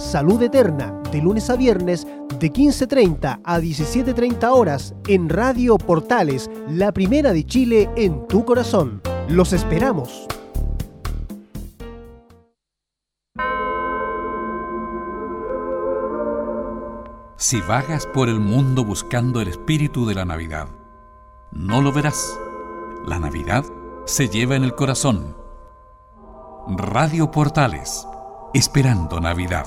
Salud 0.00 0.42
Eterna, 0.42 0.98
de 1.12 1.20
lunes 1.20 1.50
a 1.50 1.56
viernes 1.56 2.06
de 2.38 2.50
15.30 2.50 3.40
a 3.44 3.60
17.30 3.60 4.50
horas 4.50 4.94
en 5.06 5.28
Radio 5.28 5.76
Portales, 5.76 6.50
la 6.68 6.90
primera 6.90 7.34
de 7.34 7.44
Chile 7.44 7.90
en 7.96 8.26
tu 8.26 8.46
corazón. 8.46 9.02
Los 9.28 9.52
esperamos. 9.52 10.26
Si 17.36 17.60
vagas 17.60 18.06
por 18.06 18.30
el 18.30 18.40
mundo 18.40 18.84
buscando 18.84 19.42
el 19.42 19.48
espíritu 19.48 20.06
de 20.06 20.14
la 20.14 20.24
Navidad, 20.24 20.68
no 21.52 21.82
lo 21.82 21.92
verás. 21.92 22.38
La 23.04 23.18
Navidad 23.18 23.66
se 24.06 24.30
lleva 24.30 24.56
en 24.56 24.64
el 24.64 24.74
corazón. 24.74 25.36
Radio 26.68 27.30
Portales, 27.30 28.06
esperando 28.54 29.20
Navidad. 29.20 29.66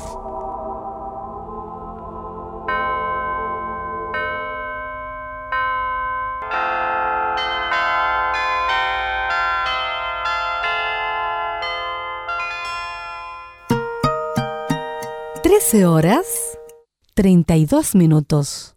Horas 15.86 16.26
32 17.16 17.96
minutos. 17.96 18.76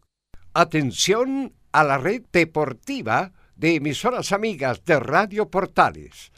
Atención 0.54 1.52
a 1.72 1.84
la 1.84 1.98
red 1.98 2.22
deportiva 2.32 3.32
de 3.56 3.74
emisoras 3.74 4.32
amigas 4.32 4.82
de 4.84 4.98
Radio 4.98 5.50
Portales. 5.50 6.32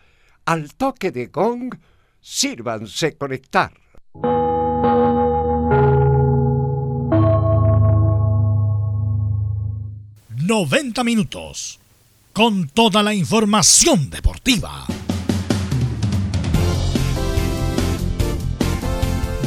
Al 0.46 0.74
toque 0.74 1.12
de 1.12 1.26
gong, 1.26 1.74
sírvanse 2.20 3.16
conectar. 3.16 3.72
...90 10.48 11.04
minutos... 11.04 11.78
...con 12.32 12.68
toda 12.68 13.02
la 13.02 13.12
información 13.12 14.08
deportiva. 14.08 14.86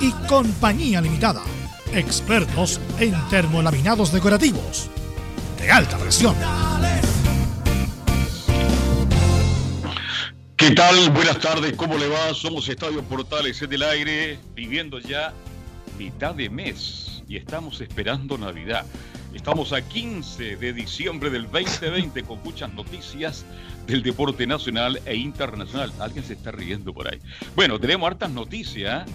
y 0.00 0.10
Compañía 0.26 1.00
Limitada. 1.00 1.42
Expertos 1.92 2.80
en 2.98 3.14
termolaminados 3.28 4.12
decorativos 4.12 4.90
de 5.58 5.70
alta 5.70 5.96
presión. 5.98 6.34
¿Qué 10.56 10.70
tal? 10.72 11.10
Buenas 11.10 11.38
tardes, 11.38 11.74
¿cómo 11.76 11.96
le 11.96 12.08
va? 12.08 12.34
Somos 12.34 12.68
Estadio 12.68 13.02
Portales 13.02 13.60
en 13.62 13.72
el 13.72 13.82
aire, 13.82 14.38
viviendo 14.54 14.98
ya 14.98 15.32
mitad 15.98 16.34
de 16.34 16.50
mes 16.50 17.22
y 17.28 17.36
estamos 17.36 17.80
esperando 17.80 18.38
Navidad. 18.38 18.84
Estamos 19.34 19.72
a 19.74 19.82
15 19.82 20.56
de 20.56 20.72
diciembre 20.72 21.28
del 21.28 21.44
2020 21.50 22.22
con 22.22 22.42
muchas 22.42 22.72
noticias 22.72 23.44
del 23.86 24.02
deporte 24.02 24.46
nacional 24.46 25.00
e 25.04 25.14
internacional. 25.16 25.92
Alguien 26.00 26.24
se 26.24 26.32
está 26.32 26.52
riendo 26.52 26.94
por 26.94 27.12
ahí. 27.12 27.20
Bueno, 27.54 27.78
tenemos 27.78 28.06
hartas 28.08 28.30
noticias. 28.30 29.06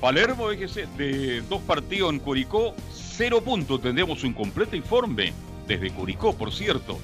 Palermo, 0.00 0.48
déjese, 0.48 0.86
de 0.98 1.40
dos 1.42 1.62
partidos 1.62 2.12
en 2.12 2.18
Curicó, 2.18 2.74
cero 2.92 3.40
puntos. 3.42 3.80
Tendremos 3.80 4.22
un 4.24 4.34
completo 4.34 4.76
informe 4.76 5.32
desde 5.66 5.90
Curicó, 5.90 6.34
por 6.34 6.52
cierto. 6.52 6.98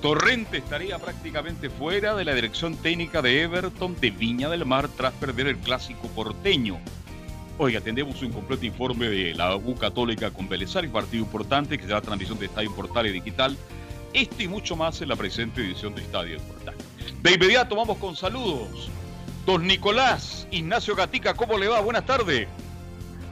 Torrente 0.00 0.58
estaría 0.58 0.98
prácticamente 0.98 1.70
fuera 1.70 2.14
de 2.14 2.24
la 2.24 2.34
dirección 2.34 2.76
técnica 2.76 3.22
de 3.22 3.42
Everton 3.42 3.96
de 4.00 4.10
Viña 4.10 4.48
del 4.48 4.64
Mar 4.64 4.88
tras 4.88 5.12
perder 5.14 5.48
el 5.48 5.56
clásico 5.56 6.06
porteño. 6.08 6.78
Oiga, 7.58 7.80
tendremos 7.80 8.22
un 8.22 8.30
completo 8.30 8.66
informe 8.66 9.08
de 9.08 9.34
la 9.34 9.56
U 9.56 9.74
Católica 9.74 10.30
con 10.30 10.48
Belezar, 10.48 10.86
partido 10.90 11.24
importante 11.24 11.78
que 11.78 11.84
será 11.84 12.02
transmisión 12.02 12.38
de 12.38 12.46
Estadio 12.46 12.74
Portal 12.74 13.06
y 13.06 13.12
Digital. 13.12 13.56
Esto 14.12 14.42
y 14.42 14.48
mucho 14.48 14.76
más 14.76 15.00
en 15.00 15.08
la 15.08 15.16
presente 15.16 15.62
edición 15.62 15.94
de 15.94 16.02
Estadio 16.02 16.38
Portal. 16.40 16.74
De 17.22 17.32
inmediato 17.32 17.74
vamos 17.74 17.96
con 17.98 18.14
saludos. 18.14 18.90
Don 19.46 19.64
Nicolás 19.64 20.48
Ignacio 20.50 20.96
Gatica, 20.96 21.34
¿cómo 21.34 21.56
le 21.56 21.68
va? 21.68 21.80
Buenas 21.80 22.04
tardes. 22.04 22.48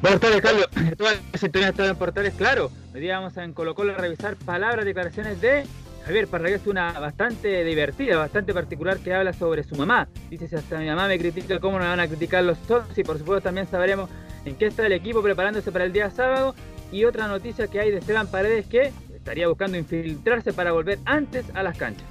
Buenas 0.01 0.21
tardes, 0.21 0.41
Carlos. 0.41 0.69
Toda 0.97 1.15
la 1.15 1.39
sintonía 1.39 1.71
está 1.71 1.87
en 1.87 1.97
portales, 1.97 2.35
claro. 2.35 2.71
Hoy 2.95 3.01
día 3.01 3.19
vamos 3.19 3.37
a 3.37 3.43
en 3.43 3.53
Colo 3.53 3.75
Colo 3.75 3.95
a 3.95 3.97
revisar 3.97 4.37
palabras, 4.37 4.85
declaraciones 4.85 5.41
de 5.41 5.67
Javier 6.07 6.29
Parragués, 6.29 6.69
una 6.69 6.93
bastante 6.93 7.65
divertida, 7.65 8.17
bastante 8.17 8.55
particular 8.55 8.99
que 8.99 9.13
habla 9.13 9.33
sobre 9.33 9.65
su 9.65 9.75
mamá. 9.75 10.07
Dice, 10.31 10.47
si 10.47 10.55
hasta 10.55 10.79
mi 10.79 10.87
mamá 10.87 11.09
me 11.09 11.19
critica, 11.19 11.59
¿cómo 11.59 11.79
no 11.79 11.85
me 11.85 11.91
van 11.91 12.01
a 12.01 12.07
criticar 12.07 12.45
los 12.45 12.59
todos? 12.59 12.97
Y 12.97 13.03
por 13.03 13.19
supuesto 13.19 13.43
también 13.43 13.67
sabremos 13.67 14.09
en 14.45 14.55
qué 14.55 14.67
está 14.67 14.87
el 14.87 14.93
equipo 14.93 15.21
preparándose 15.21 15.73
para 15.73 15.85
el 15.85 15.93
día 15.93 16.11
sábado. 16.11 16.55
Y 16.93 17.07
otra 17.07 17.27
noticia 17.27 17.67
que 17.67 17.81
hay 17.81 17.91
de 17.91 17.99
Esteban 17.99 18.29
Paredes 18.29 18.67
que 18.67 18.93
estaría 19.17 19.49
buscando 19.49 19.77
infiltrarse 19.77 20.53
para 20.53 20.71
volver 20.71 21.01
antes 21.07 21.45
a 21.55 21.65
las 21.65 21.77
canchas. 21.77 22.07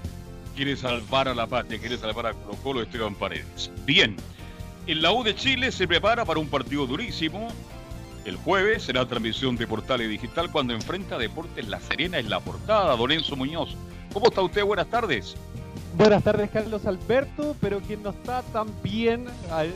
Quiere 0.55 0.75
salvar 0.75 1.27
a 1.27 1.33
la 1.33 1.47
patria, 1.47 1.79
quiere 1.79 1.97
salvar 1.97 2.27
a 2.27 2.33
Colo 2.33 2.57
Colo 2.61 2.81
Esteban 2.83 3.15
Paredes. 3.15 3.71
Bien, 3.85 4.15
en 4.85 5.01
la 5.01 5.11
U 5.11 5.23
de 5.23 5.35
Chile 5.35 5.71
se 5.71 5.87
prepara 5.87 6.25
para 6.25 6.39
un 6.39 6.47
partido 6.47 6.85
durísimo. 6.85 7.47
El 8.23 8.35
jueves 8.37 8.83
será 8.83 9.05
transmisión 9.07 9.55
de 9.57 9.65
Portales 9.65 10.07
Digital 10.09 10.51
cuando 10.51 10.73
enfrenta 10.73 11.17
Deportes 11.17 11.67
La 11.67 11.79
Serena 11.79 12.19
en 12.19 12.29
la 12.29 12.39
portada. 12.39 12.95
Don 12.95 13.11
Enzo 13.11 13.35
Muñoz, 13.35 13.75
¿cómo 14.13 14.27
está 14.27 14.41
usted? 14.41 14.63
Buenas 14.63 14.87
tardes. 14.87 15.35
Buenas 15.97 16.23
tardes, 16.23 16.49
Carlos 16.51 16.85
Alberto, 16.85 17.55
pero 17.59 17.79
quien 17.79 18.01
no 18.01 18.11
está 18.11 18.41
tan 18.41 18.67
bien, 18.81 19.25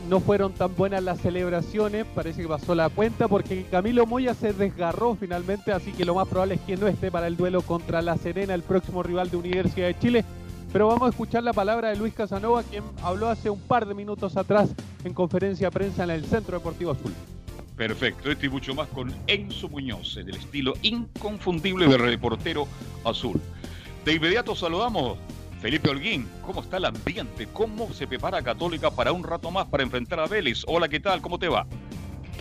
no 0.09 0.19
fueron 0.19 0.51
tan 0.53 0.75
buenas 0.75 1.03
las 1.03 1.19
celebraciones, 1.21 2.05
parece 2.15 2.41
que 2.41 2.47
pasó 2.47 2.73
la 2.73 2.89
cuenta 2.89 3.27
porque 3.27 3.65
Camilo 3.69 4.07
Moya 4.07 4.33
se 4.33 4.51
desgarró 4.51 5.15
finalmente, 5.15 5.71
así 5.71 5.91
que 5.91 6.05
lo 6.05 6.15
más 6.15 6.27
probable 6.27 6.55
es 6.55 6.61
que 6.61 6.75
no 6.75 6.87
esté 6.87 7.11
para 7.11 7.27
el 7.27 7.37
duelo 7.37 7.61
contra 7.61 8.01
La 8.01 8.17
Serena, 8.17 8.55
el 8.55 8.63
próximo 8.63 9.03
rival 9.03 9.29
de 9.29 9.37
Universidad 9.37 9.87
de 9.87 9.99
Chile. 9.99 10.25
Pero 10.77 10.89
vamos 10.89 11.07
a 11.07 11.09
escuchar 11.09 11.41
la 11.41 11.53
palabra 11.53 11.89
de 11.89 11.95
Luis 11.95 12.13
Casanova, 12.13 12.61
quien 12.61 12.83
habló 13.01 13.29
hace 13.29 13.49
un 13.49 13.59
par 13.59 13.87
de 13.87 13.95
minutos 13.95 14.37
atrás 14.37 14.69
en 15.03 15.11
conferencia 15.11 15.69
de 15.69 15.71
prensa 15.71 16.03
en 16.03 16.11
el 16.11 16.23
Centro 16.23 16.55
Deportivo 16.55 16.91
Azul. 16.91 17.11
Perfecto, 17.75 18.29
esto 18.29 18.45
y 18.45 18.49
mucho 18.49 18.75
más 18.75 18.87
con 18.89 19.11
Enzo 19.25 19.69
Muñoz, 19.69 20.13
del 20.13 20.35
estilo 20.35 20.75
inconfundible 20.83 21.87
del 21.87 21.97
reportero 21.97 22.67
azul. 23.03 23.41
De 24.05 24.13
inmediato 24.13 24.55
saludamos 24.55 25.17
Felipe 25.61 25.89
Holguín, 25.89 26.29
¿cómo 26.45 26.61
está 26.61 26.77
el 26.77 26.85
ambiente? 26.85 27.47
¿Cómo 27.51 27.91
se 27.91 28.05
prepara 28.05 28.43
Católica 28.43 28.91
para 28.91 29.11
un 29.13 29.23
rato 29.23 29.49
más 29.49 29.65
para 29.65 29.81
enfrentar 29.81 30.19
a 30.19 30.27
Vélez? 30.27 30.61
Hola, 30.67 30.87
¿qué 30.87 30.99
tal? 30.99 31.23
¿Cómo 31.23 31.39
te 31.39 31.47
va? 31.47 31.65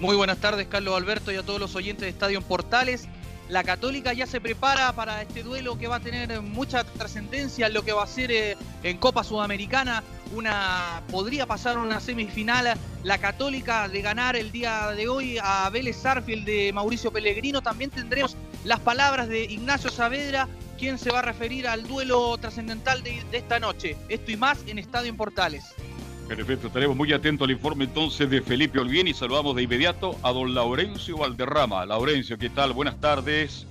Muy 0.02 0.14
buenas 0.14 0.36
tardes, 0.36 0.66
Carlos 0.66 0.94
Alberto, 0.94 1.32
y 1.32 1.36
a 1.36 1.42
todos 1.42 1.58
los 1.58 1.74
oyentes 1.74 2.02
de 2.02 2.10
Estadio 2.10 2.42
Portales. 2.42 3.08
La 3.48 3.62
Católica 3.62 4.12
ya 4.12 4.26
se 4.26 4.40
prepara 4.40 4.92
para 4.92 5.22
este 5.22 5.42
duelo 5.42 5.78
que 5.78 5.86
va 5.86 5.96
a 5.96 6.00
tener 6.00 6.40
mucha 6.40 6.82
trascendencia 6.82 7.68
en 7.68 7.74
lo 7.74 7.82
que 7.82 7.92
va 7.92 8.02
a 8.02 8.06
ser 8.06 8.32
eh, 8.32 8.56
en 8.82 8.98
Copa 8.98 9.22
Sudamericana. 9.22 10.02
Una 10.34 11.02
podría 11.10 11.46
pasar 11.46 11.78
una 11.78 12.00
semifinal. 12.00 12.74
La 13.04 13.18
Católica 13.18 13.88
de 13.88 14.02
ganar 14.02 14.34
el 14.34 14.50
día 14.50 14.88
de 14.88 15.08
hoy 15.08 15.38
a 15.40 15.70
Vélez 15.70 15.96
Sarfield 15.96 16.44
de 16.44 16.72
Mauricio 16.72 17.12
Pellegrino. 17.12 17.62
También 17.62 17.90
tendremos 17.90 18.36
las 18.64 18.80
palabras 18.80 19.28
de 19.28 19.44
Ignacio 19.44 19.90
Saavedra 19.90 20.48
quién 20.76 20.98
se 20.98 21.10
va 21.10 21.20
a 21.20 21.22
referir 21.22 21.66
al 21.66 21.86
duelo 21.86 22.36
trascendental 22.38 23.02
de, 23.02 23.22
esta 23.32 23.58
noche. 23.58 23.96
Esto 24.08 24.30
y 24.30 24.36
más 24.36 24.58
en 24.66 24.78
Estadio 24.78 25.08
en 25.08 25.16
Portales. 25.16 25.64
Perfecto, 26.28 26.66
estaremos 26.66 26.96
muy 26.96 27.12
atentos 27.12 27.44
al 27.44 27.52
informe 27.52 27.84
entonces 27.84 28.28
de 28.28 28.42
Felipe 28.42 28.80
Olguín 28.80 29.06
y 29.06 29.14
saludamos 29.14 29.54
de 29.54 29.62
inmediato 29.62 30.16
a 30.24 30.32
don 30.32 30.54
Laurencio 30.54 31.18
Valderrama. 31.18 31.86
Laurencio, 31.86 32.36
¿qué 32.36 32.50
tal? 32.50 32.72
Buenas 32.72 33.00
tardes, 33.00 33.64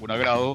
un 0.00 0.10
agrado. 0.10 0.54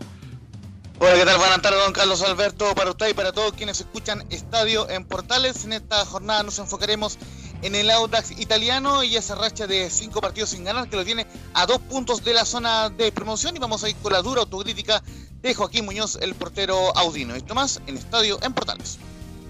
Hola, 0.97 1.13
¿qué 1.13 1.25
tal? 1.25 1.37
Buenas 1.37 1.61
tardes, 1.61 1.79
don 1.79 1.93
Carlos 1.93 2.23
Alberto, 2.23 2.73
para 2.73 2.89
usted 2.89 3.09
y 3.09 3.13
para 3.13 3.33
todos 3.33 3.53
quienes 3.53 3.79
escuchan 3.79 4.25
Estadio 4.31 4.89
en 4.89 5.05
Portales. 5.05 5.63
En 5.65 5.73
esta 5.73 6.03
jornada 6.05 6.41
nos 6.41 6.57
enfocaremos 6.57 7.19
en 7.61 7.75
el 7.75 7.91
Audax 7.91 8.31
italiano 8.31 9.03
y 9.03 9.15
esa 9.15 9.35
racha 9.35 9.67
de 9.67 9.91
cinco 9.91 10.21
partidos 10.21 10.49
sin 10.49 10.63
ganar 10.63 10.89
que 10.89 10.95
lo 10.95 11.05
tiene 11.05 11.27
a 11.53 11.67
dos 11.67 11.77
puntos 11.79 12.23
de 12.23 12.33
la 12.33 12.45
zona 12.45 12.89
de 12.89 13.11
promoción 13.11 13.55
y 13.55 13.59
vamos 13.59 13.83
a 13.83 13.89
ir 13.89 13.95
con 13.97 14.11
la 14.11 14.23
dura 14.23 14.41
autocrítica 14.41 15.03
de 15.41 15.53
Joaquín 15.53 15.85
Muñoz, 15.85 16.17
el 16.19 16.33
portero 16.33 16.97
audino. 16.97 17.35
Esto 17.35 17.53
más 17.53 17.79
en 17.85 17.95
Estadio 17.95 18.39
en 18.41 18.53
Portales. 18.53 18.97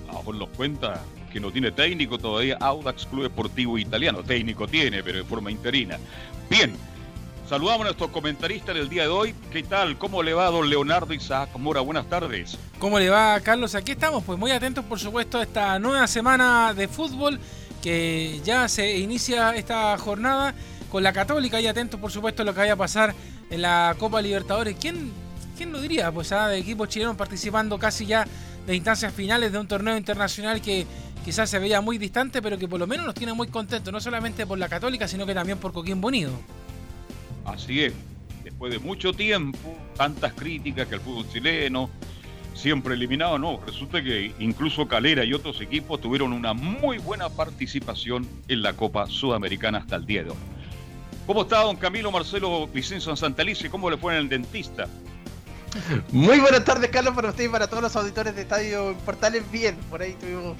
Ah, 0.09 0.19
por 0.23 0.35
los 0.35 0.49
cuenta 0.49 1.01
que 1.33 1.39
no 1.39 1.51
tiene 1.51 1.71
técnico 1.71 2.19
todavía 2.19 2.57
Audax 2.61 3.07
Club 3.07 3.23
Deportivo 3.23 3.79
Italiano. 3.79 4.23
Técnico 4.23 4.67
tiene, 4.67 5.03
pero 5.03 5.17
de 5.17 5.23
forma 5.23 5.49
interina. 5.49 5.97
Bien, 6.47 6.75
saludamos 7.49 7.81
a 7.81 7.83
nuestros 7.85 8.11
comentaristas 8.11 8.75
del 8.75 8.87
día 8.87 9.03
de 9.03 9.09
hoy. 9.09 9.35
¿Qué 9.51 9.63
tal? 9.63 9.97
¿Cómo 9.97 10.21
le 10.21 10.33
va 10.35 10.51
don 10.51 10.69
Leonardo 10.69 11.11
Isaac 11.11 11.49
Mora? 11.57 11.81
Buenas 11.81 12.07
tardes. 12.07 12.57
¿Cómo 12.77 12.99
le 12.99 13.09
va, 13.09 13.39
Carlos? 13.39 13.73
Aquí 13.73 13.93
estamos, 13.93 14.23
pues 14.23 14.37
muy 14.37 14.51
atentos, 14.51 14.85
por 14.85 14.99
supuesto, 14.99 15.39
a 15.39 15.43
esta 15.43 15.79
nueva 15.79 16.05
semana 16.05 16.75
de 16.75 16.87
fútbol 16.87 17.39
que 17.81 18.39
ya 18.45 18.67
se 18.67 18.99
inicia 18.99 19.55
esta 19.55 19.97
jornada 19.97 20.53
con 20.91 21.01
la 21.01 21.11
Católica 21.11 21.59
y 21.59 21.65
atentos, 21.65 21.99
por 21.99 22.11
supuesto, 22.11 22.43
a 22.43 22.45
lo 22.45 22.53
que 22.53 22.59
vaya 22.59 22.73
a 22.73 22.77
pasar 22.77 23.15
en 23.49 23.61
la 23.63 23.95
Copa 23.97 24.21
Libertadores. 24.21 24.77
¿Quién 24.79 25.11
¿quién 25.57 25.71
lo 25.71 25.81
diría? 25.81 26.11
Pues 26.11 26.31
ah, 26.31 26.47
de 26.47 26.57
equipos 26.57 26.89
chilenos 26.89 27.15
participando 27.15 27.77
casi 27.79 28.05
ya 28.05 28.27
de 28.65 28.75
instancias 28.75 29.13
finales 29.13 29.51
de 29.51 29.59
un 29.59 29.67
torneo 29.67 29.97
internacional 29.97 30.61
que 30.61 30.85
quizás 31.23 31.49
se 31.49 31.59
veía 31.59 31.81
muy 31.81 31.97
distante, 31.97 32.41
pero 32.41 32.57
que 32.57 32.67
por 32.67 32.79
lo 32.79 32.87
menos 32.87 33.05
nos 33.05 33.15
tiene 33.15 33.33
muy 33.33 33.47
contentos, 33.47 33.91
no 33.91 33.99
solamente 33.99 34.45
por 34.45 34.57
la 34.57 34.69
Católica, 34.69 35.07
sino 35.07 35.25
que 35.25 35.33
también 35.33 35.57
por 35.57 35.73
Coquín 35.73 36.01
Bonido. 36.01 36.31
Así 37.45 37.81
es, 37.81 37.93
después 38.43 38.71
de 38.71 38.79
mucho 38.79 39.13
tiempo, 39.13 39.75
tantas 39.97 40.33
críticas 40.33 40.87
que 40.87 40.95
el 40.95 41.01
fútbol 41.01 41.27
chileno, 41.29 41.89
siempre 42.53 42.93
eliminado, 42.93 43.37
no, 43.39 43.59
resulta 43.65 44.03
que 44.03 44.33
incluso 44.39 44.87
Calera 44.87 45.23
y 45.23 45.33
otros 45.33 45.59
equipos 45.61 45.99
tuvieron 45.99 46.33
una 46.33 46.53
muy 46.53 46.97
buena 46.97 47.29
participación 47.29 48.27
en 48.47 48.61
la 48.61 48.73
Copa 48.73 49.07
Sudamericana 49.07 49.79
hasta 49.79 49.95
el 49.95 50.05
día. 50.05 50.25
¿Cómo 51.25 51.43
está 51.43 51.63
don 51.63 51.77
Camilo 51.77 52.11
Marcelo 52.11 52.67
Vicenzo 52.67 53.15
Santalice? 53.15 53.69
¿Cómo 53.69 53.89
le 53.89 53.97
fue 53.97 54.13
en 54.13 54.19
el 54.19 54.29
dentista? 54.29 54.87
Muy 56.11 56.39
buenas 56.39 56.63
tardes, 56.65 56.89
Carlos, 56.91 57.15
para 57.15 57.29
usted 57.29 57.45
y 57.45 57.47
para 57.47 57.67
todos 57.67 57.81
los 57.81 57.95
auditores 57.95 58.35
de 58.35 58.41
Estadio 58.43 58.95
Portales. 59.05 59.43
Bien, 59.51 59.75
por 59.89 60.01
ahí 60.01 60.13
tuvimos 60.13 60.57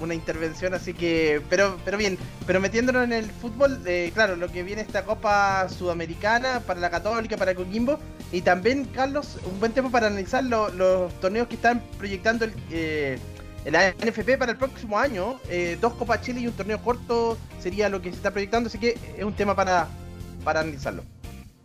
una 0.00 0.14
intervención, 0.14 0.74
así 0.74 0.92
que, 0.92 1.40
pero, 1.48 1.78
pero 1.84 1.96
bien, 1.96 2.18
pero 2.46 2.60
metiéndonos 2.60 3.04
en 3.04 3.12
el 3.12 3.30
fútbol, 3.30 3.80
eh, 3.86 4.10
claro, 4.12 4.36
lo 4.36 4.50
que 4.50 4.62
viene 4.62 4.82
esta 4.82 5.04
Copa 5.04 5.68
Sudamericana 5.68 6.60
para 6.60 6.80
la 6.80 6.90
Católica, 6.90 7.36
para 7.36 7.54
Coquimbo, 7.54 7.98
y 8.32 8.42
también, 8.42 8.84
Carlos, 8.86 9.38
un 9.50 9.58
buen 9.60 9.72
tiempo 9.72 9.90
para 9.90 10.08
analizar 10.08 10.44
los 10.44 11.20
torneos 11.20 11.48
que 11.48 11.54
están 11.54 11.82
proyectando 11.98 12.44
el, 12.44 12.52
eh, 12.70 13.18
la 13.64 13.90
NFP 13.92 14.38
para 14.38 14.52
el 14.52 14.58
próximo 14.58 14.98
año. 14.98 15.40
Eh, 15.48 15.78
dos 15.80 15.94
Copas 15.94 16.22
Chile 16.22 16.40
y 16.40 16.46
un 16.46 16.52
torneo 16.52 16.80
corto 16.82 17.38
sería 17.60 17.88
lo 17.88 18.02
que 18.02 18.10
se 18.10 18.16
está 18.16 18.30
proyectando, 18.30 18.68
así 18.68 18.78
que 18.78 18.98
es 19.16 19.24
un 19.24 19.34
tema 19.34 19.56
para, 19.56 19.88
para 20.44 20.60
analizarlo. 20.60 21.02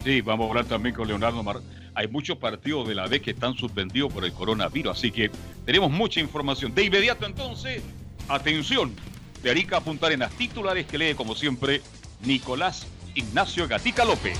Sí, 0.03 0.21
vamos 0.21 0.45
a 0.45 0.49
hablar 0.49 0.65
también 0.65 0.95
con 0.95 1.07
Leonardo 1.07 1.41
Mar 1.43 1.57
hay 1.95 2.07
muchos 2.09 2.37
partidos 2.37 2.87
de 2.87 2.93
la 2.93 3.07
D 3.07 3.21
que 3.21 3.31
están 3.31 3.55
suspendidos 3.55 4.11
por 4.13 4.25
el 4.25 4.33
coronavirus, 4.33 4.97
así 4.97 5.11
que 5.11 5.31
tenemos 5.65 5.89
mucha 5.89 6.19
información. 6.19 6.75
De 6.75 6.83
inmediato 6.83 7.25
entonces, 7.25 7.81
atención, 8.27 8.93
de 9.41 9.49
Arica 9.49 9.77
a 9.77 9.81
Punta 9.81 10.07
Arenas, 10.07 10.31
titulares 10.33 10.85
que 10.85 10.97
lee 10.97 11.15
como 11.15 11.35
siempre 11.35 11.81
Nicolás 12.23 12.85
Ignacio 13.15 13.67
Gatica 13.67 14.03
López. 14.03 14.37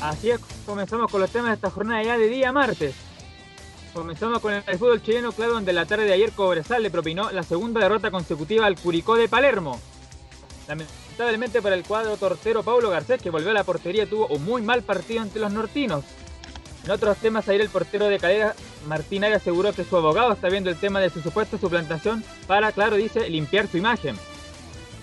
Así 0.00 0.30
es, 0.30 0.40
comenzamos 0.66 1.10
con 1.10 1.20
los 1.20 1.30
temas 1.30 1.50
de 1.50 1.54
esta 1.54 1.70
jornada 1.70 2.02
ya 2.02 2.18
de 2.18 2.28
día 2.28 2.52
martes. 2.52 2.94
Comenzamos 3.92 4.40
con 4.40 4.52
el 4.52 4.62
fútbol 4.78 5.02
chileno, 5.02 5.32
claro, 5.32 5.52
donde 5.52 5.72
la 5.72 5.86
tarde 5.86 6.04
de 6.04 6.12
ayer 6.12 6.32
Cobresal 6.32 6.82
le 6.82 6.90
propinó 6.90 7.30
la 7.30 7.42
segunda 7.42 7.80
derrota 7.80 8.10
consecutiva 8.10 8.66
al 8.66 8.76
Curicó 8.76 9.14
de 9.14 9.28
Palermo. 9.28 9.80
Lamentablemente 11.14 11.62
para 11.62 11.76
el 11.76 11.84
cuadro 11.84 12.16
tortero 12.16 12.64
Paulo 12.64 12.90
Garcés, 12.90 13.22
que 13.22 13.30
volvió 13.30 13.50
a 13.50 13.52
la 13.52 13.62
portería, 13.62 14.04
tuvo 14.04 14.26
un 14.26 14.44
muy 14.44 14.62
mal 14.62 14.82
partido 14.82 15.22
ante 15.22 15.38
los 15.38 15.52
nortinos. 15.52 16.02
En 16.84 16.90
otros 16.90 17.16
temas, 17.18 17.48
ayer 17.48 17.60
el 17.60 17.68
portero 17.68 18.08
de 18.08 18.18
Calera, 18.18 18.56
Martín 18.88 19.22
Arias, 19.22 19.42
aseguró 19.42 19.72
que 19.72 19.84
su 19.84 19.96
abogado 19.96 20.32
está 20.32 20.48
viendo 20.48 20.70
el 20.70 20.76
tema 20.76 20.98
de 20.98 21.10
su 21.10 21.20
supuesta 21.20 21.56
suplantación 21.56 22.24
para, 22.48 22.72
claro, 22.72 22.96
dice, 22.96 23.30
limpiar 23.30 23.68
su 23.68 23.76
imagen. 23.76 24.16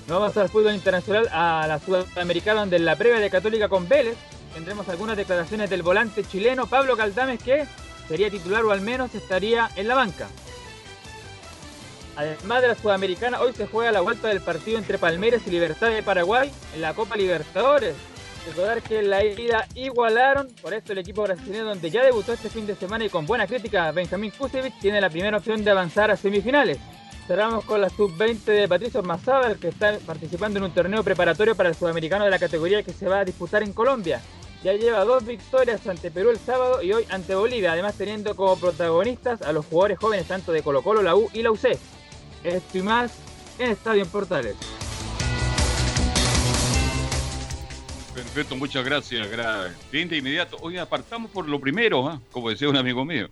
No 0.10 0.20
vamos 0.20 0.36
al 0.36 0.50
fútbol 0.50 0.76
internacional, 0.76 1.30
a 1.32 1.66
la 1.66 1.80
Sudamericana, 1.80 2.60
donde 2.60 2.76
en 2.76 2.84
la 2.84 2.98
previa 2.98 3.22
de 3.22 3.30
Católica 3.30 3.70
con 3.70 3.88
Vélez 3.88 4.18
tendremos 4.54 4.90
algunas 4.90 5.16
declaraciones 5.16 5.70
del 5.70 5.82
volante 5.82 6.26
chileno 6.26 6.68
Pablo 6.68 6.98
Caldames, 6.98 7.42
que 7.42 7.66
sería 8.10 8.30
titular 8.30 8.66
o 8.66 8.72
al 8.72 8.82
menos 8.82 9.16
estaría 9.16 9.70
en 9.78 9.88
la 9.88 9.96
banca. 9.96 10.28
Además 12.16 12.62
de 12.62 12.68
la 12.68 12.76
Sudamericana, 12.76 13.40
hoy 13.42 13.54
se 13.54 13.68
juega 13.68 13.92
la 13.92 14.02
vuelta 14.02 14.28
del 14.28 14.42
partido 14.42 14.78
entre 14.78 14.98
Palmeiras 14.98 15.42
y 15.48 15.52
Libertad 15.52 15.90
de 15.90 16.04
Paraguay 16.04 16.52
en 16.76 16.82
la 16.82 16.94
Copa 16.94 17.16
Libertadores. 17.16 17.96
Recordar 18.46 18.82
que 18.82 19.00
en 19.00 19.10
la 19.10 19.24
ida 19.24 19.68
igualaron, 19.76 20.48
por 20.62 20.74
esto 20.74 20.92
el 20.92 20.98
equipo 20.98 21.22
brasileño 21.22 21.64
donde 21.64 21.92
ya 21.92 22.04
debutó 22.04 22.34
este 22.34 22.50
fin 22.50 22.66
de 22.66 22.76
semana 22.76 23.06
y 23.06 23.10
con 23.10 23.26
buena 23.26 23.46
crítica, 23.48 23.92
Benjamín 23.92 24.32
Kusevich 24.32 24.80
tiene 24.80 25.00
la 25.00 25.10
primera 25.10 25.38
opción 25.38 25.64
de 25.64 25.72
avanzar 25.72 26.10
a 26.12 26.18
semifinales. 26.18 26.80
Cerramos 27.28 27.64
con 27.66 27.80
la 27.80 27.90
sub-20 27.90 28.44
de 28.44 28.68
Patricio 28.68 29.04
Mazábal 29.04 29.58
que 29.58 29.70
está 29.70 29.98
participando 30.06 30.58
en 30.58 30.66
un 30.66 30.74
torneo 30.74 31.04
preparatorio 31.04 31.56
para 31.56 31.70
el 31.70 31.76
sudamericano 31.76 32.26
de 32.26 32.32
la 32.32 32.40
categoría 32.40 32.84
que 32.84 32.94
se 32.94 33.08
va 33.08 33.20
a 33.20 33.26
disputar 33.26 33.62
en 33.62 33.74
Colombia. 33.74 34.22
Ya 34.64 34.74
lleva 34.74 35.06
dos 35.06 35.24
victorias 35.24 35.86
ante 35.88 36.12
Perú 36.12 36.32
el 36.32 36.40
sábado 36.40 36.82
y 36.82 36.94
hoy 36.94 37.06
ante 37.10 37.36
Bolivia, 37.36 37.72
además 37.72 37.96
teniendo 37.96 38.36
como 38.36 38.58
protagonistas 38.58 39.42
a 39.44 39.54
los 39.54 39.66
jugadores 39.68 40.00
jóvenes 40.00 40.28
tanto 40.28 40.52
de 40.52 40.62
Colo 40.62 40.82
Colo, 40.82 41.02
la 41.02 41.16
U 41.16 41.30
y 41.34 41.42
la 41.44 41.52
UC. 41.52 41.78
Esto 42.44 42.78
y 42.78 42.82
más 42.82 43.14
en 43.60 43.72
Estadio 43.72 44.06
Portales. 44.08 44.56
Perfecto, 48.14 48.56
muchas 48.56 48.84
gracias. 48.84 49.28
Bien 49.92 50.10
de 50.10 50.18
inmediato. 50.18 50.58
Hoy 50.62 50.78
apartamos 50.78 51.32
por 51.32 51.48
lo 51.48 51.60
primero, 51.60 52.08
¿ah? 52.08 52.20
como 52.32 52.50
decía 52.50 52.68
un 52.68 52.78
amigo 52.78 53.06
mío. 53.06 53.30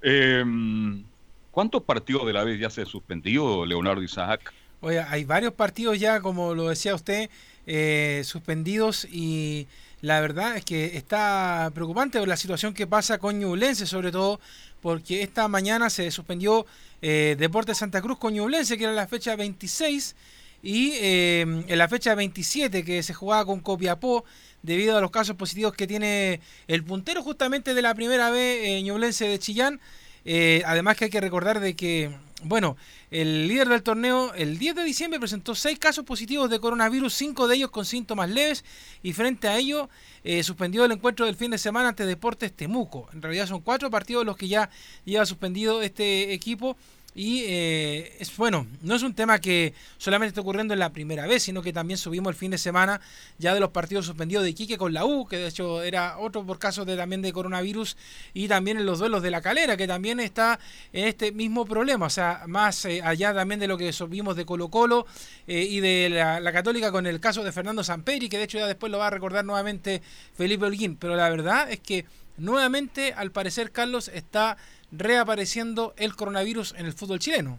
Em, 0.00 1.04
¿Cuántos 1.50 1.82
partidos 1.82 2.26
de 2.26 2.32
la 2.32 2.44
vez 2.44 2.60
ya 2.60 2.70
se 2.70 2.84
suspendió 2.86 3.66
Leonardo 3.66 4.02
Isaac? 4.02 4.52
Oye, 4.80 5.00
hay 5.00 5.24
varios 5.24 5.54
partidos 5.54 5.98
ya, 5.98 6.20
como 6.20 6.54
lo 6.54 6.68
decía 6.68 6.94
usted, 6.94 7.30
eh, 7.66 8.22
suspendidos 8.24 9.06
y 9.10 9.66
la 10.02 10.20
verdad 10.20 10.56
es 10.56 10.64
que 10.64 10.96
está 10.96 11.70
preocupante 11.74 12.24
la 12.26 12.36
situación 12.36 12.74
que 12.74 12.86
pasa 12.86 13.18
con 13.18 13.38
Ñublense, 13.38 13.86
sobre 13.86 14.12
todo 14.12 14.38
porque 14.86 15.24
esta 15.24 15.48
mañana 15.48 15.90
se 15.90 16.12
suspendió 16.12 16.64
eh, 17.02 17.34
Deportes 17.40 17.78
Santa 17.78 18.00
Cruz 18.00 18.18
con 18.18 18.32
Ñublense, 18.32 18.78
que 18.78 18.84
era 18.84 18.92
la 18.92 19.08
fecha 19.08 19.34
26, 19.34 20.14
y 20.62 20.92
eh, 20.92 21.40
en 21.40 21.76
la 21.76 21.88
fecha 21.88 22.14
27 22.14 22.84
que 22.84 23.02
se 23.02 23.12
jugaba 23.12 23.44
con 23.44 23.58
Copiapó 23.58 24.24
debido 24.62 24.96
a 24.96 25.00
los 25.00 25.10
casos 25.10 25.34
positivos 25.34 25.72
que 25.72 25.88
tiene 25.88 26.40
el 26.68 26.84
puntero 26.84 27.24
justamente 27.24 27.74
de 27.74 27.82
la 27.82 27.96
primera 27.96 28.30
vez 28.30 28.60
eh, 28.62 28.80
Ñublense 28.84 29.26
de 29.26 29.40
Chillán. 29.40 29.80
Eh, 30.24 30.62
además 30.64 30.96
que 30.96 31.06
hay 31.06 31.10
que 31.10 31.20
recordar 31.20 31.58
de 31.58 31.74
que, 31.74 32.16
bueno, 32.48 32.76
el 33.10 33.48
líder 33.48 33.68
del 33.68 33.82
torneo 33.82 34.32
el 34.34 34.58
10 34.58 34.76
de 34.76 34.84
diciembre 34.84 35.18
presentó 35.18 35.54
seis 35.54 35.78
casos 35.78 36.04
positivos 36.04 36.48
de 36.48 36.60
coronavirus, 36.60 37.12
cinco 37.12 37.48
de 37.48 37.56
ellos 37.56 37.70
con 37.70 37.84
síntomas 37.84 38.30
leves 38.30 38.64
y 39.02 39.12
frente 39.12 39.48
a 39.48 39.56
ello 39.56 39.88
eh, 40.24 40.42
suspendió 40.42 40.84
el 40.84 40.92
encuentro 40.92 41.26
del 41.26 41.36
fin 41.36 41.50
de 41.50 41.58
semana 41.58 41.88
ante 41.88 42.06
Deportes 42.06 42.52
Temuco. 42.52 43.08
En 43.12 43.22
realidad 43.22 43.46
son 43.46 43.60
cuatro 43.60 43.90
partidos 43.90 44.24
los 44.24 44.36
que 44.36 44.48
ya 44.48 44.70
lleva 45.04 45.26
suspendido 45.26 45.82
este 45.82 46.32
equipo 46.32 46.76
y 47.18 47.44
eh, 47.46 48.14
es 48.20 48.36
bueno, 48.36 48.66
no 48.82 48.94
es 48.94 49.02
un 49.02 49.14
tema 49.14 49.38
que 49.38 49.72
solamente 49.96 50.28
está 50.28 50.42
ocurriendo 50.42 50.74
en 50.74 50.80
la 50.80 50.92
primera 50.92 51.26
vez, 51.26 51.44
sino 51.44 51.62
que 51.62 51.72
también 51.72 51.96
subimos 51.96 52.28
el 52.28 52.36
fin 52.36 52.50
de 52.50 52.58
semana 52.58 53.00
ya 53.38 53.54
de 53.54 53.60
los 53.60 53.70
partidos 53.70 54.04
suspendidos 54.04 54.44
de 54.44 54.50
Iquique 54.50 54.76
con 54.76 54.92
la 54.92 55.06
U, 55.06 55.26
que 55.26 55.38
de 55.38 55.48
hecho 55.48 55.82
era 55.82 56.18
otro 56.18 56.44
por 56.44 56.58
caso 56.58 56.84
de 56.84 56.94
también 56.94 57.22
de 57.22 57.32
coronavirus, 57.32 57.96
y 58.34 58.48
también 58.48 58.76
en 58.76 58.84
los 58.84 58.98
duelos 58.98 59.22
de 59.22 59.30
la 59.30 59.40
calera, 59.40 59.78
que 59.78 59.86
también 59.86 60.20
está 60.20 60.60
en 60.92 61.08
este 61.08 61.32
mismo 61.32 61.64
problema, 61.64 62.04
o 62.04 62.10
sea, 62.10 62.42
más 62.48 62.84
eh, 62.84 63.00
allá 63.02 63.32
también 63.32 63.60
de 63.60 63.66
lo 63.66 63.78
que 63.78 63.94
subimos 63.94 64.36
de 64.36 64.44
Colo 64.44 64.68
Colo 64.68 65.06
eh, 65.46 65.62
y 65.62 65.80
de 65.80 66.10
la, 66.10 66.38
la, 66.38 66.52
Católica 66.52 66.92
con 66.92 67.06
el 67.06 67.18
caso 67.18 67.42
de 67.42 67.50
Fernando 67.50 67.82
Samperi, 67.82 68.28
que 68.28 68.36
de 68.36 68.44
hecho 68.44 68.58
ya 68.58 68.66
después 68.66 68.92
lo 68.92 68.98
va 68.98 69.06
a 69.06 69.10
recordar 69.10 69.42
nuevamente 69.42 70.02
Felipe 70.36 70.66
Holguín, 70.66 70.96
pero 70.96 71.16
la 71.16 71.30
verdad 71.30 71.72
es 71.72 71.80
que 71.80 72.04
nuevamente 72.36 73.14
al 73.14 73.30
parecer 73.30 73.72
Carlos 73.72 74.10
está 74.12 74.58
reapareciendo 74.92 75.94
el 75.96 76.14
coronavirus 76.14 76.74
en 76.76 76.86
el 76.86 76.92
fútbol 76.92 77.18
chileno. 77.18 77.58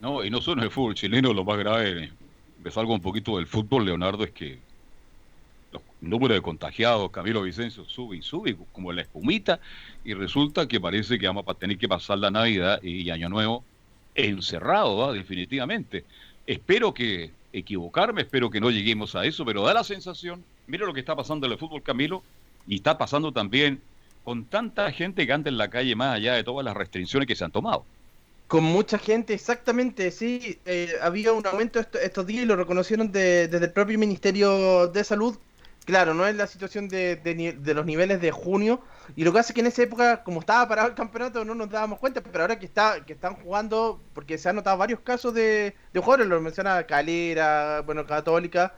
No, 0.00 0.24
y 0.24 0.30
no 0.30 0.40
solo 0.40 0.62
en 0.62 0.64
el 0.64 0.70
fútbol 0.70 0.94
chileno, 0.94 1.32
lo 1.32 1.44
más 1.44 1.58
grave, 1.58 2.10
me 2.62 2.70
salgo 2.70 2.94
un 2.94 3.00
poquito 3.00 3.36
del 3.36 3.46
fútbol, 3.46 3.84
Leonardo, 3.84 4.24
es 4.24 4.30
que 4.30 4.58
los 5.72 5.82
números 6.00 6.36
de 6.36 6.42
contagiados, 6.42 7.10
Camilo 7.10 7.42
Vicencio, 7.42 7.84
sube 7.84 8.16
y 8.16 8.22
sube 8.22 8.56
como 8.72 8.92
la 8.92 9.02
espumita, 9.02 9.60
y 10.04 10.14
resulta 10.14 10.66
que 10.66 10.80
parece 10.80 11.18
que 11.18 11.26
vamos 11.26 11.44
a 11.46 11.54
tener 11.54 11.76
que 11.76 11.88
pasar 11.88 12.18
la 12.18 12.30
Navidad 12.30 12.82
y 12.82 13.10
Año 13.10 13.28
Nuevo 13.28 13.64
encerrado, 14.14 15.12
definitivamente. 15.12 16.04
Espero 16.46 16.94
que 16.94 17.30
equivocarme, 17.52 18.22
espero 18.22 18.50
que 18.50 18.60
no 18.60 18.70
lleguemos 18.70 19.14
a 19.14 19.24
eso, 19.24 19.44
pero 19.44 19.62
da 19.62 19.74
la 19.74 19.84
sensación, 19.84 20.42
mira 20.66 20.86
lo 20.86 20.94
que 20.94 21.00
está 21.00 21.14
pasando 21.14 21.46
en 21.46 21.52
el 21.52 21.58
fútbol, 21.58 21.82
Camilo, 21.82 22.22
y 22.66 22.76
está 22.76 22.96
pasando 22.96 23.32
también 23.32 23.80
con 24.24 24.44
tanta 24.44 24.90
gente 24.92 25.26
que 25.26 25.32
anda 25.32 25.48
en 25.48 25.58
la 25.58 25.70
calle 25.70 25.96
más 25.96 26.16
allá 26.16 26.34
de 26.34 26.44
todas 26.44 26.64
las 26.64 26.76
restricciones 26.76 27.26
que 27.26 27.36
se 27.36 27.44
han 27.44 27.50
tomado. 27.50 27.84
Con 28.48 28.64
mucha 28.64 28.98
gente, 28.98 29.32
exactamente, 29.32 30.10
sí. 30.10 30.58
Eh, 30.64 30.92
había 31.00 31.32
un 31.32 31.46
aumento 31.46 31.78
estos 31.78 32.26
días 32.26 32.42
y 32.42 32.46
lo 32.46 32.56
reconocieron 32.56 33.12
desde 33.12 33.56
el 33.56 33.72
propio 33.72 33.98
Ministerio 33.98 34.88
de 34.88 35.04
Salud. 35.04 35.38
Claro, 35.84 36.14
no 36.14 36.26
es 36.26 36.34
la 36.34 36.46
situación 36.46 36.88
de, 36.88 37.16
de, 37.16 37.74
los 37.74 37.86
niveles 37.86 38.20
de 38.20 38.30
junio. 38.32 38.80
Y 39.16 39.24
lo 39.24 39.32
que 39.32 39.38
hace 39.38 39.54
que 39.54 39.60
en 39.60 39.68
esa 39.68 39.82
época, 39.82 40.22
como 40.24 40.40
estaba 40.40 40.68
parado 40.68 40.88
el 40.88 40.94
campeonato, 40.94 41.44
no 41.44 41.54
nos 41.54 41.70
dábamos 41.70 41.98
cuenta. 41.98 42.20
Pero 42.20 42.42
ahora 42.42 42.58
que 42.58 42.66
está 42.66 43.04
que 43.04 43.12
están 43.12 43.34
jugando, 43.36 44.00
porque 44.14 44.36
se 44.36 44.48
han 44.48 44.56
notado 44.56 44.76
varios 44.76 45.00
casos 45.00 45.32
de, 45.32 45.74
de 45.92 46.00
jugadores, 46.00 46.26
lo 46.26 46.40
menciona 46.40 46.84
Calera, 46.86 47.82
bueno, 47.82 48.06
Católica, 48.06 48.74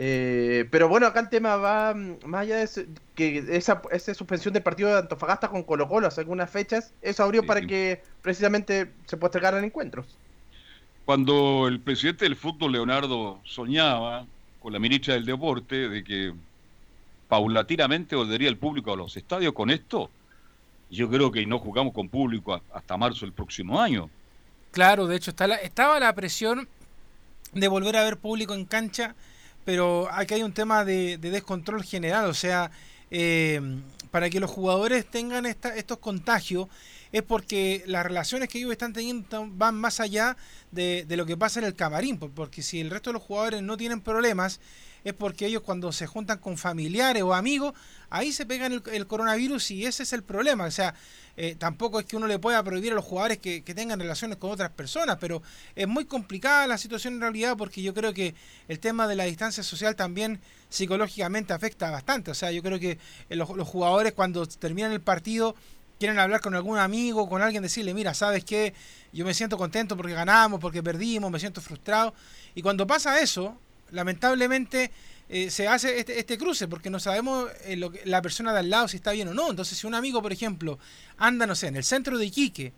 eh, 0.00 0.68
pero 0.70 0.88
bueno, 0.88 1.08
acá 1.08 1.18
el 1.18 1.28
tema 1.28 1.56
va 1.56 1.92
mm, 1.92 2.18
más 2.24 2.42
allá 2.42 2.58
de 2.58 2.86
que 3.16 3.44
esa, 3.50 3.82
esa, 3.90 4.14
suspensión 4.14 4.54
del 4.54 4.62
partido 4.62 4.90
de 4.90 4.98
Antofagasta 4.98 5.48
con 5.48 5.64
Colo 5.64 5.88
Colo 5.88 6.06
hace 6.06 6.20
algunas 6.20 6.48
fechas, 6.48 6.94
eso 7.02 7.24
abrió 7.24 7.44
para 7.44 7.62
que 7.62 8.00
precisamente 8.22 8.92
se 9.06 9.16
postergaran 9.16 9.64
encuentros. 9.64 10.06
Cuando 11.04 11.66
el 11.66 11.80
presidente 11.80 12.26
del 12.26 12.36
fútbol, 12.36 12.72
Leonardo, 12.72 13.40
soñaba 13.42 14.24
con 14.60 14.72
la 14.72 14.78
ministra 14.78 15.14
del 15.14 15.26
Deporte 15.26 15.88
de 15.88 16.04
que 16.04 16.32
paulatinamente 17.26 18.14
volvería 18.14 18.48
el 18.48 18.56
público 18.56 18.92
a 18.92 18.96
los 18.96 19.16
estadios 19.16 19.52
con 19.52 19.68
esto, 19.68 20.10
yo 20.90 21.10
creo 21.10 21.32
que 21.32 21.44
no 21.44 21.58
jugamos 21.58 21.92
con 21.92 22.08
público 22.08 22.62
hasta 22.72 22.96
marzo 22.96 23.26
del 23.26 23.32
próximo 23.32 23.80
año. 23.80 24.08
Claro, 24.70 25.08
de 25.08 25.16
hecho 25.16 25.32
está 25.32 25.46
estaba 25.56 25.98
la 25.98 26.14
presión 26.14 26.68
de 27.52 27.66
volver 27.66 27.96
a 27.96 28.04
ver 28.04 28.18
público 28.18 28.54
en 28.54 28.64
cancha 28.64 29.16
pero 29.68 30.08
aquí 30.10 30.32
hay 30.32 30.42
un 30.42 30.54
tema 30.54 30.82
de, 30.82 31.18
descontrol 31.18 31.84
general, 31.84 32.24
o 32.24 32.32
sea, 32.32 32.70
eh, 33.10 33.60
para 34.10 34.30
que 34.30 34.40
los 34.40 34.50
jugadores 34.50 35.04
tengan 35.04 35.44
estos 35.44 35.98
contagios 35.98 36.68
es 37.12 37.22
porque 37.22 37.84
las 37.84 38.02
relaciones 38.02 38.48
que 38.48 38.60
ellos 38.60 38.72
están 38.72 38.94
teniendo 38.94 39.46
van 39.46 39.74
más 39.74 40.00
allá 40.00 40.38
de, 40.70 41.04
lo 41.10 41.26
que 41.26 41.36
pasa 41.36 41.60
en 41.60 41.66
el 41.66 41.74
camarín, 41.74 42.16
porque 42.16 42.62
si 42.62 42.80
el 42.80 42.88
resto 42.88 43.10
de 43.10 43.14
los 43.18 43.22
jugadores 43.22 43.60
no 43.60 43.76
tienen 43.76 44.00
problemas, 44.00 44.58
es 45.04 45.14
porque 45.14 45.46
ellos 45.46 45.62
cuando 45.62 45.92
se 45.92 46.06
juntan 46.06 46.38
con 46.38 46.56
familiares 46.56 47.22
o 47.22 47.34
amigos, 47.34 47.74
ahí 48.10 48.32
se 48.32 48.46
pegan 48.46 48.82
el, 48.92 49.06
coronavirus 49.06 49.70
y 49.70 49.86
ese 49.86 50.02
es 50.02 50.12
el 50.12 50.22
problema. 50.22 50.64
O 50.64 50.70
sea, 50.70 50.94
eh, 51.36 51.54
tampoco 51.58 52.00
es 52.00 52.06
que 52.06 52.16
uno 52.16 52.26
le 52.26 52.38
pueda 52.38 52.62
prohibir 52.62 52.92
a 52.92 52.94
los 52.94 53.04
jugadores 53.04 53.38
que, 53.38 53.60
tengan 53.62 54.00
relaciones 54.00 54.38
con 54.38 54.50
otras 54.50 54.70
personas, 54.70 55.18
pero 55.20 55.42
es 55.76 55.86
muy 55.86 56.04
complicada 56.04 56.66
la 56.66 56.78
situación 56.78 57.14
en 57.14 57.20
realidad 57.20 57.56
porque 57.56 57.82
yo 57.82 57.94
creo 57.94 58.12
que 58.12 58.34
el 58.66 58.80
tema 58.80 59.06
de 59.06 59.14
la 59.14 59.24
distancia 59.24 59.62
social 59.62 59.94
también 59.94 60.40
psicológicamente 60.68 61.52
afecta 61.52 61.90
bastante. 61.90 62.30
O 62.30 62.34
sea, 62.34 62.50
yo 62.50 62.62
creo 62.62 62.78
que 62.78 62.98
eh, 63.28 63.36
los, 63.36 63.50
los 63.50 63.68
jugadores 63.68 64.12
cuando 64.12 64.46
terminan 64.46 64.92
el 64.92 65.00
partido 65.00 65.54
quieren 65.98 66.18
hablar 66.18 66.40
con 66.40 66.54
algún 66.54 66.78
amigo, 66.78 67.28
con 67.28 67.42
alguien, 67.42 67.62
decirle, 67.62 67.92
mira, 67.92 68.14
¿sabes 68.14 68.44
qué? 68.44 68.72
Yo 69.12 69.24
me 69.24 69.34
siento 69.34 69.58
contento 69.58 69.96
porque 69.96 70.12
ganamos, 70.12 70.60
porque 70.60 70.82
perdimos, 70.82 71.30
me 71.30 71.40
siento 71.40 71.60
frustrado. 71.60 72.14
Y 72.54 72.62
cuando 72.62 72.86
pasa 72.86 73.20
eso, 73.20 73.58
lamentablemente 73.90 74.90
eh, 75.28 75.50
se 75.50 75.68
hace 75.68 75.98
este, 75.98 76.18
este, 76.18 76.38
cruce 76.38 76.68
porque 76.68 76.88
no 76.88 76.98
sabemos 76.98 77.50
eh, 77.64 77.76
lo 77.76 77.92
que, 77.92 78.00
la 78.06 78.22
persona 78.22 78.52
de 78.52 78.60
al 78.60 78.70
lado 78.70 78.88
si 78.88 78.96
está 78.96 79.12
bien 79.12 79.28
o 79.28 79.34
no. 79.34 79.50
Entonces, 79.50 79.76
si 79.76 79.86
un 79.86 79.94
amigo, 79.94 80.22
por 80.22 80.32
ejemplo, 80.32 80.78
anda, 81.18 81.46
no 81.46 81.54
sé, 81.54 81.66
en 81.68 81.76
el 81.76 81.84
centro 81.84 82.16
de 82.16 82.26
Iquique 82.26 82.72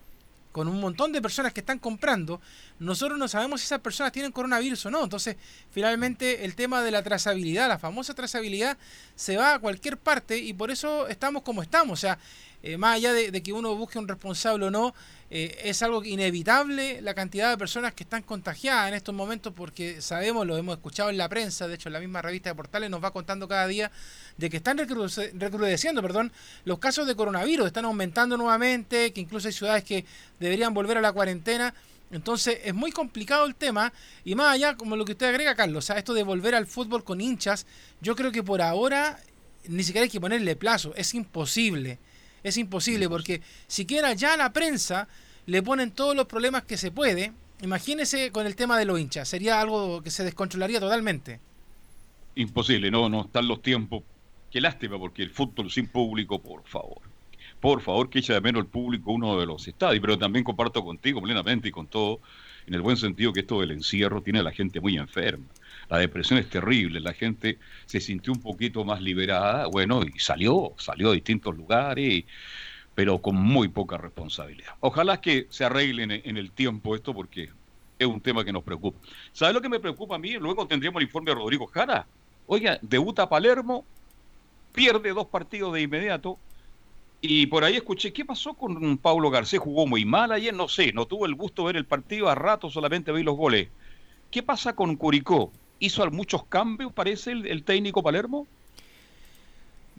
con 0.53 0.67
un 0.67 0.81
montón 0.81 1.13
de 1.13 1.23
personas 1.23 1.53
que 1.53 1.61
están 1.61 1.79
comprando, 1.79 2.41
nosotros 2.81 3.19
no 3.19 3.29
sabemos 3.29 3.61
si 3.61 3.67
esas 3.67 3.81
personas 3.81 4.13
tienen 4.13 4.33
coronavirus 4.33 4.87
o 4.87 4.91
no. 4.91 5.05
Entonces, 5.05 5.37
finalmente, 5.71 6.45
el 6.45 6.57
tema 6.57 6.83
de 6.83 6.91
la 6.91 7.03
trazabilidad, 7.03 7.69
la 7.69 7.79
famosa 7.79 8.15
trazabilidad, 8.15 8.77
se 9.15 9.37
va 9.37 9.55
a 9.55 9.59
cualquier 9.61 9.97
parte 9.97 10.39
y 10.39 10.53
por 10.53 10.73
eso 10.73 11.07
estamos 11.07 11.43
como 11.43 11.63
estamos. 11.63 11.99
O 11.99 12.01
sea, 12.01 12.19
eh, 12.63 12.77
más 12.77 12.97
allá 12.97 13.13
de, 13.13 13.43
que 13.43 13.53
uno 13.53 13.75
busque 13.75 13.99
un 13.99 14.09
responsable 14.09 14.67
o 14.67 14.71
no, 14.71 14.95
eh, 15.33 15.61
es 15.63 15.81
algo 15.83 16.03
inevitable 16.05 17.01
la 17.03 17.15
cantidad 17.15 17.51
de 17.51 17.57
personas 17.57 17.95
que 17.95 18.03
están 18.03 18.23
contagiadas 18.25 18.89
en 18.89 18.95
estos 18.95 19.15
momentos 19.15 19.53
porque 19.55 20.03
sabemos, 20.03 20.45
lo 20.45 20.57
hemos 20.57 20.77
escuchado 20.77 21.09
en 21.09 21.17
la 21.17 21.29
prensa, 21.29 21.69
de 21.69 21.77
hecho 21.77 21.89
la 21.89 22.01
misma 22.01 22.21
revista 22.21 22.51
de 22.51 22.57
Portales 22.57 22.91
nos 22.91 23.03
va 23.03 23.13
contando 23.13 23.47
cada 23.47 23.69
día 23.69 23.93
de 24.37 24.51
que 24.51 24.57
están 24.57 24.77
recrudeciendo 24.77 26.03
perdón, 26.03 26.33
los 26.65 26.81
casos 26.81 27.07
de 27.07 27.15
coronavirus, 27.15 27.69
están 27.69 27.85
aumentando 27.85 28.37
nuevamente, 28.37 29.13
que 29.13 29.21
incluso 29.21 29.47
hay 29.47 29.55
ciudades 29.55 29.85
que 29.85 30.05
deberían 30.41 30.75
volver 30.75 30.99
a 30.99 31.01
la 31.01 31.13
cuarentena. 31.13 31.73
Entonces 32.11 32.59
es 32.65 32.75
muy 32.75 32.91
complicado 32.91 33.47
el 33.47 33.55
tema 33.55 33.93
y 34.25 34.35
más 34.35 34.53
allá, 34.53 34.77
como 34.77 34.97
lo 34.97 35.05
que 35.05 35.13
usted 35.13 35.27
agrega, 35.27 35.55
Carlos, 35.55 35.85
sea, 35.85 35.97
esto 35.97 36.13
de 36.13 36.25
volver 36.25 36.57
al 36.57 36.67
fútbol 36.67 37.05
con 37.05 37.21
hinchas, 37.21 37.67
yo 38.01 38.17
creo 38.17 38.33
que 38.33 38.43
por 38.43 38.61
ahora 38.61 39.21
ni 39.69 39.85
siquiera 39.85 40.03
hay 40.03 40.11
que 40.11 40.21
ponerle 40.21 40.57
plazo, 40.57 40.93
es 40.97 41.15
imposible 41.15 42.01
es 42.43 42.57
imposible 42.57 43.09
porque 43.09 43.43
siquiera 43.67 44.13
ya 44.15 44.37
la 44.37 44.53
prensa 44.53 45.09
le 45.47 45.63
ponen 45.63 45.91
todos 45.91 46.15
los 46.15 46.27
problemas 46.27 46.65
que 46.65 46.77
se 46.77 46.91
puede. 46.91 47.33
Imagínese 47.63 48.31
con 48.31 48.47
el 48.47 48.57
tema 48.57 48.79
de 48.79 48.85
los 48.85 48.99
hinchas, 48.99 49.29
sería 49.29 49.61
algo 49.61 50.03
que 50.03 50.11
se 50.11 50.25
descontrolaría 50.25 50.81
totalmente. 50.81 51.41
Imposible, 52.35 52.91
no, 52.91 53.09
no 53.09 53.23
están 53.23 53.49
los 53.49 53.61
tiempos. 53.61 54.03
Qué 54.51 54.61
lástima, 54.61 54.99
porque 54.99 55.23
el 55.23 55.31
fútbol 55.31 55.71
sin 55.71 55.89
público, 55.89 56.41
por 56.41 56.65
favor. 56.65 57.03
Por 57.61 57.83
favor, 57.83 58.09
que 58.09 58.21
eche 58.21 58.33
de 58.33 58.41
menos 58.41 58.63
el 58.63 58.69
público 58.69 59.13
uno 59.13 59.39
de 59.39 59.47
los 59.47 59.69
estadios, 59.69 60.01
pero 60.01 60.19
también 60.19 60.45
comparto 60.45 60.83
contigo 60.83 61.21
plenamente 61.21 61.69
y 61.69 61.71
con 61.71 61.87
todo, 61.87 62.21
en 62.67 62.75
el 62.75 62.81
buen 62.81 62.97
sentido 62.97 63.33
que 63.33 63.41
esto 63.41 63.61
del 63.61 63.73
encierro 63.73 64.23
tiene 64.23 64.39
a 64.39 64.43
la 64.43 64.53
gente 64.53 64.81
muy 64.81 64.97
enferma 64.97 65.45
la 65.91 65.99
depresión 65.99 66.39
es 66.39 66.49
terrible, 66.49 67.01
la 67.01 67.15
gente 67.15 67.59
se 67.87 68.01
sintió 68.01 68.33
un 68.33 68.41
poquito 68.41 68.85
más 68.85 69.03
liberada, 69.03 69.67
bueno, 69.67 70.03
y 70.05 70.19
salió, 70.21 70.75
salió 70.79 71.11
a 71.11 71.15
distintos 71.15 71.57
lugares, 71.57 72.25
pero 72.95 73.21
con 73.21 73.37
muy 73.37 73.69
poca 73.69 73.99
responsabilidad. 73.99 74.75
Ojalá 74.81 75.21
que 75.21 75.47
se 75.51 75.65
arreglen 75.65 76.11
en 76.13 76.37
el 76.37 76.53
tiempo 76.53 76.95
esto 76.97 77.15
porque 77.15 77.51
es 77.99 78.07
un 78.07 78.21
tema 78.23 78.45
que 78.45 78.53
nos 78.53 78.65
preocupa. 78.65 79.01
¿Sabes 79.33 79.55
lo 79.55 79.61
que 79.63 79.69
me 79.69 79.81
preocupa 79.81 80.17
a 80.17 80.19
mí? 80.19 80.35
Luego 80.35 80.67
tendríamos 80.67 81.01
el 81.01 81.07
informe 81.09 81.31
de 81.33 81.37
Rodrigo 81.37 81.67
Jara. 81.67 82.09
Oiga, 82.47 82.79
debuta 82.83 83.29
Palermo, 83.29 83.87
pierde 84.73 85.11
dos 85.13 85.27
partidos 85.29 85.75
de 85.75 85.83
inmediato 85.83 86.41
Y 87.21 87.47
por 87.49 87.65
ahí 87.65 87.77
escuché, 87.77 88.13
¿qué 88.13 88.25
pasó 88.25 88.55
con 88.55 88.99
Pablo 88.99 89.31
Garcés? 89.31 89.61
Jugó 89.61 89.87
muy 89.87 90.05
mal 90.07 90.33
ayer, 90.33 90.55
no 90.55 90.69
sé, 90.69 90.93
no 90.93 91.07
tuvo 91.07 91.27
el 91.27 91.35
gusto 91.35 91.63
de 91.63 91.67
ver 91.69 91.77
el 91.77 91.87
partido, 91.87 92.29
a 92.31 92.35
rato 92.35 92.71
solamente 92.71 93.13
vi 93.13 93.23
los 93.23 93.37
goles. 93.37 93.71
¿Qué 94.31 94.43
pasa 94.43 94.75
con 94.75 94.97
Curicó? 94.97 95.53
¿Hizo 95.81 96.09
muchos 96.11 96.45
cambios, 96.45 96.93
parece, 96.93 97.33
el, 97.33 97.65
técnico 97.65 98.03
Palermo? 98.03 98.47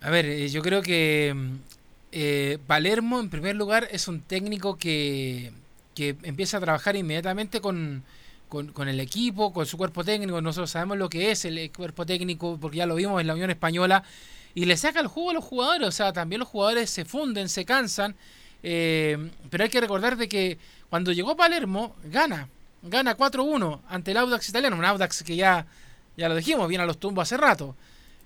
A 0.01 0.09
ver, 0.09 0.25
eh, 0.25 0.47
yo 0.49 0.61
creo 0.61 0.81
que 0.81 1.33
mm, 1.35 1.55
eh, 2.11 2.57
Palermo, 2.67 3.19
en 3.19 3.29
primer 3.29 3.55
lugar, 3.55 3.87
es 3.91 4.07
un 4.07 4.21
técnico 4.21 4.77
que, 4.77 5.51
que 5.95 6.15
empieza 6.23 6.57
a 6.57 6.61
trabajar 6.61 6.95
inmediatamente 6.95 7.61
con, 7.61 8.03
con, 8.47 8.89
el 8.89 8.99
equipo, 8.99 9.53
con 9.53 9.65
su 9.65 9.77
cuerpo 9.77 10.03
técnico. 10.03 10.41
Nosotros 10.41 10.71
sabemos 10.71 10.97
lo 10.97 11.09
que 11.09 11.31
es 11.31 11.45
el 11.45 11.71
cuerpo 11.71 12.05
técnico, 12.05 12.57
porque 12.59 12.77
ya 12.77 12.85
lo 12.85 12.95
vimos 12.95 13.21
en 13.21 13.27
la 13.27 13.33
Unión 13.33 13.49
Española. 13.49 14.03
Y 14.53 14.65
le 14.65 14.75
saca 14.75 14.99
el 14.99 15.07
jugo 15.07 15.31
a 15.31 15.33
los 15.33 15.45
jugadores. 15.45 15.87
O 15.87 15.91
sea, 15.91 16.11
también 16.11 16.39
los 16.39 16.49
jugadores 16.49 16.89
se 16.89 17.05
funden, 17.05 17.47
se 17.47 17.63
cansan. 17.63 18.13
Eh, 18.61 19.17
pero 19.49 19.63
hay 19.63 19.69
que 19.69 19.79
recordar 19.79 20.17
de 20.17 20.27
que 20.27 20.57
cuando 20.89 21.13
llegó 21.13 21.37
Palermo, 21.37 21.95
gana. 22.03 22.49
Gana 22.83 23.15
4-1 23.15 23.81
ante 23.87 24.11
el 24.11 24.17
Audax 24.17 24.49
italiano. 24.49 24.75
Un 24.75 24.85
Audax 24.85 25.23
que 25.23 25.35
ya, 25.35 25.65
ya 26.17 26.29
lo 26.29 26.35
dijimos, 26.35 26.67
viene 26.67 26.83
a 26.83 26.87
los 26.87 26.97
tumbos 26.97 27.23
hace 27.23 27.37
rato. 27.37 27.75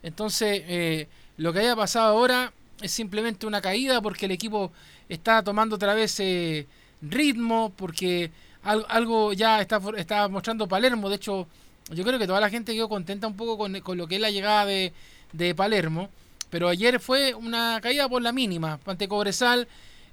Entonces, 0.04 0.64
eh, 0.68 1.08
lo 1.38 1.52
que 1.52 1.60
haya 1.60 1.76
pasado 1.76 2.08
ahora 2.08 2.54
es 2.82 2.92
simplemente 2.92 3.46
una 3.46 3.62
caída 3.62 4.02
porque 4.02 4.26
el 4.26 4.32
equipo 4.32 4.72
está 5.10 5.44
tomando 5.44 5.76
otra 5.76 5.94
vez 5.94 6.20
eh, 6.20 6.68
ritmo, 7.02 7.74
porque 7.76 8.32
algo, 8.64 9.34
ya 9.34 9.62
está, 9.62 9.80
está 9.98 10.28
mostrando 10.28 10.68
Palermo. 10.68 11.10
De 11.10 11.18
hecho, 11.18 11.48
yo 11.92 12.04
creo 12.04 12.18
que 12.18 12.28
toda 12.28 12.40
la 12.40 12.50
gente 12.50 12.74
quedó 12.74 12.90
contenta 12.90 13.28
un 13.28 13.36
poco 13.36 13.58
con, 13.58 13.80
con 13.82 13.98
lo 13.98 14.08
que 14.08 14.16
es 14.16 14.22
la 14.22 14.32
llegada 14.32 14.66
de, 14.66 14.92
de, 15.34 15.54
Palermo. 15.54 16.10
Pero 16.50 16.68
ayer 16.70 17.00
fue 17.00 17.34
una 17.34 17.80
caída 17.82 18.08
por 18.10 18.22
la 18.22 18.32
mínima 18.32 18.80
ante 18.86 19.08
Cobresal. 19.08 19.68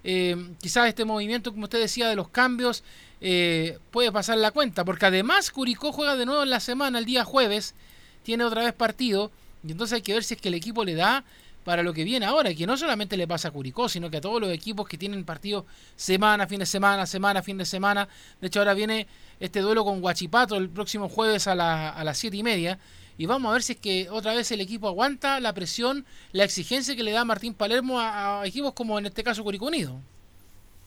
Eh, 0.05 0.37
quizás 0.61 0.89
este 0.89 1.05
movimiento, 1.05 1.53
como 1.53 1.65
usted 1.65 1.81
decía, 1.81 2.09
de 2.09 2.17
los 2.17 2.29
cambios 2.29 2.83
eh, 3.21 3.79
puede 3.91 4.11
pasar 4.11 4.39
la 4.39 4.51
cuenta. 4.51 4.85
Porque 4.85 5.07
además 5.07 5.51
Curicó 5.51 5.93
juega 5.93 6.17
de 6.17 6.27
nuevo 6.27 6.43
en 6.43 6.51
la 6.51 6.61
semana, 6.61 6.99
el 6.99 7.05
día 7.05 7.25
jueves. 7.25 7.75
Tiene 8.23 8.45
otra 8.45 8.63
vez 8.63 8.73
partido. 8.73 9.31
Y 9.67 9.73
entonces 9.73 9.97
hay 9.97 10.03
que 10.03 10.15
ver 10.15 10.25
si 10.25 10.35
es 10.35 10.41
que 10.41 10.49
el 10.49 10.55
equipo 10.55 10.85
le 10.85 10.95
da 10.95 11.25
para 11.65 11.83
lo 11.83 11.93
que 11.93 12.03
viene 12.05 12.27
ahora, 12.27 12.53
que 12.55 12.67
no 12.67 12.77
solamente 12.77 13.17
le 13.17 13.29
pasa 13.29 13.49
a 13.49 13.51
Curicó, 13.53 13.89
sino 13.89 14.11
que 14.11 14.17
a 14.17 14.21
todos 14.21 14.41
los 14.41 14.51
equipos 14.51 14.89
que 14.89 14.99
tienen 14.99 15.25
partidos 15.25 15.65
semana, 15.95 16.47
fin 16.49 16.59
de 16.59 16.67
semana, 16.67 17.07
semana, 17.07 17.43
fin 17.43 17.57
de 17.57 17.65
semana. 17.65 18.09
De 18.41 18.49
hecho, 18.49 18.59
ahora 18.59 18.75
viene 18.75 19.07
este 19.39 19.61
duelo 19.61 19.85
con 19.85 20.01
Guachipato 20.01 20.57
el 20.57 20.69
próximo 20.69 21.09
jueves 21.09 21.47
a, 21.47 21.91
a 21.91 22.05
las 22.05 22.19
siete 22.19 22.37
y 22.37 22.43
media. 22.43 22.79
Y 23.19 23.27
vamos 23.27 23.51
a 23.51 23.53
ver 23.53 23.63
si 23.63 23.73
es 23.73 23.79
que 23.79 24.09
otra 24.11 24.35
vez 24.35 24.51
el 24.53 24.61
equipo 24.61 24.89
aguanta 24.89 25.41
la 25.41 25.53
presión, 25.53 26.05
la 26.33 26.45
exigencia 26.45 26.97
que 26.97 27.03
le 27.03 27.13
da 27.13 27.25
Martín 27.25 27.55
Palermo 27.55 28.01
a, 28.01 28.43
equipos 28.47 28.73
como 28.73 28.99
en 28.99 29.07
este 29.07 29.23
caso 29.23 29.45
Curicó 29.45 29.67
Unido. 29.67 30.01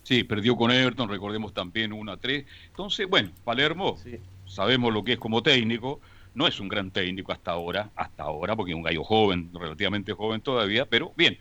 Sí, 0.04 0.24
perdió 0.24 0.56
con 0.56 0.72
Everton, 0.72 1.10
recordemos 1.10 1.54
también 1.54 1.92
1 1.92 2.12
a 2.12 2.18
3. 2.18 2.46
Entonces, 2.68 3.08
bueno, 3.10 3.32
Palermo, 3.44 3.98
sabemos 4.46 4.94
lo 4.94 5.04
que 5.04 5.14
es 5.14 5.20
como 5.20 5.42
técnico, 5.42 6.00
no 6.36 6.48
es 6.48 6.60
un 6.60 6.68
gran 6.68 6.92
técnico 6.92 7.32
hasta 7.32 7.52
ahora, 7.52 7.90
hasta 7.96 8.24
ahora, 8.24 8.56
porque 8.56 8.72
es 8.72 8.76
un 8.76 8.84
gallo 8.84 9.04
joven, 9.04 9.50
relativamente 9.54 10.14
joven 10.14 10.42
todavía, 10.42 10.86
pero 10.86 11.12
bien, 11.16 11.40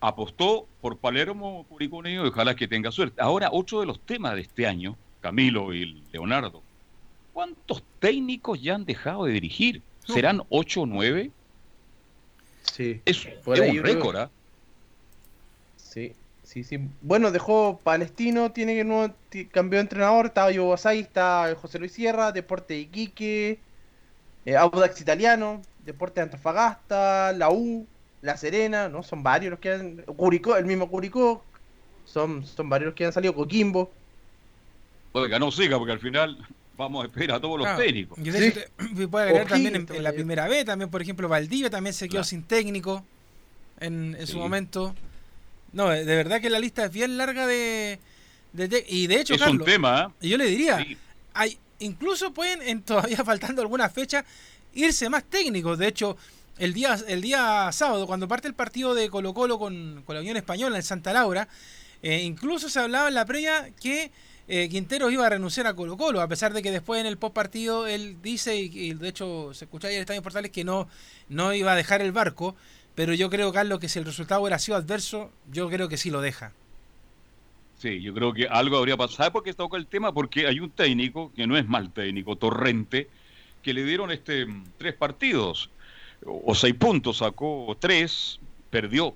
apostó 0.00 0.66
por 0.80 0.98
Palermo 0.98 1.64
Curicuneo 1.68 2.24
y 2.24 2.28
ojalá 2.28 2.54
que 2.54 2.68
tenga 2.68 2.90
suerte. 2.90 3.20
Ahora, 3.20 3.48
otro 3.52 3.80
de 3.80 3.86
los 3.86 4.00
temas 4.00 4.34
de 4.34 4.42
este 4.42 4.66
año, 4.66 4.96
Camilo 5.20 5.72
y 5.72 6.02
Leonardo, 6.12 6.62
¿cuántos 7.32 7.82
técnicos 7.98 8.60
ya 8.60 8.74
han 8.74 8.84
dejado 8.84 9.24
de 9.24 9.32
dirigir? 9.32 9.82
¿Serán 10.06 10.42
ocho 10.48 10.82
o 10.82 10.86
nueve? 10.86 11.30
Sí. 12.62 13.00
Es, 13.04 13.26
un 13.46 13.82
récord, 13.82 14.16
¿ah? 14.16 14.30
Sí, 15.76 16.14
sí, 16.42 16.64
sí. 16.64 16.78
Bueno, 17.00 17.30
dejó 17.30 17.80
Palestino, 17.82 18.52
tiene 18.52 18.74
que 18.74 18.84
no 18.84 19.14
cambió 19.50 19.78
de 19.78 19.82
entrenador, 19.82 20.26
estaba 20.26 20.50
Yo 20.50 20.68
Basay, 20.68 21.00
está 21.00 21.54
José 21.60 21.78
Luis 21.78 21.92
Sierra, 21.92 22.32
Deporte 22.32 22.76
Iquique, 22.76 23.58
eh, 24.44 24.56
Audax 24.56 25.00
Italiano, 25.00 25.62
Deportes 25.84 26.22
Antofagasta, 26.22 27.32
la 27.32 27.50
U, 27.50 27.86
La 28.22 28.36
Serena, 28.36 28.88
¿no? 28.88 29.02
Son 29.02 29.22
varios 29.22 29.50
los 29.50 29.60
que 29.60 29.72
han. 29.72 29.96
Curicó, 30.02 30.56
el 30.56 30.66
mismo 30.66 30.88
Curicó, 30.88 31.42
son, 32.04 32.46
son 32.46 32.68
varios 32.68 32.88
los 32.88 32.94
que 32.94 33.06
han 33.06 33.12
salido, 33.12 33.34
Coquimbo. 33.34 33.90
Que 35.14 35.38
no 35.38 35.50
siga, 35.50 35.78
porque 35.78 35.92
al 35.92 35.98
final 35.98 36.46
vamos 36.76 37.04
a 37.04 37.06
esperar 37.06 37.36
a 37.36 37.40
todos 37.40 37.58
los 37.58 37.76
técnicos. 37.76 38.18
puede 39.10 39.24
agregar 39.24 39.48
también 39.48 39.86
en, 39.88 40.02
la 40.02 40.12
primera 40.12 40.48
B, 40.48 40.64
también, 40.64 40.90
por 40.90 41.02
ejemplo, 41.02 41.28
Valdivia 41.28 41.70
también 41.70 41.94
se 41.94 42.08
quedó 42.08 42.24
sin 42.24 42.42
técnico 42.42 43.04
en, 43.80 44.16
su 44.26 44.38
momento. 44.38 44.94
No, 45.72 45.90
de 45.90 46.04
verdad 46.04 46.40
que 46.40 46.50
la 46.50 46.58
lista 46.58 46.86
es 46.86 46.92
bien 46.92 47.16
larga 47.16 47.46
de. 47.46 47.98
y 48.88 49.06
de 49.06 49.20
hecho, 49.20 49.34
es 49.34 49.42
un 49.42 49.64
tema. 49.64 50.14
¿eh? 50.20 50.28
Yo 50.28 50.38
le 50.38 50.46
diría, 50.46 50.84
hay 51.34 51.58
incluso 51.78 52.32
pueden, 52.32 52.62
en 52.62 52.82
todavía 52.82 53.16
faltando 53.24 53.62
alguna 53.62 53.88
fecha, 53.88 54.24
irse 54.74 55.08
más 55.08 55.24
técnicos. 55.24 55.78
De 55.78 55.88
hecho, 55.88 56.16
el 56.58 56.72
día, 56.72 56.98
el 57.06 57.20
día 57.20 57.70
sábado, 57.72 58.06
cuando 58.06 58.28
parte 58.28 58.48
el 58.48 58.54
partido 58.54 58.94
de 58.94 59.10
Colo 59.10 59.34
Colo 59.34 59.58
con, 59.58 60.04
la 60.06 60.20
Unión 60.20 60.36
Española 60.36 60.76
en 60.76 60.82
Santa 60.82 61.12
Laura, 61.12 61.48
eh, 62.02 62.22
incluso 62.22 62.68
se 62.68 62.80
hablaba 62.80 63.08
en 63.08 63.14
la 63.14 63.24
previa 63.24 63.70
que 63.80 64.10
eh, 64.48 64.68
Quintero 64.68 65.10
iba 65.10 65.26
a 65.26 65.30
renunciar 65.30 65.66
a 65.66 65.74
Colo 65.74 65.96
Colo, 65.96 66.20
a 66.20 66.28
pesar 66.28 66.52
de 66.52 66.62
que 66.62 66.70
después 66.70 67.00
en 67.00 67.06
el 67.06 67.18
post 67.18 67.34
partido 67.34 67.86
él 67.86 68.16
dice, 68.22 68.56
y, 68.56 68.94
de 68.94 69.08
hecho 69.08 69.52
se 69.54 69.64
escucha 69.64 69.88
ayer 69.88 69.98
en 69.98 70.02
Estadio 70.02 70.22
Portales, 70.22 70.50
que 70.50 70.64
no, 70.64 70.88
no 71.28 71.52
iba 71.52 71.72
a 71.72 71.76
dejar 71.76 72.00
el 72.00 72.12
barco, 72.12 72.54
pero 72.94 73.12
yo 73.12 73.28
creo, 73.28 73.52
Carlos, 73.52 73.78
que 73.78 73.88
si 73.88 73.98
el 73.98 74.04
resultado 74.04 74.40
hubiera 74.40 74.58
sido 74.58 74.76
adverso, 74.76 75.30
yo 75.52 75.68
creo 75.68 75.88
que 75.88 75.96
sí 75.96 76.10
lo 76.10 76.20
deja. 76.20 76.52
Sí, 77.78 78.00
yo 78.00 78.14
creo 78.14 78.32
que 78.32 78.48
algo 78.48 78.78
habría 78.78 78.96
pasado. 78.96 79.16
¿Sabe 79.16 79.30
por 79.32 79.42
qué 79.42 79.52
toca 79.52 79.76
el 79.76 79.86
tema? 79.86 80.12
Porque 80.12 80.46
hay 80.46 80.60
un 80.60 80.70
técnico, 80.70 81.30
que 81.36 81.46
no 81.46 81.58
es 81.58 81.68
mal 81.68 81.92
técnico, 81.92 82.36
Torrente, 82.36 83.08
que 83.62 83.74
le 83.74 83.84
dieron 83.84 84.10
este 84.10 84.46
tres 84.78 84.94
partidos, 84.94 85.70
o, 86.24 86.54
seis 86.54 86.74
puntos, 86.74 87.18
sacó 87.18 87.76
tres, 87.78 88.40
perdió. 88.70 89.14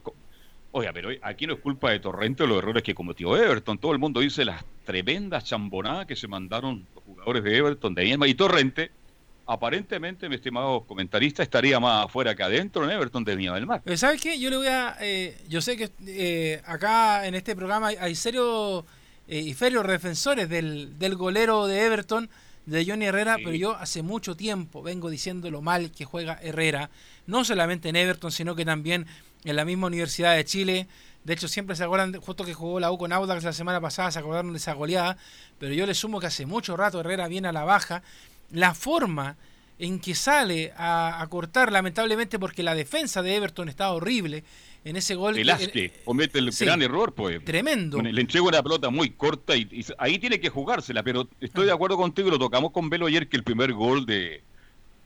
Oiga, 0.72 0.92
pero 0.92 1.11
aquí 1.22 1.46
no 1.46 1.54
es 1.54 1.61
culpa 1.61 1.90
de 1.90 1.98
Torrente 1.98 2.46
los 2.46 2.59
errores 2.59 2.83
que 2.83 2.94
cometió 2.94 3.37
Everton. 3.37 3.78
Todo 3.78 3.92
el 3.92 3.98
mundo 3.98 4.20
dice 4.20 4.44
las 4.44 4.64
tremendas 4.85 5.44
chambonadas 5.44 6.06
que 6.06 6.14
se 6.14 6.28
mandaron 6.28 6.87
los 6.94 7.04
jugadores 7.04 7.42
de 7.42 7.56
Everton, 7.56 7.94
de 7.94 8.06
Iema 8.06 8.28
y 8.28 8.35
Torrente 8.35 8.92
aparentemente, 9.50 10.28
mi 10.28 10.37
estimado 10.37 10.83
comentarista, 10.87 11.42
estaría 11.42 11.80
más 11.80 12.06
afuera 12.06 12.37
que 12.37 12.42
adentro 12.44 12.85
en 12.85 12.90
Everton 12.90 13.24
de 13.24 13.35
Viña 13.35 13.52
del 13.54 13.66
Mar. 13.66 13.83
Eh, 13.85 13.96
¿Sabes 13.96 14.20
qué? 14.20 14.38
Yo 14.38 14.48
le 14.48 14.56
voy 14.56 14.68
a. 14.68 14.96
Eh, 15.00 15.37
yo 15.48 15.61
sé 15.61 15.76
que 15.76 15.90
eh, 16.06 16.62
acá 16.64 17.26
en 17.26 17.35
este 17.35 17.56
programa 17.56 17.88
hay, 17.88 18.14
serios 18.14 18.85
y 19.26 19.52
ferios 19.54 19.85
defensores 19.88 20.48
del, 20.48 20.96
del, 21.00 21.16
golero 21.16 21.66
de 21.66 21.85
Everton, 21.85 22.30
de 22.66 22.87
Johnny 22.87 23.06
Herrera, 23.06 23.38
pero 23.38 23.54
yo 23.54 23.74
hace 23.74 24.02
mucho 24.02 24.37
tiempo 24.37 24.83
vengo 24.83 25.11
diciendo 25.11 25.50
lo 25.50 25.62
mal 25.62 25.90
que 25.90 26.04
juega 26.04 26.38
Herrera, 26.40 26.90
no 27.26 27.44
solamente 27.44 27.88
en 27.88 27.96
Everton, 27.96 28.30
sino 28.30 28.54
que 28.54 28.64
también 28.64 29.06
en 29.44 29.57
la 29.57 29.64
misma 29.64 29.87
Universidad 29.87 30.37
de 30.37 30.44
Chile. 30.44 30.88
De 31.24 31.35
hecho, 31.35 31.48
siempre 31.48 31.76
se 31.76 31.85
acuerdan, 31.85 32.14
justo 32.20 32.44
que 32.44 32.55
jugó 32.55 32.81
la 32.81 32.90
U 32.90 32.98
con 32.98 33.12
Audax 33.12 33.44
la 33.44 33.53
semana 33.53 33.81
pasada, 33.81 34.11
se 34.11 34.18
acordaron 34.18 34.53
de 34.53 34.59
esa 34.59 34.72
goleada. 34.72 35.16
Pero 35.59 35.74
yo 35.74 35.87
le 35.87 35.94
sumo 35.94 36.20
que 36.20 36.26
hace 36.26 36.46
mucho 36.46 36.76
rato 36.76 37.00
Herrera 37.00 37.29
viene 37.29 37.48
a 37.48 37.53
la 37.53 37.64
baja 37.64 38.03
la 38.50 38.74
forma 38.74 39.37
en 39.79 39.98
que 39.98 40.14
sale 40.14 40.72
a, 40.76 41.26
cortar, 41.31 41.72
lamentablemente 41.72 42.38
porque 42.38 42.62
la 42.62 42.74
defensa 42.74 43.22
de 43.22 43.35
Everton 43.35 43.68
está 43.70 43.90
horrible 43.92 44.44
en 44.85 44.96
ese 44.96 45.14
gol. 45.14 45.38
El 45.38 45.48
Asque 45.48 46.03
comete 46.05 46.38
el 46.38 46.50
gran 46.50 46.83
error, 46.83 47.14
pues. 47.14 47.42
Tremendo. 47.44 48.00
Le 48.00 48.20
entrego 48.20 48.48
una 48.48 48.62
pelota 48.62 48.90
muy 48.90 49.11
corta 49.11 49.57
y, 49.57 49.85
ahí 49.98 50.18
tiene 50.18 50.38
que 50.38 50.50
jugársela, 50.50 51.03
pero 51.03 51.29
estoy 51.40 51.66
de 51.66 51.72
acuerdo 51.72 51.96
contigo, 51.96 52.29
lo 52.31 52.38
tocamos 52.38 52.72
con 52.72 52.90
Velo 52.90 53.07
ayer, 53.07 53.29
que 53.29 53.38
el 53.38 53.42
primer 53.42 53.72
gol 53.72 54.05
de, 54.05 54.42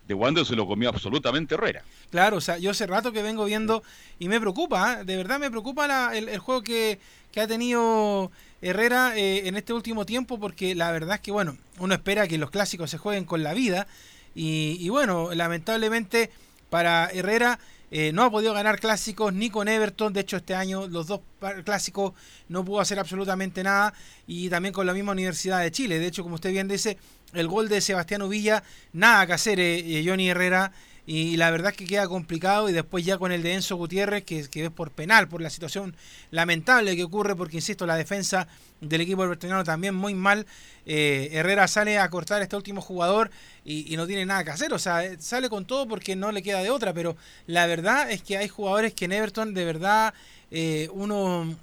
de 0.06 0.14
Wander 0.14 0.44
se 0.44 0.54
lo 0.54 0.66
comió 0.66 0.88
absolutamente 0.88 1.54
Herrera. 1.54 1.82
Claro, 2.10 2.36
o 2.36 2.40
sea, 2.40 2.58
yo 2.58 2.70
hace 2.70 2.86
rato 2.86 3.12
que 3.12 3.22
vengo 3.22 3.44
viendo 3.44 3.82
y 4.18 4.28
me 4.28 4.40
preocupa, 4.40 5.00
¿eh? 5.00 5.04
de 5.04 5.16
verdad 5.16 5.38
me 5.38 5.50
preocupa 5.50 6.14
el, 6.14 6.38
juego 6.38 6.62
que, 6.62 6.98
que, 7.32 7.40
ha 7.40 7.46
tenido 7.46 8.30
Herrera 8.60 9.16
eh, 9.16 9.48
en 9.48 9.56
este 9.56 9.72
último 9.72 10.04
tiempo, 10.04 10.38
porque 10.38 10.74
la 10.74 10.92
verdad 10.92 11.16
es 11.16 11.20
que, 11.20 11.32
bueno, 11.32 11.56
uno 11.78 11.94
espera 11.94 12.28
que 12.28 12.38
los 12.38 12.50
clásicos 12.50 12.90
se 12.90 12.98
jueguen 12.98 13.24
con 13.24 13.42
la 13.42 13.54
vida 13.54 13.86
y, 14.34 14.88
bueno, 14.88 15.32
lamentablemente 15.32 16.30
para 16.68 17.06
Herrera 17.06 17.58
eh, 17.90 18.10
no 18.12 18.24
ha 18.24 18.30
podido 18.30 18.52
ganar 18.52 18.80
clásicos 18.80 19.32
ni 19.32 19.48
con 19.48 19.68
Everton. 19.68 20.12
De 20.12 20.20
hecho, 20.20 20.36
este 20.38 20.54
año 20.54 20.88
los 20.88 21.06
dos 21.06 21.20
clásicos 21.64 22.14
no 22.48 22.64
pudo 22.64 22.80
hacer 22.80 22.98
absolutamente 22.98 23.62
nada. 23.62 23.94
Y 24.26 24.48
también 24.48 24.74
con 24.74 24.86
la 24.86 24.92
misma 24.92 25.12
Universidad 25.12 25.60
de 25.60 25.70
Chile. 25.70 26.00
De 26.00 26.06
hecho, 26.06 26.24
como 26.24 26.34
usted 26.34 26.50
bien 26.50 26.66
dice, 26.66 26.98
el 27.35 27.49
gol 27.49 27.68
de 27.68 27.81
Sebastián 27.81 28.29
Villa, 28.29 28.62
nada 28.92 29.27
que 29.27 29.33
hacer, 29.33 29.61
eh, 29.61 29.79
eh, 29.79 30.05
Johnny 30.07 30.29
Herrera. 30.29 30.73
y 31.07 31.37
la 31.37 31.51
verdad 31.51 31.73
es 31.73 31.77
que 31.77 31.85
queda 31.85 32.09
complicado 32.09 32.70
y 32.70 32.73
después 32.73 33.05
ya 33.05 33.18
con 33.18 33.31
el 33.31 33.42
de 33.42 33.53
Enzo 33.53 33.77
Gutiérrez 33.77 34.25
que, 34.25 34.49
que 34.49 34.64
es 34.64 34.70
por 34.70 34.90
penal, 34.90 35.29
por 35.29 35.42
la 35.42 35.51
situación 35.51 35.94
lamentable 36.31 36.97
que 36.97 37.05
ocurre 37.05 37.37
porque 37.37 37.59
insisto, 37.59 37.85
la 37.85 37.97
defensa 37.97 38.49
del 38.81 39.03
equipo 39.03 39.23
albertiniano 39.23 39.64
también 39.64 39.94
muy 39.94 40.14
mal. 40.14 40.47
Eh, 40.87 41.29
Herrera 41.33 41.68
sale 41.68 41.99
a 41.99 42.09
cortar 42.09 42.40
este 42.40 42.57
último 42.57 42.81
jugador 42.81 43.31
y, 43.66 43.94
no 43.97 44.07
tiene 44.07 44.25
nada 44.25 44.44
que 44.44 44.51
hacer, 44.51 44.73
o 44.73 44.79
sea, 44.79 45.03
sale 45.20 45.51
con 45.51 45.66
todo 45.66 45.87
porque 45.87 46.16
no 46.16 46.33
le 46.33 46.42
queda 46.42 46.62
de 46.62 46.70
otra, 46.70 46.94
pero 46.94 47.16
la 47.47 47.66
verdad 47.66 48.11
es 48.11 48.23
que 48.23 48.38
hay 48.38 48.49
jugadores 48.49 48.94
que 48.94 49.05
en 49.05 49.12
Everton 49.12 49.53
de 49.53 49.64
verdad 49.64 50.14
uno 50.92 51.55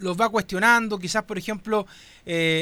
los 0.00 0.20
va 0.20 0.28
cuestionando, 0.28 0.98
quizás 0.98 1.22
por 1.24 1.38
ejemplo 1.38 1.86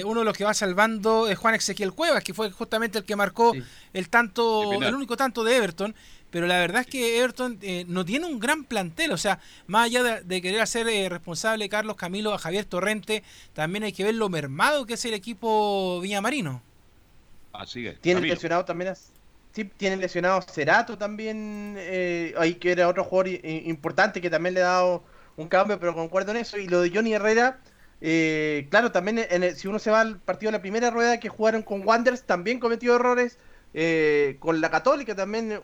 uno 0.04 0.20
de 0.20 0.24
los 0.24 0.36
que 0.36 0.44
va 0.44 0.54
salvando 0.54 1.28
es 1.28 1.36
Juan 1.36 1.54
Ezequiel 1.54 1.92
Cuevas, 1.92 2.24
que 2.24 2.32
fue 2.32 2.50
justamente 2.50 2.98
el 2.98 3.04
que 3.04 3.16
marcó 3.16 3.52
el 3.92 4.08
tanto, 4.08 4.72
el 4.72 4.94
único 4.94 5.16
tanto 5.16 5.44
de 5.44 5.56
Everton, 5.56 5.94
pero 6.30 6.46
la 6.46 6.58
verdad 6.58 6.82
es 6.82 6.86
que 6.86 7.18
Everton 7.18 7.58
eh, 7.62 7.84
no 7.88 8.04
tiene 8.04 8.26
un 8.26 8.38
gran 8.38 8.64
plantel, 8.64 9.12
o 9.12 9.16
sea, 9.16 9.40
más 9.66 9.86
allá 9.86 10.20
de, 10.20 10.42
querer 10.42 10.60
hacer 10.60 10.86
eh, 10.88 11.08
responsable 11.08 11.68
Carlos 11.68 11.96
Camilo 11.96 12.34
a 12.34 12.38
Javier 12.38 12.64
Torrente, 12.64 13.22
también 13.54 13.84
hay 13.84 13.92
que 13.92 14.04
ver 14.04 14.14
lo 14.14 14.28
mermado 14.28 14.84
que 14.84 14.94
es 14.94 15.04
el 15.04 15.14
equipo 15.14 16.00
Villamarino. 16.00 16.62
Así 17.52 17.86
es. 17.86 17.98
Tiene 18.00 18.20
lesionado 18.20 18.64
también 18.64 18.94
Sí, 19.52 19.64
tiene 19.64 19.96
lesionado 19.96 20.42
Cerato 20.42 20.98
también, 20.98 21.74
eh, 21.78 22.34
ahí 22.36 22.54
que 22.56 22.70
era 22.70 22.86
otro 22.86 23.02
jugador 23.02 23.28
importante 23.44 24.20
que 24.20 24.28
también 24.28 24.54
le 24.54 24.60
ha 24.60 24.66
dado 24.66 25.02
un 25.38 25.48
cambio, 25.48 25.80
pero 25.80 25.94
concuerdo 25.94 26.32
en 26.32 26.36
eso. 26.36 26.58
Y 26.58 26.68
lo 26.68 26.82
de 26.82 26.90
Johnny 26.90 27.14
Herrera, 27.14 27.60
claro, 28.70 28.92
también 28.92 29.26
si 29.56 29.66
uno 29.66 29.78
se 29.78 29.90
va 29.90 30.02
al 30.02 30.20
partido 30.20 30.52
de 30.52 30.58
la 30.58 30.62
primera 30.62 30.90
rueda 30.90 31.18
que 31.18 31.30
jugaron 31.30 31.62
con 31.62 31.86
Wanderers, 31.86 32.24
también 32.24 32.60
cometió 32.60 32.96
errores 32.96 33.38
eh, 33.74 34.36
con 34.40 34.60
la 34.60 34.70
Católica 34.70 35.14
también, 35.14 35.60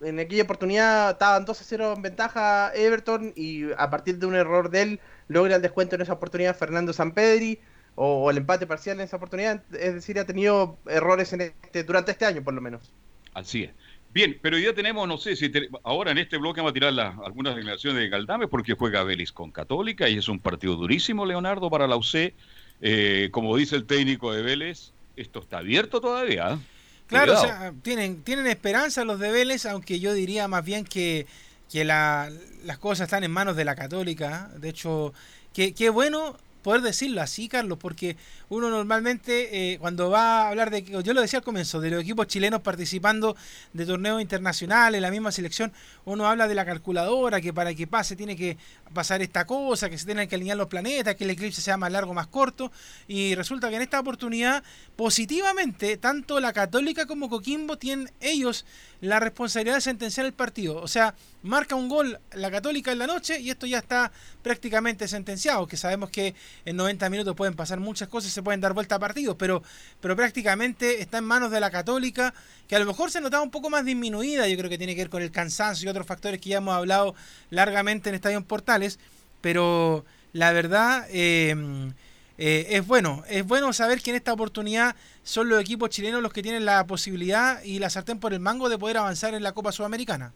en 0.00 0.20
aquella 0.20 0.42
oportunidad 0.44 1.10
estaban 1.10 1.44
2 1.44 1.60
a 1.60 1.64
0 1.64 1.94
en 1.96 2.02
ventaja 2.02 2.72
Everton 2.74 3.32
y 3.36 3.70
a 3.76 3.90
partir 3.90 4.18
de 4.18 4.26
un 4.26 4.34
error 4.34 4.70
de 4.70 4.82
él 4.82 5.00
logra 5.28 5.56
el 5.56 5.62
descuento 5.62 5.94
en 5.94 6.02
esa 6.02 6.14
oportunidad 6.14 6.56
Fernando 6.56 6.92
Sampedri 6.92 7.60
o, 7.94 8.30
el 8.30 8.38
empate 8.38 8.66
parcial 8.66 8.98
en 8.98 9.04
esa 9.04 9.18
oportunidad. 9.18 9.62
Es 9.74 9.94
decir, 9.94 10.18
ha 10.18 10.24
tenido 10.24 10.78
errores 10.86 11.32
en 11.34 11.42
este, 11.42 11.84
durante 11.84 12.12
este 12.12 12.24
año 12.24 12.42
por 12.42 12.54
lo 12.54 12.62
menos. 12.62 12.92
Así 13.34 13.64
es. 13.64 13.72
Bien, 14.12 14.38
pero 14.42 14.58
ya 14.58 14.74
tenemos, 14.74 15.08
no 15.08 15.16
sé 15.16 15.36
si 15.36 15.50
ahora 15.84 16.10
en 16.10 16.18
este 16.18 16.36
bloque 16.36 16.60
vamos 16.60 16.72
a 16.72 16.74
tirar 16.74 16.92
algunas 17.24 17.56
declaraciones 17.56 17.98
de 17.98 18.08
Galdame 18.10 18.46
porque 18.46 18.74
juega 18.74 19.04
Vélez 19.04 19.32
con 19.32 19.50
Católica 19.50 20.08
y 20.08 20.18
es 20.18 20.28
un 20.28 20.38
partido 20.38 20.76
durísimo, 20.76 21.24
Leonardo, 21.24 21.70
para 21.70 21.86
la 21.86 21.96
UC. 21.96 22.34
Eh, 22.82 23.28
como 23.30 23.56
dice 23.56 23.76
el 23.76 23.86
técnico 23.86 24.32
de 24.32 24.42
Vélez, 24.42 24.92
esto 25.16 25.40
está 25.40 25.58
abierto 25.58 26.00
todavía. 26.00 26.54
¿eh? 26.54 26.58
Claro, 27.06 27.34
o 27.34 27.40
sea, 27.40 27.72
tienen, 27.82 28.22
tienen 28.22 28.46
esperanza 28.48 29.04
los 29.04 29.18
de 29.18 29.30
Vélez, 29.30 29.64
aunque 29.66 29.98
yo 29.98 30.12
diría 30.12 30.46
más 30.46 30.64
bien 30.64 30.84
que, 30.84 31.26
que 31.70 31.84
la, 31.84 32.30
las 32.64 32.78
cosas 32.78 33.06
están 33.06 33.24
en 33.24 33.30
manos 33.30 33.56
de 33.56 33.64
la 33.64 33.76
católica. 33.76 34.50
De 34.58 34.68
hecho, 34.68 35.14
qué 35.54 35.72
que 35.72 35.88
bueno 35.88 36.36
poder 36.62 36.80
decirlo 36.80 37.20
así, 37.20 37.48
Carlos, 37.48 37.78
porque 37.78 38.16
uno 38.48 38.70
normalmente 38.70 39.72
eh, 39.72 39.78
cuando 39.78 40.10
va 40.10 40.42
a 40.42 40.48
hablar 40.48 40.70
de, 40.70 40.82
yo 40.82 41.12
lo 41.12 41.20
decía 41.20 41.40
al 41.40 41.44
comienzo, 41.44 41.80
de 41.80 41.90
los 41.90 42.02
equipos 42.02 42.26
chilenos 42.26 42.60
participando 42.60 43.36
de 43.72 43.86
torneos 43.86 44.20
internacionales, 44.20 45.00
la 45.00 45.10
misma 45.10 45.32
selección, 45.32 45.72
uno 46.04 46.26
habla 46.26 46.48
de 46.48 46.54
la 46.54 46.64
calculadora, 46.64 47.40
que 47.40 47.52
para 47.52 47.74
que 47.74 47.86
pase 47.86 48.16
tiene 48.16 48.36
que 48.36 48.56
pasar 48.94 49.22
esta 49.22 49.46
cosa, 49.46 49.90
que 49.90 49.98
se 49.98 50.06
tienen 50.06 50.28
que 50.28 50.36
alinear 50.36 50.56
los 50.56 50.68
planetas, 50.68 51.16
que 51.16 51.24
el 51.24 51.30
eclipse 51.30 51.60
sea 51.60 51.76
más 51.76 51.90
largo 51.90 52.14
más 52.14 52.26
corto, 52.28 52.70
y 53.08 53.34
resulta 53.34 53.68
que 53.68 53.76
en 53.76 53.82
esta 53.82 54.00
oportunidad, 54.00 54.62
positivamente, 54.96 55.96
tanto 55.96 56.40
la 56.40 56.52
Católica 56.52 57.06
como 57.06 57.28
Coquimbo 57.28 57.76
tienen 57.78 58.10
ellos 58.20 58.64
la 59.02 59.18
responsabilidad 59.18 59.74
de 59.74 59.80
sentenciar 59.80 60.24
el 60.26 60.32
partido. 60.32 60.76
O 60.80 60.86
sea, 60.86 61.14
marca 61.42 61.74
un 61.74 61.88
gol 61.88 62.20
la 62.34 62.52
Católica 62.52 62.92
en 62.92 63.00
la 63.00 63.08
noche 63.08 63.40
y 63.40 63.50
esto 63.50 63.66
ya 63.66 63.78
está 63.78 64.12
prácticamente 64.42 65.08
sentenciado, 65.08 65.66
que 65.66 65.76
sabemos 65.76 66.08
que 66.08 66.36
en 66.64 66.76
90 66.76 67.10
minutos 67.10 67.34
pueden 67.34 67.54
pasar 67.54 67.80
muchas 67.80 68.08
cosas, 68.08 68.30
se 68.30 68.44
pueden 68.44 68.60
dar 68.60 68.74
vuelta 68.74 68.94
a 68.94 68.98
partidos, 69.00 69.34
pero, 69.36 69.64
pero 70.00 70.14
prácticamente 70.14 71.02
está 71.02 71.18
en 71.18 71.24
manos 71.24 71.50
de 71.50 71.58
la 71.58 71.72
Católica, 71.72 72.32
que 72.68 72.76
a 72.76 72.78
lo 72.78 72.86
mejor 72.86 73.10
se 73.10 73.20
notaba 73.20 73.42
un 73.42 73.50
poco 73.50 73.70
más 73.70 73.84
disminuida, 73.84 74.46
yo 74.46 74.56
creo 74.56 74.70
que 74.70 74.78
tiene 74.78 74.94
que 74.94 75.02
ver 75.02 75.10
con 75.10 75.22
el 75.22 75.32
cansancio 75.32 75.86
y 75.86 75.90
otros 75.90 76.06
factores 76.06 76.40
que 76.40 76.50
ya 76.50 76.58
hemos 76.58 76.74
hablado 76.74 77.16
largamente 77.50 78.08
en 78.08 78.14
Estadio 78.14 78.40
Portales, 78.46 79.00
pero 79.40 80.04
la 80.32 80.52
verdad... 80.52 81.08
Eh, 81.10 81.92
eh, 82.38 82.66
es 82.70 82.86
bueno, 82.86 83.22
es 83.28 83.46
bueno 83.46 83.72
saber 83.72 84.00
que 84.00 84.10
en 84.10 84.16
esta 84.16 84.32
oportunidad 84.32 84.96
son 85.22 85.48
los 85.48 85.60
equipos 85.60 85.90
chilenos 85.90 86.22
los 86.22 86.32
que 86.32 86.42
tienen 86.42 86.64
la 86.64 86.86
posibilidad 86.86 87.62
y 87.62 87.78
la 87.78 87.90
sartén 87.90 88.18
por 88.18 88.32
el 88.32 88.40
mango 88.40 88.68
de 88.68 88.78
poder 88.78 88.96
avanzar 88.96 89.34
en 89.34 89.42
la 89.42 89.52
Copa 89.52 89.72
Sudamericana. 89.72 90.32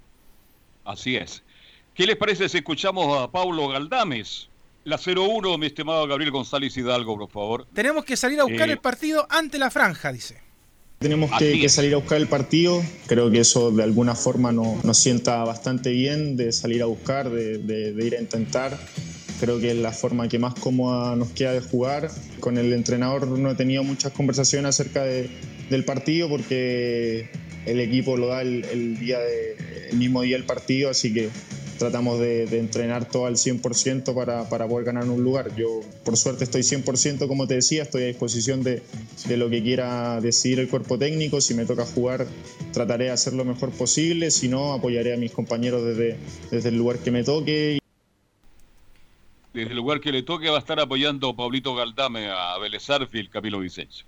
Así 0.84 1.16
es. 1.16 1.42
¿Qué 1.94 2.06
les 2.06 2.16
parece 2.16 2.48
si 2.48 2.58
escuchamos 2.58 3.20
a 3.20 3.30
Paulo 3.30 3.68
Galdames? 3.68 4.48
La 4.84 4.98
0-1, 4.98 5.58
mi 5.58 5.66
estimado 5.66 6.06
Gabriel 6.06 6.30
González 6.30 6.76
Hidalgo, 6.76 7.18
por 7.18 7.30
favor. 7.30 7.66
Tenemos 7.72 8.04
que 8.04 8.16
salir 8.16 8.38
a 8.38 8.44
buscar 8.44 8.68
eh, 8.68 8.72
el 8.72 8.78
partido 8.78 9.26
ante 9.30 9.58
la 9.58 9.70
franja, 9.70 10.12
dice. 10.12 10.40
Tenemos 10.98 11.30
que, 11.38 11.68
salir 11.68 11.94
a 11.94 11.96
buscar 11.96 12.18
el 12.18 12.28
partido. 12.28 12.82
Creo 13.06 13.30
que 13.30 13.40
eso 13.40 13.70
de 13.70 13.82
alguna 13.82 14.14
forma 14.14 14.52
nos 14.52 14.96
sienta 14.96 15.42
bastante 15.44 15.90
bien 15.90 16.36
de 16.36 16.52
salir 16.52 16.82
a 16.82 16.86
buscar, 16.86 17.28
de 17.28 17.94
ir 17.98 18.14
a 18.14 18.20
intentar. 18.20 18.78
Creo 19.40 19.60
que 19.60 19.70
es 19.70 19.76
la 19.76 19.92
forma 19.92 20.28
que 20.28 20.38
más 20.38 20.54
cómoda 20.54 21.14
nos 21.14 21.30
queda 21.30 21.52
de 21.52 21.60
jugar. 21.60 22.10
Con 22.40 22.56
el 22.56 22.72
entrenador 22.72 23.26
no 23.26 23.50
he 23.50 23.54
tenido 23.54 23.84
muchas 23.84 24.12
conversaciones 24.12 24.70
acerca 24.70 25.04
del 25.04 25.84
partido 25.84 26.28
porque 26.28 27.28
el 27.66 27.80
equipo 27.80 28.16
lo 28.16 28.28
da 28.28 28.42
el, 28.42 28.98
día 28.98 29.18
el 29.90 29.98
mismo 29.98 30.22
día 30.22 30.36
del 30.36 30.46
partido, 30.46 30.88
así 30.88 31.12
que 31.12 31.28
tratamos 31.78 32.18
de, 32.18 32.44
entrenar 32.58 33.06
todo 33.06 33.26
al 33.26 33.34
100% 33.34 34.14
para, 34.14 34.48
para, 34.48 34.66
poder 34.66 34.86
ganar 34.86 35.08
un 35.08 35.22
lugar. 35.22 35.54
Yo, 35.56 35.80
por 36.04 36.16
suerte, 36.16 36.44
estoy 36.44 36.62
100%, 36.62 37.28
como 37.28 37.46
te 37.46 37.54
decía, 37.54 37.82
estoy 37.82 38.04
a 38.04 38.06
disposición 38.06 38.62
de, 38.62 38.82
de, 39.28 39.36
lo 39.36 39.50
que 39.50 39.62
quiera 39.62 40.20
decidir 40.20 40.60
el 40.60 40.68
cuerpo 40.68 40.98
técnico. 40.98 41.40
Si 41.40 41.54
me 41.54 41.66
toca 41.66 41.84
jugar, 41.84 42.26
trataré 42.72 43.06
de 43.06 43.10
hacer 43.10 43.34
lo 43.34 43.44
mejor 43.44 43.70
posible. 43.70 44.30
Si 44.30 44.48
no, 44.48 44.72
apoyaré 44.72 45.12
a 45.12 45.16
mis 45.16 45.32
compañeros 45.32 45.84
desde, 45.84 46.16
desde 46.50 46.70
el 46.70 46.78
lugar 46.78 46.98
que 46.98 47.10
me 47.10 47.22
toque 47.22 47.78
desde 49.56 49.70
el 49.70 49.76
lugar 49.76 50.00
que 50.00 50.12
le 50.12 50.22
toque 50.22 50.50
va 50.50 50.56
a 50.56 50.58
estar 50.58 50.78
apoyando 50.78 51.34
Pablito 51.34 51.74
Galdame 51.74 52.28
a 52.28 52.58
Vélez 52.58 52.90
el 52.90 53.30
Camilo 53.30 53.58
Vicencio. 53.60 54.04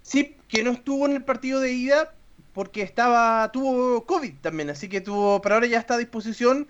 Sí, 0.00 0.36
que 0.46 0.62
no 0.62 0.70
estuvo 0.70 1.06
en 1.06 1.12
el 1.16 1.24
partido 1.24 1.58
de 1.58 1.72
ida 1.72 2.14
porque 2.52 2.82
estaba 2.82 3.50
tuvo 3.50 4.06
COVID 4.06 4.34
también, 4.40 4.70
así 4.70 4.88
que 4.88 5.00
tuvo, 5.00 5.42
pero 5.42 5.56
ahora 5.56 5.66
ya 5.66 5.80
está 5.80 5.94
a 5.94 5.98
disposición. 5.98 6.68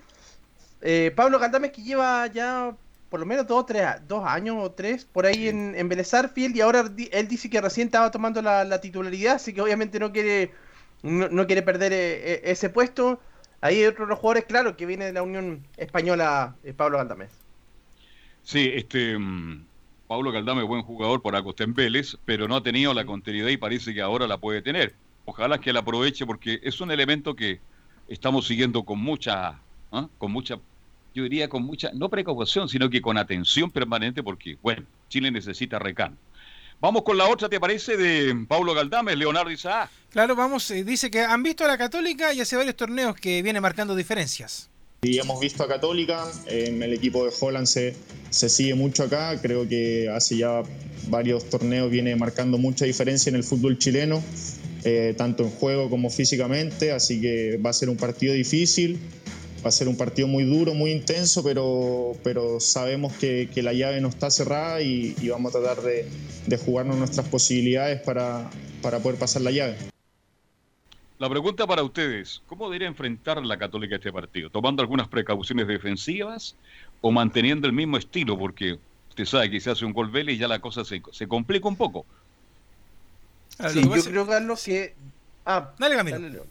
Eh, 0.80 1.12
Pablo 1.14 1.38
Galdame 1.38 1.72
que 1.72 1.82
lleva 1.82 2.26
ya 2.28 2.74
por 3.10 3.20
lo 3.20 3.26
menos 3.26 3.46
dos, 3.46 3.66
tres, 3.66 3.86
dos 4.08 4.24
años 4.24 4.56
o 4.58 4.72
tres 4.72 5.04
por 5.04 5.26
ahí 5.26 5.48
en, 5.48 5.74
en 5.76 5.88
Vélez 5.90 6.10
y 6.36 6.60
ahora 6.62 6.90
él 7.12 7.28
dice 7.28 7.50
que 7.50 7.60
recién 7.60 7.88
estaba 7.88 8.10
tomando 8.10 8.40
la, 8.40 8.80
titularidad, 8.80 9.34
así 9.34 9.52
que 9.52 9.60
obviamente 9.60 10.00
no 10.00 10.10
quiere 10.10 10.52
no, 11.02 11.46
quiere 11.46 11.60
perder 11.60 11.92
eh, 11.92 12.32
eh, 12.32 12.40
ese 12.44 12.70
puesto. 12.70 13.20
Ahí 13.60 13.80
hay 13.80 13.86
otros 13.86 14.18
jugadores, 14.18 14.46
claro, 14.46 14.74
que 14.74 14.86
viene 14.86 15.04
de 15.06 15.12
la 15.12 15.22
Unión 15.22 15.66
Española, 15.76 16.56
Pablo 16.76 16.96
Galdame. 16.96 17.28
Sí, 18.44 18.70
este 18.74 19.18
mm, 19.18 19.64
Pablo 20.06 20.32
Caldame, 20.32 20.62
buen 20.62 20.82
jugador 20.82 21.22
en 21.58 21.74
Vélez, 21.74 22.16
pero 22.24 22.46
no 22.46 22.56
ha 22.56 22.62
tenido 22.62 22.92
la 22.92 23.06
continuidad 23.06 23.48
y 23.48 23.56
parece 23.56 23.94
que 23.94 24.02
ahora 24.02 24.26
la 24.26 24.38
puede 24.38 24.60
tener. 24.60 24.94
Ojalá 25.24 25.58
que 25.58 25.72
la 25.72 25.80
aproveche 25.80 26.26
porque 26.26 26.60
es 26.62 26.80
un 26.80 26.90
elemento 26.90 27.34
que 27.34 27.60
estamos 28.06 28.46
siguiendo 28.46 28.84
con 28.84 28.98
mucha, 28.98 29.58
¿ah? 29.90 30.08
con 30.18 30.30
mucha, 30.30 30.58
yo 31.14 31.22
diría 31.22 31.48
con 31.48 31.62
mucha, 31.62 31.90
no 31.94 32.10
precaución, 32.10 32.68
sino 32.68 32.90
que 32.90 33.00
con 33.00 33.16
atención 33.16 33.70
permanente 33.70 34.22
porque, 34.22 34.58
bueno, 34.62 34.84
Chile 35.08 35.30
necesita 35.30 35.78
recano. 35.78 36.16
Vamos 36.80 37.02
con 37.02 37.16
la 37.16 37.26
otra, 37.26 37.48
¿te 37.48 37.58
parece? 37.58 37.96
De 37.96 38.44
Pablo 38.46 38.74
Galdame, 38.74 39.16
Leonardo 39.16 39.50
Isaac. 39.50 39.88
Claro, 40.10 40.36
vamos, 40.36 40.70
eh, 40.70 40.84
dice 40.84 41.10
que 41.10 41.22
han 41.22 41.42
visto 41.42 41.64
a 41.64 41.68
la 41.68 41.78
Católica 41.78 42.34
y 42.34 42.42
hace 42.42 42.56
varios 42.56 42.76
torneos 42.76 43.16
que 43.16 43.42
viene 43.42 43.60
marcando 43.60 43.96
diferencias. 43.96 44.68
Y 45.04 45.18
hemos 45.18 45.38
visto 45.38 45.62
a 45.62 45.68
Católica, 45.68 46.24
en 46.46 46.82
el 46.82 46.94
equipo 46.94 47.26
de 47.26 47.32
Holland 47.38 47.66
se, 47.66 47.94
se 48.30 48.48
sigue 48.48 48.74
mucho 48.74 49.02
acá, 49.02 49.38
creo 49.40 49.68
que 49.68 50.08
hace 50.08 50.38
ya 50.38 50.62
varios 51.08 51.44
torneos 51.50 51.90
viene 51.90 52.16
marcando 52.16 52.56
mucha 52.56 52.86
diferencia 52.86 53.28
en 53.28 53.36
el 53.36 53.44
fútbol 53.44 53.76
chileno, 53.78 54.22
eh, 54.82 55.12
tanto 55.14 55.42
en 55.42 55.50
juego 55.50 55.90
como 55.90 56.08
físicamente, 56.08 56.90
así 56.90 57.20
que 57.20 57.58
va 57.58 57.68
a 57.68 57.72
ser 57.74 57.90
un 57.90 57.98
partido 57.98 58.32
difícil, 58.32 58.98
va 59.62 59.68
a 59.68 59.72
ser 59.72 59.88
un 59.88 59.96
partido 59.98 60.26
muy 60.26 60.44
duro, 60.44 60.72
muy 60.72 60.90
intenso, 60.90 61.44
pero, 61.44 62.12
pero 62.22 62.58
sabemos 62.58 63.12
que, 63.12 63.50
que 63.52 63.62
la 63.62 63.74
llave 63.74 64.00
no 64.00 64.08
está 64.08 64.30
cerrada 64.30 64.80
y, 64.80 65.14
y 65.20 65.28
vamos 65.28 65.54
a 65.54 65.60
tratar 65.60 65.84
de, 65.84 66.06
de, 66.46 66.56
jugarnos 66.56 66.96
nuestras 66.96 67.28
posibilidades 67.28 68.00
para, 68.00 68.50
para 68.80 69.00
poder 69.00 69.18
pasar 69.18 69.42
la 69.42 69.50
llave. 69.50 69.93
La 71.18 71.30
pregunta 71.30 71.66
para 71.66 71.82
ustedes, 71.82 72.42
¿cómo 72.46 72.66
debería 72.66 72.88
enfrentar 72.88 73.44
la 73.44 73.56
Católica 73.56 73.96
este 73.96 74.12
partido? 74.12 74.50
¿Tomando 74.50 74.82
algunas 74.82 75.06
precauciones 75.08 75.68
defensivas 75.68 76.56
o 77.00 77.12
manteniendo 77.12 77.66
el 77.68 77.72
mismo 77.72 77.96
estilo? 77.96 78.36
Porque 78.36 78.78
usted 79.10 79.24
sabe 79.24 79.50
que 79.50 79.60
se 79.60 79.70
hace 79.70 79.84
un 79.84 79.92
gol 79.92 80.10
Vélez 80.10 80.34
y 80.34 80.38
ya 80.38 80.48
la 80.48 80.58
cosa 80.58 80.84
se, 80.84 81.00
se 81.12 81.28
complica 81.28 81.68
un 81.68 81.76
poco. 81.76 82.04
Sí, 83.70 83.82
yo 83.82 84.02
creo, 84.02 84.26
Carlos, 84.26 84.64
que... 84.64 84.96
Ah, 85.46 85.72
dale, 85.78 85.94
Camilo. 85.94 86.46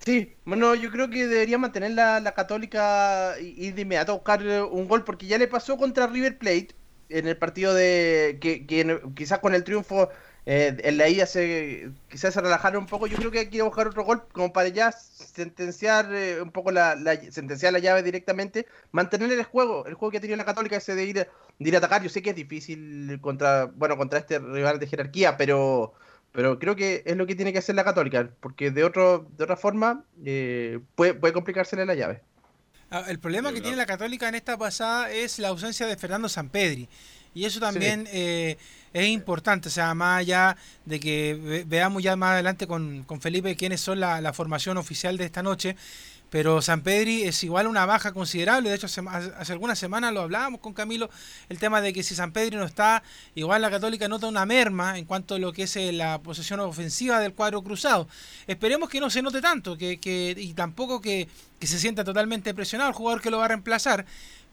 Sí, 0.00 0.32
bueno, 0.44 0.74
yo 0.74 0.90
creo 0.90 1.08
que 1.10 1.26
debería 1.26 1.58
mantener 1.58 1.92
la, 1.92 2.18
la 2.18 2.32
Católica 2.32 3.34
y, 3.40 3.66
y 3.66 3.70
de 3.72 3.82
inmediato 3.82 4.14
buscar 4.14 4.42
eh, 4.42 4.62
un 4.62 4.88
gol, 4.88 5.04
porque 5.04 5.26
ya 5.26 5.38
le 5.38 5.46
pasó 5.46 5.76
contra 5.76 6.06
River 6.06 6.38
Plate 6.38 6.68
en 7.10 7.28
el 7.28 7.36
partido 7.36 7.74
de 7.74 8.38
que, 8.40 8.66
que 8.66 9.00
quizás 9.14 9.38
con 9.38 9.54
el 9.54 9.64
triunfo 9.64 10.08
eh, 10.50 10.74
en 10.82 10.96
la 10.96 11.10
ida 11.10 11.26
se, 11.26 11.90
quizás 12.08 12.32
se 12.32 12.40
relajaron 12.40 12.84
un 12.84 12.86
poco. 12.86 13.06
Yo 13.06 13.18
creo 13.18 13.30
que 13.30 13.40
hay 13.40 13.50
que 13.50 13.60
buscar 13.60 13.86
otro 13.86 14.02
gol 14.02 14.22
como 14.32 14.50
para 14.50 14.70
ya 14.70 14.92
sentenciar 14.92 16.08
eh, 16.10 16.40
un 16.40 16.52
poco 16.52 16.70
la, 16.72 16.96
sentenciar 17.30 17.74
la 17.74 17.80
llave 17.80 18.02
directamente, 18.02 18.66
mantener 18.90 19.30
el 19.30 19.42
juego, 19.44 19.84
el 19.84 19.92
juego 19.92 20.10
que 20.10 20.16
ha 20.16 20.20
tenido 20.22 20.38
la 20.38 20.46
Católica 20.46 20.76
ese 20.76 20.94
de 20.94 21.04
ir, 21.04 21.16
de 21.16 21.68
ir 21.68 21.74
a 21.74 21.78
atacar. 21.78 22.02
Yo 22.02 22.08
sé 22.08 22.22
que 22.22 22.30
es 22.30 22.36
difícil 22.36 23.18
contra, 23.20 23.66
bueno, 23.66 23.98
contra 23.98 24.20
este 24.20 24.38
rival 24.38 24.78
de 24.78 24.86
jerarquía, 24.86 25.36
pero 25.36 25.92
pero 26.32 26.58
creo 26.58 26.76
que 26.76 27.02
es 27.04 27.16
lo 27.16 27.26
que 27.26 27.34
tiene 27.34 27.52
que 27.52 27.58
hacer 27.58 27.74
la 27.74 27.84
Católica, 27.84 28.30
porque 28.40 28.70
de 28.70 28.84
otro 28.84 29.26
de 29.36 29.44
otra 29.44 29.56
forma 29.58 30.04
eh, 30.24 30.80
puede, 30.94 31.12
puede 31.12 31.34
complicársele 31.34 31.84
la 31.84 31.94
llave. 31.94 32.22
Ah, 32.90 33.04
el 33.08 33.18
problema 33.18 33.52
que 33.52 33.60
tiene 33.60 33.76
la 33.76 33.84
Católica 33.84 34.30
en 34.30 34.34
esta 34.34 34.56
pasada 34.56 35.10
es 35.10 35.38
la 35.38 35.48
ausencia 35.48 35.86
de 35.86 35.98
Fernando 35.98 36.26
Sampedri. 36.26 36.88
Y 37.34 37.44
eso 37.44 37.60
también 37.60 38.08
eh, 38.10 38.56
es 38.92 39.08
importante, 39.08 39.68
o 39.68 39.70
sea, 39.70 39.94
más 39.94 40.20
allá 40.20 40.56
de 40.84 40.98
que 41.00 41.64
veamos 41.66 42.02
ya 42.02 42.16
más 42.16 42.32
adelante 42.32 42.66
con, 42.66 43.04
con 43.04 43.20
Felipe 43.20 43.56
quiénes 43.56 43.80
son 43.80 44.00
la, 44.00 44.20
la 44.20 44.32
formación 44.32 44.76
oficial 44.76 45.16
de 45.16 45.24
esta 45.24 45.42
noche, 45.42 45.76
pero 46.30 46.60
San 46.60 46.82
Pedri 46.82 47.22
es 47.22 47.42
igual 47.42 47.66
una 47.66 47.86
baja 47.86 48.12
considerable. 48.12 48.68
De 48.68 48.76
hecho, 48.76 48.86
hace, 48.86 49.00
hace, 49.08 49.52
algunas 49.52 49.78
semanas 49.78 50.12
lo 50.12 50.20
hablábamos 50.20 50.60
con 50.60 50.74
Camilo, 50.74 51.08
el 51.48 51.58
tema 51.58 51.80
de 51.80 51.92
que 51.92 52.02
si 52.02 52.14
San 52.14 52.32
Pedri 52.32 52.56
no 52.56 52.64
está, 52.64 53.02
igual 53.34 53.62
la 53.62 53.70
Católica 53.70 54.08
nota 54.08 54.26
una 54.26 54.44
merma 54.44 54.98
en 54.98 55.04
cuanto 55.06 55.36
a 55.36 55.38
lo 55.38 55.52
que 55.52 55.62
es 55.62 55.76
eh, 55.76 55.92
la 55.92 56.18
posesión 56.18 56.60
ofensiva 56.60 57.20
del 57.20 57.32
cuadro 57.32 57.62
cruzado. 57.62 58.08
Esperemos 58.46 58.90
que 58.90 59.00
no 59.00 59.08
se 59.10 59.22
note 59.22 59.40
tanto 59.40 59.78
que, 59.78 59.98
que 59.98 60.34
y 60.36 60.52
tampoco 60.52 61.00
que, 61.00 61.28
que 61.58 61.66
se 61.66 61.78
sienta 61.78 62.04
totalmente 62.04 62.52
presionado 62.52 62.90
el 62.90 62.96
jugador 62.96 63.22
que 63.22 63.30
lo 63.30 63.38
va 63.38 63.46
a 63.46 63.48
reemplazar. 63.48 64.04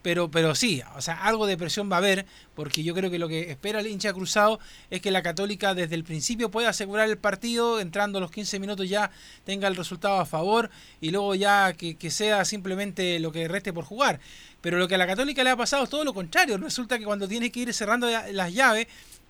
Pero, 0.05 0.29
pero 0.29 0.53
sí, 0.53 0.83
o 0.95 1.01
sea, 1.01 1.15
algo 1.23 1.47
de 1.47 1.57
presión 1.57 1.91
va 1.91 1.95
a 1.95 1.97
haber, 1.97 2.27
porque 2.53 2.83
yo 2.83 2.93
creo 2.93 3.09
que 3.09 3.17
lo 3.17 3.27
que 3.27 3.49
espera 3.49 3.79
el 3.79 3.87
hincha 3.87 4.13
cruzado 4.13 4.59
es 4.91 5.01
que 5.01 5.09
la 5.09 5.23
Católica 5.23 5.73
desde 5.73 5.95
el 5.95 6.03
principio 6.03 6.51
pueda 6.51 6.69
asegurar 6.69 7.09
el 7.09 7.17
partido, 7.17 7.79
entrando 7.79 8.19
los 8.19 8.29
15 8.29 8.59
minutos 8.59 8.87
ya 8.87 9.09
tenga 9.45 9.67
el 9.67 9.75
resultado 9.75 10.19
a 10.19 10.27
favor 10.27 10.69
y 11.01 11.09
luego 11.09 11.33
ya 11.33 11.73
que, 11.73 11.97
sea 12.11 12.45
simplemente 12.45 13.17
lo 13.17 13.31
que 13.31 13.47
reste 13.47 13.73
por 13.73 13.83
jugar. 13.83 14.19
Pero 14.61 14.77
lo 14.77 14.87
que 14.87 14.93
a 14.93 14.99
la 14.99 15.07
Católica 15.07 15.43
le 15.43 15.49
ha 15.49 15.57
pasado 15.57 15.85
es 15.85 15.89
todo 15.89 16.03
lo 16.03 16.13
contrario. 16.13 16.59
Resulta 16.59 16.99
que 16.99 17.05
cuando 17.05 17.27
tiene 17.27 17.51
que 17.51 17.61
ir 17.61 17.73
cerrando 17.73 18.07
las 18.07 18.53
llaves, 18.53 18.85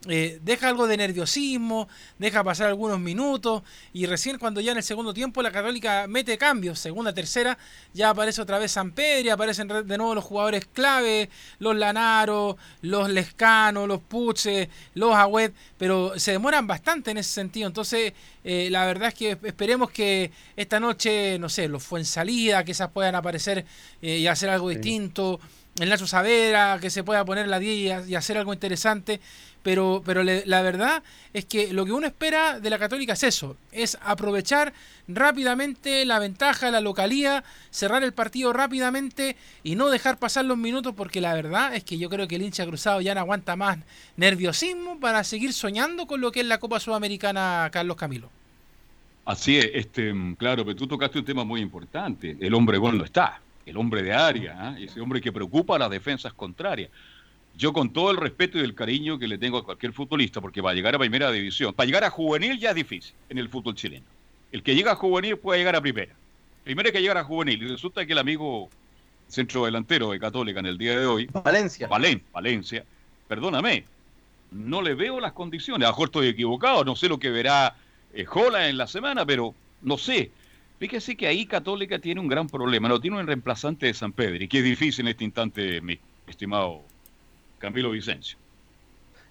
eh, 0.08 0.40
deja 0.44 0.70
algo 0.70 0.88
de 0.88 0.98
nerviosismo, 0.98 1.88
deja 2.20 2.44
pasar 2.44 2.68
algunos 2.68 3.00
minutos 3.00 3.64
y 3.94 4.06
recién 4.06 4.38
cuando 4.38 4.62
ya 4.62 4.72
en 4.72 4.78
el 4.78 4.84
segundo 4.84 5.14
tiempo 5.14 5.42
la 5.42 5.52
Católica 5.52 6.06
mete 6.08 6.38
cambios, 6.38 6.80
segunda, 6.80 7.14
tercera, 7.14 7.58
ya 7.94 8.10
aparece 8.10 8.42
otra 8.42 8.60
vez 8.60 8.72
San 8.72 8.92
Pedro, 8.92 9.34
aparecen 9.34 9.68
de 9.68 9.98
nuevo 9.98 10.16
los 10.16 10.24
jugadores 10.24 10.68
clave, 10.72 11.30
los 11.60 11.76
Lanaro, 11.76 12.58
los 12.82 13.10
Lescano, 13.10 13.88
los 13.88 14.02
Puche, 14.02 14.70
los 14.94 15.16
Agüet, 15.16 15.54
pero 15.78 16.18
se 16.20 16.32
demoran 16.32 16.68
bastante 16.68 17.12
en 17.12 17.18
ese 17.18 17.32
sentido. 17.32 17.68
Entonces, 17.68 18.14
eh, 18.44 18.70
la 18.70 18.86
verdad 18.86 19.10
es 19.10 19.14
que 19.16 19.38
esperemos 19.44 19.90
que 19.92 20.32
esta 20.56 20.80
noche, 20.80 21.40
no 21.40 21.50
sé, 21.50 21.68
los 21.68 21.84
salida 22.04 22.64
que 22.64 22.72
esas 22.74 22.92
puedan 22.92 23.16
aparecer 23.16 23.66
eh, 24.02 24.18
y 24.18 24.28
hacer 24.28 24.50
algo 24.50 24.70
distinto. 24.70 25.40
El 25.80 25.90
Nacho 25.90 26.08
Savera, 26.08 26.78
que 26.80 26.90
se 26.90 27.04
pueda 27.04 27.26
poner 27.26 27.48
la 27.48 27.60
10 27.60 28.08
y 28.08 28.16
hacer 28.16 28.38
algo 28.38 28.54
interesante 28.54 29.20
pero, 29.66 30.04
pero 30.06 30.22
la 30.24 30.62
verdad 30.62 31.02
es 31.34 31.46
que 31.46 31.74
lo 31.74 31.86
que 31.86 31.92
uno 31.92 32.06
espera 32.06 32.60
de 32.60 32.70
la 32.70 32.78
Católica 32.78 33.14
es 33.14 33.24
eso, 33.24 33.58
es 33.72 33.98
aprovechar 34.04 34.74
rápidamente 35.08 36.06
la 36.06 36.20
ventaja, 36.20 36.70
la 36.70 36.82
localía, 36.82 37.44
cerrar 37.72 38.04
el 38.04 38.14
partido 38.14 38.54
rápidamente 38.54 39.36
y 39.64 39.74
no 39.74 39.90
dejar 39.90 40.20
pasar 40.20 40.46
los 40.46 40.60
minutos 40.60 40.94
porque 40.96 41.20
la 41.20 41.34
verdad 41.34 41.74
es 41.74 41.84
que 41.84 41.98
yo 41.98 42.12
creo 42.12 42.28
que 42.28 42.36
el 42.36 42.44
hincha 42.44 42.64
cruzado 42.68 43.02
ya 43.02 43.16
no 43.16 43.22
aguanta 43.22 43.56
más 43.56 43.80
nerviosismo 44.18 45.00
para 45.00 45.24
seguir 45.24 45.52
soñando 45.52 46.06
con 46.06 46.22
lo 46.22 46.32
que 46.32 46.42
es 46.42 46.46
la 46.46 46.60
Copa 46.60 46.80
Sudamericana, 46.80 47.68
Carlos 47.72 47.98
Camilo. 47.98 48.30
Así 49.26 49.58
es, 49.58 49.72
este, 49.74 50.14
claro, 50.38 50.64
pero 50.64 50.76
tú 50.76 50.86
tocaste 50.86 51.18
un 51.18 51.26
tema 51.26 51.44
muy 51.44 51.62
importante, 51.62 52.38
el 52.40 52.54
hombre 52.54 52.78
gol 52.78 53.00
no 53.00 53.04
está, 53.04 53.42
el 53.66 53.78
hombre 53.78 54.04
de 54.04 54.14
área, 54.14 54.76
¿eh? 54.78 54.86
ese 54.86 55.02
hombre 55.02 55.22
que 55.22 55.32
preocupa 55.32 55.76
a 55.76 55.80
las 55.80 55.90
defensas 55.90 56.34
contrarias 56.34 56.90
yo 57.58 57.74
con 57.74 57.92
todo 57.92 58.12
el 58.12 58.18
respeto 58.18 58.58
y 58.58 58.62
el 58.62 58.76
cariño 58.76 59.18
que 59.18 59.28
le 59.28 59.38
tengo 59.38 59.58
a 59.58 59.64
cualquier 59.64 59.94
futbolista, 59.94 60.42
porque 60.42 60.62
va 60.62 60.72
a 60.72 60.74
llegar 60.74 60.96
a 60.96 61.00
primera 61.00 61.32
división, 61.32 61.74
para 61.74 61.86
llegar 61.88 62.04
a 62.04 62.10
juvenil 62.10 62.60
ya 62.60 62.70
es 62.70 62.76
difícil 62.76 63.14
en 63.30 63.38
el 63.38 63.50
fútbol 63.50 63.76
chileno. 63.76 64.06
El 64.52 64.64
que 64.64 64.76
llega 64.76 64.92
a 64.92 64.96
juvenil 64.96 65.38
puede 65.38 65.60
llegar 65.60 65.76
a 65.76 65.82
primera. 65.82 66.14
Primero 66.64 66.88
hay 66.88 66.94
que 66.94 67.02
llegar 67.02 67.18
a 67.18 67.24
juvenil. 67.24 67.62
Y 67.62 67.68
resulta 67.68 68.06
que 68.06 68.14
el 68.14 68.20
amigo 68.20 68.70
centro 69.28 69.66
delantero 69.66 70.12
de 70.12 70.20
Católica 70.20 70.60
en 70.60 70.66
el 70.66 70.78
día 70.78 71.00
de 71.00 71.06
hoy, 71.06 71.28
Valencia. 71.32 71.88
Valen, 71.88 72.22
Valencia, 72.32 72.84
perdóname, 73.28 73.86
no 74.52 74.82
le 74.82 74.94
veo 74.94 75.20
las 75.20 75.34
condiciones. 75.34 75.86
A 75.86 75.90
lo 75.90 75.94
mejor 75.94 76.08
estoy 76.10 76.28
equivocado, 76.28 76.84
no 76.84 76.96
sé 76.96 77.08
lo 77.08 77.20
que 77.20 77.30
verá 77.30 77.76
eh, 78.14 78.26
Jola 78.26 78.70
en 78.70 78.78
la 78.78 78.88
semana, 78.88 79.26
pero 79.26 79.54
no 79.82 79.98
sé. 79.98 80.32
Fíjese 80.80 81.16
que 81.16 81.28
ahí 81.28 81.46
Católica 81.46 82.00
tiene 82.00 82.20
un 82.20 82.28
gran 82.28 82.48
problema. 82.48 82.90
No 82.90 83.00
tiene 83.00 83.20
un 83.20 83.26
reemplazante 83.26 83.86
de 83.86 83.94
San 83.94 84.12
Pedro, 84.12 84.44
y 84.44 84.48
que 84.48 84.60
es 84.60 84.64
difícil 84.64 85.06
en 85.06 85.12
este 85.12 85.24
instante, 85.24 85.82
mi 85.82 86.00
estimado 86.28 86.84
Camilo 87.60 87.92
Vicencio. 87.92 88.38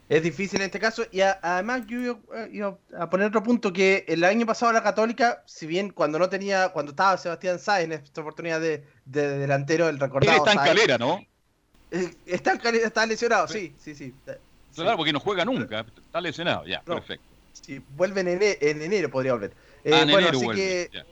Es 0.08 0.22
difícil 0.22 0.60
en 0.60 0.66
este 0.66 0.78
caso 0.78 1.04
y 1.10 1.22
además 1.22 1.86
yo 1.86 2.18
iba, 2.50 2.76
a 2.98 3.08
poner 3.08 3.28
otro 3.28 3.42
punto 3.42 3.72
que 3.72 4.04
el 4.06 4.22
año 4.24 4.44
pasado 4.44 4.70
la 4.72 4.82
Católica, 4.82 5.42
si 5.46 5.66
bien 5.66 5.90
cuando 5.90 6.18
no 6.18 6.28
tenía, 6.28 6.68
cuando 6.68 6.90
estaba 6.90 7.16
Sebastián 7.16 7.58
Sáenz 7.58 7.84
en 7.84 7.92
esta 7.92 8.20
oportunidad 8.20 8.60
de, 8.60 8.84
delantero, 9.06 9.88
el 9.88 9.98
recordado. 9.98 10.32
Él 10.32 10.38
está 10.46 10.52
en 10.52 10.68
calera, 10.68 10.98
¿no? 10.98 11.24
Eh, 11.90 12.14
está 12.26 12.52
en 12.52 12.58
calera, 12.58 12.86
está 12.86 13.06
lesionado, 13.06 13.48
sí, 13.48 13.74
sí, 13.78 13.94
sí. 13.94 14.12
Claro, 14.74 14.98
porque 14.98 15.12
no 15.12 15.20
juega 15.20 15.44
nunca, 15.44 15.86
está 15.96 16.20
lesionado, 16.20 16.66
ya, 16.66 16.82
perfecto. 16.82 17.24
Sí, 17.52 17.80
vuelve 17.96 18.20
en 18.20 18.28
enero, 18.28 18.58
en 18.60 18.82
enero 18.82 19.10
podría 19.10 19.32
volver. 19.32 19.52
Eh, 19.84 19.90
ah, 19.94 20.02
en 20.02 20.10
bueno, 20.10 20.28
enero 20.28 20.36
así 20.36 20.44
vuelve, 20.44 20.90
que 20.90 21.04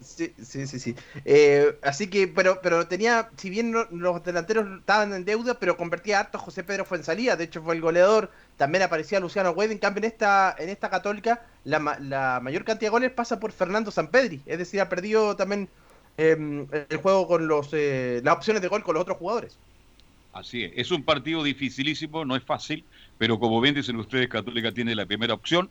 Sí, 0.00 0.32
sí, 0.42 0.66
sí, 0.66 0.78
sí. 0.78 0.94
Eh, 1.26 1.78
así 1.82 2.08
que, 2.08 2.26
pero, 2.26 2.60
pero 2.62 2.88
tenía, 2.88 3.28
si 3.36 3.50
bien 3.50 3.74
los 3.90 4.24
delanteros 4.24 4.80
estaban 4.80 5.12
en 5.12 5.26
deuda, 5.26 5.58
pero 5.58 5.76
convertía 5.76 6.20
harto 6.20 6.38
José 6.38 6.64
Pedro 6.64 6.86
fue 6.86 6.96
en 6.98 7.04
salida, 7.04 7.36
de 7.36 7.44
hecho 7.44 7.62
fue 7.62 7.74
el 7.74 7.82
goleador, 7.82 8.30
también 8.56 8.82
aparecía 8.82 9.20
Luciano 9.20 9.50
Wade, 9.50 9.72
en 9.72 9.78
cambio 9.78 9.98
en 10.02 10.10
esta, 10.10 10.56
en 10.58 10.70
esta 10.70 10.88
católica 10.88 11.42
la, 11.64 11.98
la 12.00 12.40
mayor 12.40 12.64
cantidad 12.64 12.88
de 12.88 12.92
goles 12.92 13.12
pasa 13.12 13.38
por 13.38 13.52
Fernando 13.52 13.90
Sampedri, 13.90 14.40
es 14.46 14.58
decir, 14.58 14.80
ha 14.80 14.88
perdido 14.88 15.36
también 15.36 15.68
em, 16.16 16.66
el 16.88 16.96
juego 16.96 17.28
con 17.28 17.46
los 17.46 17.68
eh, 17.72 18.22
las 18.24 18.36
opciones 18.36 18.62
de 18.62 18.68
gol 18.68 18.82
con 18.82 18.94
los 18.94 19.02
otros 19.02 19.18
jugadores. 19.18 19.58
Así 20.32 20.64
es, 20.64 20.72
es 20.76 20.90
un 20.92 21.04
partido 21.04 21.42
dificilísimo, 21.42 22.24
no 22.24 22.36
es 22.36 22.44
fácil, 22.44 22.86
pero 23.18 23.38
como 23.38 23.60
bien 23.60 23.74
dicen 23.74 23.96
ustedes, 23.96 24.28
Católica 24.28 24.72
tiene 24.72 24.94
la 24.94 25.04
primera 25.04 25.34
opción, 25.34 25.70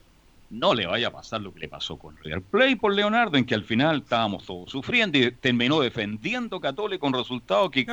no 0.50 0.74
le 0.74 0.86
vaya 0.86 1.08
a 1.08 1.10
pasar 1.12 1.40
lo 1.40 1.54
que 1.54 1.60
le 1.60 1.68
pasó 1.68 1.96
con 1.96 2.16
Real 2.18 2.42
Play 2.42 2.74
por 2.74 2.92
Leonardo, 2.92 3.36
en 3.38 3.44
que 3.44 3.54
al 3.54 3.64
final 3.64 3.98
estábamos 4.02 4.44
todos 4.44 4.70
sufriendo 4.70 5.16
y 5.16 5.30
terminó 5.30 5.80
defendiendo 5.80 6.60
Católico 6.60 7.00
con 7.00 7.14
resultado 7.14 7.70
que 7.70 7.86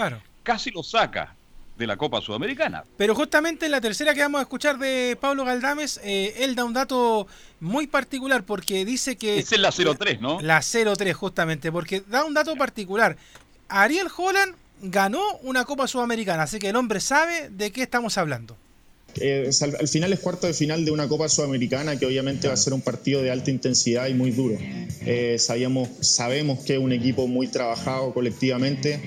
casi 0.44 0.72
lo 0.72 0.84
saca 0.84 1.36
de 1.78 1.86
la 1.86 1.96
Copa 1.96 2.20
Sudamericana. 2.20 2.84
Pero 2.98 3.14
justamente 3.14 3.66
en 3.66 3.72
la 3.72 3.80
tercera 3.80 4.14
que 4.16 4.22
vamos 4.22 4.40
a 4.40 4.42
escuchar 4.42 4.80
de 4.80 5.16
Pablo 5.22 5.46
Galdames, 5.46 6.00
eh, 6.04 6.34
él 6.40 6.56
da 6.56 6.66
un 6.66 6.74
dato 6.74 7.28
muy 7.60 7.86
particular 7.86 8.44
porque 8.44 8.84
dice 8.84 9.16
que... 9.16 9.38
es 9.38 9.58
la 9.60 9.72
03, 9.72 10.20
¿no? 10.20 10.40
La 10.42 10.62
03 10.62 11.16
justamente, 11.16 11.72
porque 11.72 12.02
da 12.08 12.26
un 12.26 12.34
dato 12.34 12.56
particular. 12.56 13.16
Ariel 13.70 14.08
Holland 14.16 14.56
ganó 14.82 15.22
una 15.44 15.66
Copa 15.66 15.88
Sudamericana, 15.88 16.44
así 16.44 16.58
que 16.58 16.70
el 16.70 16.76
hombre 16.76 17.00
sabe 17.00 17.50
de 17.50 17.72
qué 17.72 17.84
estamos 17.84 18.18
hablando. 18.18 18.58
Eh, 19.20 19.50
al, 19.80 19.88
final 19.88 20.14
es 20.14 20.20
cuarto 20.20 20.48
de 20.48 20.54
final 20.54 20.86
de 20.86 20.92
una 20.92 21.08
Copa 21.08 21.30
Sudamericana 21.30 21.98
que 21.98 22.06
obviamente 22.06 22.48
va 22.48 22.54
a 22.54 22.58
ser 22.58 22.74
un 22.74 22.82
partido 22.82 23.22
de 23.22 23.32
alta 23.32 23.52
intensidad 23.52 24.08
y 24.08 24.14
muy 24.14 24.32
duro. 24.32 24.58
Eh, 25.06 25.38
sabíamos, 25.40 25.90
sabemos 26.02 26.60
que 26.64 26.74
es 26.74 26.80
un 26.80 26.92
equipo 26.92 27.28
muy 27.28 27.48
trabajado 27.48 28.14
colectivamente, 28.14 29.00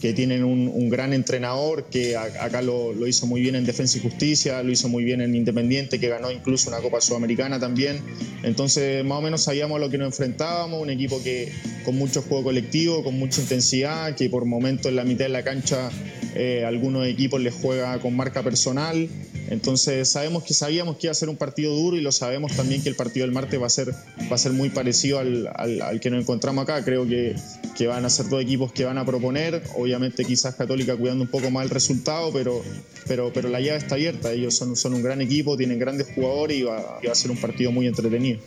que 0.00 0.12
tienen 0.12 0.44
un, 0.44 0.90
gran 0.90 1.14
entrenador 1.14 1.84
que 1.84 2.14
acá 2.16 2.60
lo, 2.60 2.92
lo, 2.92 3.06
hizo 3.06 3.26
muy 3.26 3.40
bien 3.40 3.54
en 3.54 3.64
Defensa 3.64 3.96
y 3.96 4.02
Justicia, 4.02 4.62
lo 4.62 4.70
hizo 4.70 4.88
muy 4.88 5.02
bien 5.02 5.22
en 5.22 5.34
Independiente, 5.34 5.98
que 5.98 6.08
ganó 6.08 6.30
incluso 6.30 6.68
una 6.68 6.78
Copa 6.80 7.00
Sudamericana 7.00 7.58
también. 7.58 8.02
Entonces, 8.42 9.02
más 9.02 9.18
o 9.18 9.22
menos 9.22 9.44
sabíamos 9.44 9.76
a 9.76 9.78
lo 9.78 9.88
que 9.88 9.96
nos 9.96 10.08
enfrentábamos, 10.08 10.82
un 10.82 10.90
equipo 10.90 11.22
que 11.22 11.50
con 11.86 11.96
mucho 11.96 12.20
juego 12.20 12.44
colectivo, 12.44 13.02
con 13.02 13.18
mucha 13.18 13.40
intensidad, 13.40 14.14
que 14.14 14.28
por 14.28 14.44
momentos 14.44 14.86
en 14.86 14.96
la 14.96 15.04
mitad 15.04 15.24
de 15.24 15.30
la 15.30 15.42
cancha 15.42 15.90
eh, 16.34 16.64
algunos 16.66 17.06
equipos 17.06 17.40
les 17.40 17.54
juega 17.54 17.98
con 18.00 18.14
marca 18.14 18.42
personal. 18.42 19.08
Entonces 19.48 20.08
sabemos 20.08 20.44
que 20.44 20.54
sabíamos 20.54 20.96
que 20.96 21.06
iba 21.06 21.12
a 21.12 21.14
ser 21.14 21.28
un 21.28 21.36
partido 21.36 21.74
duro 21.74 21.96
y 21.96 22.00
lo 22.00 22.12
sabemos 22.12 22.56
también 22.56 22.82
que 22.82 22.88
el 22.88 22.96
partido 22.96 23.26
del 23.26 23.34
martes 23.34 23.60
va 23.60 23.66
a 23.66 23.70
ser, 23.70 23.92
va 23.92 24.34
a 24.34 24.38
ser 24.38 24.52
muy 24.52 24.70
parecido 24.70 25.18
al, 25.18 25.48
al, 25.54 26.00
que 26.00 26.10
nos 26.10 26.20
encontramos 26.20 26.62
acá. 26.62 26.84
Creo 26.84 27.06
que, 27.06 27.36
que, 27.76 27.86
van 27.86 28.04
a 28.04 28.10
ser 28.10 28.28
dos 28.28 28.42
equipos 28.42 28.72
que 28.72 28.84
van 28.84 28.98
a 28.98 29.04
proponer. 29.04 29.62
Obviamente 29.76 30.24
quizás 30.24 30.54
Católica 30.54 30.96
cuidando 30.96 31.24
un 31.24 31.30
poco 31.30 31.50
más 31.50 31.64
el 31.64 31.70
resultado, 31.70 32.32
pero, 32.32 32.62
pero, 33.06 33.32
pero 33.32 33.48
la 33.48 33.60
llave 33.60 33.78
está 33.78 33.94
abierta. 33.94 34.32
Ellos 34.32 34.54
son, 34.54 34.76
son 34.76 34.94
un 34.94 35.02
gran 35.02 35.20
equipo, 35.20 35.56
tienen 35.56 35.78
grandes 35.78 36.08
jugadores 36.14 36.56
y 36.58 36.62
va, 36.62 36.98
y 37.02 37.06
va 37.06 37.12
a 37.12 37.16
ser 37.16 37.30
un 37.30 37.38
partido 37.38 37.72
muy 37.72 37.86
entretenido. 37.86 38.40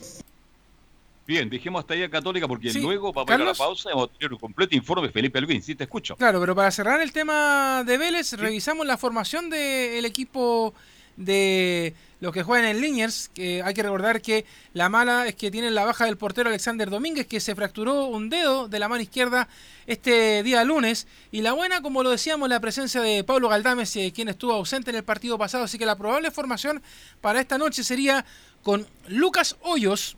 Bien, 1.27 1.49
dejemos 1.49 1.81
hasta 1.81 1.93
ahí 1.93 2.03
a 2.03 2.09
Católica 2.09 2.47
porque 2.47 2.71
luego 2.71 3.11
vamos 3.11 3.29
a 3.29 3.35
ir 3.35 3.41
a 3.41 3.45
la 3.45 3.53
pausa 3.53 3.89
y 3.89 3.93
vamos 3.93 4.09
a 4.09 4.17
tener 4.17 4.31
un 4.31 4.39
completo 4.39 4.77
informe 4.77 5.09
Felipe 5.09 5.37
Alvin. 5.37 5.61
Sí, 5.61 5.75
te 5.75 5.83
escucho. 5.83 6.15
Claro, 6.15 6.39
pero 6.39 6.55
para 6.55 6.71
cerrar 6.71 7.01
el 7.01 7.11
tema 7.11 7.83
de 7.85 7.97
Vélez, 7.97 8.31
revisamos 8.33 8.87
la 8.87 8.95
formación 8.95 9.49
del 9.49 10.05
equipo 10.05 10.73
de 11.17 11.93
los 12.19 12.33
que 12.33 12.43
juegan 12.43 12.65
en 12.65 12.79
Liniers, 12.79 13.29
que 13.33 13.61
hay 13.61 13.73
que 13.73 13.83
recordar 13.83 14.21
que 14.21 14.45
la 14.73 14.87
mala 14.87 15.27
es 15.27 15.35
que 15.35 15.51
tienen 15.51 15.75
la 15.75 15.83
baja 15.83 16.05
del 16.05 16.17
portero 16.17 16.49
Alexander 16.49 16.89
Domínguez, 16.89 17.27
que 17.27 17.39
se 17.39 17.55
fracturó 17.55 18.05
un 18.05 18.29
dedo 18.29 18.69
de 18.69 18.79
la 18.79 18.87
mano 18.87 19.01
izquierda 19.01 19.49
este 19.85 20.43
día 20.43 20.63
lunes. 20.63 21.07
Y 21.31 21.41
la 21.41 21.53
buena, 21.53 21.81
como 21.81 22.03
lo 22.03 22.09
decíamos, 22.09 22.47
la 22.47 22.59
presencia 22.59 23.01
de 23.01 23.23
Pablo 23.23 23.49
Galdames, 23.49 23.95
eh, 23.97 24.13
quien 24.15 24.29
estuvo 24.29 24.53
ausente 24.53 24.91
en 24.91 24.95
el 24.95 25.03
partido 25.03 25.37
pasado. 25.37 25.65
Así 25.65 25.77
que 25.77 25.85
la 25.85 25.97
probable 25.97 26.31
formación 26.31 26.81
para 27.19 27.41
esta 27.41 27.57
noche 27.57 27.83
sería 27.83 28.25
con 28.63 28.87
Lucas 29.07 29.57
Hoyos, 29.61 30.16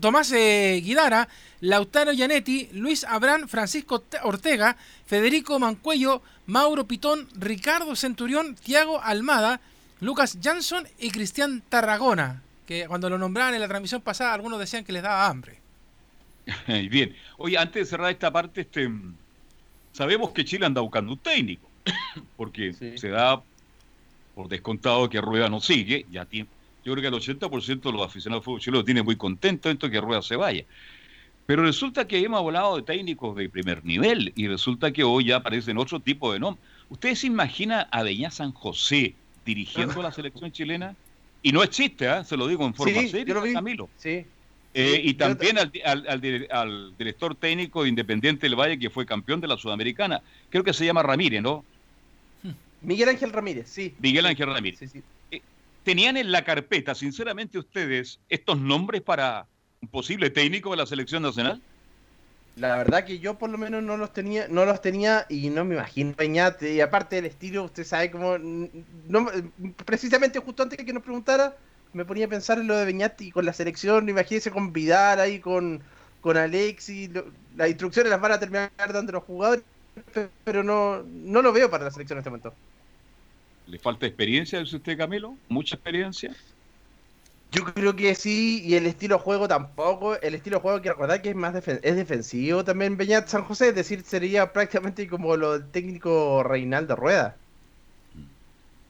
Tomás 0.00 0.32
eh, 0.32 0.80
Guidara, 0.84 1.28
Lautaro 1.60 2.12
Gianetti, 2.12 2.68
Luis 2.72 3.04
Abrán, 3.04 3.48
Francisco 3.48 4.04
Ortega, 4.22 4.76
Federico 5.06 5.58
Mancuello, 5.58 6.22
Mauro 6.46 6.86
Pitón, 6.86 7.26
Ricardo 7.38 7.96
Centurión, 7.96 8.54
Tiago 8.54 9.00
Almada, 9.00 9.60
Lucas 10.00 10.38
Jansson 10.42 10.86
y 10.98 11.10
Cristian 11.10 11.62
Tarragona, 11.68 12.42
que 12.66 12.86
cuando 12.86 13.08
lo 13.08 13.16
nombraban 13.16 13.54
en 13.54 13.60
la 13.60 13.68
transmisión 13.68 14.02
pasada 14.02 14.34
algunos 14.34 14.58
decían 14.58 14.84
que 14.84 14.92
les 14.92 15.02
daba 15.02 15.26
hambre. 15.26 15.58
Bien, 16.90 17.16
oye, 17.38 17.56
antes 17.56 17.82
de 17.82 17.90
cerrar 17.90 18.10
esta 18.10 18.30
parte, 18.30 18.60
este, 18.60 18.90
sabemos 19.92 20.32
que 20.32 20.44
Chile 20.44 20.66
anda 20.66 20.82
buscando 20.82 21.12
un 21.12 21.18
técnico, 21.18 21.66
porque 22.36 22.74
se 22.74 23.08
da 23.08 23.42
por 24.34 24.48
descontado 24.48 25.08
que 25.08 25.20
Rueda 25.22 25.48
no 25.48 25.60
sigue, 25.60 26.04
ya 26.10 26.26
tiene, 26.26 26.50
yo 26.86 26.94
creo 26.94 27.10
que 27.10 27.16
el 27.16 27.38
80% 27.38 27.80
de 27.80 27.92
los 27.92 28.06
aficionados 28.06 28.42
de 28.42 28.44
fútbol 28.44 28.60
chileno 28.60 28.84
tiene 28.84 29.02
muy 29.02 29.16
contento 29.16 29.68
esto 29.68 29.90
que 29.90 30.00
Rueda 30.00 30.22
se 30.22 30.36
vaya. 30.36 30.64
Pero 31.44 31.64
resulta 31.64 32.06
que 32.06 32.18
hemos 32.18 32.38
hablado 32.38 32.76
de 32.76 32.82
técnicos 32.82 33.36
de 33.36 33.48
primer 33.48 33.84
nivel 33.84 34.32
y 34.36 34.46
resulta 34.46 34.92
que 34.92 35.02
hoy 35.02 35.26
ya 35.26 35.36
aparecen 35.36 35.78
otro 35.78 35.98
tipo 35.98 36.32
de 36.32 36.38
nombres. 36.38 36.64
¿Ustedes 36.88 37.18
se 37.18 37.26
imaginan 37.26 37.88
a 37.90 38.02
Beñá 38.04 38.30
San 38.30 38.52
José 38.52 39.14
dirigiendo 39.44 40.00
la 40.00 40.12
selección 40.12 40.52
chilena. 40.52 40.94
Y 41.42 41.52
no 41.52 41.62
es 41.62 41.70
chiste, 41.70 42.06
¿eh? 42.06 42.24
se 42.24 42.36
lo 42.36 42.46
digo 42.46 42.64
en 42.66 42.74
forma 42.74 43.06
seria, 43.08 43.34
Camilo. 43.52 43.88
Sí. 43.96 44.24
Eh, 44.74 45.00
y 45.02 45.14
también 45.14 45.58
al, 45.58 45.72
al, 46.50 46.96
director 46.98 47.34
técnico 47.34 47.86
Independiente 47.86 48.46
del 48.46 48.56
Valle, 48.56 48.78
que 48.78 48.90
fue 48.90 49.06
campeón 49.06 49.40
de 49.40 49.48
la 49.48 49.56
Sudamericana. 49.56 50.20
Creo 50.50 50.62
que 50.62 50.72
se 50.72 50.84
llama 50.84 51.02
Ramírez, 51.02 51.42
¿no? 51.42 51.64
Miguel 52.82 53.08
Ángel 53.08 53.32
Ramírez, 53.32 53.68
sí. 53.68 53.94
Miguel 53.98 54.26
Ángel 54.26 54.48
Ramírez. 54.48 54.82
Eh, 54.82 55.02
¿Tenían 55.86 56.16
en 56.16 56.32
la 56.32 56.42
carpeta, 56.42 56.96
sinceramente, 56.96 57.60
ustedes 57.60 58.18
estos 58.28 58.58
nombres 58.58 59.02
para 59.02 59.46
un 59.80 59.86
posible 59.86 60.30
técnico 60.30 60.72
de 60.72 60.78
la 60.78 60.84
selección 60.84 61.22
nacional? 61.22 61.62
La 62.56 62.76
verdad 62.76 63.04
que 63.04 63.20
yo 63.20 63.38
por 63.38 63.50
lo 63.50 63.56
menos 63.56 63.84
no 63.84 63.96
los 63.96 64.12
tenía, 64.12 64.48
no 64.48 64.64
los 64.64 64.82
tenía 64.82 65.26
y 65.28 65.48
no 65.48 65.64
me 65.64 65.76
imagino 65.76 66.12
Peñate. 66.12 66.74
Y 66.74 66.80
aparte 66.80 67.14
del 67.14 67.26
estilo, 67.26 67.62
usted 67.62 67.84
sabe 67.84 68.10
cómo. 68.10 68.36
Precisamente 69.84 70.40
justo 70.40 70.64
antes 70.64 70.76
que 70.76 70.92
nos 70.92 71.04
preguntara, 71.04 71.56
me 71.92 72.04
ponía 72.04 72.26
a 72.26 72.30
pensar 72.30 72.58
en 72.58 72.66
lo 72.66 72.76
de 72.76 72.84
Beñat 72.84 73.20
y 73.20 73.30
con 73.30 73.46
la 73.46 73.52
selección. 73.52 74.08
Imagínese 74.08 74.50
con 74.50 74.72
Vidal 74.72 75.20
ahí, 75.20 75.38
con, 75.38 75.80
con 76.20 76.36
Alexis. 76.36 77.10
las 77.56 77.68
instrucciones 77.68 78.10
las 78.10 78.20
van 78.20 78.32
a 78.32 78.40
terminar 78.40 78.72
dando 78.76 79.12
los 79.12 79.22
jugadores, 79.22 79.62
pero 80.42 80.64
no, 80.64 81.04
no 81.04 81.42
lo 81.42 81.52
veo 81.52 81.70
para 81.70 81.84
la 81.84 81.92
selección 81.92 82.16
en 82.16 82.22
este 82.22 82.30
momento. 82.30 82.54
¿Le 83.66 83.78
falta 83.78 84.06
experiencia, 84.06 84.60
dice 84.60 84.76
usted, 84.76 84.96
Camilo? 84.96 85.34
¿Mucha 85.48 85.74
experiencia? 85.74 86.34
Yo 87.52 87.64
creo 87.64 87.96
que 87.96 88.14
sí, 88.14 88.62
y 88.64 88.74
el 88.74 88.86
estilo 88.86 89.16
de 89.16 89.22
juego 89.22 89.48
tampoco. 89.48 90.20
El 90.20 90.34
estilo 90.34 90.56
de 90.58 90.62
juego 90.62 90.82
que 90.82 90.90
recordar 90.90 91.22
que 91.22 91.30
es 91.30 91.36
más 91.36 91.54
es 91.54 91.96
defensivo 91.96 92.64
también 92.64 92.96
Beñat 92.96 93.28
San 93.28 93.42
José, 93.44 93.68
es 93.68 93.74
decir, 93.74 94.02
sería 94.02 94.52
prácticamente 94.52 95.08
como 95.08 95.36
lo 95.36 95.58
del 95.58 95.70
técnico 95.70 96.42
Reinaldo 96.42 96.96
Rueda. 96.96 97.36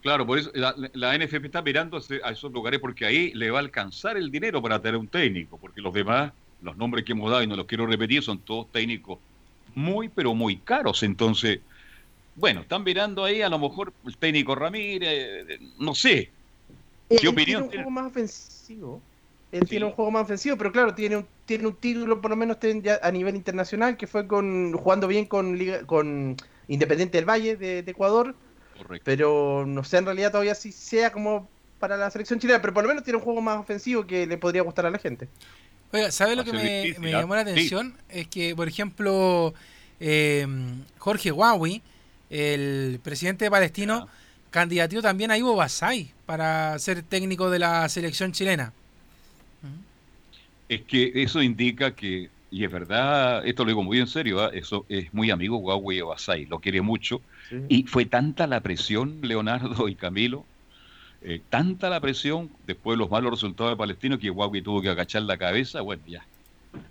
Claro, 0.01 0.25
por 0.25 0.37
eso 0.37 0.51
la, 0.53 1.17
NFP 1.17 1.45
está 1.45 1.61
mirando 1.61 1.97
a 2.23 2.31
esos 2.31 2.51
lugares 2.51 2.79
porque 2.79 3.05
ahí 3.05 3.31
le 3.33 3.51
va 3.51 3.59
a 3.59 3.61
alcanzar 3.61 4.15
el 4.15 4.31
dinero 4.31 4.61
para 4.61 4.81
tener 4.81 4.97
un 4.97 5.07
técnico, 5.07 5.57
porque 5.57 5.81
los 5.81 5.93
demás, 5.93 6.31
los 6.61 6.77
nombres 6.77 7.03
que 7.03 7.11
hemos 7.11 7.29
dado 7.29 7.43
y 7.43 7.47
no 7.47 7.55
los 7.55 7.65
quiero 7.65 7.85
repetir, 7.85 8.23
son 8.23 8.39
todos 8.39 8.71
técnicos 8.71 9.19
muy, 9.75 10.09
pero 10.09 10.33
muy 10.33 10.57
caros. 10.57 11.03
Entonces, 11.03 11.59
bueno, 12.37 12.61
están 12.61 12.83
mirando 12.83 13.25
ahí 13.25 13.41
a 13.41 13.49
lo 13.49 13.59
mejor 13.59 13.91
el 14.05 14.15
técnico 14.15 14.55
Ramírez, 14.55 15.59
no 15.79 15.93
sé, 15.93 16.31
¿Qué 17.09 17.27
opinión 17.27 17.69
tiene 17.69 17.83
un 17.83 17.83
juego 17.83 17.89
más 17.89 18.05
ofensivo. 18.07 19.01
Él 19.51 19.67
tiene 19.67 19.85
un 19.85 19.91
juego 19.91 20.11
más 20.11 20.23
ofensivo, 20.23 20.57
pero 20.57 20.71
claro, 20.71 20.93
tiene 20.93 21.17
un, 21.17 21.27
tiene 21.45 21.67
un 21.67 21.75
título 21.75 22.21
por 22.21 22.31
lo 22.31 22.35
menos 22.35 22.57
a 23.01 23.11
nivel 23.11 23.35
internacional 23.35 23.95
que 23.95 24.07
fue 24.07 24.27
con 24.27 24.73
jugando 24.73 25.07
bien 25.07 25.25
con 25.25 25.57
con 25.85 26.35
Independiente 26.67 27.17
del 27.17 27.25
Valle 27.25 27.55
de, 27.55 27.79
Ecuador. 27.79 28.35
Correcto. 28.77 29.03
Pero 29.05 29.65
no 29.65 29.83
sé 29.83 29.97
en 29.97 30.05
realidad 30.05 30.31
todavía 30.31 30.53
si 30.53 30.71
sea 30.71 31.11
como 31.11 31.47
para 31.79 31.95
la 31.95 32.11
selección 32.11 32.39
chilena, 32.39 32.61
pero 32.61 32.73
por 32.73 32.83
lo 32.83 32.89
menos 32.89 33.03
tiene 33.03 33.17
un 33.17 33.23
juego 33.23 33.41
más 33.41 33.57
ofensivo 33.57 34.05
que 34.05 34.27
le 34.27 34.37
podría 34.37 34.63
gustar 34.63 34.85
a 34.85 34.91
la 34.91 34.99
gente. 34.99 35.29
Oiga, 35.93 36.11
¿sabe 36.11 36.35
lo 36.35 36.43
que 36.43 36.51
me, 36.51 37.15
¿ah? 37.15 37.21
llamó 37.21 37.35
la 37.35 37.41
atención? 37.41 37.95
Es 38.09 38.27
que, 38.27 38.53
por 38.53 38.67
ejemplo, 38.67 39.53
eh, 40.01 40.45
Jorge 40.97 41.31
Huawei, 41.31 41.81
el 42.29 42.99
presidente 43.03 43.49
palestino, 43.49 44.07
candidató 44.49 45.01
también 45.01 45.31
a 45.31 45.37
Ivo 45.37 45.55
Basay 45.55 46.11
para 46.25 46.77
ser 46.79 47.03
técnico 47.03 47.49
de 47.49 47.59
la 47.59 47.87
selección 47.89 48.31
chilena. 48.31 48.73
Es 50.69 50.81
que 50.81 51.11
eso 51.15 51.41
indica 51.41 51.95
que, 51.95 52.29
y 52.51 52.63
es 52.65 52.71
verdad, 52.71 53.45
esto 53.47 53.63
lo 53.63 53.69
digo 53.69 53.83
muy 53.83 53.99
en 53.99 54.07
serio, 54.07 54.43
¿ah? 54.43 54.51
eso 54.53 54.85
es 54.89 55.13
muy 55.13 55.31
amigo 55.31 55.57
Huawei 55.57 56.01
Basay, 56.01 56.45
lo 56.45 56.59
quiere 56.59 56.81
mucho. 56.81 57.21
Y 57.69 57.83
fue 57.83 58.05
tanta 58.05 58.45
la 58.45 58.59
presión, 58.59 59.19
Leonardo 59.21 59.87
y 59.87 59.95
Camilo, 59.95 60.45
eh, 61.21 61.41
tanta 61.49 61.89
la 61.89 62.01
presión 62.01 62.49
después 62.65 62.97
de 62.97 62.99
los 62.99 63.09
malos 63.09 63.31
resultados 63.31 63.71
de 63.71 63.77
Palestino 63.77 64.19
que 64.19 64.29
Huawei 64.29 64.61
tuvo 64.61 64.81
que 64.81 64.89
agachar 64.89 65.21
la 65.21 65.37
cabeza. 65.37 65.79
Bueno, 65.79 66.03
ya, 66.05 66.25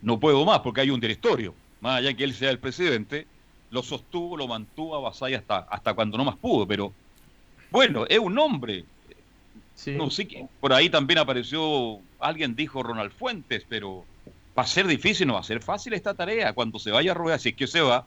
no 0.00 0.18
puedo 0.18 0.44
más 0.46 0.60
porque 0.60 0.80
hay 0.80 0.90
un 0.90 1.00
directorio. 1.00 1.54
Más 1.80 1.98
allá 1.98 2.14
que 2.14 2.24
él 2.24 2.32
sea 2.32 2.50
el 2.50 2.58
presidente, 2.58 3.26
lo 3.70 3.82
sostuvo, 3.82 4.36
lo 4.36 4.46
mantuvo 4.46 4.96
a 4.96 5.00
Basay 5.00 5.34
hasta, 5.34 5.58
hasta 5.58 5.94
cuando 5.94 6.16
no 6.16 6.24
más 6.24 6.36
pudo, 6.36 6.66
pero 6.66 6.92
bueno, 7.70 8.04
es 8.08 8.18
un 8.18 8.38
hombre. 8.38 8.84
No 9.86 10.10
sé 10.10 10.26
qué. 10.26 10.46
Por 10.60 10.72
ahí 10.72 10.88
también 10.88 11.18
apareció, 11.18 11.98
alguien 12.18 12.56
dijo 12.56 12.82
Ronald 12.82 13.12
Fuentes, 13.12 13.64
pero 13.68 14.04
va 14.58 14.62
a 14.62 14.66
ser 14.66 14.86
difícil, 14.86 15.26
no 15.26 15.34
va 15.34 15.40
a 15.40 15.44
ser 15.44 15.62
fácil 15.62 15.92
esta 15.92 16.14
tarea 16.14 16.52
cuando 16.54 16.78
se 16.78 16.90
vaya 16.90 17.10
a 17.10 17.14
rueda, 17.14 17.38
si 17.38 17.50
es 17.50 17.56
que 17.56 17.66
se 17.66 17.80
va, 17.80 18.06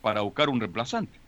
para 0.00 0.20
buscar 0.20 0.48
un 0.48 0.60
reemplazante. 0.60 1.18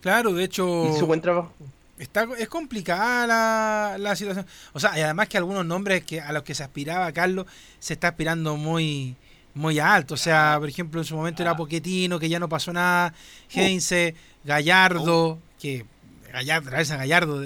Claro, 0.00 0.32
de 0.32 0.44
hecho. 0.44 0.94
su 0.96 1.06
buen 1.06 1.20
trabajo. 1.20 1.52
Está, 1.98 2.28
es 2.38 2.48
complicada 2.48 3.26
la, 3.26 3.96
la, 3.98 4.14
situación. 4.14 4.46
O 4.72 4.78
sea, 4.78 4.96
y 4.96 5.00
además 5.00 5.28
que 5.28 5.36
algunos 5.36 5.66
nombres 5.66 6.04
que 6.04 6.20
a 6.20 6.30
los 6.32 6.44
que 6.44 6.54
se 6.54 6.62
aspiraba 6.62 7.10
Carlos 7.10 7.46
se 7.80 7.94
está 7.94 8.08
aspirando 8.08 8.56
muy 8.56 9.16
muy 9.54 9.78
alto. 9.78 10.14
O 10.14 10.16
sea, 10.16 10.56
por 10.58 10.68
ejemplo, 10.68 11.00
en 11.00 11.04
su 11.04 11.16
momento 11.16 11.42
era 11.42 11.52
ah. 11.52 11.56
Poquetino, 11.56 12.18
que 12.18 12.28
ya 12.28 12.38
no 12.38 12.48
pasó 12.48 12.72
nada. 12.72 13.14
Heinze, 13.50 14.14
Gallardo, 14.44 15.38
que 15.60 15.84
Gallardo, 16.32 16.70
a 16.70 16.96
Gallardo, 16.96 17.44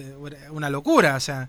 una 0.50 0.70
locura. 0.70 1.16
O 1.16 1.20
sea, 1.20 1.48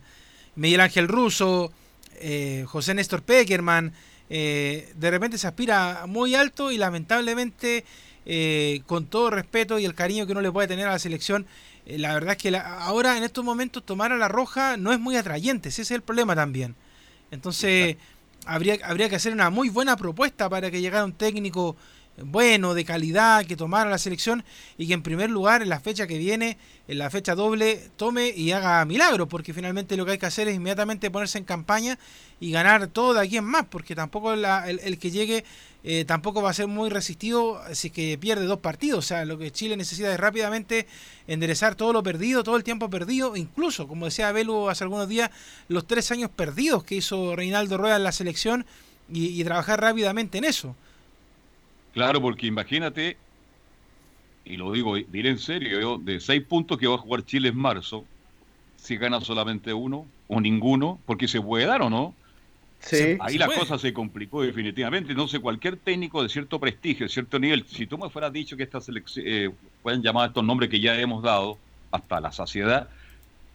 Miguel 0.55 0.81
Ángel 0.81 1.07
Russo, 1.07 1.71
eh, 2.19 2.65
José 2.67 2.93
Néstor 2.93 3.23
Peckerman, 3.23 3.93
eh, 4.29 4.93
de 4.95 5.11
repente 5.11 5.37
se 5.37 5.47
aspira 5.47 6.05
muy 6.07 6.35
alto 6.35 6.71
y 6.71 6.77
lamentablemente, 6.77 7.83
eh, 8.25 8.81
con 8.85 9.05
todo 9.05 9.29
respeto 9.29 9.79
y 9.79 9.85
el 9.85 9.95
cariño 9.95 10.25
que 10.25 10.31
uno 10.31 10.41
le 10.41 10.51
puede 10.51 10.67
tener 10.67 10.87
a 10.87 10.91
la 10.91 10.99
selección, 10.99 11.45
la 11.85 12.13
verdad 12.13 12.37
es 12.37 12.37
que 12.37 12.55
ahora 12.55 13.17
en 13.17 13.23
estos 13.23 13.43
momentos 13.43 13.85
tomar 13.85 14.13
a 14.13 14.17
la 14.17 14.29
roja 14.29 14.77
no 14.77 14.93
es 14.93 14.99
muy 14.99 15.17
atrayente, 15.17 15.69
ese 15.69 15.81
es 15.81 15.91
el 15.91 16.01
problema 16.01 16.33
también. 16.33 16.75
Entonces, 17.29 17.97
habría, 18.45 18.77
habría 18.83 19.09
que 19.09 19.15
hacer 19.15 19.33
una 19.33 19.49
muy 19.49 19.69
buena 19.69 19.95
propuesta 19.97 20.49
para 20.49 20.71
que 20.71 20.81
llegara 20.81 21.05
un 21.05 21.13
técnico 21.13 21.75
bueno, 22.17 22.73
de 22.73 22.85
calidad, 22.85 23.45
que 23.45 23.55
tomara 23.55 23.89
la 23.89 23.97
selección 23.97 24.43
y 24.77 24.87
que 24.87 24.93
en 24.93 25.01
primer 25.01 25.29
lugar 25.29 25.61
en 25.61 25.69
la 25.69 25.79
fecha 25.79 26.05
que 26.05 26.17
viene, 26.17 26.57
en 26.87 26.99
la 26.99 27.09
fecha 27.09 27.33
doble, 27.33 27.89
tome 27.97 28.29
y 28.29 28.51
haga 28.51 28.85
milagro, 28.85 29.27
porque 29.27 29.53
finalmente 29.53 29.97
lo 29.97 30.05
que 30.05 30.13
hay 30.13 30.17
que 30.17 30.27
hacer 30.27 30.47
es 30.47 30.55
inmediatamente 30.55 31.09
ponerse 31.09 31.39
en 31.39 31.43
campaña 31.43 31.97
y 32.39 32.51
ganar 32.51 32.87
todo 32.87 33.15
de 33.15 33.21
aquí 33.21 33.37
en 33.37 33.45
más, 33.45 33.65
porque 33.65 33.95
tampoco 33.95 34.33
el, 34.33 34.99
que 34.99 35.11
llegue 35.11 35.43
eh, 35.83 36.05
tampoco 36.05 36.41
va 36.41 36.49
a 36.49 36.53
ser 36.53 36.67
muy 36.67 36.89
resistido 36.89 37.61
si 37.73 37.87
es 37.87 37.93
que 37.93 38.17
pierde 38.17 38.45
dos 38.45 38.59
partidos, 38.59 38.99
o 38.99 39.07
sea, 39.07 39.25
lo 39.25 39.37
que 39.37 39.51
Chile 39.51 39.75
necesita 39.77 40.13
es 40.13 40.19
rápidamente 40.19 40.87
enderezar 41.27 41.75
todo 41.75 41.93
lo 41.93 42.03
perdido, 42.03 42.43
todo 42.43 42.55
el 42.55 42.63
tiempo 42.63 42.89
perdido, 42.89 43.35
incluso, 43.35 43.87
como 43.87 44.05
decía 44.05 44.31
Belu 44.31 44.69
hace 44.69 44.83
algunos 44.83 45.07
días, 45.07 45.29
los 45.67 45.85
tres 45.85 46.11
años 46.11 46.29
perdidos 46.29 46.83
que 46.83 46.95
hizo 46.95 47.35
Reinaldo 47.35 47.77
Rueda 47.77 47.97
en 47.97 48.03
la 48.03 48.11
selección 48.11 48.65
y 49.11 49.43
trabajar 49.43 49.79
rápidamente 49.81 50.37
en 50.37 50.45
eso. 50.45 50.75
Claro, 51.93 52.19
porque 52.19 52.47
imagínate, 52.47 53.17
y 54.45 54.57
lo 54.57 54.71
digo 54.71 54.93
bien 54.93 55.25
en 55.27 55.39
serio, 55.39 55.99
de 55.99 56.19
seis 56.19 56.43
puntos 56.43 56.77
que 56.77 56.87
va 56.87 56.95
a 56.95 56.97
jugar 56.97 57.23
Chile 57.23 57.49
en 57.49 57.57
marzo, 57.57 58.03
si 58.77 58.97
gana 58.97 59.21
solamente 59.21 59.73
uno 59.73 60.05
o 60.27 60.41
ninguno, 60.41 60.99
porque 61.05 61.27
se 61.27 61.39
puede 61.39 61.65
dar 61.65 61.83
o 61.83 61.89
no. 61.89 62.15
Ahí 63.21 63.37
la 63.37 63.47
cosa 63.47 63.77
se 63.77 63.93
complicó 63.93 64.41
definitivamente. 64.41 65.13
No 65.13 65.27
sé, 65.27 65.39
cualquier 65.39 65.77
técnico 65.77 66.21
de 66.21 66.29
cierto 66.29 66.59
prestigio, 66.59 67.05
de 67.05 67.09
cierto 67.09 67.39
nivel, 67.39 67.65
si 67.67 67.87
tú 67.87 67.97
me 67.97 68.09
fueras 68.09 68.33
dicho 68.33 68.57
que 68.57 68.63
esta 68.63 68.81
selección, 68.81 69.25
eh, 69.27 69.51
pueden 69.81 70.01
llamar 70.01 70.29
estos 70.29 70.43
nombres 70.43 70.69
que 70.69 70.79
ya 70.79 70.99
hemos 70.99 71.23
dado 71.23 71.57
hasta 71.91 72.19
la 72.19 72.31
saciedad, 72.31 72.89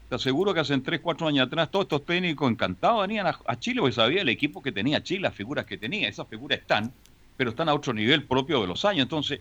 te 0.09 0.15
aseguro 0.15 0.55
que 0.55 0.61
hace 0.61 0.79
3, 0.79 1.01
4 1.01 1.29
años 1.29 1.47
atrás 1.47 1.71
todos 1.71 1.85
estos 1.85 2.07
técnicos 2.07 2.51
encantados 2.51 3.03
venían 3.03 3.27
a, 3.27 3.61
Chile 3.61 3.81
porque 3.81 3.95
sabía 3.95 4.23
el 4.23 4.29
equipo 4.31 4.63
que 4.63 4.73
tenía 4.73 5.03
Chile, 5.03 5.21
las 5.21 5.35
figuras 5.35 5.67
que 5.67 5.77
tenía. 5.77 6.09
Esas 6.09 6.27
figuras 6.27 6.59
están, 6.59 6.91
pero 7.37 7.51
están 7.51 7.69
a 7.69 7.75
otro 7.75 7.93
nivel 7.93 8.25
propio 8.25 8.63
de 8.63 8.67
los 8.67 8.87
años. 8.87 9.03
Entonces, 9.03 9.41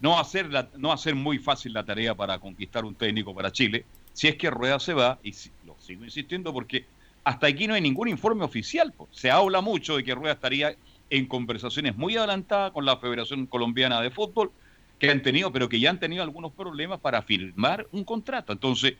no 0.00 0.12
va 0.12 0.20
a 0.20 0.24
ser, 0.24 0.48
no 0.76 0.88
va 0.88 0.94
a 0.94 0.98
ser 0.98 1.14
muy 1.14 1.38
fácil 1.38 1.74
la 1.74 1.84
tarea 1.84 2.14
para 2.14 2.38
conquistar 2.38 2.86
un 2.86 2.94
técnico 2.94 3.34
para 3.34 3.52
Chile, 3.52 3.84
si 4.14 4.28
es 4.28 4.36
que 4.36 4.50
Rueda 4.50 4.78
se 4.80 4.94
va, 4.94 5.18
y 5.22 5.34
lo 5.66 5.76
sigo 5.78 6.04
insistiendo 6.04 6.52
porque 6.52 6.86
hasta 7.26 7.48
aquí 7.48 7.66
no 7.66 7.74
hay 7.74 7.80
ningún 7.80 8.06
informe 8.06 8.44
oficial. 8.44 8.94
Se 9.10 9.32
habla 9.32 9.60
mucho 9.60 9.96
de 9.96 10.04
que 10.04 10.14
Rueda 10.14 10.34
estaría 10.34 10.76
en 11.10 11.26
conversaciones 11.26 11.96
muy 11.96 12.16
adelantadas 12.16 12.70
con 12.70 12.84
la 12.84 12.98
Federación 12.98 13.46
Colombiana 13.46 14.00
de 14.00 14.12
Fútbol, 14.12 14.52
que 15.00 15.10
han 15.10 15.20
tenido, 15.20 15.52
pero 15.52 15.68
que 15.68 15.80
ya 15.80 15.90
han 15.90 15.98
tenido 15.98 16.22
algunos 16.22 16.52
problemas 16.52 17.00
para 17.00 17.20
firmar 17.22 17.88
un 17.90 18.04
contrato. 18.04 18.52
Entonces, 18.52 18.94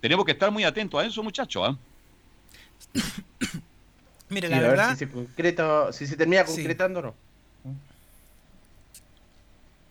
tenemos 0.00 0.24
que 0.24 0.32
estar 0.32 0.50
muy 0.50 0.64
atentos 0.64 0.98
a 0.98 1.04
eso, 1.04 1.22
muchachos. 1.22 1.64
¿ah? 1.68 1.78
Mire, 4.30 4.48
la 4.48 4.60
verdad. 4.60 4.92
Si 4.92 5.00
se, 5.00 5.10
concreta, 5.10 5.92
si 5.92 6.06
se 6.06 6.16
termina 6.16 6.46
concretando 6.46 7.00
o 7.00 7.02
no. 7.02 7.14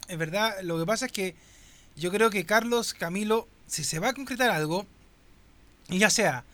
Es 0.08 0.18
verdad, 0.18 0.56
lo 0.64 0.80
que 0.80 0.88
pasa 0.88 1.06
es 1.06 1.12
que 1.12 1.36
yo 1.96 2.10
creo 2.10 2.32
que 2.32 2.48
Carlos 2.48 2.96
Camilo, 2.96 3.48
si 3.68 3.84
se 3.84 4.00
va 4.00 4.10
a 4.10 4.14
concretar 4.16 4.50
algo, 4.50 4.88
y 5.88 6.00
ya 6.00 6.10
sea 6.10 6.46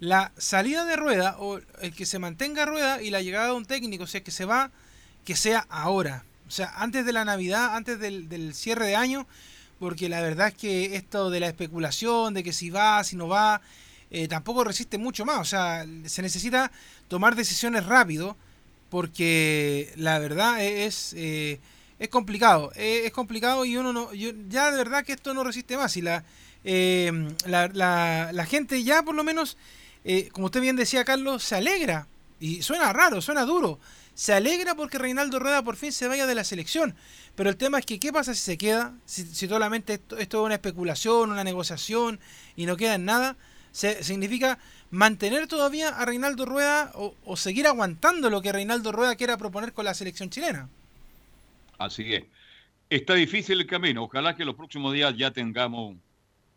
la 0.00 0.32
salida 0.36 0.84
de 0.84 0.96
rueda 0.96 1.36
o 1.38 1.58
el 1.80 1.94
que 1.94 2.06
se 2.06 2.18
mantenga 2.18 2.66
rueda 2.66 3.02
y 3.02 3.10
la 3.10 3.22
llegada 3.22 3.48
de 3.48 3.52
un 3.54 3.66
técnico, 3.66 4.04
o 4.04 4.06
sea, 4.06 4.22
que 4.22 4.30
se 4.30 4.44
va, 4.44 4.70
que 5.24 5.34
sea 5.36 5.66
ahora. 5.68 6.24
O 6.46 6.50
sea, 6.50 6.72
antes 6.76 7.04
de 7.04 7.12
la 7.12 7.24
Navidad, 7.24 7.76
antes 7.76 7.98
del, 7.98 8.54
cierre 8.54 8.86
de 8.86 8.96
año, 8.96 9.26
porque 9.78 10.08
la 10.08 10.20
verdad 10.20 10.48
es 10.48 10.54
que 10.54 10.96
esto 10.96 11.30
de 11.30 11.40
la 11.40 11.48
especulación, 11.48 12.34
de 12.34 12.42
que 12.42 12.52
si 12.52 12.70
va, 12.70 13.02
si 13.04 13.16
no 13.16 13.28
va, 13.28 13.60
eh, 14.10 14.28
tampoco 14.28 14.64
resiste 14.64 14.98
mucho 14.98 15.24
más. 15.24 15.40
O 15.40 15.44
sea, 15.44 15.84
se 16.06 16.22
necesita 16.22 16.70
tomar 17.08 17.34
decisiones 17.34 17.84
rápido, 17.86 18.36
porque 18.88 19.92
la 19.96 20.18
verdad 20.18 20.64
es, 20.64 21.12
eh, 21.16 21.60
es 21.98 22.08
complicado. 22.08 22.72
Eh, 22.76 23.02
es 23.04 23.12
complicado 23.12 23.64
y 23.64 23.76
uno 23.76 23.92
no. 23.92 24.14
ya 24.14 24.70
de 24.70 24.76
verdad 24.76 25.04
que 25.04 25.12
esto 25.12 25.34
no 25.34 25.44
resiste 25.44 25.76
más. 25.76 25.96
Y 25.96 26.02
la, 26.02 26.24
la, 26.64 27.68
la, 27.68 28.30
la 28.32 28.46
gente 28.46 28.82
ya 28.82 29.02
por 29.02 29.14
lo 29.14 29.24
menos 29.24 29.58
eh, 30.04 30.28
como 30.32 30.46
usted 30.46 30.60
bien 30.60 30.76
decía, 30.76 31.04
Carlos, 31.04 31.42
se 31.42 31.56
alegra. 31.56 32.06
Y 32.40 32.62
suena 32.62 32.92
raro, 32.92 33.20
suena 33.20 33.44
duro. 33.44 33.78
Se 34.14 34.32
alegra 34.32 34.74
porque 34.74 34.98
Reinaldo 34.98 35.38
Rueda 35.38 35.62
por 35.62 35.76
fin 35.76 35.92
se 35.92 36.08
vaya 36.08 36.26
de 36.26 36.34
la 36.34 36.44
selección. 36.44 36.94
Pero 37.34 37.50
el 37.50 37.56
tema 37.56 37.78
es 37.78 37.86
que, 37.86 38.00
¿qué 38.00 38.12
pasa 38.12 38.34
si 38.34 38.40
se 38.40 38.58
queda? 38.58 38.94
Si, 39.04 39.24
solamente 39.46 39.94
esto, 39.94 40.18
es 40.18 40.34
una 40.34 40.54
especulación, 40.54 41.30
una 41.30 41.44
negociación 41.44 42.18
y 42.56 42.66
no 42.66 42.76
queda 42.76 42.96
en 42.96 43.04
nada. 43.04 43.36
Se, 43.70 44.02
significa 44.02 44.58
mantener 44.90 45.46
todavía 45.46 45.90
a 45.90 46.04
Reinaldo 46.04 46.46
Rueda 46.46 46.90
o, 46.94 47.36
seguir 47.36 47.66
aguantando 47.66 48.30
lo 48.30 48.42
que 48.42 48.50
Reinaldo 48.50 48.90
Rueda 48.90 49.14
quiera 49.14 49.36
proponer 49.36 49.72
con 49.72 49.84
la 49.84 49.94
selección 49.94 50.30
chilena. 50.30 50.68
Así 51.78 52.12
es. 52.12 52.24
Está 52.90 53.14
difícil 53.14 53.60
el 53.60 53.66
camino. 53.66 54.02
Ojalá 54.02 54.34
que 54.34 54.44
los 54.44 54.56
próximos 54.56 54.92
días 54.92 55.14
ya 55.16 55.30
tengamos 55.30 55.96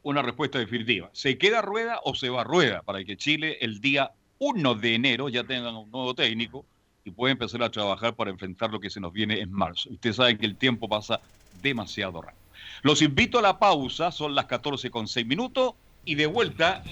una 0.03 0.21
respuesta 0.21 0.59
definitiva. 0.59 1.09
¿Se 1.13 1.37
queda 1.37 1.61
rueda 1.61 1.99
o 2.03 2.15
se 2.15 2.29
va 2.29 2.43
rueda 2.43 2.81
para 2.81 3.03
que 3.03 3.17
Chile 3.17 3.57
el 3.61 3.81
día 3.81 4.11
1 4.39 4.75
de 4.75 4.95
enero 4.95 5.29
ya 5.29 5.43
tenga 5.43 5.77
un 5.77 5.91
nuevo 5.91 6.15
técnico 6.15 6.65
y 7.03 7.11
pueda 7.11 7.31
empezar 7.31 7.61
a 7.63 7.69
trabajar 7.69 8.15
para 8.15 8.31
enfrentar 8.31 8.71
lo 8.71 8.79
que 8.79 8.89
se 8.89 8.99
nos 8.99 9.13
viene 9.13 9.39
en 9.39 9.51
marzo? 9.51 9.89
Ustedes 9.89 10.15
saben 10.15 10.37
que 10.37 10.45
el 10.45 10.55
tiempo 10.55 10.89
pasa 10.89 11.19
demasiado 11.61 12.21
rápido. 12.21 12.41
Los 12.83 13.01
invito 13.01 13.39
a 13.39 13.41
la 13.41 13.59
pausa, 13.59 14.11
son 14.11 14.33
las 14.33 14.45
14 14.45 14.89
con 14.89 15.07
6 15.07 15.25
minutos 15.25 15.73
y 16.05 16.15
de 16.15 16.25
vuelta 16.25 16.83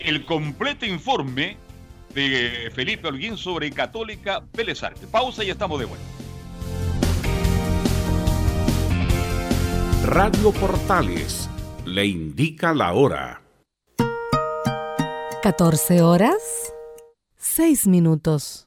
el 0.00 0.24
completo 0.26 0.84
informe 0.84 1.56
de 2.14 2.70
Felipe 2.74 3.08
Holguín 3.08 3.36
sobre 3.36 3.70
Católica 3.70 4.42
Vélez 4.52 4.82
Pausa 5.10 5.44
y 5.44 5.50
estamos 5.50 5.78
de 5.78 5.86
vuelta. 5.86 6.06
Radio 10.04 10.52
Portales 10.52 11.50
le 11.86 12.04
indica 12.04 12.74
la 12.74 12.92
hora. 12.92 13.42
14 15.42 16.02
horas, 16.02 16.72
6 17.36 17.86
minutos. 17.86 18.66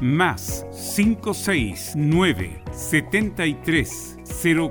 más 0.00 0.66
569 0.96 2.62
73 2.72 4.16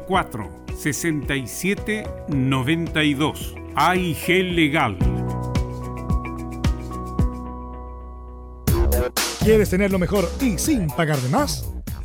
04 0.07 0.49
67 0.77 2.03
92 2.29 3.55
AIG 3.75 4.27
Legal. 4.53 4.97
¿Quieres 9.43 9.69
tener 9.69 9.91
lo 9.91 9.99
mejor 9.99 10.29
y 10.41 10.57
sin 10.57 10.87
pagar 10.87 11.17
de 11.19 11.29
más? 11.29 11.78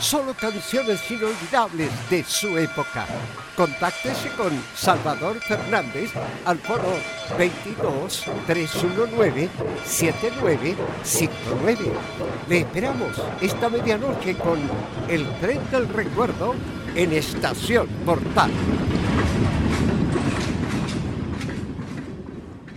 Solo 0.00 0.34
canciones 0.34 1.08
inolvidables 1.10 1.90
de 2.10 2.22
su 2.24 2.58
época. 2.58 3.06
Contáctese 3.56 4.28
con 4.30 4.50
Salvador 4.76 5.38
Fernández 5.40 6.10
al 6.44 6.58
foro 6.58 6.98
22 7.38 8.24
319 8.46 9.48
7959. 9.84 11.92
Le 12.48 12.58
esperamos 12.58 13.22
esta 13.40 13.68
medianoche 13.68 14.36
con 14.36 14.58
El 15.08 15.24
tren 15.40 15.60
del 15.70 15.88
recuerdo 15.88 16.56
en 16.94 17.12
Estación 17.12 17.86
Portal. 18.04 18.50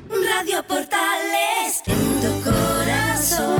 Radio 0.09 0.63
Portales 0.67 1.81
en 1.87 2.21
tu 2.21 2.43
corazón. 2.43 3.57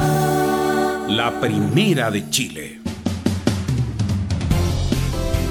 La 1.15 1.39
primera 1.39 2.11
de 2.11 2.29
Chile. 2.29 2.86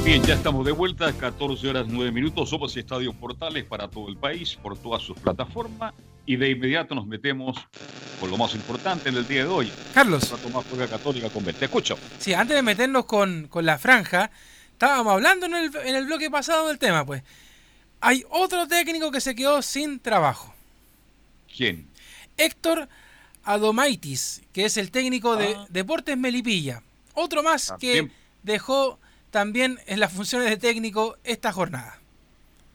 Bien, 0.06 0.22
ya 0.22 0.34
estamos 0.34 0.64
de 0.64 0.70
vuelta, 0.70 1.12
14 1.12 1.68
horas 1.68 1.86
9 1.88 2.12
minutos. 2.12 2.48
Somos 2.50 2.76
Estadio 2.76 3.12
Portales 3.12 3.64
para 3.64 3.88
todo 3.88 4.08
el 4.08 4.16
país, 4.16 4.54
por 4.54 4.78
todas 4.78 5.02
sus 5.02 5.18
plataformas. 5.18 5.94
Y 6.24 6.36
de 6.36 6.48
inmediato 6.50 6.94
nos 6.94 7.08
metemos 7.08 7.56
con 8.20 8.30
lo 8.30 8.36
más 8.36 8.54
importante 8.54 9.08
en 9.08 9.16
el 9.16 9.26
día 9.26 9.42
de 9.42 9.50
hoy. 9.50 9.72
Carlos. 9.92 10.32
Tomás 10.40 10.64
Juega 10.70 10.86
Católica 10.86 11.28
con 11.28 11.42
Te 11.42 11.64
escucho. 11.64 11.98
Sí, 12.20 12.34
antes 12.34 12.54
de 12.54 12.62
meternos 12.62 13.04
con, 13.06 13.48
con 13.48 13.66
la 13.66 13.78
franja, 13.78 14.30
estábamos 14.70 15.12
hablando 15.12 15.46
en 15.46 15.54
el, 15.56 15.76
en 15.84 15.96
el 15.96 16.06
bloque 16.06 16.30
pasado 16.30 16.68
del 16.68 16.78
tema, 16.78 17.04
pues. 17.04 17.24
Hay 18.00 18.22
otro 18.30 18.68
técnico 18.68 19.10
que 19.10 19.20
se 19.20 19.34
quedó 19.34 19.60
sin 19.60 19.98
trabajo. 19.98 20.54
¿Quién? 21.56 21.88
Héctor 22.36 22.88
Adomaitis, 23.42 24.42
que 24.52 24.66
es 24.66 24.76
el 24.76 24.92
técnico 24.92 25.34
de 25.34 25.56
Ah. 25.56 25.66
Deportes 25.68 26.16
Melipilla. 26.16 26.80
Otro 27.14 27.42
más 27.42 27.74
que 27.80 28.08
dejó 28.44 29.00
también 29.36 29.78
en 29.86 30.00
las 30.00 30.14
funciones 30.14 30.48
de 30.48 30.56
técnico 30.56 31.18
esta 31.22 31.52
jornada. 31.52 31.98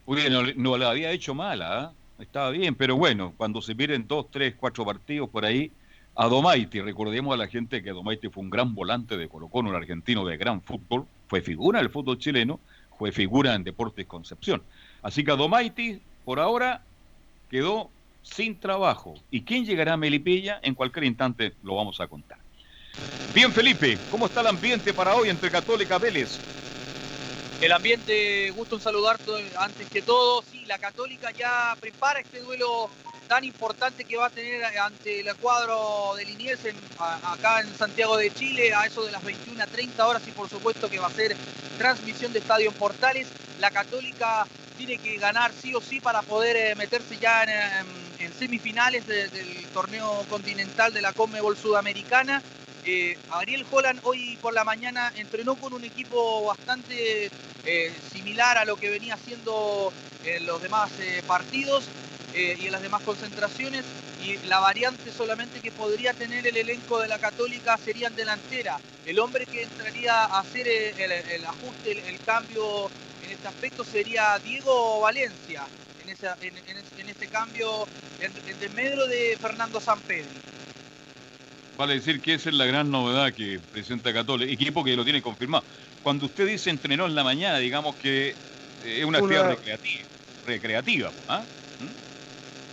Uy, 0.06 0.20
no, 0.54 0.78
la 0.78 0.90
había 0.90 1.10
hecho 1.10 1.34
mala, 1.34 1.80
¿ah? 1.80 1.92
estaba 2.20 2.50
bien, 2.50 2.76
pero 2.76 2.94
bueno, 2.94 3.34
cuando 3.36 3.60
se 3.60 3.74
miren 3.74 4.06
dos, 4.06 4.30
tres, 4.30 4.54
cuatro 4.56 4.84
partidos 4.84 5.28
por 5.28 5.44
ahí, 5.44 5.72
Adomaiti, 6.14 6.80
recordemos 6.80 7.34
a 7.34 7.36
la 7.36 7.48
gente 7.48 7.82
que 7.82 7.90
Adomaiti 7.90 8.28
fue 8.28 8.44
un 8.44 8.50
gran 8.50 8.76
volante 8.76 9.16
de 9.16 9.26
Colo 9.26 9.48
Colo, 9.48 9.70
un 9.70 9.74
argentino 9.74 10.24
de 10.24 10.36
gran 10.36 10.62
fútbol, 10.62 11.04
fue 11.26 11.40
figura 11.40 11.80
del 11.80 11.90
fútbol 11.90 12.16
chileno, 12.16 12.60
fue 12.96 13.10
figura 13.10 13.56
en 13.56 13.64
Deportes 13.64 14.06
Concepción. 14.06 14.62
Así 15.02 15.24
que 15.24 15.32
Adomaiti, 15.32 16.00
por 16.24 16.38
ahora, 16.38 16.84
quedó 17.50 17.90
sin 18.22 18.56
trabajo. 18.60 19.14
¿Y 19.32 19.42
quién 19.42 19.64
llegará 19.64 19.94
a 19.94 19.96
Melipilla? 19.96 20.60
En 20.62 20.76
cualquier 20.76 21.06
instante 21.06 21.54
lo 21.64 21.74
vamos 21.74 22.00
a 22.00 22.06
contar. 22.06 22.38
Bien, 23.26 23.52
Felipe, 23.52 24.02
¿cómo 24.08 24.26
está 24.26 24.40
el 24.40 24.48
ambiente 24.48 24.92
para 24.94 25.14
hoy 25.14 25.28
entre 25.30 25.50
Católica 25.50 25.98
Vélez? 25.98 26.42
El 27.60 27.70
ambiente, 27.72 28.50
gusto 28.50 28.74
en 28.74 28.80
saludarte 28.80 29.30
antes 29.56 29.88
que 29.88 30.02
todo. 30.02 30.42
Sí, 30.42 30.64
la 30.66 30.78
Católica 30.78 31.30
ya 31.30 31.76
prepara 31.80 32.20
este 32.20 32.40
duelo 32.40 32.90
tan 33.28 33.44
importante 33.44 34.04
que 34.04 34.16
va 34.16 34.26
a 34.26 34.30
tener 34.30 34.64
ante 34.78 35.20
el 35.20 35.36
cuadro 35.36 36.14
de 36.16 36.24
Liniers 36.24 36.66
acá 36.96 37.60
en 37.60 37.74
Santiago 37.76 38.16
de 38.16 38.32
Chile 38.32 38.72
a 38.74 38.84
eso 38.86 39.04
de 39.04 39.12
las 39.12 39.22
21 39.22 39.62
a 39.62 39.68
30 39.68 40.06
horas 40.06 40.26
y 40.26 40.32
por 40.32 40.48
supuesto 40.48 40.90
que 40.90 40.98
va 40.98 41.06
a 41.06 41.10
ser 41.10 41.38
transmisión 41.76 42.32
de 42.32 42.40
Estadio 42.40 42.68
en 42.68 42.74
Portales. 42.76 43.32
La 43.56 43.70
Católica 43.70 44.50
tiene 44.74 44.98
que 44.98 45.16
ganar 45.18 45.52
sí 45.54 45.72
o 45.74 45.80
sí 45.80 46.00
para 46.00 46.22
poder 46.24 46.56
eh, 46.56 46.74
meterse 46.74 47.16
ya 47.18 47.44
en, 47.44 48.12
em, 48.18 48.32
semifinales 48.32 49.06
de- 49.06 49.28
del 49.28 49.70
torneo 49.70 50.24
continental 50.26 50.92
de 50.92 51.02
la 51.02 51.12
Conmebol 51.12 51.56
Sudamericana. 51.56 52.44
Eh, 52.84 53.20
Ariel 53.28 53.64
Holland 53.70 54.00
hoy 54.02 54.36
por 54.38 54.54
la 54.54 54.64
mañana 54.64 55.12
entrenó 55.14 55.56
con 55.56 55.72
un 55.72 55.84
equipo 55.84 56.44
bastante 56.46 57.32
eh, 57.62 58.00
similar 58.02 58.58
a 58.58 58.64
lo 58.64 58.76
que 58.76 58.90
venía 58.90 59.14
haciendo 59.14 59.94
en 60.20 60.46
los 60.46 60.60
demás 60.60 60.98
eh, 60.98 61.22
partidos 61.24 61.94
eh, 62.32 62.56
y 62.58 62.66
en 62.66 62.72
las 62.72 62.82
demás 62.82 63.02
concentraciones. 63.02 63.94
Y 64.16 64.38
la 64.46 64.60
variante 64.60 65.12
solamente 65.12 65.60
que 65.60 65.72
podría 65.72 66.14
tener 66.14 66.46
el 66.46 66.56
elenco 66.56 67.00
de 67.00 67.08
la 67.08 67.18
Católica 67.20 67.78
sería 67.78 68.08
en 68.08 68.16
delantera. 68.16 68.82
El 69.04 69.18
hombre 69.20 69.46
que 69.46 69.62
entraría 69.62 70.24
a 70.24 70.40
hacer 70.40 70.66
el, 70.68 71.44
ajuste, 71.44 72.08
el, 72.08 72.22
cambio 72.22 72.92
en 73.20 73.30
este 73.32 73.48
aspecto 73.48 73.84
sería 73.84 74.38
Diego 74.40 75.00
Valencia. 75.00 75.70
En, 75.98 76.08
esa- 76.08 76.36
en 76.40 77.08
este 77.08 77.28
cambio, 77.28 77.88
en, 78.18 78.32
en 78.44 78.58
desmedro 78.58 79.06
de 79.06 79.36
Fernando 79.40 79.80
Sampedri. 79.80 80.44
Vale 81.76 81.94
decir 81.94 82.20
que 82.20 82.34
esa 82.34 82.50
es 82.50 82.54
la 82.54 82.66
gran 82.66 82.90
novedad 82.90 83.32
que 83.34 83.60
presenta 83.70 84.12
Católica, 84.12 84.52
equipo 84.52 84.84
que 84.84 84.94
lo 84.94 85.04
tiene 85.04 85.22
confirmado. 85.22 85.64
Cuando 86.02 86.26
usted 86.26 86.46
dice 86.46 86.70
entrenó 86.70 87.06
en 87.06 87.14
la 87.14 87.24
mañana, 87.24 87.58
digamos 87.58 87.96
que 87.96 88.28
eh, 88.28 88.36
es 89.00 89.04
una 89.04 89.18
actividad 89.18 89.44
Una- 89.46 89.54
recreativa. 89.54 90.04
recreativa 90.44 91.14
¿ah? 91.28 91.46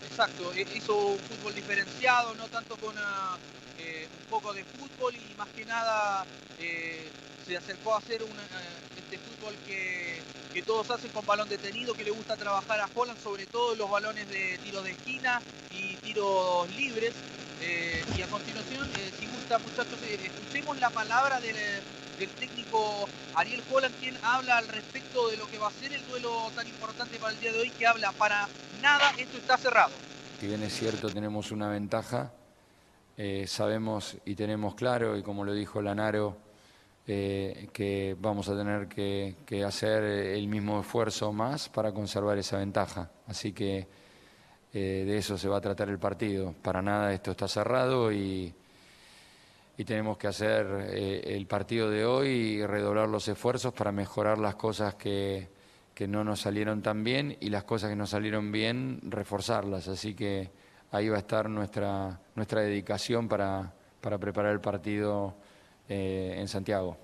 Exacto, 0.02 0.54
e- 0.54 0.66
hizo 0.76 1.08
un 1.08 1.20
fútbol 1.24 1.54
diferenciado, 1.54 2.36
no 2.36 2.48
tanto 2.50 2.78
con 2.78 2.96
ah, 2.98 3.38
eh, 3.78 4.08
un 4.18 4.24
poco 4.28 4.54
de 4.54 4.64
fútbol 4.66 5.16
y 5.16 5.36
más 5.36 5.50
que 5.50 5.66
nada 5.66 6.26
eh, 6.58 7.12
se 7.38 7.56
acercó 7.58 7.94
a 7.96 8.00
hacer 8.00 8.24
una, 8.24 8.46
este 8.96 9.18
fútbol 9.20 9.60
que, 9.66 10.24
que 10.54 10.64
todos 10.64 10.90
hacen 10.90 11.12
con 11.12 11.26
balón 11.26 11.48
detenido, 11.48 11.96
que 11.96 12.04
le 12.04 12.12
gusta 12.12 12.36
trabajar 12.38 12.80
a 12.82 12.90
Holland, 12.94 13.20
sobre 13.20 13.48
todo 13.48 13.76
los 13.76 13.90
balones 13.90 14.28
de 14.28 14.58
tiro 14.60 14.82
de 14.84 14.92
esquina 14.92 15.42
y 15.70 15.98
tiros 15.98 16.70
libres. 16.70 17.24
Eh, 17.62 18.04
y 18.18 18.22
a 18.22 18.28
continuación, 18.28 18.88
eh, 18.98 19.12
si 19.20 19.26
gusta 19.28 19.60
muchachos, 19.60 20.00
eh, 20.04 20.18
escuchemos 20.24 20.80
la 20.80 20.90
palabra 20.90 21.42
del, 21.42 21.56
técnico 22.40 23.08
Ariel 23.36 23.62
Holland, 23.72 23.96
quien 24.00 24.16
habla 24.24 24.58
al 24.58 24.68
respecto 24.68 25.30
de 25.30 25.38
lo 25.38 25.48
que 25.48 25.58
va 25.58 25.68
a 25.68 25.72
ser 25.72 25.94
el 25.94 26.06
duelo 26.08 26.52
tan 26.56 26.68
importante 26.68 27.18
para 27.18 27.34
el 27.34 27.40
día 27.40 27.52
de 27.52 27.60
hoy, 27.60 27.70
que 27.72 27.88
habla 27.88 28.12
para 28.14 28.48
nada, 28.82 29.12
esto 29.18 29.38
está 29.38 29.58
cerrado. 29.58 29.92
Si 30.40 30.48
bien 30.48 30.64
es 30.64 30.74
cierto, 30.74 31.10
tenemos 31.10 31.52
una 31.52 31.70
ventaja, 31.70 32.32
sabemos 33.48 34.18
y 34.26 34.36
tenemos 34.36 34.76
claro, 34.76 35.18
y 35.18 35.24
como 35.24 35.44
lo 35.46 35.54
dijo 35.54 35.82
Lanaro, 35.82 36.38
que 37.06 38.16
vamos 38.20 38.50
a 38.50 38.58
tener 38.58 38.88
que, 38.88 39.36
que 39.46 39.64
hacer 39.64 40.04
el 40.04 40.48
mismo 40.48 40.82
esfuerzo 40.82 41.32
más 41.32 41.70
para 41.70 41.94
conservar 41.94 42.38
esa 42.38 42.58
ventaja. 42.58 43.10
Así 43.28 43.54
que 43.54 43.88
eh, 44.74 45.04
de 45.06 45.18
eso 45.18 45.38
se 45.38 45.48
va 45.48 45.58
a 45.58 45.62
tratar 45.62 45.90
el 45.90 46.00
partido. 46.00 46.54
Para 46.62 46.82
nada 46.82 47.14
esto 47.14 47.32
está 47.32 47.48
cerrado 47.48 48.12
y, 48.12 48.54
y 49.78 49.86
tenemos 49.86 50.18
que 50.18 50.28
hacer 50.28 50.68
eh, 50.92 51.36
el 51.36 51.48
partido 51.48 51.90
de 51.90 52.06
hoy 52.06 52.28
y 52.30 52.66
redoblar 52.66 53.08
los 53.08 53.28
esfuerzos 53.28 53.74
para 53.74 53.92
mejorar 53.92 54.38
las 54.38 54.56
cosas 54.56 54.96
que, 54.96 55.50
que 55.94 56.08
no 56.08 56.24
nos 56.24 56.42
salieron 56.42 56.82
tan 56.82 57.04
bien 57.04 57.38
y 57.40 57.50
las 57.50 57.64
cosas 57.64 57.90
que 57.90 57.96
nos 57.96 58.12
salieron 58.12 58.52
bien, 58.52 59.00
reforzarlas. 59.04 59.88
Así 59.88 60.14
que 60.14 60.50
ahí 60.92 61.10
va 61.10 61.18
a 61.18 61.20
estar 61.20 61.50
nuestra, 61.50 62.20
nuestra 62.36 62.62
dedicación 62.62 63.28
para, 63.28 63.74
para 64.02 64.18
preparar 64.18 64.54
el 64.54 64.62
partido 64.62 65.36
eh, 65.88 66.36
en 66.38 66.48
Santiago. 66.48 66.98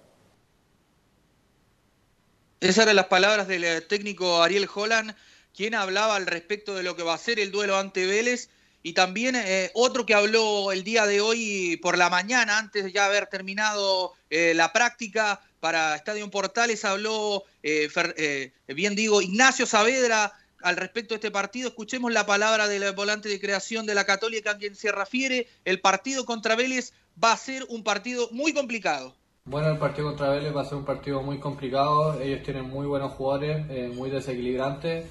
Esas 2.59 2.83
eran 2.83 2.95
las 2.95 3.07
palabras 3.07 3.47
del 3.47 3.85
técnico 3.87 4.41
Ariel 4.41 4.67
Holland, 4.73 5.15
quien 5.55 5.75
hablaba 5.75 6.15
al 6.15 6.25
respecto 6.25 6.75
de 6.75 6.83
lo 6.83 6.95
que 6.95 7.03
va 7.03 7.13
a 7.13 7.17
ser 7.17 7.39
el 7.39 7.51
duelo 7.51 7.77
ante 7.77 8.05
Vélez. 8.05 8.49
Y 8.83 8.93
también 8.93 9.35
eh, 9.35 9.71
otro 9.73 10.05
que 10.05 10.13
habló 10.13 10.71
el 10.71 10.83
día 10.83 11.07
de 11.07 11.19
hoy 11.19 11.77
por 11.81 11.97
la 11.97 12.11
mañana, 12.11 12.59
antes 12.59 12.83
de 12.83 12.91
ya 12.91 13.05
haber 13.05 13.25
terminado 13.25 14.13
eh, 14.29 14.53
la 14.53 14.71
práctica 14.73 15.41
para 15.59 15.95
Estadio 15.95 16.29
Portales, 16.29 16.85
habló, 16.85 17.45
eh, 17.63 17.89
Fer- 17.89 18.13
eh, 18.17 18.51
bien 18.67 18.93
digo, 18.93 19.23
Ignacio 19.23 19.65
Saavedra 19.65 20.33
al 20.61 20.77
respecto 20.77 21.15
de 21.15 21.15
este 21.15 21.31
partido. 21.31 21.69
Escuchemos 21.69 22.11
la 22.13 22.27
palabra 22.27 22.67
del 22.67 22.91
volante 22.93 23.27
de 23.27 23.39
creación 23.39 23.87
de 23.87 23.95
la 23.95 24.05
Católica, 24.05 24.51
a 24.51 24.57
quien 24.59 24.75
se 24.75 24.91
refiere. 24.91 25.47
El 25.63 25.79
partido 25.79 26.23
contra 26.25 26.55
Vélez 26.55 26.93
va 27.23 27.31
a 27.31 27.37
ser 27.37 27.65
un 27.69 27.83
partido 27.83 28.29
muy 28.31 28.53
complicado. 28.53 29.15
Bueno, 29.45 29.71
el 29.71 29.79
partido 29.79 30.09
contra 30.09 30.29
Vélez 30.29 30.55
va 30.55 30.61
a 30.61 30.65
ser 30.65 30.77
un 30.77 30.85
partido 30.85 31.23
muy 31.23 31.39
complicado. 31.39 32.21
Ellos 32.21 32.43
tienen 32.43 32.65
muy 32.65 32.85
buenos 32.85 33.13
jugadores, 33.13 33.65
muy 33.95 34.11
desequilibrantes. 34.11 35.05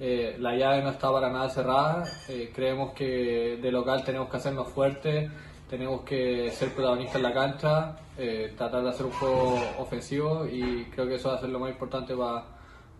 Eh, 0.00 0.36
la 0.40 0.56
llave 0.56 0.82
no 0.82 0.90
está 0.90 1.10
para 1.12 1.30
nada 1.30 1.48
cerrada. 1.48 2.04
Eh, 2.28 2.50
creemos 2.54 2.92
que 2.92 3.58
de 3.60 3.72
local 3.72 4.04
tenemos 4.04 4.28
que 4.28 4.36
hacernos 4.36 4.68
fuertes, 4.68 5.30
tenemos 5.70 6.02
que 6.02 6.50
ser 6.50 6.74
protagonistas 6.74 7.16
en 7.16 7.22
la 7.22 7.32
cancha, 7.32 7.96
eh, 8.18 8.52
tratar 8.56 8.82
de 8.82 8.90
hacer 8.90 9.06
un 9.06 9.12
juego 9.12 9.54
ofensivo 9.78 10.46
y 10.46 10.84
creo 10.86 11.06
que 11.06 11.14
eso 11.14 11.28
va 11.28 11.36
a 11.36 11.40
ser 11.40 11.50
lo 11.50 11.60
más 11.60 11.70
importante 11.70 12.14
para 12.16 12.44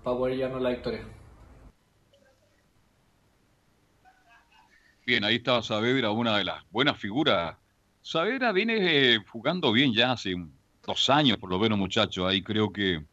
poder 0.03 0.37
llevarnos 0.37 0.63
la 0.63 0.71
victoria. 0.71 1.05
Bien, 5.07 5.23
ahí 5.25 5.37
está 5.37 5.61
Saavedra, 5.63 6.11
una 6.13 6.39
de 6.39 6.45
las 6.45 6.63
buenas 6.71 6.97
figuras. 6.97 7.57
Saavedra 8.01 8.53
viene 8.53 9.19
jugando 9.29 9.73
bien 9.73 9.93
ya 9.93 10.13
hace 10.13 10.35
dos 10.87 11.11
años, 11.11 11.39
por 11.39 11.51
lo 11.51 11.59
menos, 11.59 11.79
muchachos. 11.79 12.27
Ahí 12.27 12.43
creo 12.43 12.73
que 12.73 13.05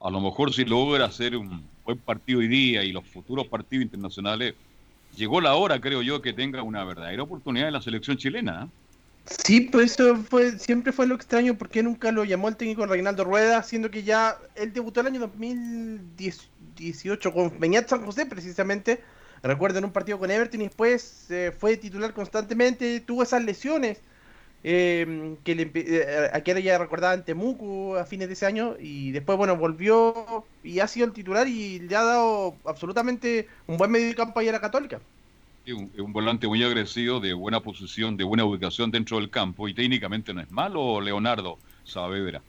a 0.00 0.10
lo 0.10 0.20
mejor 0.20 0.52
si 0.54 0.64
logra 0.64 1.06
hacer 1.06 1.36
un 1.36 1.68
buen 1.90 2.04
partido 2.04 2.40
hoy 2.40 2.48
día 2.48 2.84
y 2.84 2.92
los 2.92 3.06
futuros 3.06 3.46
partidos 3.46 3.84
internacionales, 3.84 4.54
llegó 5.16 5.40
la 5.40 5.54
hora, 5.54 5.80
creo 5.80 6.02
yo, 6.02 6.20
que 6.22 6.32
tenga 6.32 6.62
una 6.62 6.84
verdadera 6.84 7.22
oportunidad 7.22 7.68
en 7.68 7.74
la 7.74 7.82
selección 7.82 8.16
chilena. 8.16 8.64
¿eh? 8.64 8.68
Sí, 9.26 9.60
pues 9.62 9.92
eso 9.92 10.16
fue, 10.16 10.58
siempre 10.58 10.92
fue 10.92 11.06
lo 11.06 11.14
extraño, 11.14 11.56
porque 11.56 11.82
nunca 11.82 12.12
lo 12.12 12.24
llamó 12.24 12.48
el 12.48 12.56
técnico 12.56 12.86
Reinaldo 12.86 13.24
Rueda, 13.24 13.62
siendo 13.62 13.90
que 13.90 14.02
ya 14.02 14.36
él 14.56 14.72
debutó 14.72 15.00
el 15.00 15.08
año 15.08 15.20
2018 15.20 17.32
con 17.32 17.58
Beñat 17.58 17.88
San 17.88 18.04
José, 18.04 18.26
precisamente. 18.26 19.02
Recuerdo 19.42 19.78
en 19.78 19.86
un 19.86 19.92
partido 19.92 20.18
con 20.18 20.30
Everton 20.30 20.60
y 20.60 20.64
después 20.64 21.30
eh, 21.30 21.50
fue 21.58 21.78
titular 21.78 22.12
constantemente, 22.12 23.00
tuvo 23.00 23.22
esas 23.22 23.42
lesiones 23.42 24.02
eh, 24.62 25.36
que 25.42 25.54
le, 25.54 25.70
eh, 25.74 26.30
aquí 26.32 26.52
ya 26.62 26.78
recordaba 26.78 27.14
en 27.14 27.24
Temuco 27.24 27.96
a 27.96 28.04
fines 28.04 28.28
de 28.28 28.34
ese 28.34 28.46
año 28.46 28.76
y 28.78 29.10
después, 29.10 29.38
bueno, 29.38 29.56
volvió 29.56 30.44
y 30.62 30.80
ha 30.80 30.86
sido 30.86 31.06
el 31.06 31.12
titular 31.12 31.48
y 31.48 31.78
le 31.80 31.96
ha 31.96 32.02
dado 32.02 32.56
absolutamente 32.64 33.48
un 33.66 33.78
buen 33.78 33.90
medio 33.90 34.08
de 34.08 34.14
campo 34.14 34.40
ahí 34.40 34.48
a 34.48 34.52
la 34.52 34.60
Católica. 34.60 35.00
Un, 35.66 35.90
un, 35.98 36.12
volante 36.12 36.48
muy 36.48 36.62
agresivo, 36.64 37.20
de 37.20 37.32
buena 37.32 37.60
posición, 37.60 38.16
de 38.16 38.24
buena 38.24 38.44
ubicación 38.44 38.90
dentro 38.90 39.18
del 39.18 39.30
campo 39.30 39.68
y 39.68 39.74
técnicamente 39.74 40.34
no 40.34 40.40
es 40.40 40.50
malo, 40.50 41.00
Leonardo 41.00 41.58
Saavedra. 41.84 42.42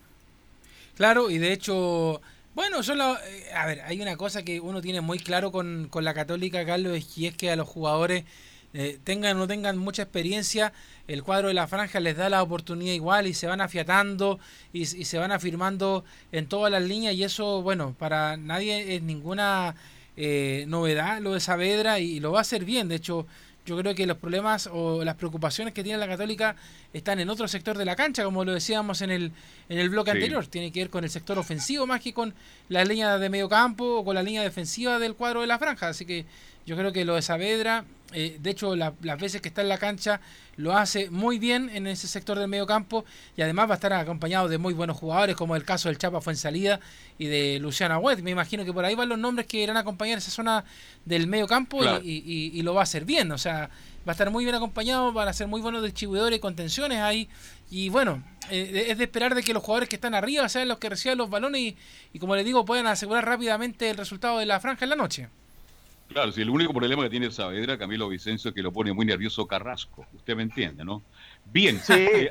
Claro, 0.96 1.30
y 1.30 1.38
de 1.38 1.54
hecho, 1.54 2.22
bueno, 2.56 2.84
solo, 2.84 3.18
eh, 3.26 3.54
a 3.56 3.66
ver, 3.66 3.82
hay 3.82 4.02
una 4.02 4.18
cosa 4.18 4.44
que 4.44 4.60
uno 4.60 4.82
tiene 4.82 5.02
muy 5.02 5.20
claro 5.20 5.52
con, 5.52 5.88
con 5.90 6.04
la 6.04 6.14
Católica, 6.14 6.66
Carlos, 6.66 7.18
y 7.18 7.28
es 7.28 7.38
que 7.38 7.52
a 7.52 7.56
los 7.56 7.68
jugadores 7.68 8.26
eh, 8.74 9.00
tengan 9.04 9.38
o 9.38 9.40
no 9.40 9.48
tengan 9.48 9.78
mucha 9.78 10.04
experiencia, 10.04 10.74
el 11.08 11.24
cuadro 11.24 11.50
de 11.50 11.54
la 11.54 11.68
franja 11.68 12.00
les 12.00 12.16
da 12.16 12.30
la 12.30 12.42
oportunidad 12.42 12.94
igual 12.94 13.28
y 13.28 13.34
se 13.34 13.48
van 13.48 13.62
afiatando 13.62 14.40
y, 14.72 14.82
y 14.82 15.06
se 15.06 15.18
van 15.18 15.32
afirmando 15.32 16.04
en 16.32 16.48
todas 16.48 16.72
las 16.72 16.84
líneas 16.84 17.16
y 17.16 17.24
eso, 17.24 17.62
bueno, 17.62 17.96
para 17.98 18.38
nadie 18.38 18.96
es 18.96 19.02
ninguna 19.02 19.76
eh, 20.18 20.66
novedad 20.68 21.22
lo 21.22 21.34
de 21.34 21.40
Saavedra 21.40 22.00
y 22.00 22.20
lo 22.20 22.32
va 22.32 22.40
a 22.40 22.42
hacer 22.42 22.66
bien. 22.66 22.88
De 22.88 22.96
hecho, 22.96 23.26
yo 23.66 23.78
creo 23.78 23.94
que 23.94 24.06
los 24.06 24.18
problemas 24.18 24.68
o 24.72 25.04
las 25.04 25.16
preocupaciones 25.16 25.74
que 25.74 25.84
tiene 25.84 26.00
la 26.00 26.08
Católica 26.08 26.56
están 26.94 27.20
en 27.20 27.30
otro 27.30 27.48
sector 27.48 27.78
de 27.78 27.86
la 27.86 27.96
cancha, 27.96 28.24
como 28.24 28.44
lo 28.44 28.54
decíamos 28.54 29.02
en 29.02 29.12
el, 29.12 29.32
en 29.70 29.78
el 29.78 29.90
bloque 29.90 30.12
anterior. 30.12 30.46
Tiene 30.48 30.72
que 30.72 30.82
ver 30.82 30.90
con 30.90 31.04
el 31.04 31.10
sector 31.10 31.38
ofensivo 31.38 31.86
más 31.86 32.02
que 32.02 32.14
con 32.14 32.34
la 32.70 32.84
línea 32.84 33.18
de 33.18 33.30
medio 33.30 33.48
campo 33.48 34.00
o 34.00 34.06
con 34.06 34.16
la 34.16 34.24
línea 34.24 34.42
defensiva 34.42 35.00
del 35.00 35.16
cuadro 35.16 35.42
de 35.42 35.48
la 35.48 35.60
franja. 35.60 35.90
Así 35.90 36.06
que 36.06 36.26
yo 36.66 36.78
creo 36.78 36.92
que 36.92 37.06
lo 37.06 37.16
de 37.16 37.22
Saavedra, 37.22 37.86
eh, 38.14 38.38
de 38.40 38.50
hecho, 38.50 38.76
las 38.76 39.20
veces 39.20 39.42
que 39.42 39.48
está 39.48 39.62
en 39.62 39.70
la 39.70 39.78
cancha, 39.78 40.22
lo 40.58 40.76
hace 40.78 41.10
muy 41.10 41.40
bien 41.40 41.70
en 41.74 41.88
ese 41.88 42.08
sector 42.08 42.38
del 42.38 42.48
medio 42.48 42.68
campo 42.68 43.06
y 43.38 43.42
además 43.42 43.70
va 43.70 43.74
a 43.74 43.76
estar 43.76 43.94
acompañado 43.94 44.48
de 44.48 44.58
muy 44.58 44.74
buenos 44.74 44.98
jugadores, 44.98 45.36
como 45.36 45.56
el 45.56 45.64
caso 45.64 45.90
del 45.90 45.98
Chapa 45.98 46.22
Fuensalida 46.22 46.80
y 47.18 47.26
de 47.28 47.60
Luciana 47.60 47.98
Wet. 47.98 48.22
Me 48.22 48.32
imagino 48.32 48.66
que 48.66 48.74
por 48.74 48.86
ahí 48.86 48.96
van 48.96 49.10
los 49.10 49.18
nombres 49.18 49.48
que 49.48 49.58
irán 49.58 49.78
a 49.78 49.82
acompañar 49.82 50.18
esa 50.18 50.32
zona 50.32 50.66
del 51.06 51.28
medio 51.28 51.48
campo 51.48 51.82
y, 52.04 52.62
lo 52.62 52.74
va 52.74 52.82
a 52.82 52.84
hacer 52.84 53.06
bien. 53.06 53.32
O 53.32 53.38
sea, 53.38 53.70
va 54.08 54.12
a 54.12 54.12
estar 54.12 54.30
muy 54.30 54.44
bien 54.44 54.56
acompañado, 54.56 55.12
van 55.14 55.28
a 55.28 55.34
ser 55.34 55.48
muy 55.48 55.62
buenos 55.62 55.84
distribuidores 55.84 56.38
y 56.38 56.40
contenciones 56.40 57.00
ahí. 57.00 57.28
Y 57.70 57.90
bueno, 57.90 58.24
eh, 58.50 58.88
es 58.90 58.98
de 58.98 59.06
esperar 59.06 59.34
de 59.34 59.44
que 59.44 59.54
los 59.54 59.64
jugadores 59.64 59.90
que 59.90 59.96
están 59.96 60.14
arriba 60.14 60.48
sean 60.50 60.68
los 60.68 60.78
que 60.78 60.90
reciban 60.90 61.18
los 61.18 61.30
balones 61.30 61.62
y, 61.62 61.78
y 62.14 62.20
como 62.20 62.36
les 62.36 62.46
digo, 62.46 62.66
puedan 62.66 62.88
asegurar 62.88 63.26
rápidamente 63.26 63.90
el 63.90 63.98
resultado 63.98 64.40
de 64.40 64.46
la 64.46 64.60
franja 64.60 64.86
en 64.86 64.90
la 64.90 64.96
noche. 64.96 65.30
Claro, 66.12 66.32
si 66.32 66.42
el 66.42 66.50
único 66.50 66.74
problema 66.74 67.04
que 67.04 67.10
tiene 67.10 67.32
Saavedra, 67.32 67.78
Camilo 67.78 68.10
Vicencio, 68.10 68.50
es 68.50 68.56
que 68.56 68.62
lo 68.62 68.74
pone 68.74 68.92
muy 68.92 69.06
nervioso 69.06 69.48
Carrasco. 69.48 70.06
Usted 70.14 70.36
me 70.36 70.44
entiende, 70.44 70.84
¿no? 70.84 71.02
Bien. 71.46 71.80
Sí, 71.80 71.94
eh, 71.94 72.30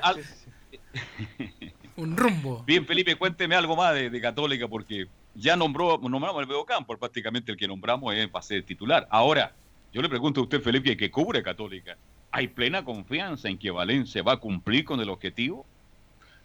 Un 1.96 2.16
rumbo. 2.16 2.62
Bien, 2.64 2.86
Felipe, 2.86 3.16
cuénteme 3.16 3.54
algo 3.54 3.76
más 3.76 3.94
de, 3.94 4.20
Católica, 4.20 4.68
porque 4.68 5.06
ya 5.34 5.56
nombró, 5.56 5.98
nombramos 5.98 6.40
el 6.40 6.46
medio 6.46 6.64
campo, 6.64 6.96
prácticamente 6.96 7.52
el 7.52 7.58
que 7.58 7.68
nombramos 7.68 8.14
es 8.14 8.28
para 8.28 8.42
ser 8.42 8.62
titular. 8.64 9.06
Ahora, 9.10 9.54
yo 9.92 10.02
le 10.02 10.08
pregunto 10.08 10.40
a 10.40 10.44
usted, 10.44 10.62
Felipe, 10.62 10.96
que 10.96 11.10
cubre 11.10 11.42
Católica. 11.42 11.96
¿Hay 12.32 12.48
plena 12.48 12.84
confianza 12.84 13.48
en 13.48 13.58
que 13.58 13.70
Valencia 13.70 14.22
va 14.22 14.32
a 14.32 14.36
cumplir 14.36 14.84
con 14.84 15.00
el 15.00 15.10
objetivo? 15.10 15.66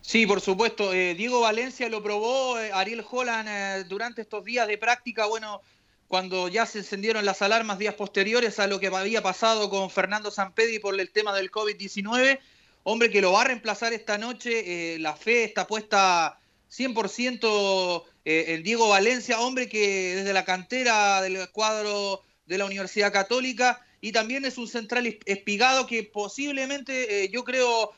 Sí, 0.01 0.25
por 0.25 0.41
supuesto. 0.41 0.93
Eh, 0.93 1.15
Diego 1.15 1.41
Valencia 1.41 1.89
lo 1.89 2.01
probó, 2.01 2.59
eh, 2.59 2.71
Ariel 2.73 3.03
Holland 3.09 3.87
durante 3.87 4.21
estos 4.21 4.43
días 4.43 4.67
de 4.67 4.77
práctica, 4.77 5.25
bueno, 5.25 5.61
cuando 6.07 6.47
ya 6.47 6.65
se 6.65 6.79
encendieron 6.79 7.25
las 7.25 7.41
alarmas 7.41 7.79
días 7.79 7.95
posteriores 7.95 8.59
a 8.59 8.67
lo 8.67 8.79
que 8.79 8.87
había 8.87 9.23
pasado 9.23 9.69
con 9.69 9.89
Fernando 9.89 10.31
Sampedri 10.31 10.79
por 10.79 10.99
el 10.99 11.09
tema 11.09 11.33
del 11.33 11.51
COVID-19. 11.51 12.39
Hombre 12.83 13.09
que 13.09 13.21
lo 13.21 13.31
va 13.31 13.41
a 13.41 13.45
reemplazar 13.45 13.93
esta 13.93 14.17
noche, 14.17 14.93
eh, 14.93 14.99
la 14.99 15.15
fe 15.15 15.43
está 15.43 15.65
puesta 15.65 16.39
100% 16.71 18.03
eh, 18.25 18.61
Diego 18.63 18.89
Valencia, 18.89 19.39
hombre 19.39 19.67
que 19.67 20.15
desde 20.17 20.33
la 20.33 20.45
cantera 20.45 21.21
del 21.21 21.49
cuadro 21.51 22.21
de 22.45 22.59
la 22.59 22.65
Universidad 22.65 23.11
Católica 23.11 23.83
y 24.01 24.11
también 24.11 24.45
es 24.45 24.59
un 24.59 24.67
central 24.67 25.17
espigado 25.25 25.87
que 25.87 26.03
posiblemente 26.03 27.23
eh, 27.23 27.29
yo 27.29 27.43
creo 27.43 27.91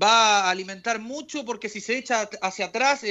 va 0.00 0.42
a 0.42 0.50
alimentar 0.50 1.00
mucho 1.00 1.44
porque 1.44 1.68
si 1.68 1.80
se 1.80 1.98
echa 1.98 2.30
hacia 2.40 2.66
atrás 2.66 3.02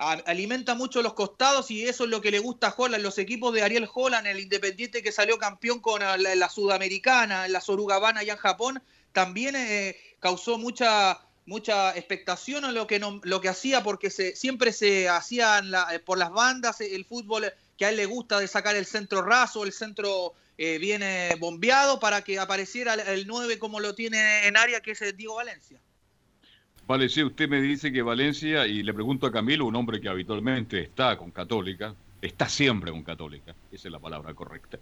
alimenta 0.00 0.74
mucho 0.74 1.02
los 1.02 1.12
costados 1.12 1.70
y 1.70 1.86
eso 1.86 2.04
es 2.04 2.10
lo 2.10 2.22
que 2.22 2.30
le 2.30 2.38
gusta 2.38 2.68
a 2.68 2.74
Holland. 2.76 3.02
Los 3.02 3.18
equipos 3.18 3.52
de 3.52 3.62
Ariel 3.62 3.88
Holland, 3.92 4.26
el 4.26 4.40
Independiente 4.40 5.02
que 5.02 5.12
salió 5.12 5.38
campeón 5.38 5.80
con 5.80 6.00
la, 6.00 6.48
Sudamericana, 6.48 7.44
en 7.44 7.52
la 7.52 7.60
Sorugabana 7.60 8.20
allá 8.20 8.32
en 8.32 8.38
Japón, 8.38 8.82
también 9.12 9.56
eh, 9.56 9.96
causó 10.18 10.58
mucha 10.58 11.20
mucha 11.46 11.96
expectación 11.96 12.64
a 12.64 12.70
lo 12.70 12.86
que 12.86 13.00
no, 13.00 13.20
lo 13.24 13.40
que 13.40 13.48
hacía 13.48 13.82
porque 13.82 14.08
se, 14.10 14.36
siempre 14.36 14.72
se 14.72 15.08
hacían 15.08 15.72
eh, 15.90 15.98
por 15.98 16.16
las 16.16 16.30
bandas 16.30 16.80
el 16.80 17.04
fútbol 17.04 17.52
que 17.76 17.86
a 17.86 17.88
él 17.88 17.96
le 17.96 18.06
gusta 18.06 18.38
de 18.38 18.46
sacar 18.46 18.76
el 18.76 18.86
centro 18.86 19.22
raso, 19.22 19.64
el 19.64 19.72
centro 19.72 20.34
eh, 20.58 20.78
viene 20.78 21.34
bombeado 21.40 21.98
para 21.98 22.22
que 22.22 22.38
apareciera 22.38 22.94
el, 22.94 23.00
el 23.00 23.26
9 23.26 23.58
como 23.58 23.80
lo 23.80 23.94
tiene 23.94 24.46
en 24.46 24.56
área 24.56 24.80
que 24.80 24.92
es 24.92 25.16
Diego 25.16 25.36
Valencia. 25.36 25.80
Vale, 26.90 27.06
usted 27.06 27.48
me 27.48 27.62
dice 27.62 27.92
que 27.92 28.02
Valencia, 28.02 28.66
y 28.66 28.82
le 28.82 28.92
pregunto 28.92 29.24
a 29.24 29.30
Camilo, 29.30 29.64
un 29.64 29.76
hombre 29.76 30.00
que 30.00 30.08
habitualmente 30.08 30.80
está 30.80 31.16
con 31.16 31.30
Católica, 31.30 31.94
está 32.20 32.48
siempre 32.48 32.90
con 32.90 33.04
Católica, 33.04 33.54
esa 33.70 33.86
es 33.86 33.92
la 33.92 34.00
palabra 34.00 34.34
correcta. 34.34 34.76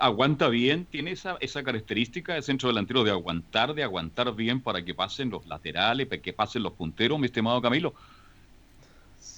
¿Aguanta 0.00 0.48
bien? 0.48 0.86
¿Tiene 0.86 1.12
esa, 1.12 1.36
esa 1.38 1.62
característica 1.62 2.34
de 2.34 2.42
centro 2.42 2.68
delantero 2.68 3.04
de 3.04 3.12
aguantar, 3.12 3.74
de 3.74 3.84
aguantar 3.84 4.34
bien 4.34 4.60
para 4.60 4.84
que 4.84 4.92
pasen 4.92 5.30
los 5.30 5.46
laterales, 5.46 6.08
para 6.08 6.20
que 6.20 6.32
pasen 6.32 6.64
los 6.64 6.72
punteros, 6.72 7.16
mi 7.20 7.26
estimado 7.26 7.62
Camilo? 7.62 7.94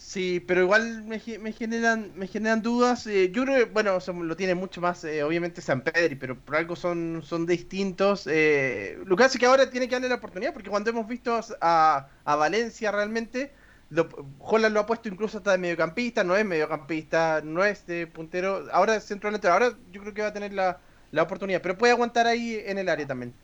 Sí, 0.09 0.41
pero 0.41 0.63
igual 0.63 1.03
me, 1.05 1.21
me 1.39 1.53
generan 1.53 2.13
me 2.17 2.27
generan 2.27 2.63
dudas. 2.63 3.07
Eh, 3.07 3.31
yo 3.31 3.45
creo 3.45 3.57
que, 3.59 3.65
bueno, 3.71 3.99
lo 4.25 4.37
tiene 4.37 4.55
mucho 4.55 4.81
más, 4.81 5.05
eh, 5.05 5.23
obviamente, 5.23 5.61
San 5.61 5.83
Pedro, 5.83 6.17
pero 6.19 6.41
por 6.41 6.57
algo 6.57 6.77
son, 6.77 7.21
son 7.23 7.45
distintos. 7.45 8.27
Eh, 8.27 8.99
lo 9.05 9.17
que 9.17 9.25
hace 9.25 9.39
que 9.39 9.45
ahora 9.45 9.69
tiene 9.71 9.87
que 9.87 9.97
darle 9.97 10.09
la 10.09 10.15
oportunidad, 10.15 10.55
porque 10.55 10.71
cuando 10.71 10.89
hemos 10.89 11.07
visto 11.07 11.39
a, 11.61 12.09
a 12.25 12.37
Valencia 12.37 12.91
realmente, 12.91 13.53
lo, 13.91 14.09
Holland 14.39 14.73
lo 14.75 14.81
ha 14.81 14.87
puesto 14.87 15.09
incluso 15.11 15.39
hasta 15.39 15.53
de 15.53 15.59
mediocampista, 15.59 16.25
no 16.25 16.37
es 16.37 16.45
mediocampista, 16.47 17.43
no 17.45 17.63
es 17.65 17.85
de 17.87 18.07
puntero, 18.07 18.67
ahora 18.73 18.97
es 18.97 19.05
centro 19.05 19.29
delantero. 19.29 19.53
Ahora 19.53 19.79
yo 19.93 20.01
creo 20.01 20.15
que 20.15 20.23
va 20.23 20.29
a 20.29 20.33
tener 20.33 20.55
la, 20.55 20.81
la 21.11 21.23
oportunidad, 21.23 21.61
pero 21.61 21.77
puede 21.77 21.93
aguantar 21.93 22.27
ahí 22.27 22.59
en 22.65 22.79
el 22.79 22.89
área 22.89 23.07
también. 23.07 23.35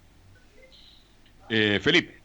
Felipe. 1.81 2.24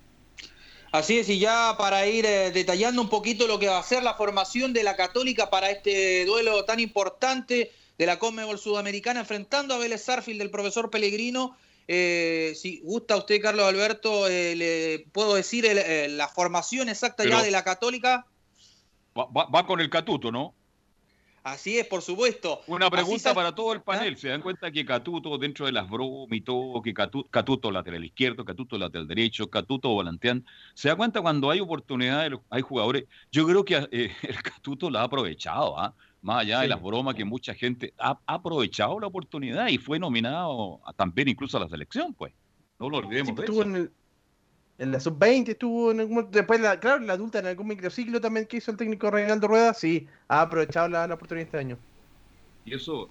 Así 0.91 1.19
es, 1.19 1.29
y 1.29 1.37
ya 1.37 1.75
para 1.77 2.07
ir 2.07 2.25
eh, 2.25 2.51
detallando 2.51 3.01
un 3.01 3.09
poquito 3.09 3.47
lo 3.47 3.59
que 3.59 3.67
va 3.67 3.77
a 3.77 3.83
ser 3.83 4.01
la 4.01 4.15
formación 4.15 4.73
de 4.73 4.83
la 4.83 4.95
Católica 4.95 5.49
para 5.51 5.69
este 5.69 6.25
duelo 6.25 6.65
tan 6.65 6.79
importante 6.79 7.71
de 7.97 8.05
la 8.05 8.17
Conmebol 8.17 8.57
Sudamericana, 8.57 9.19
enfrentando 9.19 9.75
a 9.75 9.77
Vélez 9.77 10.03
Sarfield 10.03 10.39
del 10.39 10.49
profesor 10.49 10.89
Pellegrino. 10.89 11.55
Eh, 11.87 12.53
si 12.55 12.79
gusta 12.79 13.17
usted, 13.17 13.41
Carlos 13.41 13.65
Alberto, 13.65 14.27
eh, 14.27 14.55
le 14.55 15.05
puedo 15.11 15.35
decir 15.35 15.67
la 16.09 16.27
formación 16.27 16.89
exacta 16.89 17.23
ya 17.23 17.43
de 17.43 17.51
la 17.51 17.63
Católica. 17.63 18.25
va, 19.15 19.67
con 19.67 19.81
el 19.81 19.89
Catuto, 19.89 20.31
¿no? 20.31 20.55
Así 21.43 21.77
es, 21.77 21.87
por 21.87 22.01
supuesto. 22.01 22.61
Una 22.67 22.89
pregunta 22.89 23.33
para 23.33 23.53
todo 23.53 23.73
el 23.73 23.81
panel. 23.81 24.13
¿Ah? 24.15 24.19
¿Se 24.19 24.29
dan 24.29 24.41
cuenta 24.41 24.71
que 24.71 24.85
Catuto, 24.85 25.37
dentro 25.37 25.65
de 25.65 25.71
las 25.71 25.89
bromas 25.89 26.37
y 26.37 26.41
todo, 26.41 26.81
que 26.81 26.93
Catuto, 26.93 27.71
lateral 27.71 28.03
izquierdo, 28.03 28.43
Catuto 28.45 28.77
lateral 28.77 29.07
derecho, 29.07 29.49
Catuto 29.49 29.89
volantean? 29.89 30.45
¿Se 30.73 30.89
da 30.89 30.95
cuenta 30.95 31.21
cuando 31.21 31.49
hay 31.49 31.59
oportunidades, 31.59 32.33
hay 32.49 32.61
jugadores? 32.61 33.05
Yo 33.31 33.45
creo 33.47 33.63
que 33.63 33.87
eh, 33.91 34.11
el 34.23 34.41
Catuto 34.41 34.89
la 34.89 35.01
ha 35.01 35.03
aprovechado, 35.03 35.79
¿ah? 35.79 35.93
más 36.21 36.41
allá 36.41 36.61
de 36.61 36.67
las 36.67 36.81
bromas 36.81 37.15
que 37.15 37.23
mucha 37.23 37.53
gente 37.53 37.93
ha, 37.97 38.19
aprovechado 38.25 38.99
la 38.99 39.07
oportunidad 39.07 39.67
y 39.69 39.77
fue 39.77 39.99
nominado 39.99 40.81
también 40.97 41.29
incluso 41.29 41.57
a 41.57 41.61
la 41.61 41.69
selección, 41.69 42.13
pues. 42.13 42.33
No 42.77 42.89
lo 42.89 42.97
olvidemos. 42.97 43.35
de 43.35 43.43
eso 43.43 43.61
en 43.61 43.91
la 44.79 44.99
sub-20 44.99 45.49
estuvo 45.49 45.91
en 45.91 45.99
algún, 45.99 46.31
después 46.31 46.59
la, 46.61 46.79
claro 46.79 46.99
la 47.03 47.13
adulta 47.13 47.39
en 47.39 47.47
algún 47.47 47.67
microciclo 47.67 48.21
también 48.21 48.45
que 48.45 48.57
hizo 48.57 48.71
el 48.71 48.77
técnico 48.77 49.11
Reinaldo 49.11 49.47
Rueda 49.47 49.73
sí 49.73 50.07
ha 50.29 50.41
aprovechado 50.41 50.87
la, 50.87 51.05
oportunidad 51.05 51.45
este 51.45 51.57
año. 51.57 51.77
Y 52.65 52.75
eso 52.75 53.09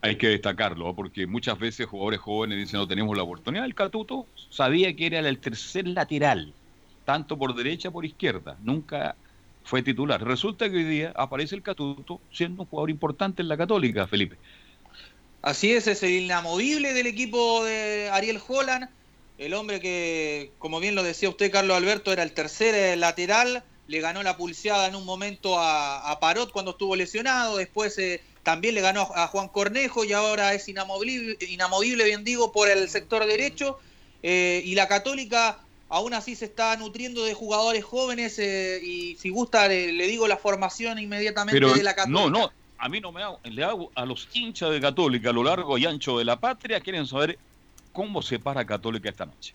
hay 0.00 0.16
que 0.16 0.28
destacarlo 0.28 0.94
porque 0.94 1.26
muchas 1.26 1.58
veces 1.58 1.86
jugadores 1.86 2.20
jóvenes 2.20 2.58
dicen 2.58 2.80
no 2.80 2.88
tenemos 2.88 3.16
la 3.16 3.24
oportunidad 3.24 3.64
el 3.64 3.74
Catuto 3.74 4.26
sabía 4.50 4.94
que 4.96 5.06
era 5.06 5.18
el 5.18 5.38
tercer 5.38 5.86
lateral 5.86 6.54
tanto 7.04 7.36
por 7.36 7.54
derecha 7.54 7.90
por 7.90 8.04
izquierda 8.04 8.56
nunca 8.62 9.16
fue 9.66 9.82
titular. 9.82 10.22
Resulta 10.24 10.70
que 10.70 10.76
hoy 10.76 10.84
día 10.84 11.12
aparece 11.16 11.56
el 11.56 11.62
Catuto 11.62 12.20
siendo 12.32 12.62
un 12.62 12.68
jugador 12.68 12.88
importante 12.88 13.42
en 13.42 13.48
la 13.48 13.56
Católica 13.56 14.06
Felipe. 14.06 14.36
Así 15.42 15.72
es, 15.72 15.88
es 15.88 16.02
el 16.04 16.10
inamovible 16.10 16.94
del 16.94 17.06
equipo 17.06 17.64
de 17.64 18.08
Ariel 18.12 18.40
Holland 18.46 18.88
el 19.38 19.54
hombre 19.54 19.80
que, 19.80 20.52
como 20.58 20.80
bien 20.80 20.94
lo 20.94 21.02
decía 21.02 21.28
usted, 21.28 21.50
Carlos 21.50 21.76
Alberto, 21.76 22.12
era 22.12 22.22
el 22.22 22.32
tercer 22.32 22.74
eh, 22.74 22.96
lateral, 22.96 23.62
le 23.86 24.00
ganó 24.00 24.22
la 24.22 24.36
pulseada 24.36 24.88
en 24.88 24.96
un 24.96 25.04
momento 25.04 25.56
a, 25.58 26.18
Parot 26.20 26.50
cuando 26.50 26.72
estuvo 26.72 26.96
lesionado, 26.96 27.58
después 27.58 27.98
eh, 27.98 28.22
también 28.42 28.74
le 28.74 28.80
ganó 28.80 29.08
a 29.14 29.26
Juan 29.26 29.48
Cornejo 29.48 30.04
y 30.04 30.12
ahora 30.12 30.54
es 30.54 30.68
inamovible, 30.68 31.36
inamovible 31.48 32.04
bien 32.04 32.24
digo, 32.24 32.52
por 32.52 32.68
el 32.68 32.88
sector 32.88 33.26
derecho. 33.26 33.78
Eh, 34.22 34.62
y 34.64 34.74
la 34.74 34.88
Católica 34.88 35.60
aún 35.88 36.14
así 36.14 36.34
se 36.34 36.46
está 36.46 36.76
nutriendo 36.76 37.24
de 37.24 37.34
jugadores 37.34 37.84
jóvenes 37.84 38.38
y 38.38 39.16
si 39.20 39.28
gusta 39.28 39.68
le, 39.68 39.92
digo 39.92 40.26
la 40.26 40.36
formación 40.36 40.98
inmediatamente 40.98 41.60
de 41.60 41.82
la 41.82 41.94
Católica. 41.94 42.20
No, 42.20 42.30
no, 42.30 42.50
a 42.78 42.88
mí 42.88 43.00
no 43.00 43.12
me 43.12 43.22
hago, 43.22 43.38
le 43.44 43.62
hago 43.62 43.92
a 43.94 44.04
los 44.04 44.28
hinchas 44.32 44.70
de 44.70 44.80
Católica 44.80 45.30
a 45.30 45.32
lo 45.32 45.44
largo 45.44 45.78
y 45.78 45.86
ancho 45.86 46.18
de 46.18 46.24
la 46.24 46.40
patria, 46.40 46.80
quieren 46.80 47.06
saber 47.06 47.38
cómo 47.96 48.20
se 48.20 48.38
para 48.38 48.66
Católica 48.66 49.08
esta 49.08 49.24
noche. 49.24 49.54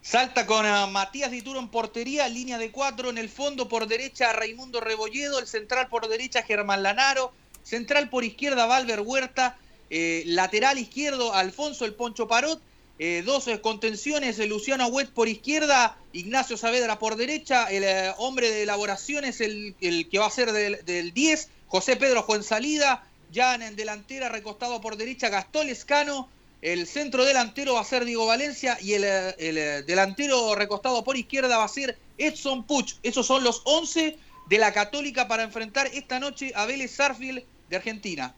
Salta 0.00 0.46
con 0.46 0.64
uh, 0.64 0.86
Matías 0.90 1.30
Dituro 1.30 1.60
en 1.60 1.68
portería, 1.68 2.26
línea 2.26 2.56
de 2.56 2.72
cuatro. 2.72 3.10
En 3.10 3.18
el 3.18 3.28
fondo 3.28 3.68
por 3.68 3.86
derecha 3.86 4.32
Raimundo 4.32 4.80
Rebolledo, 4.80 5.38
el 5.38 5.46
central 5.46 5.88
por 5.88 6.08
derecha 6.08 6.42
Germán 6.42 6.82
Lanaro, 6.82 7.34
central 7.62 8.08
por 8.08 8.24
izquierda 8.24 8.64
Valver 8.64 9.00
Huerta, 9.00 9.58
eh, 9.90 10.22
lateral 10.24 10.78
izquierdo 10.78 11.34
Alfonso 11.34 11.84
el 11.84 11.92
Poncho 11.92 12.26
Parot, 12.26 12.62
eh, 12.98 13.22
dos 13.26 13.44
contenciones 13.60 14.38
Luciano 14.48 14.86
Huet 14.86 15.10
por 15.10 15.28
izquierda, 15.28 15.98
Ignacio 16.14 16.56
Saavedra 16.56 16.98
por 16.98 17.16
derecha, 17.16 17.66
el 17.66 17.84
eh, 17.84 18.14
hombre 18.16 18.50
de 18.50 18.62
elaboraciones, 18.62 19.42
el, 19.42 19.74
el, 19.82 20.08
que 20.08 20.18
va 20.18 20.28
a 20.28 20.30
ser 20.30 20.52
del, 20.52 20.82
del 20.86 21.12
10, 21.12 21.50
José 21.66 21.96
Pedro 21.96 22.22
Juan 22.22 22.42
Salida, 22.42 23.04
ya 23.30 23.54
en 23.54 23.76
delantera 23.76 24.30
recostado 24.30 24.80
por 24.80 24.96
derecha 24.96 25.28
Gastón 25.28 25.68
Escano, 25.68 26.30
el 26.62 26.86
centro 26.86 27.24
delantero 27.24 27.74
va 27.74 27.80
a 27.80 27.84
ser 27.84 28.04
Diego 28.04 28.26
Valencia 28.26 28.78
y 28.80 28.92
el, 28.94 29.04
el, 29.04 29.84
delantero 29.84 30.54
recostado 30.54 31.02
por 31.02 31.16
izquierda 31.16 31.58
va 31.58 31.64
a 31.64 31.68
ser 31.68 31.98
Edson 32.18 32.64
Puch. 32.64 32.94
Esos 33.02 33.26
son 33.26 33.42
los 33.42 33.62
11 33.64 34.16
de 34.48 34.58
la 34.58 34.72
Católica 34.72 35.26
para 35.26 35.42
enfrentar 35.42 35.88
esta 35.88 36.20
noche 36.20 36.52
a 36.54 36.64
Vélez 36.66 36.92
Sarfield 36.92 37.42
de 37.68 37.76
Argentina. 37.76 38.34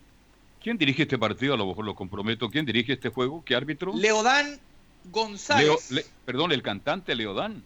¿Quién 0.62 0.78
dirige 0.78 1.02
este 1.02 1.18
partido? 1.18 1.52
A 1.52 1.56
lo 1.58 1.66
mejor 1.66 1.84
lo 1.84 1.94
comprometo. 1.94 2.48
¿Quién 2.48 2.64
dirige 2.64 2.94
este 2.94 3.10
juego? 3.10 3.44
¿Qué 3.44 3.54
árbitro? 3.54 3.92
Leodán 3.94 4.58
González. 5.10 5.90
perdón, 6.24 6.52
el 6.52 6.62
cantante 6.62 7.14
Leodán. 7.14 7.62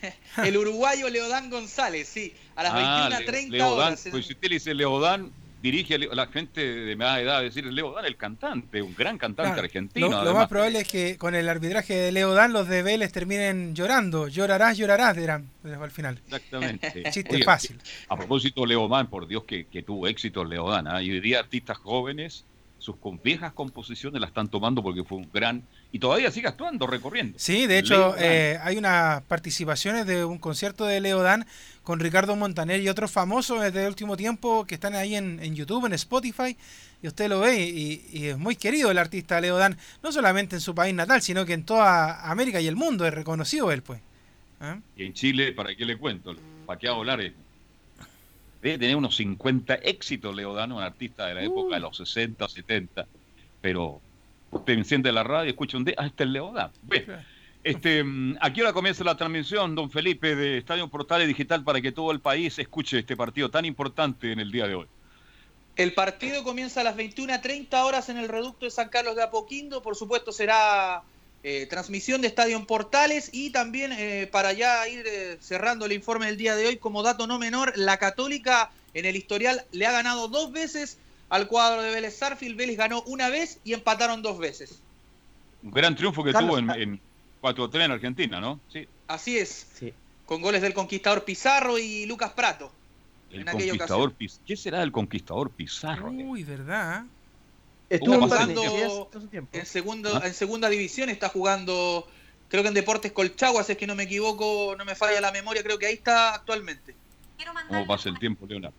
el 0.44 0.56
uruguayo 0.56 1.08
Leodán 1.08 1.50
González, 1.50 2.06
sí. 2.06 2.32
A 2.54 2.62
las 2.62 2.72
ah, 2.74 3.08
21.30 3.10 3.62
horas. 3.62 4.08
Pues 4.08 4.26
si 4.26 4.34
usted 4.34 4.48
le 4.48 4.54
dice 4.54 4.74
Leodán, 4.74 5.32
dirige 5.66 5.94
a 5.96 6.14
la 6.14 6.26
gente 6.28 6.60
de 6.60 6.96
más 6.96 7.18
edad, 7.18 7.42
decir 7.42 7.64
Leo 7.66 7.92
Dan, 7.92 8.04
el 8.04 8.16
cantante, 8.16 8.80
un 8.80 8.94
gran 8.94 9.18
cantante 9.18 9.58
argentino. 9.60 10.22
Lo, 10.22 10.32
más 10.34 10.48
probable 10.48 10.80
es 10.80 10.88
que 10.88 11.18
con 11.18 11.34
el 11.34 11.48
arbitraje 11.48 11.94
de 11.94 12.12
Leo 12.12 12.34
Dan 12.34 12.52
los 12.52 12.68
de 12.68 12.82
Vélez 12.82 13.12
terminen 13.12 13.74
llorando. 13.74 14.28
Llorarás, 14.28 14.78
llorarás, 14.78 15.16
dirán 15.16 15.50
al 15.64 15.90
final. 15.90 16.20
Exactamente. 16.24 17.04
Chiste 17.10 17.42
fácil. 17.42 17.80
A 18.08 18.16
propósito, 18.16 18.64
Leo 18.64 18.86
Dan, 18.88 19.08
por 19.08 19.26
Dios 19.26 19.44
que, 19.44 19.64
tuvo 19.84 20.06
éxito 20.06 20.44
Leo 20.44 20.70
Dan. 20.70 20.86
¿ah? 20.86 21.02
Y 21.02 21.10
hoy 21.10 21.20
día 21.20 21.40
artistas 21.40 21.78
jóvenes, 21.78 22.44
sus 22.78 22.96
viejas 23.22 23.52
composiciones 23.52 24.20
las 24.20 24.28
están 24.28 24.48
tomando 24.48 24.82
porque 24.82 25.02
fue 25.02 25.18
un 25.18 25.28
gran 25.32 25.62
y 25.96 25.98
todavía 25.98 26.30
sigue 26.30 26.46
actuando, 26.46 26.86
recorriendo. 26.86 27.38
Sí, 27.38 27.66
de 27.66 27.78
hecho, 27.78 28.14
eh, 28.18 28.58
hay 28.62 28.76
unas 28.76 29.22
participaciones 29.22 30.06
de 30.06 30.26
un 30.26 30.36
concierto 30.36 30.84
de 30.84 31.00
Leo 31.00 31.22
Dan 31.22 31.46
con 31.84 32.00
Ricardo 32.00 32.36
Montaner 32.36 32.82
y 32.82 32.90
otros 32.90 33.10
famosos 33.10 33.62
desde 33.62 33.80
el 33.80 33.88
último 33.88 34.14
tiempo 34.14 34.66
que 34.66 34.74
están 34.74 34.94
ahí 34.94 35.14
en, 35.14 35.54
YouTube, 35.54 35.86
en 35.86 35.94
Spotify, 35.94 36.54
y 37.02 37.06
usted 37.06 37.30
lo 37.30 37.40
ve, 37.40 37.60
y, 37.60 38.26
es 38.26 38.36
muy 38.36 38.56
querido 38.56 38.90
el 38.90 38.98
artista 38.98 39.40
Leo 39.40 39.56
Dan, 39.56 39.78
no 40.02 40.12
solamente 40.12 40.56
en 40.56 40.60
su 40.60 40.74
país 40.74 40.94
natal, 40.94 41.22
sino 41.22 41.46
que 41.46 41.54
en 41.54 41.64
toda 41.64 42.30
América 42.30 42.60
y 42.60 42.66
el 42.66 42.76
mundo 42.76 43.06
es 43.06 43.14
reconocido 43.14 43.72
él, 43.72 43.80
pues. 43.80 44.02
¿Ah? 44.60 44.78
Y 44.98 45.06
en 45.06 45.14
Chile, 45.14 45.52
¿para 45.52 45.74
qué 45.74 45.86
le 45.86 45.96
cuento? 45.96 46.36
¿Para 46.66 46.78
qué 46.78 46.88
hablar? 46.88 47.20
Debe 48.60 48.78
tener 48.78 48.96
unos 48.96 49.16
50 49.16 49.76
éxitos 49.76 50.36
Leo 50.36 50.52
Dan, 50.52 50.72
un 50.72 50.82
artista 50.82 51.24
de 51.24 51.36
la 51.36 51.42
época 51.42 51.76
de 51.76 51.80
los 51.80 51.96
60, 51.96 52.46
70, 52.46 53.06
pero 53.62 54.02
Usted 54.56 54.72
enciende 54.74 55.12
la 55.12 55.22
radio 55.22 55.46
y 55.46 55.50
escucha 55.50 55.76
un 55.76 55.84
día, 55.84 55.94
ah, 55.98 56.06
este 56.06 56.24
es 56.24 56.30
Leodán. 56.30 56.70
Este, 57.62 58.04
mm, 58.04 58.36
aquí 58.40 58.60
ahora 58.60 58.72
comienza 58.72 59.02
la 59.02 59.16
transmisión, 59.16 59.74
don 59.74 59.90
Felipe, 59.90 60.36
de 60.36 60.58
Estadio 60.58 60.88
Portales 60.88 61.26
Digital 61.26 61.64
para 61.64 61.80
que 61.80 61.90
todo 61.90 62.12
el 62.12 62.20
país 62.20 62.58
escuche 62.58 63.00
este 63.00 63.16
partido 63.16 63.50
tan 63.50 63.64
importante 63.64 64.30
en 64.30 64.38
el 64.38 64.52
día 64.52 64.68
de 64.68 64.76
hoy. 64.76 64.86
El 65.74 65.92
partido 65.92 66.44
comienza 66.44 66.80
a 66.80 66.84
las 66.84 66.96
21.30 66.96 67.84
horas 67.84 68.08
en 68.08 68.16
el 68.16 68.28
reducto 68.28 68.64
de 68.64 68.70
San 68.70 68.88
Carlos 68.88 69.16
de 69.16 69.24
Apoquindo. 69.24 69.82
Por 69.82 69.96
supuesto, 69.96 70.32
será 70.32 71.02
eh, 71.42 71.66
transmisión 71.66 72.22
de 72.22 72.28
Estadio 72.28 72.64
Portales 72.66 73.30
y 73.32 73.50
también 73.50 73.92
eh, 73.92 74.28
para 74.30 74.52
ya 74.52 74.88
ir 74.88 75.04
eh, 75.06 75.36
cerrando 75.40 75.84
el 75.86 75.92
informe 75.92 76.26
del 76.26 76.36
día 76.36 76.56
de 76.56 76.66
hoy, 76.66 76.76
como 76.76 77.02
dato 77.02 77.26
no 77.26 77.38
menor, 77.38 77.72
la 77.76 77.98
Católica 77.98 78.70
en 78.94 79.04
el 79.04 79.16
historial 79.16 79.64
le 79.72 79.86
ha 79.86 79.92
ganado 79.92 80.28
dos 80.28 80.50
veces 80.50 80.98
al 81.28 81.48
cuadro 81.48 81.82
de 81.82 81.90
Vélez 81.92 82.16
Sarfield. 82.16 82.56
Vélez 82.56 82.76
ganó 82.76 83.02
una 83.02 83.28
vez 83.28 83.60
y 83.64 83.72
empataron 83.72 84.22
dos 84.22 84.38
veces. 84.38 84.80
Un 85.62 85.70
gran 85.70 85.96
triunfo 85.96 86.22
que 86.22 86.32
tuvo 86.32 86.58
en, 86.58 86.70
en 86.70 87.00
4-3 87.42 87.84
en 87.84 87.90
Argentina, 87.92 88.40
¿no? 88.40 88.60
Sí. 88.72 88.86
Así 89.08 89.38
es. 89.38 89.66
Con 90.24 90.42
goles 90.42 90.62
del 90.62 90.74
conquistador 90.74 91.24
Pizarro 91.24 91.78
y 91.78 92.06
Lucas 92.06 92.32
Prato. 92.32 92.72
El 93.30 93.44
conquistador 93.44 94.12
Pizarro. 94.14 94.44
¿Qué 94.46 94.56
será 94.56 94.82
el 94.82 94.92
conquistador 94.92 95.50
Pizarro? 95.50 96.10
Uy, 96.10 96.44
¿verdad? 96.44 97.04
Estuvo 97.88 98.20
jugando 98.20 98.62
en, 99.52 99.66
segundo, 99.66 100.10
¿Ah? 100.16 100.26
en 100.26 100.34
segunda 100.34 100.68
división, 100.68 101.08
está 101.08 101.28
jugando, 101.28 102.08
creo 102.48 102.62
que 102.62 102.68
en 102.68 102.74
Deportes 102.74 103.12
Colchaguas, 103.12 103.70
es 103.70 103.76
que 103.76 103.86
no 103.86 103.94
me 103.94 104.04
equivoco, 104.04 104.74
no 104.76 104.84
me 104.84 104.96
falla 104.96 105.20
la 105.20 105.30
memoria, 105.30 105.62
creo 105.62 105.78
que 105.78 105.86
ahí 105.86 105.94
está 105.94 106.34
actualmente. 106.34 106.96
¿Cómo 107.68 107.86
pasa 107.86 108.08
el 108.08 108.18
tiempo, 108.18 108.44
Leonardo? 108.46 108.76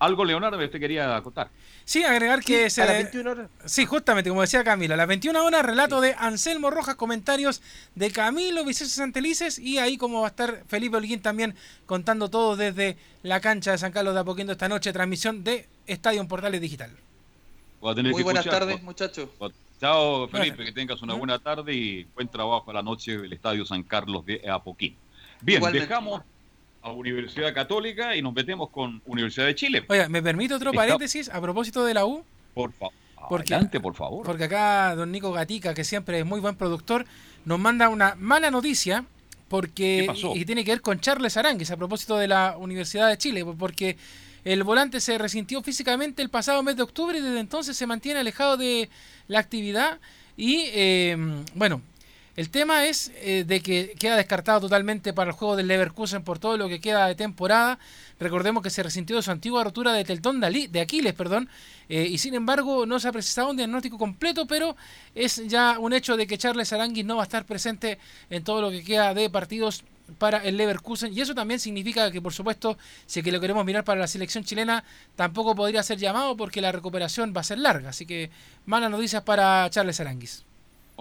Algo, 0.00 0.24
Leonardo, 0.24 0.58
que 0.58 0.64
usted 0.64 0.80
quería 0.80 1.14
acotar. 1.14 1.50
Sí, 1.84 2.02
agregar 2.04 2.42
que 2.42 2.70
se... 2.70 2.82
A 2.82 2.86
las 2.86 2.94
21 3.02 3.30
horas. 3.30 3.50
Sí, 3.66 3.84
justamente, 3.84 4.30
como 4.30 4.40
decía 4.40 4.64
Camilo, 4.64 4.94
a 4.94 4.96
las 4.96 5.06
21 5.06 5.44
horas 5.44 5.64
relato 5.64 6.00
de 6.00 6.14
Anselmo 6.18 6.70
Rojas, 6.70 6.94
comentarios 6.94 7.60
de 7.94 8.10
Camilo 8.10 8.64
Vicente 8.64 8.94
Santelices 8.94 9.58
y 9.58 9.78
ahí 9.78 9.98
como 9.98 10.22
va 10.22 10.28
a 10.28 10.30
estar 10.30 10.64
Felipe 10.68 10.96
Holguín 10.96 11.20
también 11.20 11.54
contando 11.84 12.30
todo 12.30 12.56
desde 12.56 12.96
la 13.22 13.40
cancha 13.40 13.72
de 13.72 13.78
San 13.78 13.92
Carlos 13.92 14.14
de 14.14 14.20
Apoquindo 14.20 14.52
esta 14.52 14.68
noche, 14.68 14.90
transmisión 14.92 15.44
de 15.44 15.68
Estadio 15.86 16.26
Portales 16.26 16.62
Digital. 16.62 16.90
Muy 17.82 18.22
buenas 18.22 18.46
tardes, 18.46 18.82
muchachos. 18.82 19.28
Chao, 19.80 20.28
Felipe, 20.28 20.64
que 20.64 20.72
tengas 20.72 21.02
una 21.02 21.14
buena 21.14 21.38
tarde 21.38 21.74
y 21.74 22.04
buen 22.14 22.28
trabajo 22.28 22.70
a 22.70 22.74
la 22.74 22.82
noche 22.82 23.18
del 23.18 23.32
Estadio 23.32 23.66
San 23.66 23.82
Carlos 23.82 24.24
de 24.24 24.48
Apoquindo. 24.48 24.98
Bien, 25.42 25.62
dejamos 25.72 26.22
a 26.82 26.92
Universidad 26.92 27.52
Católica 27.54 28.16
y 28.16 28.22
nos 28.22 28.32
metemos 28.32 28.70
con 28.70 29.02
Universidad 29.06 29.46
de 29.46 29.54
Chile. 29.54 29.84
Oiga, 29.88 30.08
¿me 30.08 30.22
permite 30.22 30.54
otro 30.54 30.72
paréntesis 30.72 31.28
a 31.28 31.40
propósito 31.40 31.84
de 31.84 31.94
la 31.94 32.06
U? 32.06 32.24
Por 32.54 32.72
favor. 32.72 32.94
Adelante, 33.30 33.80
por 33.80 33.94
favor. 33.94 34.26
Porque 34.26 34.44
acá 34.44 34.94
don 34.96 35.12
Nico 35.12 35.32
Gatica, 35.32 35.74
que 35.74 35.84
siempre 35.84 36.18
es 36.18 36.26
muy 36.26 36.40
buen 36.40 36.56
productor, 36.56 37.06
nos 37.44 37.58
manda 37.58 37.88
una 37.88 38.14
mala 38.16 38.50
noticia 38.50 39.04
porque 39.48 40.08
y 40.34 40.44
tiene 40.44 40.64
que 40.64 40.70
ver 40.70 40.80
con 40.80 41.00
Charles 41.00 41.36
Arangues 41.36 41.70
a 41.70 41.76
propósito 41.76 42.16
de 42.16 42.28
la 42.28 42.56
Universidad 42.56 43.08
de 43.08 43.18
Chile, 43.18 43.44
porque 43.58 43.96
el 44.44 44.62
volante 44.62 45.00
se 45.00 45.18
resintió 45.18 45.62
físicamente 45.62 46.22
el 46.22 46.30
pasado 46.30 46.62
mes 46.62 46.76
de 46.76 46.82
octubre 46.82 47.18
y 47.18 47.20
desde 47.20 47.40
entonces 47.40 47.76
se 47.76 47.86
mantiene 47.86 48.20
alejado 48.20 48.56
de 48.56 48.88
la 49.26 49.40
actividad 49.40 49.98
y 50.36 50.62
eh, 50.72 51.16
bueno, 51.54 51.82
el 52.36 52.50
tema 52.50 52.86
es 52.86 53.10
eh, 53.16 53.44
de 53.46 53.60
que 53.60 53.94
queda 53.98 54.16
descartado 54.16 54.60
totalmente 54.60 55.12
para 55.12 55.30
el 55.30 55.36
juego 55.36 55.56
del 55.56 55.66
Leverkusen 55.66 56.22
por 56.22 56.38
todo 56.38 56.56
lo 56.56 56.68
que 56.68 56.80
queda 56.80 57.06
de 57.06 57.14
temporada. 57.14 57.78
Recordemos 58.20 58.62
que 58.62 58.70
se 58.70 58.82
resintió 58.82 59.16
de 59.16 59.22
su 59.22 59.30
antigua 59.30 59.64
rotura 59.64 59.92
de 59.92 60.04
teltón 60.04 60.40
de 60.40 60.80
Aquiles, 60.80 61.14
perdón, 61.14 61.48
eh, 61.88 62.06
y 62.08 62.18
sin 62.18 62.34
embargo 62.34 62.86
no 62.86 63.00
se 63.00 63.08
ha 63.08 63.12
precisado 63.12 63.50
un 63.50 63.56
diagnóstico 63.56 63.98
completo, 63.98 64.46
pero 64.46 64.76
es 65.14 65.42
ya 65.48 65.78
un 65.78 65.92
hecho 65.92 66.16
de 66.16 66.26
que 66.26 66.38
Charles 66.38 66.72
Aranguis 66.72 67.04
no 67.04 67.16
va 67.16 67.22
a 67.22 67.24
estar 67.24 67.44
presente 67.46 67.98
en 68.28 68.44
todo 68.44 68.62
lo 68.62 68.70
que 68.70 68.84
queda 68.84 69.12
de 69.12 69.28
partidos 69.28 69.82
para 70.18 70.38
el 70.38 70.56
Leverkusen. 70.56 71.12
Y 71.12 71.20
eso 71.20 71.34
también 71.34 71.58
significa 71.58 72.10
que 72.10 72.22
por 72.22 72.32
supuesto 72.32 72.78
si 73.06 73.22
que 73.22 73.32
lo 73.32 73.40
queremos 73.40 73.64
mirar 73.64 73.84
para 73.84 74.00
la 74.00 74.06
selección 74.06 74.44
chilena 74.44 74.84
tampoco 75.16 75.54
podría 75.54 75.82
ser 75.82 75.98
llamado 75.98 76.36
porque 76.36 76.60
la 76.60 76.72
recuperación 76.72 77.32
va 77.36 77.40
a 77.40 77.44
ser 77.44 77.58
larga. 77.58 77.90
Así 77.90 78.06
que 78.06 78.30
malas 78.66 78.90
noticias 78.90 79.22
para 79.22 79.68
Charles 79.70 80.00
Aranguis 80.00 80.44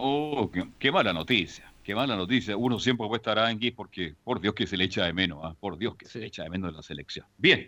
Oh, 0.01 0.49
qué, 0.79 0.91
mala 0.93 1.11
noticia, 1.11 1.73
qué 1.83 1.93
mala 1.93 2.15
noticia. 2.15 2.55
Uno 2.55 2.79
siempre 2.79 3.05
puede 3.07 3.17
estar 3.17 3.37
aquí 3.37 3.71
porque, 3.71 4.15
por 4.23 4.39
Dios 4.39 4.53
que 4.53 4.65
se 4.65 4.77
le 4.77 4.85
echa 4.85 5.05
de 5.05 5.11
menos, 5.11 5.39
¿ah? 5.43 5.53
por 5.59 5.77
Dios 5.77 5.95
que 5.97 6.05
se 6.05 6.19
le 6.19 6.27
echa 6.27 6.43
de 6.43 6.49
menos 6.49 6.71
de 6.71 6.77
la 6.77 6.81
selección. 6.81 7.25
Bien, 7.37 7.67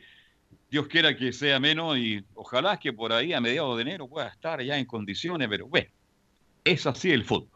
Dios 0.70 0.88
quiera 0.88 1.18
que 1.18 1.34
sea 1.34 1.60
menos 1.60 1.98
y 1.98 2.24
ojalá 2.36 2.78
que 2.78 2.94
por 2.94 3.12
ahí 3.12 3.34
a 3.34 3.42
mediados 3.42 3.76
de 3.76 3.82
enero 3.82 4.08
pueda 4.08 4.30
estar 4.30 4.62
ya 4.64 4.78
en 4.78 4.86
condiciones, 4.86 5.50
pero 5.50 5.68
bueno, 5.68 5.90
es 6.64 6.88
así 6.88 7.12
el 7.12 7.26
fútbol. 7.26 7.50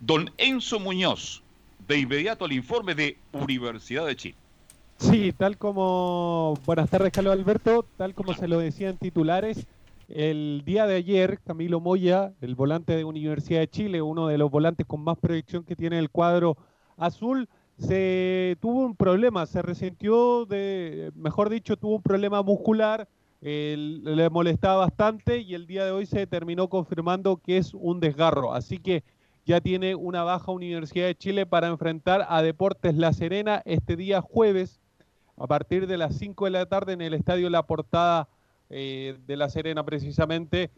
Don 0.00 0.30
Enzo 0.38 0.80
Muñoz, 0.80 1.42
de 1.86 1.98
inmediato 1.98 2.46
el 2.46 2.52
informe 2.52 2.94
de 2.94 3.18
Universidad 3.32 4.06
de 4.06 4.16
Chile. 4.16 4.36
Sí, 4.96 5.32
tal 5.36 5.58
como, 5.58 6.58
buenas 6.64 6.88
tardes 6.88 7.12
Carlos 7.12 7.34
Alberto, 7.34 7.84
tal 7.98 8.14
como 8.14 8.32
se 8.32 8.48
lo 8.48 8.58
decían 8.60 8.96
titulares, 8.96 9.66
El 10.08 10.62
día 10.64 10.86
de 10.86 10.96
ayer, 10.96 11.40
Camilo 11.40 11.80
Moya, 11.80 12.32
el 12.40 12.54
volante 12.54 12.96
de 12.96 13.04
Universidad 13.04 13.60
de 13.60 13.68
Chile, 13.68 14.02
uno 14.02 14.26
de 14.26 14.38
los 14.38 14.50
volantes 14.50 14.86
con 14.86 15.02
más 15.02 15.18
proyección 15.18 15.64
que 15.64 15.76
tiene 15.76 15.98
el 15.98 16.10
cuadro 16.10 16.56
azul, 16.96 17.48
se 17.78 18.56
tuvo 18.60 18.84
un 18.84 18.94
problema, 18.94 19.46
se 19.46 19.62
resintió 19.62 20.44
de, 20.46 21.10
mejor 21.14 21.48
dicho, 21.50 21.76
tuvo 21.76 21.96
un 21.96 22.02
problema 22.02 22.42
muscular, 22.42 23.08
le 23.40 24.30
molestaba 24.30 24.76
bastante 24.76 25.38
y 25.38 25.54
el 25.54 25.66
día 25.66 25.84
de 25.84 25.90
hoy 25.90 26.06
se 26.06 26.26
terminó 26.26 26.68
confirmando 26.68 27.38
que 27.38 27.56
es 27.56 27.74
un 27.74 27.98
desgarro. 27.98 28.54
Así 28.54 28.78
que 28.78 29.02
ya 29.44 29.60
tiene 29.60 29.94
una 29.96 30.22
baja 30.22 30.52
Universidad 30.52 31.06
de 31.06 31.16
Chile 31.16 31.46
para 31.46 31.66
enfrentar 31.68 32.26
a 32.28 32.42
Deportes 32.42 32.96
La 32.96 33.12
Serena 33.12 33.62
este 33.64 33.96
día 33.96 34.20
jueves 34.20 34.80
a 35.36 35.46
partir 35.48 35.88
de 35.88 35.96
las 35.96 36.16
5 36.18 36.44
de 36.44 36.50
la 36.52 36.66
tarde 36.66 36.92
en 36.92 37.00
el 37.00 37.14
Estadio 37.14 37.50
La 37.50 37.64
Portada 37.64 38.28
eh, 38.74 39.18
de 39.26 39.36
La 39.36 39.50
Serena 39.50 39.84
precisamente. 39.84 40.70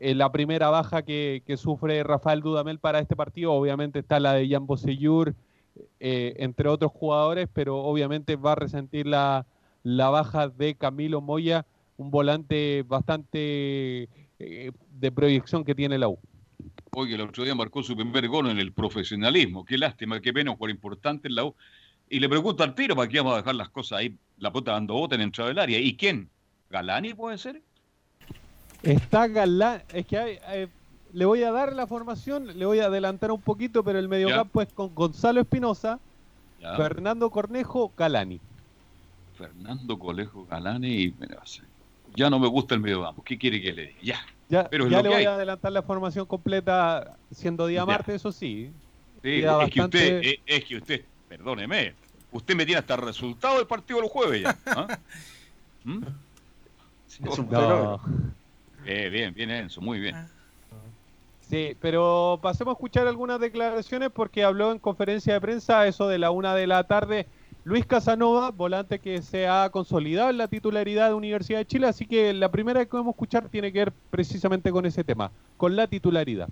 En 0.00 0.18
la 0.18 0.30
primera 0.30 0.70
baja 0.70 1.02
que, 1.02 1.42
sufre 1.56 2.02
Rafael 2.02 2.42
Dudamel 2.42 2.78
para 2.78 2.98
este 2.98 3.16
partido, 3.16 3.52
obviamente 3.52 4.00
está 4.00 4.20
la 4.20 4.34
de 4.34 4.48
Jan 4.48 4.66
Bosellur, 4.66 5.34
eh, 6.00 6.34
entre 6.38 6.68
otros 6.68 6.92
jugadores, 6.92 7.48
pero 7.52 7.78
obviamente 7.78 8.36
va 8.36 8.52
a 8.52 8.56
resentir 8.56 9.06
la, 9.06 9.46
la 9.82 10.10
baja 10.10 10.48
de 10.48 10.74
Camilo 10.74 11.20
Moya, 11.20 11.64
un 11.96 12.10
volante 12.10 12.84
bastante 12.86 14.08
eh, 14.38 14.72
de 14.90 15.12
proyección 15.12 15.64
que 15.64 15.74
tiene 15.74 15.96
la 15.96 16.08
U. 16.08 16.18
Oye, 16.92 17.14
el 17.14 17.22
otro 17.22 17.44
día 17.44 17.54
marcó 17.54 17.82
su 17.82 17.96
primer 17.96 18.28
gol 18.28 18.50
en 18.50 18.58
el 18.58 18.72
profesionalismo. 18.72 19.64
Qué 19.64 19.78
lástima, 19.78 20.20
qué 20.20 20.32
pena, 20.32 20.54
por 20.56 20.70
importante 20.70 21.28
en 21.28 21.36
la 21.36 21.44
U. 21.44 21.54
Y 22.10 22.20
le 22.20 22.28
pregunto 22.28 22.62
al 22.62 22.74
tiro, 22.74 22.94
¿para 22.96 23.08
qué 23.08 23.18
vamos 23.18 23.34
a 23.34 23.36
dejar 23.38 23.54
las 23.54 23.68
cosas 23.70 24.00
ahí? 24.00 24.16
La 24.38 24.52
puta 24.52 24.72
dando 24.72 24.94
bota 24.94 25.14
en 25.14 25.22
entrada 25.22 25.48
del 25.48 25.58
área. 25.58 25.78
¿Y 25.78 25.96
quién? 25.96 26.28
¿Galani 26.70 27.14
puede 27.14 27.38
ser? 27.38 27.62
Está 28.82 29.26
Galani. 29.26 29.82
Es 29.92 30.06
que 30.06 30.18
hay, 30.18 30.68
le 31.12 31.24
voy 31.24 31.42
a 31.42 31.52
dar 31.52 31.72
la 31.72 31.86
formación, 31.86 32.58
le 32.58 32.66
voy 32.66 32.80
a 32.80 32.86
adelantar 32.86 33.30
un 33.32 33.40
poquito, 33.40 33.82
pero 33.82 33.98
el 33.98 34.08
mediocampo 34.08 34.62
es 34.62 34.72
con 34.72 34.94
Gonzalo 34.94 35.40
Espinosa, 35.40 35.98
Fernando 36.76 37.30
Cornejo, 37.30 37.92
Galani. 37.96 38.40
Fernando 39.36 39.98
Conejo, 39.98 40.46
Galani 40.46 40.88
y 40.88 41.14
ya 42.16 42.28
no 42.28 42.38
me 42.38 42.48
gusta 42.48 42.74
el 42.74 42.80
mediocampo. 42.80 43.22
¿Qué 43.22 43.38
quiere 43.38 43.60
que 43.62 43.72
le 43.72 43.86
diga? 43.86 44.00
Ya. 44.02 44.26
Ya, 44.50 44.68
pero 44.68 44.88
ya 44.88 45.02
le 45.02 45.10
voy 45.10 45.24
a 45.24 45.34
adelantar 45.34 45.70
la 45.72 45.82
formación 45.82 46.24
completa 46.24 47.16
siendo 47.30 47.66
día 47.66 47.84
martes, 47.84 48.14
eso 48.14 48.32
sí. 48.32 48.72
sí 49.22 49.42
es, 49.42 49.70
que 49.70 49.80
usted, 49.82 50.22
es, 50.46 50.64
que 50.64 50.76
usted, 50.76 51.04
perdóneme, 51.28 51.94
usted 52.32 52.54
me 52.54 52.64
tiene 52.64 52.78
hasta 52.78 52.94
el 52.94 53.02
resultado 53.02 53.58
del 53.58 53.66
partido 53.66 54.00
del 54.00 54.08
jueves 54.08 54.42
ya. 54.42 54.58
¿ah? 54.68 54.98
¿Mm? 55.84 56.02
bien, 58.84 59.34
bien, 59.34 59.50
Enzo, 59.50 59.80
muy 59.80 59.98
bien. 60.00 60.16
Sí, 61.40 61.76
pero 61.80 62.38
pasemos 62.42 62.72
a 62.72 62.76
escuchar 62.76 63.06
algunas 63.06 63.40
declaraciones 63.40 64.10
porque 64.10 64.44
habló 64.44 64.70
en 64.70 64.78
conferencia 64.78 65.32
de 65.32 65.40
prensa 65.40 65.86
eso 65.86 66.06
de 66.06 66.18
la 66.18 66.30
una 66.30 66.54
de 66.54 66.66
la 66.66 66.84
tarde 66.84 67.26
Luis 67.64 67.84
Casanova, 67.84 68.50
volante 68.50 68.98
que 68.98 69.20
se 69.20 69.46
ha 69.46 69.68
consolidado 69.70 70.30
en 70.30 70.38
la 70.38 70.48
titularidad 70.48 71.08
de 71.08 71.14
Universidad 71.14 71.58
de 71.58 71.66
Chile, 71.66 71.86
así 71.86 72.06
que 72.06 72.32
la 72.32 72.50
primera 72.50 72.84
que 72.84 72.96
vamos 72.96 73.08
a 73.08 73.16
escuchar 73.16 73.48
tiene 73.50 73.70
que 73.72 73.80
ver 73.80 73.92
precisamente 74.10 74.70
con 74.70 74.86
ese 74.86 75.04
tema, 75.04 75.30
con 75.58 75.76
la 75.76 75.86
titularidad. 75.86 76.48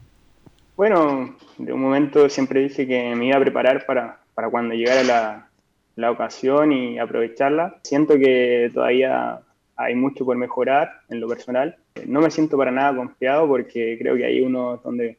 Bueno, 0.76 1.34
de 1.56 1.72
un 1.72 1.80
momento 1.80 2.28
siempre 2.28 2.60
dije 2.60 2.86
que 2.86 3.14
me 3.14 3.28
iba 3.28 3.38
a 3.38 3.40
preparar 3.40 3.86
para, 3.86 4.20
para 4.34 4.50
cuando 4.50 4.74
llegara 4.74 5.02
la, 5.04 5.48
la 5.94 6.10
ocasión 6.10 6.72
y 6.72 6.98
aprovecharla. 6.98 7.78
Siento 7.82 8.18
que 8.18 8.70
todavía 8.74 9.40
hay 9.76 9.94
mucho 9.94 10.24
por 10.24 10.36
mejorar 10.36 11.00
en 11.08 11.20
lo 11.20 11.28
personal. 11.28 11.76
No 12.06 12.20
me 12.20 12.30
siento 12.30 12.56
para 12.56 12.70
nada 12.70 12.96
confiado 12.96 13.46
porque 13.46 13.96
creo 13.98 14.16
que 14.16 14.24
hay 14.24 14.40
uno 14.40 14.80
donde 14.82 15.18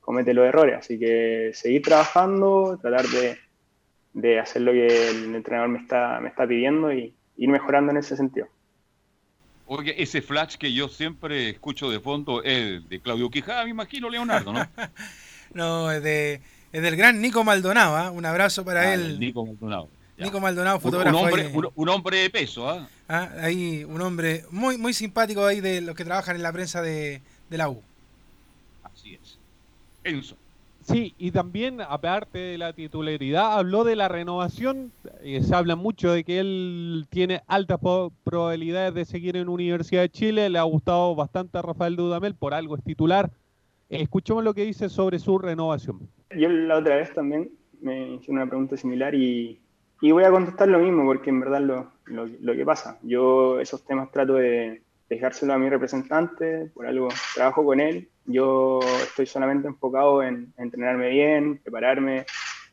comete 0.00 0.32
los 0.32 0.46
errores, 0.46 0.76
así 0.78 0.98
que 0.98 1.50
seguir 1.52 1.82
trabajando, 1.82 2.78
tratar 2.80 3.06
de 3.06 3.38
de 4.16 4.40
hacer 4.40 4.62
lo 4.62 4.72
que 4.72 5.10
el 5.10 5.34
entrenador 5.34 5.68
me 5.68 5.78
está, 5.78 6.18
me 6.20 6.30
está 6.30 6.46
pidiendo 6.46 6.90
y 6.90 7.14
ir 7.36 7.48
mejorando 7.50 7.92
en 7.92 7.98
ese 7.98 8.16
sentido. 8.16 8.48
Oye, 9.66 9.94
ese 10.02 10.22
flash 10.22 10.56
que 10.56 10.72
yo 10.72 10.88
siempre 10.88 11.50
escucho 11.50 11.90
de 11.90 12.00
fondo 12.00 12.42
es 12.42 12.88
de 12.88 13.00
Claudio 13.00 13.28
Quijada, 13.28 13.64
me 13.64 13.70
imagino, 13.70 14.08
Leonardo, 14.08 14.54
¿no? 14.54 14.66
no, 15.52 15.92
es, 15.92 16.02
de, 16.02 16.40
es 16.72 16.82
del 16.82 16.96
gran 16.96 17.20
Nico 17.20 17.44
Maldonado, 17.44 17.94
¿ah? 17.94 18.10
un 18.10 18.24
abrazo 18.24 18.64
para 18.64 18.80
ah, 18.82 18.94
él. 18.94 19.20
Nico 19.20 19.44
Maldonado. 19.44 19.90
Nico 20.18 20.40
Maldonado, 20.40 20.80
fotógrafo. 20.80 21.18
Un, 21.18 21.24
hombre, 21.24 21.50
un, 21.74 21.88
hombre 21.88 22.18
de 22.18 22.30
peso, 22.30 22.68
¿ah? 22.68 22.88
¿ah? 23.08 23.30
Ahí, 23.40 23.84
un 23.84 24.00
hombre 24.00 24.44
muy, 24.50 24.78
muy 24.78 24.92
simpático 24.92 25.44
ahí 25.44 25.60
de 25.60 25.80
los 25.80 25.94
que 25.94 26.04
trabajan 26.04 26.36
en 26.36 26.42
la 26.42 26.52
prensa 26.52 26.80
de, 26.82 27.20
de 27.50 27.58
la 27.58 27.68
U. 27.68 27.82
Así 28.82 29.14
es. 29.14 29.38
Enzo. 30.04 30.36
Sí, 30.86 31.14
y 31.18 31.32
también, 31.32 31.80
aparte 31.80 32.38
de 32.38 32.58
la 32.58 32.72
titularidad, 32.72 33.58
habló 33.58 33.82
de 33.82 33.96
la 33.96 34.06
renovación. 34.06 34.92
Eh, 35.20 35.42
se 35.42 35.52
habla 35.52 35.74
mucho 35.74 36.12
de 36.12 36.22
que 36.22 36.38
él 36.38 37.06
tiene 37.10 37.42
altas 37.48 37.80
probabilidades 38.22 38.94
de 38.94 39.04
seguir 39.04 39.36
en 39.36 39.48
Universidad 39.48 40.02
de 40.02 40.10
Chile. 40.10 40.48
Le 40.48 40.60
ha 40.60 40.62
gustado 40.62 41.16
bastante 41.16 41.58
a 41.58 41.62
Rafael 41.62 41.96
Dudamel, 41.96 42.36
por 42.36 42.54
algo 42.54 42.76
es 42.76 42.84
titular. 42.84 43.32
escuchemos 43.88 44.44
lo 44.44 44.54
que 44.54 44.64
dice 44.64 44.88
sobre 44.88 45.18
su 45.18 45.38
renovación. 45.38 46.08
Yo 46.36 46.48
la 46.48 46.78
otra 46.78 46.96
vez 46.96 47.12
también 47.12 47.50
me 47.80 48.14
hicieron 48.14 48.36
una 48.36 48.46
pregunta 48.46 48.76
similar 48.76 49.12
y, 49.12 49.58
voy 50.00 50.24
a 50.24 50.30
contestar 50.30 50.68
lo 50.68 50.78
mismo, 50.78 51.04
porque 51.04 51.30
en 51.30 51.40
verdad 51.40 51.60
lo, 51.60 51.92
lo 52.06 52.54
que 52.54 52.64
pasa. 52.64 52.98
Yo 53.02 53.60
esos 53.60 53.84
temas 53.84 54.10
trato 54.10 54.34
de 54.34 54.82
dejárselo 55.08 55.52
a 55.52 55.58
mi 55.58 55.68
representante, 55.68 56.70
por 56.74 56.86
algo 56.86 57.08
trabajo 57.34 57.64
con 57.64 57.80
él. 57.80 58.08
Yo 58.24 58.80
estoy 59.02 59.26
solamente 59.26 59.68
enfocado 59.68 60.22
en, 60.22 60.52
entrenarme 60.56 61.10
bien, 61.10 61.58
prepararme, 61.58 62.26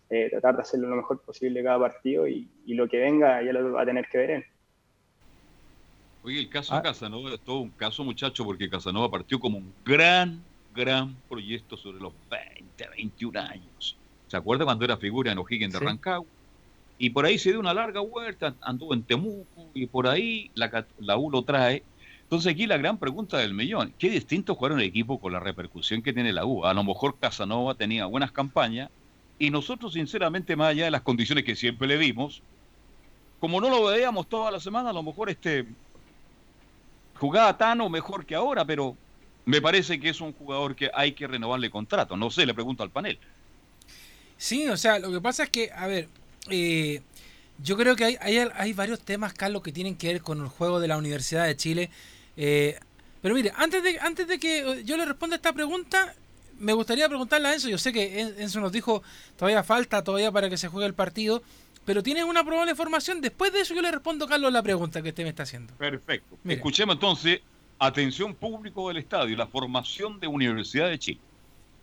eh, 0.09 0.29
tratar 0.31 0.55
de 0.55 0.61
hacerlo 0.61 0.89
lo 0.89 0.95
mejor 0.95 1.21
posible 1.21 1.63
cada 1.63 1.79
partido 1.79 2.27
y, 2.27 2.49
lo 2.67 2.87
que 2.87 2.97
venga 2.97 3.43
ya 3.43 3.53
lo 3.53 3.71
va 3.71 3.83
a 3.83 3.85
tener 3.85 4.07
que 4.09 4.17
ver 4.17 4.31
él. 4.31 4.45
Oye, 6.23 6.39
el 6.39 6.49
caso 6.49 6.73
de 6.73 6.79
ah. 6.79 6.83
Casanova 6.83 7.33
es 7.33 7.41
todo 7.41 7.59
un 7.59 7.69
caso, 7.71 8.03
muchacho, 8.03 8.45
porque 8.45 8.69
Casanova 8.69 9.11
partió 9.11 9.39
como 9.39 9.57
un 9.57 9.73
gran, 9.85 10.41
gran 10.73 11.15
proyecto 11.29 11.77
sobre 11.77 11.99
los 11.99 12.13
20, 12.31 12.89
21 12.97 13.39
años. 13.39 13.97
¿Se 14.27 14.37
acuerda 14.37 14.65
cuando 14.65 14.85
era 14.85 14.97
figura 14.97 15.31
en 15.31 15.37
O'Higgins 15.37 15.73
de 15.73 15.79
Rancagua? 15.79 16.25
Y 16.97 17.09
por 17.09 17.25
ahí 17.25 17.37
se 17.37 17.49
dio 17.49 17.59
una 17.59 17.73
larga 17.73 18.01
vuelta, 18.01 18.55
anduvo 18.61 18.93
en 18.93 19.03
Temuco 19.03 19.69
y 19.73 19.87
por 19.87 20.07
ahí 20.07 20.51
la, 20.53 20.85
la 20.99 21.17
U 21.17 21.29
lo 21.29 21.43
trae 21.43 21.83
entonces 22.33 22.51
aquí 22.51 22.65
la 22.65 22.77
gran 22.77 22.97
pregunta 22.97 23.37
del 23.37 23.53
millón, 23.53 23.93
¿qué 23.99 24.09
distinto 24.09 24.55
jugar 24.55 24.71
un 24.71 24.81
equipo 24.81 25.19
con 25.19 25.33
la 25.33 25.39
repercusión 25.39 26.01
que 26.01 26.13
tiene 26.13 26.33
la 26.33 26.47
U? 26.47 26.65
A 26.65 26.73
lo 26.73 26.83
mejor 26.83 27.15
Casanova 27.19 27.75
tenía 27.75 28.07
buenas 28.07 28.31
campañas 28.31 28.89
y 29.37 29.51
nosotros 29.51 29.93
sinceramente 29.93 30.55
más 30.55 30.69
allá 30.69 30.85
de 30.85 30.89
las 30.89 31.03
condiciones 31.03 31.43
que 31.43 31.55
siempre 31.55 31.87
le 31.87 31.95
dimos, 31.99 32.41
como 33.39 33.61
no 33.61 33.69
lo 33.69 33.83
veíamos 33.83 34.27
toda 34.27 34.49
la 34.49 34.59
semana, 34.59 34.89
a 34.89 34.93
lo 34.93 35.03
mejor 35.03 35.29
este 35.29 35.67
jugaba 37.19 37.55
tan 37.55 37.81
o 37.81 37.89
mejor 37.89 38.25
que 38.25 38.33
ahora, 38.33 38.65
pero 38.65 38.97
me 39.45 39.61
parece 39.61 39.99
que 39.99 40.09
es 40.09 40.19
un 40.19 40.33
jugador 40.33 40.75
que 40.75 40.89
hay 40.91 41.11
que 41.11 41.27
renovarle 41.27 41.69
contrato. 41.69 42.17
No 42.17 42.31
sé, 42.31 42.47
le 42.47 42.55
pregunto 42.55 42.81
al 42.81 42.89
panel. 42.89 43.19
Sí, 44.37 44.67
o 44.67 44.77
sea, 44.77 44.97
lo 44.97 45.11
que 45.11 45.21
pasa 45.21 45.43
es 45.43 45.49
que, 45.51 45.71
a 45.71 45.85
ver, 45.85 46.09
eh, 46.49 47.01
yo 47.61 47.77
creo 47.77 47.95
que 47.95 48.05
hay, 48.05 48.17
hay, 48.19 48.37
hay, 48.37 48.73
varios 48.73 48.99
temas, 48.99 49.33
Carlos, 49.33 49.61
que 49.63 49.71
tienen 49.71 49.95
que 49.95 50.07
ver 50.07 50.21
con 50.21 50.41
el 50.41 50.47
juego 50.47 50.79
de 50.79 50.87
la 50.87 50.97
Universidad 50.97 51.45
de 51.45 51.55
Chile 51.55 51.89
eh, 52.37 52.79
pero 53.21 53.35
mire, 53.35 53.53
antes 53.55 53.83
de, 53.83 53.99
antes 53.99 54.27
de 54.27 54.39
que 54.39 54.83
yo 54.85 54.97
le 54.97 55.05
responda 55.05 55.35
esta 55.35 55.53
pregunta, 55.53 56.13
me 56.59 56.73
gustaría 56.73 57.07
preguntarle 57.07 57.47
a 57.47 57.53
Enzo. 57.53 57.69
Yo 57.69 57.77
sé 57.77 57.93
que 57.93 58.19
Enzo 58.19 58.59
nos 58.59 58.71
dijo 58.71 59.01
todavía 59.37 59.63
falta 59.63 60.03
todavía 60.03 60.31
para 60.31 60.49
que 60.49 60.57
se 60.57 60.67
juegue 60.67 60.87
el 60.87 60.93
partido, 60.93 61.41
pero 61.85 62.03
tiene 62.03 62.23
una 62.23 62.43
probable 62.43 62.75
formación. 62.75 63.21
Después 63.21 63.53
de 63.53 63.61
eso 63.61 63.73
yo 63.73 63.81
le 63.81 63.91
respondo, 63.91 64.27
Carlos, 64.27 64.51
la 64.51 64.61
pregunta 64.61 65.01
que 65.01 65.09
usted 65.09 65.23
me 65.23 65.29
está 65.29 65.43
haciendo. 65.43 65.73
Perfecto. 65.75 66.37
Escuchemos 66.45 66.95
entonces, 66.95 67.39
atención 67.79 68.33
público 68.33 68.89
del 68.89 68.97
estadio, 68.97 69.37
la 69.37 69.47
formación 69.47 70.19
de 70.19 70.27
Universidad 70.27 70.89
de 70.89 70.99
Chile. 70.99 71.21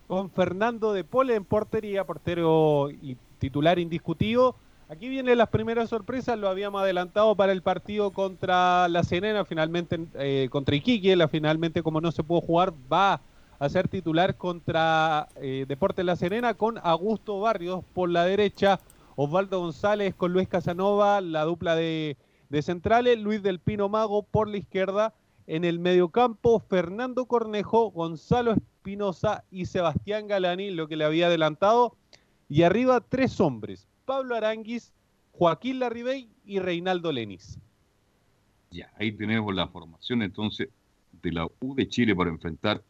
Con 0.09 0.31
Fernando 0.31 0.93
de 0.93 1.05
Pole 1.05 1.37
en 1.37 1.45
portería, 1.45 2.05
portero 2.05 2.91
y 2.91 3.17
titular 3.41 3.81
indiscutido. 3.81 4.55
Aquí 4.89 5.09
vienen 5.09 5.39
las 5.39 5.49
primeras 5.49 5.89
sorpresas, 5.89 6.39
lo 6.39 6.49
habíamos 6.49 6.83
adelantado 6.83 7.35
para 7.35 7.53
el 7.53 7.63
partido 7.63 8.13
contra 8.13 8.89
la 8.89 9.03
Serena, 9.03 9.45
finalmente 9.45 9.99
eh, 10.15 10.49
contra 10.51 10.77
Iquique, 10.77 11.17
la 11.17 11.27
finalmente 11.27 11.83
como 11.83 12.01
no 12.01 12.13
se 12.13 12.23
pudo 12.23 12.41
jugar 12.41 12.73
va 12.93 13.21
a 13.59 13.69
ser 13.69 13.89
titular 13.89 14.37
contra 14.37 15.29
eh, 15.37 15.65
Deportes 15.69 16.05
La 16.05 16.17
Serena 16.17 16.55
con 16.55 16.79
Augusto 16.83 17.41
Barrios 17.41 17.85
por 17.95 18.11
la 18.11 18.25
derecha, 18.25 18.81
Osvaldo 19.17 19.61
González 19.61 20.15
con 20.15 20.33
Luis 20.33 20.49
Casanova, 20.49 21.21
la 21.21 21.45
dupla 21.45 21.77
de, 21.77 22.17
de 22.49 22.63
centrales, 22.63 23.19
Luis 23.19 23.43
del 23.43 23.61
Pino 23.61 23.89
Mago 23.89 24.23
por 24.25 24.49
la 24.49 24.57
izquierda, 24.57 25.15
en 25.47 25.65
el 25.65 25.79
mediocampo 25.79 26.59
Fernando 26.59 27.27
Cornejo, 27.27 27.91
Gonzalo 27.91 28.53
Espinosa 28.53 29.45
y 29.51 29.67
Sebastián 29.67 30.27
Galani, 30.27 30.71
lo 30.71 30.89
que 30.89 30.97
le 30.97 31.05
había 31.05 31.27
adelantado, 31.27 31.97
y 32.51 32.65
arriba 32.65 33.01
tres 33.01 33.41
hombres. 33.41 33.87
Pablo 34.05 34.35
Aranguis, 34.35 34.93
Joaquín 35.33 35.79
Larribey 35.79 36.29
y 36.45 36.59
Reinaldo 36.59 37.13
Lenis. 37.13 37.59
Ya, 38.73 38.93
ahí 38.99 39.13
tenemos 39.13 39.55
la 39.55 39.69
formación 39.69 40.23
entonces 40.23 40.69
de 41.23 41.33
la 41.33 41.47
U 41.61 41.75
de 41.75 41.89
Chile 41.89 42.15
para 42.15 42.31
enfrentar. 42.31 42.83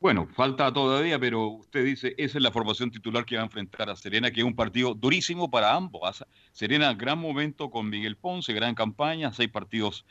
Bueno, 0.00 0.26
falta 0.34 0.72
todavía, 0.72 1.18
pero 1.18 1.48
usted 1.48 1.84
dice, 1.84 2.14
esa 2.18 2.38
es 2.38 2.42
la 2.42 2.50
formación 2.50 2.90
titular 2.90 3.24
que 3.24 3.36
va 3.36 3.42
a 3.42 3.44
enfrentar 3.46 3.88
a 3.88 3.96
Serena, 3.96 4.30
que 4.30 4.40
es 4.40 4.46
un 4.46 4.56
partido 4.56 4.94
durísimo 4.94 5.50
para 5.50 5.74
ambos. 5.74 6.24
Serena, 6.52 6.92
gran 6.94 7.18
momento 7.18 7.70
con 7.70 7.88
Miguel 7.88 8.16
Ponce, 8.16 8.52
gran 8.52 8.74
campaña, 8.74 9.32
seis 9.32 9.50
partidos 9.50 10.04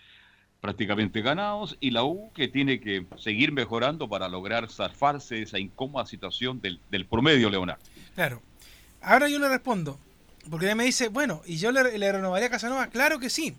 prácticamente 0.61 1.21
ganados, 1.21 1.77
y 1.79 1.91
la 1.91 2.03
U 2.05 2.31
que 2.33 2.47
tiene 2.47 2.79
que 2.79 3.05
seguir 3.17 3.51
mejorando 3.51 4.07
para 4.07 4.29
lograr 4.29 4.69
zafarse 4.69 5.35
de 5.35 5.41
esa 5.43 5.59
incómoda 5.59 6.05
situación 6.05 6.61
del, 6.61 6.79
del 6.89 7.05
promedio, 7.05 7.49
Leonardo. 7.49 7.83
Claro. 8.15 8.41
Ahora 9.03 9.27
yo 9.27 9.37
le 9.37 9.49
respondo, 9.49 9.99
porque 10.49 10.65
ella 10.65 10.75
me 10.75 10.85
dice, 10.85 11.09
bueno, 11.09 11.41
¿y 11.45 11.57
yo 11.57 11.71
le, 11.71 11.83
renovaría 11.83 12.47
a 12.47 12.51
Casanova? 12.51 12.87
Claro 12.87 13.19
que 13.19 13.29
sí. 13.29 13.55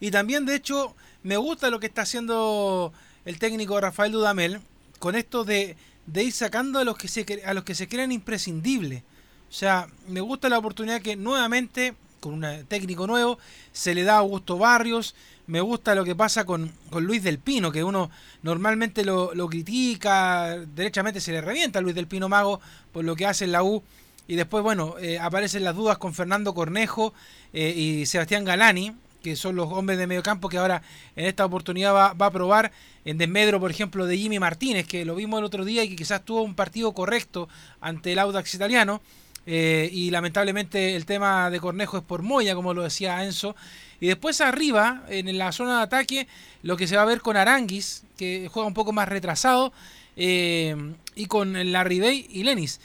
Y 0.00 0.10
también, 0.10 0.46
de 0.46 0.54
hecho, 0.54 0.96
me 1.22 1.36
gusta 1.36 1.70
lo 1.70 1.78
que 1.78 1.86
está 1.86 2.02
haciendo 2.02 2.92
el 3.24 3.38
técnico 3.38 3.80
Rafael 3.80 4.12
Dudamel 4.12 4.60
con 4.98 5.14
esto 5.14 5.44
de, 5.44 5.76
de 6.06 6.24
ir 6.24 6.32
sacando 6.32 6.78
a 6.78 6.84
los 6.84 6.96
que 6.96 7.08
se 7.08 7.24
a 7.44 7.54
los 7.54 7.64
que 7.64 7.74
se 7.74 7.86
crean 7.86 8.12
imprescindibles. 8.12 9.02
O 9.50 9.54
sea, 9.54 9.88
me 10.08 10.20
gusta 10.20 10.48
la 10.48 10.58
oportunidad 10.58 11.02
que 11.02 11.14
nuevamente, 11.14 11.94
con 12.20 12.42
un 12.42 12.66
técnico 12.66 13.06
nuevo, 13.06 13.38
se 13.72 13.94
le 13.94 14.02
da 14.02 14.14
a 14.14 14.18
Augusto 14.18 14.56
Barrios. 14.56 15.14
Me 15.46 15.60
gusta 15.60 15.94
lo 15.94 16.04
que 16.04 16.14
pasa 16.14 16.46
con, 16.46 16.72
con 16.88 17.04
Luis 17.04 17.22
del 17.22 17.38
Pino, 17.38 17.70
que 17.70 17.84
uno 17.84 18.10
normalmente 18.42 19.04
lo, 19.04 19.34
lo, 19.34 19.48
critica, 19.48 20.56
derechamente 20.74 21.20
se 21.20 21.32
le 21.32 21.42
revienta 21.42 21.80
a 21.80 21.82
Luis 21.82 21.94
del 21.94 22.06
Pino 22.06 22.28
Mago 22.28 22.60
por 22.92 23.04
lo 23.04 23.14
que 23.14 23.26
hace 23.26 23.44
en 23.44 23.52
la 23.52 23.62
U. 23.62 23.82
Y 24.32 24.34
después, 24.34 24.62
bueno, 24.62 24.94
eh, 24.98 25.18
aparecen 25.18 25.62
las 25.62 25.76
dudas 25.76 25.98
con 25.98 26.14
Fernando 26.14 26.54
Cornejo 26.54 27.12
eh, 27.52 27.74
y 27.76 28.06
Sebastián 28.06 28.46
Galani, 28.46 28.94
que 29.22 29.36
son 29.36 29.56
los 29.56 29.70
hombres 29.70 29.98
de 29.98 30.06
medio 30.06 30.22
campo 30.22 30.48
que 30.48 30.56
ahora 30.56 30.80
en 31.16 31.26
esta 31.26 31.44
oportunidad 31.44 31.92
va, 31.92 32.14
a 32.18 32.30
probar 32.30 32.72
en 33.04 33.18
desmedro, 33.18 33.60
por 33.60 33.70
ejemplo, 33.70 34.06
de 34.06 34.16
Jimmy 34.16 34.38
Martínez, 34.38 34.86
que 34.86 35.04
lo 35.04 35.14
vimos 35.16 35.38
el 35.38 35.44
otro 35.44 35.66
día 35.66 35.84
y 35.84 35.90
que 35.90 35.96
quizás 35.96 36.24
tuvo 36.24 36.40
un 36.40 36.54
partido 36.54 36.94
correcto 36.94 37.46
ante 37.82 38.12
el 38.12 38.18
Audax 38.20 38.54
italiano. 38.54 39.02
Eh, 39.44 39.90
y 39.92 40.08
lamentablemente 40.08 40.96
el 40.96 41.04
tema 41.04 41.50
de 41.50 41.60
Cornejo 41.60 41.98
es 41.98 42.02
por 42.02 42.22
Moya, 42.22 42.54
como 42.54 42.72
lo 42.72 42.84
decía 42.84 43.22
Enzo. 43.24 43.54
Y 44.00 44.06
después 44.06 44.40
arriba, 44.40 45.02
en 45.10 45.36
la 45.36 45.52
zona 45.52 45.76
de 45.76 45.82
ataque, 45.82 46.26
lo 46.62 46.78
que 46.78 46.86
se 46.86 46.96
va 46.96 47.02
a 47.02 47.04
ver 47.04 47.20
con 47.20 47.36
Aranguis, 47.36 48.04
que 48.16 48.48
juega 48.50 48.66
un 48.66 48.72
poco 48.72 48.94
más 48.94 49.10
retrasado, 49.10 49.74
y 50.16 51.26
con 51.28 51.70
Larry 51.70 52.28
y 52.30 52.44
Lenis. 52.44 52.80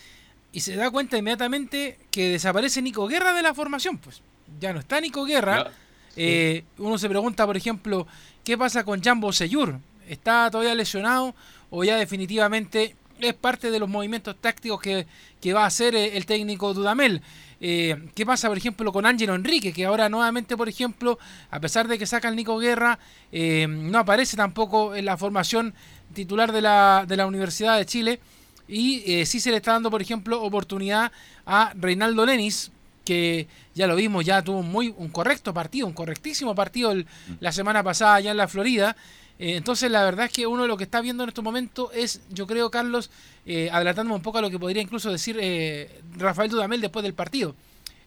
Y 0.51 0.61
se 0.61 0.75
da 0.75 0.89
cuenta 0.89 1.17
inmediatamente 1.17 1.99
que 2.09 2.29
desaparece 2.29 2.81
Nico 2.81 3.07
Guerra 3.07 3.33
de 3.33 3.41
la 3.41 3.53
formación. 3.53 3.97
Pues 3.97 4.21
ya 4.59 4.73
no 4.73 4.79
está 4.79 4.99
Nico 5.01 5.25
Guerra. 5.25 5.71
Eh, 6.15 6.63
uno 6.79 6.97
se 6.97 7.07
pregunta, 7.07 7.45
por 7.45 7.57
ejemplo, 7.57 8.07
¿qué 8.43 8.57
pasa 8.57 8.83
con 8.83 9.01
Jambo 9.01 9.31
Seyur? 9.31 9.79
¿Está 10.07 10.49
todavía 10.49 10.73
lesionado 10.73 11.35
o 11.69 11.83
ya 11.83 11.97
definitivamente 11.97 12.95
es 13.19 13.33
parte 13.33 13.71
de 13.71 13.79
los 13.79 13.89
movimientos 13.89 14.35
tácticos 14.39 14.79
que, 14.81 15.05
que 15.41 15.53
va 15.53 15.63
a 15.63 15.67
hacer 15.67 15.95
el 15.95 16.25
técnico 16.25 16.73
Dudamel? 16.73 17.21
Eh, 17.59 18.09
¿Qué 18.13 18.25
pasa, 18.25 18.47
por 18.47 18.57
ejemplo, 18.57 18.91
con 18.91 19.05
Ángelo 19.05 19.35
Enrique, 19.35 19.73
que 19.73 19.85
ahora 19.85 20.09
nuevamente, 20.09 20.55
por 20.55 20.69
ejemplo, 20.69 21.17
a 21.49 21.59
pesar 21.59 21.87
de 21.87 21.97
que 21.97 22.05
saca 22.05 22.29
el 22.29 22.35
Nico 22.35 22.57
Guerra, 22.57 22.99
eh, 23.31 23.65
no 23.67 23.99
aparece 23.99 24.37
tampoco 24.37 24.95
en 24.95 25.05
la 25.05 25.17
formación 25.17 25.73
titular 26.13 26.51
de 26.51 26.61
la, 26.61 27.05
de 27.07 27.17
la 27.17 27.25
Universidad 27.25 27.77
de 27.77 27.85
Chile? 27.85 28.19
Y 28.67 29.03
eh, 29.05 29.25
sí 29.25 29.39
se 29.39 29.51
le 29.51 29.57
está 29.57 29.73
dando, 29.73 29.89
por 29.89 30.01
ejemplo, 30.01 30.41
oportunidad 30.41 31.11
a 31.45 31.71
Reinaldo 31.75 32.25
Lenis, 32.25 32.71
que 33.05 33.47
ya 33.73 33.87
lo 33.87 33.95
vimos, 33.95 34.25
ya 34.25 34.41
tuvo 34.41 34.59
un 34.59 34.69
muy 34.69 34.93
un 34.97 35.07
correcto 35.07 35.53
partido, 35.53 35.87
un 35.87 35.93
correctísimo 35.93 36.53
partido 36.53 36.91
el, 36.91 37.07
la 37.39 37.53
semana 37.53 37.81
pasada 37.81 38.15
allá 38.15 38.31
en 38.31 38.37
la 38.37 38.49
Florida. 38.49 38.97
Eh, 39.39 39.55
entonces 39.55 39.89
la 39.89 40.03
verdad 40.03 40.25
es 40.25 40.31
que 40.31 40.45
uno 40.45 40.67
lo 40.67 40.75
que 40.75 40.83
está 40.83 40.99
viendo 40.99 41.23
en 41.23 41.29
estos 41.29 41.43
momentos 41.43 41.89
es, 41.93 42.21
yo 42.31 42.45
creo, 42.47 42.69
Carlos, 42.69 43.09
eh, 43.45 43.69
adelantándome 43.71 44.15
un 44.15 44.21
poco 44.21 44.39
a 44.39 44.41
lo 44.41 44.49
que 44.49 44.59
podría 44.59 44.81
incluso 44.81 45.09
decir 45.09 45.37
eh, 45.39 46.01
Rafael 46.17 46.49
Dudamel 46.49 46.81
después 46.81 47.03
del 47.03 47.13
partido. 47.13 47.55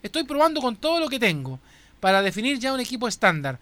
Estoy 0.02 0.24
probando 0.24 0.60
con 0.60 0.76
todo 0.76 1.00
lo 1.00 1.08
que 1.08 1.18
tengo 1.18 1.58
para 2.00 2.20
definir 2.20 2.58
ya 2.58 2.74
un 2.74 2.80
equipo 2.80 3.08
estándar. 3.08 3.58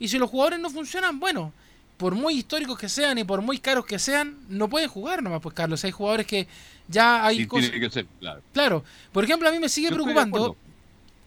Y 0.00 0.08
si 0.08 0.18
los 0.18 0.30
jugadores 0.30 0.58
no 0.58 0.70
funcionan, 0.70 1.20
bueno, 1.20 1.52
por 2.00 2.14
muy 2.14 2.34
históricos 2.38 2.78
que 2.78 2.88
sean 2.88 3.18
y 3.18 3.24
por 3.24 3.42
muy 3.42 3.58
caros 3.58 3.84
que 3.84 3.98
sean, 3.98 4.38
no 4.48 4.68
pueden 4.68 4.88
jugar 4.88 5.22
nomás, 5.22 5.40
pues 5.42 5.54
Carlos. 5.54 5.84
Hay 5.84 5.90
jugadores 5.90 6.26
que 6.26 6.48
ya 6.88 7.24
hay 7.26 7.36
Sí, 7.40 7.46
cosas. 7.46 7.70
tiene 7.70 7.86
que 7.86 7.92
ser, 7.92 8.06
claro. 8.18 8.40
Claro, 8.54 8.84
por 9.12 9.22
ejemplo, 9.22 9.46
a 9.48 9.52
mí 9.52 9.58
me 9.58 9.68
sigue 9.68 9.90
Yo 9.90 9.96
preocupando, 9.96 10.56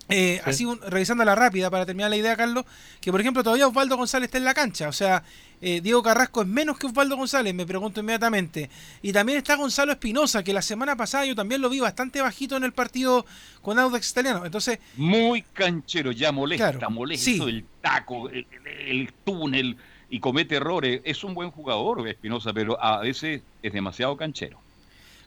eh, 0.09 0.41
Sí. 0.43 0.49
así 0.49 0.65
un- 0.65 0.81
revisando 0.81 1.23
la 1.23 1.35
rápida 1.35 1.69
para 1.69 1.85
terminar 1.85 2.09
la 2.09 2.17
idea, 2.17 2.35
Carlos, 2.35 2.65
que 2.99 3.11
por 3.11 3.21
ejemplo 3.21 3.43
todavía 3.43 3.67
Osvaldo 3.67 3.95
González 3.97 4.27
está 4.27 4.39
en 4.39 4.43
la 4.45 4.53
cancha. 4.55 4.89
O 4.89 4.91
sea, 4.91 5.23
eh, 5.61 5.79
Diego 5.79 6.01
Carrasco 6.03 6.41
es 6.41 6.47
menos 6.47 6.77
que 6.79 6.87
Osvaldo 6.87 7.15
González, 7.15 7.53
me 7.53 7.65
pregunto 7.67 7.99
inmediatamente. 8.01 8.69
Y 9.03 9.13
también 9.13 9.37
está 9.37 9.55
Gonzalo 9.55 9.91
Espinosa, 9.93 10.43
que 10.43 10.51
la 10.53 10.61
semana 10.63 10.95
pasada 10.97 11.25
yo 11.25 11.35
también 11.35 11.61
lo 11.61 11.69
vi 11.69 11.79
bastante 11.79 12.19
bajito 12.19 12.57
en 12.57 12.63
el 12.65 12.73
partido 12.73 13.25
con 13.61 13.77
Audax 13.79 14.09
Italiano. 14.09 14.43
Entonces, 14.45 14.79
Muy 14.97 15.43
canchero, 15.53 16.11
ya 16.11 16.31
molesta, 16.31 16.71
Claro, 16.71 16.89
molesta 16.89 17.25
sí. 17.25 17.39
el 17.41 17.63
taco, 17.79 18.27
el 18.29 19.13
túnel 19.23 19.77
y 20.13 20.19
comete 20.19 20.55
errores. 20.55 21.01
Es 21.05 21.23
un 21.23 21.33
buen 21.33 21.49
jugador, 21.49 22.07
Espinosa, 22.07 22.53
pero 22.53 22.81
a 22.81 22.99
veces 22.99 23.41
es 23.63 23.73
demasiado 23.73 24.15
canchero. 24.15 24.59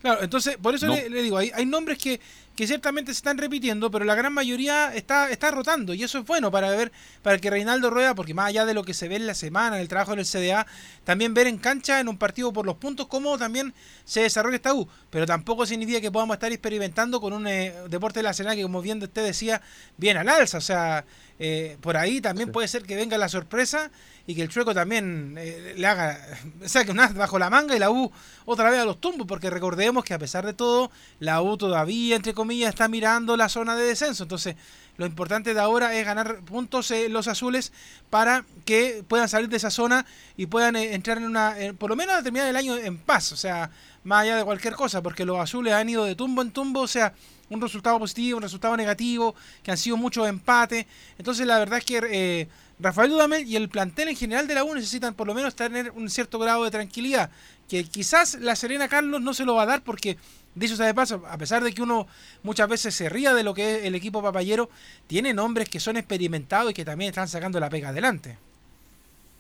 Claro, 0.01 0.23
entonces, 0.23 0.57
por 0.59 0.77
eso 0.77 0.87
No. 0.87 0.95
le, 0.95 1.11
le 1.11 1.23
digo, 1.23 1.37
hay, 1.39 1.51
hay 1.53 1.67
nombres 1.67 1.99
que, 1.99 2.21
que 2.57 2.67
ciertamente 2.67 3.13
se 3.13 3.19
están 3.19 3.39
repitiendo, 3.39 3.91
pero 3.91 4.05
la 4.05 4.15
gran 4.15 4.33
mayoría 4.33 4.95
está, 4.95 5.31
está 5.31 5.51
rotando, 5.51 5.95
y 5.95 6.03
eso 6.03 6.19
es 6.19 6.25
bueno 6.25 6.51
para 6.51 6.71
ver, 6.71 6.91
para 7.23 7.39
que 7.39 7.51
Reinaldo 7.51 7.91
Rueda, 7.91 8.15
porque 8.15 8.35
más 8.35 8.49
allá 8.49 8.65
de 8.65 8.75
lo 8.75 8.83
que 8.83 8.95
se 8.95 9.09
ve 9.09 9.17
en 9.17 9.27
la 9.27 9.35
semana, 9.35 9.77
en 9.77 9.83
el 9.83 9.89
trabajo 9.89 10.15
en 10.15 10.21
el 10.21 10.27
CDA, 10.27 10.67
también 11.05 11.35
ver 11.35 11.47
en 11.47 11.59
cancha 11.59 12.01
en 12.01 12.09
un 12.09 12.17
partido 12.17 12.53
por 12.53 12.67
los 12.67 12.77
puntos 12.77 13.07
cómo 13.07 13.37
también 13.39 13.75
se 14.05 14.23
desarrolla 14.23 14.57
esta 14.57 14.75
U. 14.75 14.89
Pero 15.11 15.27
tampoco 15.27 15.67
significa 15.67 16.01
que 16.01 16.11
podamos 16.11 16.35
estar 16.35 16.51
experimentando 16.51 17.21
con 17.21 17.33
un 17.33 17.47
eh, 17.47 17.75
deporte 17.89 18.21
de 18.21 18.25
la 18.25 18.33
Serena 18.33 18.57
que, 18.57 18.63
como 18.63 18.81
bien 18.83 19.03
usted 19.03 19.25
decía, 19.25 19.61
viene 19.97 20.21
al 20.21 20.29
alza. 20.29 20.59
O 20.59 20.63
sea, 20.63 21.05
eh, 21.39 21.77
por 21.81 21.97
ahí 21.97 22.21
también 22.21 22.51
puede 22.51 22.67
ser 22.69 22.83
que 22.85 22.97
venga 22.97 23.19
la 23.19 23.29
sorpresa 23.29 23.91
y 24.27 24.35
que 24.35 24.43
el 24.43 24.49
Chueco 24.49 24.75
también 24.75 25.37
eh, 25.39 25.75
le 25.77 25.87
haga, 25.87 26.19
saque 26.65 26.91
un 26.91 27.01
as 27.01 27.15
bajo 27.15 27.39
la 27.39 27.51
manga 27.51 27.77
y 27.77 27.79
la 27.79 27.91
U 27.91 28.11
otra 28.45 28.71
vez 28.71 28.81
a 28.81 28.85
los 28.85 29.01
tumbos, 29.01 29.27
porque 29.27 29.51
recordemos 29.51 30.05
que 30.05 30.15
a 30.15 30.19
pesar 30.19 30.47
de 30.47 30.55
todo, 30.55 30.91
la 31.19 31.43
U 31.43 31.57
todavía, 31.57 32.17
entre 32.17 32.33
comillas, 32.33 32.46
está 32.51 32.89
mirando 32.89 33.37
la 33.37 33.49
zona 33.49 33.77
de 33.77 33.85
descenso. 33.85 34.25
Entonces, 34.25 34.57
lo 34.97 35.07
importante 35.07 35.53
de 35.53 35.61
ahora 35.61 35.95
es 35.95 36.07
ganar 36.07 36.41
puntos 36.41 36.91
eh, 36.91 37.09
los 37.09 37.29
azules 37.29 37.73
para 38.09 38.45
que 38.65 39.05
puedan 39.07 39.29
salir 39.29 39.49
de 39.49 39.59
esa 39.59 39.71
zona 39.71 40.07
y 40.37 40.47
puedan 40.47 40.77
eh, 40.77 40.95
entrar 40.95 41.19
en 41.19 41.25
una, 41.25 41.55
por 41.79 41.91
lo 41.91 41.97
menos 41.97 42.23
terminar 42.23 42.49
el 42.49 42.57
año 42.57 42.77
en 42.77 42.97
paz, 42.97 43.33
o 43.33 43.37
sea, 43.37 43.71
más 44.05 44.23
allá 44.23 44.37
de 44.37 44.45
cualquier 44.45 44.75
cosa, 44.75 45.03
porque 45.03 45.25
los 45.25 45.39
azules 45.39 45.75
han 45.75 45.89
ido 45.89 46.05
de 46.05 46.15
tumbo 46.15 46.41
en 46.41 46.51
tumbo, 46.53 46.81
o 46.81 46.89
sea, 46.89 47.13
un 47.51 47.61
resultado 47.61 47.99
positivo, 47.99 48.39
un 48.39 48.43
resultado 48.43 48.77
negativo, 48.77 49.35
que 49.63 49.71
han 49.71 49.77
sido 49.77 49.97
muchos 49.97 50.29
empates. 50.29 50.87
Entonces, 51.19 51.47
la 51.47 51.59
verdad 51.59 51.79
es 51.79 51.85
que 51.85 52.01
eh, 52.11 52.49
Rafael 52.79 53.11
Dudamel 53.11 53.47
y 53.47 53.57
el 53.57 53.69
plantel 53.69 54.09
en 54.09 54.17
general 54.17 54.47
de 54.47 54.55
la 54.55 54.65
U 54.65 54.75
necesitan 54.75 55.15
por 55.15 55.27
lo 55.27 55.35
menos 55.35 55.55
tener 55.55 55.91
un 55.93 56.11
cierto 56.11 56.39
grado 56.39 56.65
de 56.65 56.71
tranquilidad, 56.71 57.31
que 57.69 57.85
quizás 57.85 58.35
la 58.41 58.57
Serena 58.57 58.89
Carlos 58.89 59.21
no 59.21 59.35
se 59.35 59.45
lo 59.45 59.55
va 59.55 59.63
a 59.63 59.67
dar 59.67 59.83
porque, 59.83 60.19
dicho 60.57 60.75
sea 60.75 60.87
de 60.87 60.95
paso, 60.95 61.23
a 61.29 61.39
pesar 61.39 61.63
de 61.63 61.73
que 61.73 61.83
uno 61.83 62.07
muchas 62.43 62.69
veces 62.69 62.95
se 62.95 63.09
ría 63.09 63.35
de 63.35 63.45
lo 63.45 63.55
que 63.55 63.77
es 63.77 63.85
el 63.85 63.95
equipo 63.95 64.23
papayero, 64.23 64.69
tiene 65.07 65.33
nombres 65.33 65.69
que 65.69 65.79
son 65.79 65.97
experimentados 65.97 66.71
y 66.71 66.75
que 66.75 66.85
también 66.85 67.11
están 67.11 67.29
sacando 67.29 67.61
la 67.61 67.71
pega 67.71 67.91
adelante. 67.91 68.39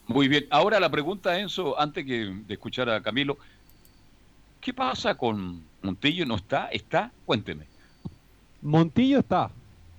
Muy 0.06 0.28
bien. 0.28 0.46
Ahora 0.50 0.78
la 0.78 0.90
pregunta, 0.90 1.38
Enzo, 1.38 1.78
antes 1.80 2.04
que 2.04 2.32
de 2.46 2.54
escuchar 2.54 2.88
a 2.90 3.02
Camilo, 3.02 3.38
¿qué 4.60 4.72
pasa 4.72 5.16
con 5.16 5.62
Montillo? 5.82 6.24
¿No 6.26 6.36
está? 6.36 6.68
¿Está? 6.68 7.10
Cuénteme. 7.24 7.64
Montillo 8.62 9.18
está. 9.20 9.50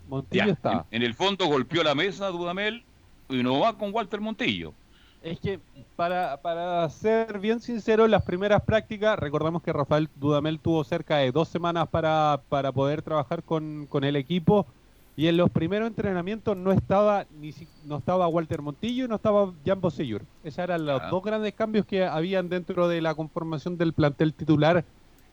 Montillo 0.08 0.46
Ya, 0.46 0.52
está. 0.54 0.86
En, 0.92 1.02
en 1.02 1.04
el 1.04 1.14
fondo 1.14 1.48
golpeó 1.48 1.84
la 1.84 1.96
mesa 1.96 2.28
Dudamel 2.28 2.84
y 3.28 3.44
no 3.44 3.60
va 3.60 3.78
con 3.78 3.94
Walter 3.94 4.22
Montillo. 4.22 4.74
Es 5.20 5.40
que, 5.40 5.60
para, 5.96 6.42
para 6.42 6.88
ser 6.90 7.40
bien 7.40 7.60
sincero, 7.60 8.08
las 8.08 8.24
primeras 8.24 8.62
prácticas, 8.64 9.18
recordamos 9.18 9.64
que 9.64 9.74
Rafael 9.74 10.10
Dudamel 10.16 10.62
tuvo 10.62 10.84
cerca 10.84 11.18
de 11.18 11.32
dos 11.32 11.50
semanas 11.50 11.88
para, 11.90 12.44
para 12.50 12.72
poder 12.72 13.02
trabajar 13.02 13.44
con, 13.44 13.88
con 13.88 14.04
el 14.04 14.16
equipo. 14.16 14.68
Y 15.16 15.28
en 15.28 15.38
los 15.38 15.50
primeros 15.50 15.88
entrenamientos 15.88 16.56
no 16.56 16.72
estaba 16.72 17.26
ni 17.32 17.52
no 17.82 17.98
estaba 17.98 18.28
Walter 18.28 18.62
Montillo 18.62 19.06
y 19.06 19.08
no 19.08 19.16
estaba 19.16 19.52
Jan 19.66 19.82
Bosellur. 19.82 20.28
Esos 20.44 20.60
eran 20.60 20.86
los 20.86 21.02
Ah. 21.02 21.08
dos 21.10 21.24
grandes 21.24 21.56
cambios 21.56 21.88
que 21.88 22.06
habían 22.06 22.50
dentro 22.50 22.88
de 22.88 23.02
la 23.02 23.16
conformación 23.16 23.78
del 23.78 23.94
plantel 23.94 24.36
titular, 24.36 24.86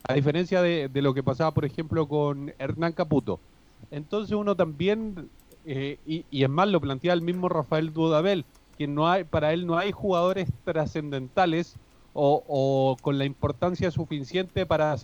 a 0.08 0.14
diferencia 0.14 0.62
de, 0.62 0.88
de 0.88 1.02
lo 1.02 1.12
que 1.12 1.22
pasaba, 1.22 1.52
por 1.52 1.66
ejemplo, 1.66 2.08
con 2.08 2.54
Hernán 2.58 2.94
Caputo. 2.94 3.42
Entonces 3.90 4.34
uno 4.34 4.56
también, 4.56 5.30
eh, 5.64 6.00
y, 6.06 6.26
y 6.30 6.44
es 6.44 6.50
más, 6.50 6.68
lo 6.68 6.80
plantea 6.80 7.12
el 7.12 7.20
mismo 7.22 7.48
Rafael 7.50 7.92
Dudamel, 7.92 8.46
que 8.76 8.86
no 8.86 9.08
hay, 9.08 9.24
para 9.24 9.52
él 9.52 9.66
no 9.66 9.76
hay 9.78 9.92
jugadores 9.92 10.48
trascendentales 10.64 11.76
o, 12.12 12.42
o 12.46 12.96
con 13.00 13.18
la 13.18 13.24
importancia 13.24 13.90
suficiente 13.90 14.66
para, 14.66 14.96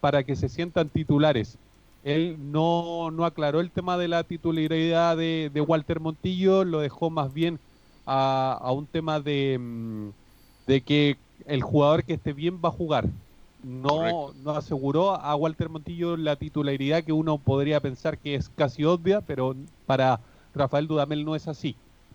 para 0.00 0.24
que 0.24 0.36
se 0.36 0.48
sientan 0.48 0.88
titulares. 0.88 1.58
Él 2.02 2.36
no, 2.52 3.10
no 3.10 3.24
aclaró 3.24 3.60
el 3.60 3.70
tema 3.70 3.96
de 3.96 4.08
la 4.08 4.24
titularidad 4.24 5.16
de, 5.16 5.50
de 5.52 5.60
Walter 5.60 6.00
Montillo, 6.00 6.64
lo 6.64 6.80
dejó 6.80 7.10
más 7.10 7.32
bien 7.32 7.58
a, 8.04 8.58
a 8.60 8.72
un 8.72 8.86
tema 8.86 9.20
de, 9.20 9.58
mm, 9.58 10.08
de 10.66 10.80
que 10.82 11.16
el 11.46 11.62
jugador 11.62 12.04
que 12.04 12.14
esté 12.14 12.32
bien 12.32 12.60
va 12.62 12.68
a 12.68 12.72
jugar. 12.72 13.08
No, 13.62 14.32
no 14.34 14.50
aseguró 14.50 15.14
a 15.14 15.34
Walter 15.36 15.70
Montillo 15.70 16.16
la 16.18 16.36
titularidad 16.36 17.02
que 17.02 17.12
uno 17.12 17.38
podría 17.38 17.80
pensar 17.80 18.18
que 18.18 18.34
es 18.34 18.50
casi 18.50 18.84
obvia, 18.84 19.22
pero 19.22 19.56
para 19.86 20.20
Rafael 20.54 20.86
Dudamel 20.86 21.24
no 21.24 21.34
es 21.34 21.48
así. 21.48 21.74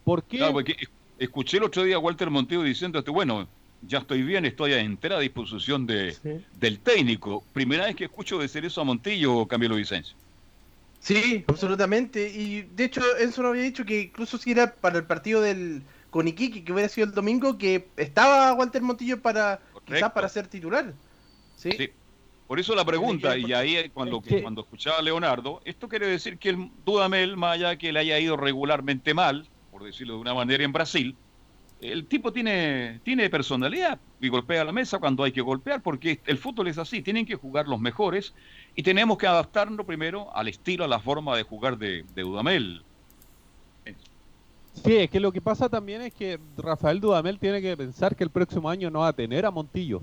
¿Por 0.10 0.24
qué? 0.24 0.38
Claro, 0.38 0.54
porque 0.54 0.76
escuché 1.20 1.58
el 1.58 1.66
otro 1.66 1.84
día 1.84 1.98
a 1.98 2.00
Walter 2.00 2.32
Montillo 2.32 2.64
diciendo, 2.64 3.04
bueno, 3.14 3.48
ya 3.84 4.00
estoy 4.00 4.24
bien, 4.24 4.44
estoy 4.44 4.74
a 4.74 4.80
entera 4.80 5.20
disposición 5.20 5.86
de, 5.86 6.42
del 6.60 6.80
técnico. 6.80 7.44
Primera 7.54 7.86
vez 7.86 7.96
que 7.96 8.06
escucho 8.06 8.40
decir 8.40 8.66
eso 8.66 8.82
a 8.82 8.86
Montillo, 8.86 9.46
Camilo 9.46 9.76
Vicencio. 9.76 10.18
Sí, 11.00 11.46
absolutamente. 11.46 12.28
Y 12.28 12.64
de 12.64 12.86
hecho, 12.86 13.02
Enzo 13.20 13.44
nos 13.44 13.52
había 13.52 13.62
dicho 13.62 13.86
que 13.86 14.02
incluso 14.02 14.40
si 14.40 14.50
era 14.50 14.74
para 14.74 14.98
el 14.98 15.04
partido 15.04 15.42
del 15.42 15.84
con 16.10 16.28
Iquique, 16.28 16.64
que 16.64 16.74
hubiera 16.74 16.90
sido 16.90 17.06
el 17.06 17.14
domingo, 17.14 17.60
que 17.60 17.88
estaba 17.96 18.52
Walter 18.54 18.82
Montillo 18.82 19.22
para 19.22 19.60
quizás 19.86 20.12
para 20.12 20.28
ser 20.28 20.48
titular. 20.48 20.92
¿Sí? 21.56 21.92
Por 22.48 22.60
eso 22.60 22.74
la 22.74 22.84
pregunta, 22.84 23.38
y 23.38 23.54
ahí 23.54 23.92
cuando, 23.94 24.24
cuando 24.42 24.62
escuchaba 24.62 24.98
a 24.98 25.02
Leonardo, 25.04 25.62
esto 25.66 25.88
quiere 25.88 26.08
decir 26.08 26.40
que 26.40 26.50
el 26.50 26.72
Dudamel, 26.84 27.38
más 27.38 27.58
allá 27.58 27.76
que 27.78 27.92
le 27.92 28.00
haya 28.00 28.18
ido 28.18 28.38
regularmente 28.38 29.14
mal, 29.14 29.48
por 29.80 29.88
decirlo 29.88 30.16
de 30.16 30.20
una 30.20 30.34
manera 30.34 30.64
en 30.64 30.74
Brasil, 30.74 31.16
el 31.80 32.06
tipo 32.06 32.34
tiene, 32.34 33.00
tiene 33.04 33.30
personalidad 33.30 33.98
y 34.20 34.28
golpea 34.28 34.66
la 34.66 34.74
mesa 34.74 35.00
cuando 35.00 35.24
hay 35.24 35.32
que 35.32 35.40
golpear, 35.40 35.82
porque 35.82 36.20
el 36.26 36.38
fútbol 36.38 36.68
es 36.68 36.78
así, 36.78 37.02
tienen 37.02 37.26
que 37.26 37.36
jugar 37.36 37.70
los 37.70 37.80
mejores 37.80 38.34
y 38.76 38.84
tenemos 38.84 39.18
que 39.18 39.26
adaptarnos 39.26 39.86
primero 39.86 40.36
al 40.36 40.50
estilo, 40.50 40.84
a 40.84 40.88
la 40.90 41.00
forma 41.00 41.38
de 41.38 41.44
jugar 41.44 41.78
de, 41.78 42.04
Dudamel. 42.14 42.84
Sí, 44.84 44.98
es 44.98 45.10
que 45.10 45.22
lo 45.22 45.32
que 45.32 45.40
pasa 45.40 45.70
también 45.70 46.02
es 46.02 46.14
que 46.14 46.40
Rafael 46.58 47.00
Dudamel 47.00 47.40
tiene 47.40 47.62
que 47.62 47.76
pensar 47.78 48.16
que 48.16 48.26
el 48.26 48.30
próximo 48.30 48.70
año 48.70 48.90
no 48.92 49.00
va 49.00 49.08
a 49.08 49.14
tener 49.14 49.46
a 49.46 49.52
Montillo. 49.52 50.02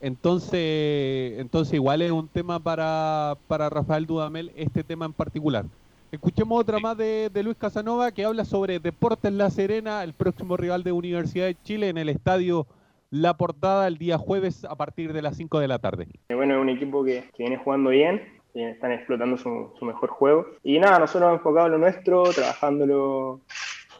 Entonces, 0.00 1.38
entonces 1.38 1.74
igual 1.74 2.02
es 2.02 2.10
un 2.10 2.26
tema 2.26 2.58
para, 2.58 3.36
para 3.46 3.70
Rafael 3.70 4.06
Dudamel 4.06 4.50
este 4.56 4.82
tema 4.82 5.04
en 5.06 5.12
particular. 5.12 5.64
Escuchemos 6.12 6.60
otra 6.60 6.78
más 6.78 6.94
de, 6.98 7.30
Luis 7.42 7.56
Casanova 7.56 8.12
que 8.12 8.26
habla 8.26 8.44
sobre 8.44 8.78
Deportes 8.78 9.32
La 9.32 9.48
Serena, 9.48 10.04
el 10.04 10.12
próximo 10.12 10.58
rival 10.58 10.82
de 10.82 10.92
Universidad 10.92 11.46
de 11.46 11.56
Chile 11.62 11.88
en 11.88 11.96
el 11.96 12.10
estadio 12.10 12.66
La 13.08 13.38
Portada 13.38 13.88
el 13.88 13.96
día 13.96 14.18
jueves 14.18 14.66
a 14.66 14.76
partir 14.76 15.14
de 15.14 15.22
las 15.22 15.38
5 15.38 15.58
de 15.58 15.68
la 15.68 15.78
tarde. 15.78 16.08
Eh, 16.28 16.34
bueno, 16.34 16.56
es 16.56 16.60
un 16.60 16.68
equipo 16.68 17.02
que, 17.02 17.24
viene 17.38 17.56
jugando 17.56 17.88
bien, 17.88 18.20
están 18.52 18.92
explotando 18.92 19.38
su, 19.38 19.72
mejor 19.80 20.10
juego. 20.10 20.46
Y 20.62 20.78
nada, 20.78 20.98
nosotros 20.98 21.22
hemos 21.22 21.38
enfocado 21.38 21.64
en 21.68 21.72
lo 21.72 21.78
nuestro, 21.78 22.24
trabajándolo, 22.24 23.40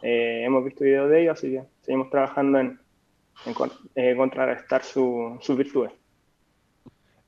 eh, 0.03 0.43
hemos 0.45 0.63
visto 0.65 0.83
videos 0.83 1.09
de 1.09 1.23
ellos, 1.23 1.39
así 1.39 1.49
que 1.49 1.63
seguimos 1.81 2.11
trabajando 2.11 2.59
en, 2.59 2.79
eh, 3.95 4.13
contrarrestar 4.15 4.83
sus 4.83 5.43
su 5.43 5.55
virtudes. 5.55 5.91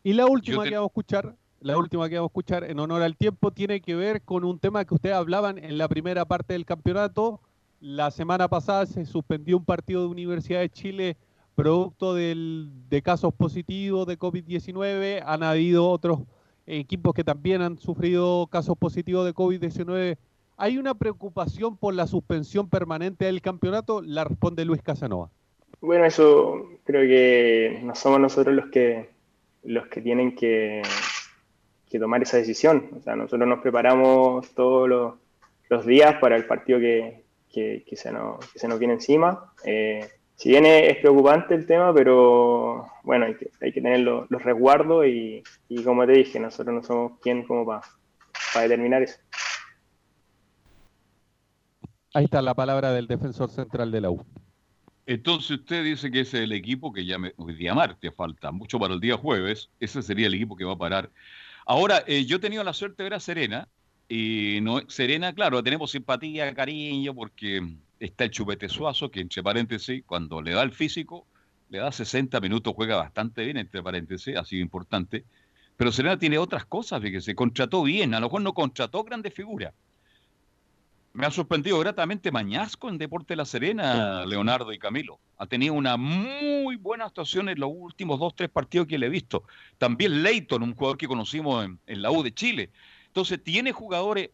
Y 0.04 0.14
la 0.14 0.28
última 0.28 0.64
que 0.64 0.76
vamos 0.76 0.90
a 0.90 0.92
escuchar 0.92 1.36
la 1.66 1.80
última 1.80 2.08
que 2.08 2.16
vamos 2.16 2.30
a 2.30 2.32
escuchar 2.32 2.64
en 2.70 2.80
honor 2.80 3.02
al 3.02 3.18
tiempo 3.18 3.50
tiene 3.50 3.82
que 3.82 3.96
ver 3.96 4.22
con 4.22 4.44
un 4.44 4.60
tema 4.60 4.86
que 4.86 4.94
ustedes 4.94 5.16
hablaban 5.16 5.58
en 5.58 5.80
la 5.80 5.88
primera 5.88 6.24
parte 6.24 6.54
del 6.54 6.64
campeonato. 6.64 7.42
La 7.82 8.12
semana 8.12 8.48
pasada 8.48 8.86
se 8.86 9.04
suspendió 9.08 9.58
un 9.58 9.66
partido 9.66 10.02
de 10.02 10.08
Universidad 10.10 10.60
de 10.60 10.70
Chile 10.70 11.18
producto 11.56 12.14
de 12.14 13.02
casos 13.04 13.34
positivos 13.34 14.06
de 14.06 14.20
COVID-19. 14.20 15.24
Han 15.26 15.42
habido 15.42 15.90
otros 15.90 16.20
equipos 16.68 17.16
que 17.16 17.24
también 17.24 17.64
han 17.64 17.80
sufrido 17.80 18.46
casos 18.46 18.78
positivos 18.78 19.26
de 19.26 19.34
COVID-19. 19.34 20.18
¿Hay 20.58 20.78
una 20.78 20.94
preocupación 20.94 21.78
por 21.78 21.96
la 21.96 22.06
suspensión 22.06 22.70
permanente 22.70 23.26
del 23.26 23.42
campeonato? 23.42 24.04
La 24.04 24.24
responde 24.24 24.66
Luis 24.66 24.84
Casanova. 24.84 25.32
Bueno, 25.82 26.06
eso 26.06 26.64
creo 26.84 27.02
que 27.08 27.82
no 27.84 27.96
somos 27.96 28.20
nosotros 28.20 28.56
los 28.56 28.68
que 28.68 29.10
los 29.64 29.88
que 29.88 30.00
tienen 30.00 30.36
que 30.36 30.84
tomar 32.00 32.22
esa 32.22 32.38
decisión. 32.38 32.90
O 32.98 33.02
sea, 33.02 33.16
nosotros 33.16 33.48
nos 33.48 33.60
preparamos 33.60 34.50
todos 34.54 34.90
los, 35.70 35.86
días 35.86 36.16
para 36.20 36.36
el 36.36 36.46
partido 36.46 36.80
que, 36.80 37.24
se, 37.94 38.12
nos, 38.12 38.46
se 38.56 38.68
nos 38.68 38.80
viene 38.80 38.96
encima. 38.96 39.52
Eh, 39.64 40.08
si 40.36 40.50
bien 40.50 40.66
es, 40.66 40.98
preocupante 40.98 41.56
el 41.56 41.66
tema, 41.66 41.94
pero 41.94 42.88
bueno, 43.04 43.26
hay 43.26 43.36
que, 43.36 43.50
hay 43.62 43.72
que 43.72 43.82
tener 43.82 44.02
los, 44.02 44.30
resguardos 44.30 45.06
y, 45.08 45.44
como 45.84 46.06
te 46.06 46.14
dije, 46.14 46.40
nosotros 46.40 46.76
no 46.76 46.84
somos 46.84 47.20
quien 47.22 47.44
como 47.44 47.66
para, 47.66 47.82
para 48.54 48.64
determinar 48.64 49.02
eso. 49.04 49.18
Ahí 52.14 52.26
está 52.26 52.42
la 52.42 52.54
palabra 52.54 52.92
del 52.92 53.08
defensor 53.08 53.50
central 53.50 53.92
de 53.92 54.02
la 54.02 54.10
U. 54.10 54.26
Entonces 55.06 55.60
usted 55.60 55.84
dice 55.84 56.10
que 56.10 56.22
ese 56.22 56.38
es 56.38 56.44
el 56.46 56.52
equipo 56.52 56.92
que 56.92 57.06
ya 57.06 57.20
me, 57.20 57.34
hoy 57.38 57.54
día 57.54 57.76
martes 57.76 58.14
falta 58.16 58.52
mucho 58.52 58.80
para 58.80 58.94
el 58.94 59.00
día 59.00 59.18
jueves. 59.18 59.70
Ese 59.80 60.02
sería 60.02 60.28
el 60.28 60.34
equipo 60.34 60.56
que 60.56 60.66
va 60.66 60.74
a 60.74 60.78
parar 60.78 61.12
Ahora, 61.66 62.04
eh, 62.08 62.26
yo 62.26 62.38
he 62.38 62.40
tenido 62.40 62.64
la 62.64 62.74
suerte 62.74 63.02
de 63.02 63.10
ver 63.10 63.16
a 63.16 63.20
Serena, 63.20 63.68
y 64.08 64.60
no, 64.62 64.82
Serena, 64.88 65.34
claro, 65.34 65.64
tenemos 65.64 65.92
simpatía, 65.92 66.54
cariño, 66.54 67.16
porque 67.16 67.78
está 68.00 68.26
el 68.26 68.32
chupete 68.32 68.70
suazo, 68.70 69.10
que 69.10 69.20
entre 69.22 69.42
paréntesis, 69.42 70.04
cuando 70.06 70.42
le 70.42 70.52
da 70.52 70.62
el 70.62 70.72
físico, 70.72 71.26
le 71.70 71.80
da 71.80 71.92
60 71.92 72.40
minutos, 72.40 72.74
juega 72.76 72.98
bastante 72.98 73.44
bien, 73.44 73.58
entre 73.58 73.82
paréntesis, 73.82 74.38
ha 74.38 74.46
sido 74.46 74.62
importante. 74.62 75.26
Pero 75.76 75.92
Serena 75.92 76.20
tiene 76.20 76.38
otras 76.38 76.66
cosas, 76.66 77.02
fíjese, 77.02 77.34
contrató 77.34 77.84
bien, 77.84 78.14
a 78.14 78.20
lo 78.20 78.28
mejor 78.28 78.42
no 78.42 78.54
contrató 78.54 79.04
grandes 79.04 79.34
figuras, 79.34 79.74
me 81.16 81.26
ha 81.26 81.32
sorprendido 81.32 81.80
gratamente 81.80 82.30
Mañasco 82.30 82.90
en 82.90 82.98
Deporte 82.98 83.38
La 83.38 83.46
Serena, 83.46 84.26
Leonardo 84.26 84.74
y 84.74 84.78
Camilo. 84.78 85.22
Ha 85.38 85.48
tenido 85.48 85.74
una 85.74 85.96
muy 85.96 86.76
buena 86.76 87.06
actuación 87.06 87.48
en 87.48 87.58
los 87.58 87.72
últimos 87.74 88.20
dos, 88.20 88.36
tres 88.36 88.50
partidos 88.50 88.86
que 88.86 88.98
le 88.98 89.06
he 89.06 89.10
visto. 89.10 89.44
También 89.78 90.24
Leighton, 90.24 90.62
un 90.62 90.76
jugador 90.76 90.98
que 90.98 91.08
conocimos 91.08 91.66
en, 91.86 92.02
la 92.02 92.12
U 92.12 92.22
de 92.22 92.34
Chile. 92.34 92.70
Entonces, 93.08 93.42
tiene 93.42 93.72
jugadores, 93.72 94.32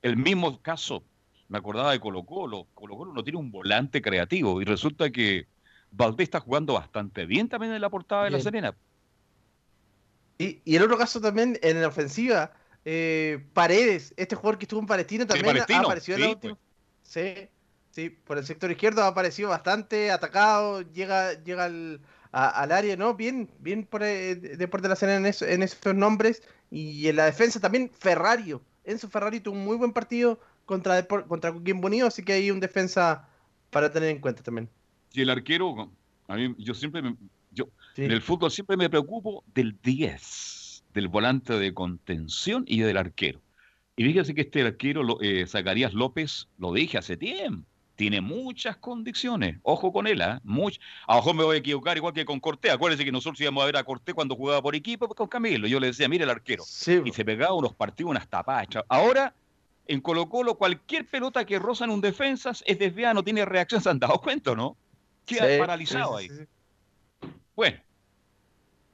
el 0.00 0.16
mismo 0.16 0.58
caso, 0.62 1.04
me 1.48 1.58
acordaba 1.58 1.92
de 1.92 2.00
Colo 2.00 2.24
Colo. 2.24 2.66
Colo 2.72 2.96
Colo 2.96 3.12
no 3.12 3.22
tiene 3.22 3.38
un 3.38 3.50
volante 3.50 4.00
creativo 4.00 4.62
y 4.62 4.64
resulta 4.64 5.10
que 5.10 5.48
Valdés 5.90 6.24
está 6.24 6.40
jugando 6.40 6.72
bastante 6.72 7.26
bien 7.26 7.50
también 7.50 7.74
en 7.74 7.80
la 7.82 7.90
portada 7.90 8.24
de 8.24 8.30
La 8.30 8.40
Serena. 8.40 8.74
Y, 10.38 10.62
y 10.64 10.76
el 10.76 10.82
otro 10.82 10.96
caso 10.96 11.20
también 11.20 11.58
en 11.62 11.82
la 11.82 11.88
ofensiva 11.88 12.54
eh, 12.84 13.44
Paredes, 13.52 14.12
este 14.16 14.34
jugador 14.34 14.58
que 14.58 14.64
estuvo 14.64 14.80
en 14.80 14.86
Palestino 14.86 15.26
también 15.26 15.58
ha 15.58 15.78
aparecido 15.80 16.16
en 16.16 16.22
la 16.22 16.30
última. 16.30 16.54
Pues. 16.54 16.66
Sí, 17.02 17.48
sí, 17.90 18.10
por 18.10 18.38
el 18.38 18.46
sector 18.46 18.70
izquierdo 18.70 19.02
ha 19.02 19.08
aparecido 19.08 19.50
bastante 19.50 20.10
atacado, 20.10 20.82
llega, 20.82 21.34
llega 21.42 21.64
al, 21.64 22.00
área, 22.32 22.96
¿no? 22.96 23.14
Bien, 23.14 23.48
bien 23.60 23.84
por 23.84 24.02
eh, 24.02 24.34
Deporte 24.34 24.84
de 24.84 24.88
la 24.88 24.96
Serena 24.96 25.28
en, 25.28 25.34
en, 25.48 25.62
esos 25.62 25.94
nombres. 25.94 26.42
Y 26.70 27.06
en 27.08 27.16
la 27.16 27.26
defensa 27.26 27.60
también 27.60 27.90
Ferrario. 27.90 28.62
Enzo 28.84 29.08
Ferrari 29.08 29.40
tuvo 29.40 29.54
un 29.54 29.64
muy 29.64 29.76
buen 29.76 29.92
partido 29.92 30.40
contra, 30.64 31.06
contra 31.06 31.52
Coquín 31.52 31.80
Bonito, 31.80 32.06
así 32.06 32.24
que 32.24 32.32
hay 32.32 32.50
un 32.50 32.60
defensa 32.60 33.28
para 33.70 33.92
tener 33.92 34.08
en 34.08 34.20
cuenta 34.20 34.42
también. 34.42 34.68
Y 35.12 35.20
el 35.20 35.30
arquero, 35.30 35.92
a 36.26 36.34
mí, 36.34 36.54
yo 36.58 36.74
siempre, 36.74 37.02
yo, 37.52 37.68
en 37.96 38.10
el 38.10 38.22
fútbol 38.22 38.50
siempre 38.50 38.76
me 38.76 38.88
preocupo 38.88 39.44
del 39.54 39.78
10 39.82 40.61
del 40.94 41.08
volante 41.08 41.58
de 41.58 41.74
contención 41.74 42.64
y 42.66 42.80
del 42.80 42.96
arquero. 42.96 43.40
Y 43.96 44.04
fíjese 44.04 44.34
que 44.34 44.42
este 44.42 44.62
arquero, 44.62 45.20
eh, 45.20 45.46
Zacarías 45.46 45.92
López, 45.92 46.48
lo 46.58 46.72
dije 46.72 46.98
hace 46.98 47.16
tiempo, 47.16 47.66
tiene 47.96 48.20
muchas 48.20 48.76
condiciones. 48.78 49.58
Ojo 49.62 49.92
con 49.92 50.06
él, 50.06 50.20
¿eh? 50.22 50.38
Much... 50.44 50.78
A 51.06 51.14
lo 51.14 51.20
mejor 51.20 51.34
me 51.36 51.44
voy 51.44 51.56
a 51.56 51.58
equivocar 51.58 51.96
igual 51.96 52.14
que 52.14 52.24
con 52.24 52.40
Cortés. 52.40 52.72
Acuérdense 52.72 53.04
que 53.04 53.12
nosotros 53.12 53.40
íbamos 53.40 53.62
a 53.62 53.66
ver 53.66 53.76
a 53.76 53.84
Cortés 53.84 54.14
cuando 54.14 54.34
jugaba 54.34 54.62
por 54.62 54.74
equipo 54.74 55.06
con 55.08 55.28
Camilo. 55.28 55.68
Yo 55.68 55.78
le 55.78 55.88
decía, 55.88 56.08
mire 56.08 56.24
el 56.24 56.30
arquero. 56.30 56.64
Y 57.04 57.12
se 57.12 57.24
pegaba 57.24 57.52
unos 57.52 57.74
partidos, 57.74 58.10
unas 58.10 58.26
tapadas. 58.28 58.66
Ahora, 58.88 59.34
en 59.86 60.00
Colo 60.00 60.28
Colo, 60.28 60.56
cualquier 60.56 61.06
pelota 61.06 61.44
que 61.44 61.58
roza 61.58 61.84
en 61.84 61.90
un 61.90 62.00
defensas 62.00 62.64
es 62.66 62.78
desviada, 62.78 63.14
no 63.14 63.22
tiene 63.22 63.44
reacción. 63.44 63.80
¿Se 63.82 63.90
han 63.90 63.98
dado 63.98 64.20
cuenta, 64.20 64.54
no? 64.54 64.76
Queda 65.26 65.58
paralizado 65.58 66.16
ahí. 66.16 66.28
Bueno, 67.54 67.78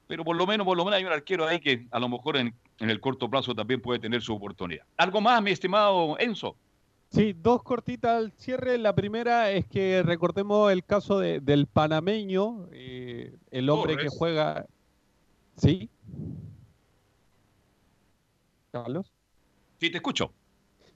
pero 0.08 0.24
por 0.24 0.34
lo 0.34 0.46
menos, 0.46 0.64
por 0.64 0.76
lo 0.76 0.84
menos 0.84 0.98
hay 0.98 1.04
un 1.04 1.12
arquero 1.12 1.46
ahí 1.46 1.60
que 1.60 1.86
a 1.90 2.00
lo 2.00 2.08
mejor 2.08 2.38
en, 2.38 2.54
el 2.78 3.00
corto 3.00 3.28
plazo 3.30 3.54
también 3.54 3.80
puede 3.80 4.00
tener 4.00 4.22
su 4.22 4.34
oportunidad. 4.34 4.84
¿Algo 4.96 5.20
más, 5.20 5.40
mi 5.42 5.50
estimado 5.50 6.18
Enzo? 6.18 6.56
Sí, 7.10 7.34
dos 7.34 7.62
cortitas 7.62 8.16
al 8.16 8.32
cierre. 8.32 8.78
La 8.78 8.94
primera 8.94 9.50
es 9.50 9.66
que 9.66 10.02
recordemos 10.02 10.72
el 10.72 10.82
caso 10.84 11.20
del 11.20 11.66
panameño, 11.66 12.68
eh, 12.72 13.36
el 13.50 13.68
hombre 13.70 13.96
que 13.96 14.08
juega. 14.08 14.66
¿Sí? 15.56 15.90
Carlos. 18.70 19.12
Sí, 19.78 19.90
te 19.90 19.98
escucho. 19.98 20.32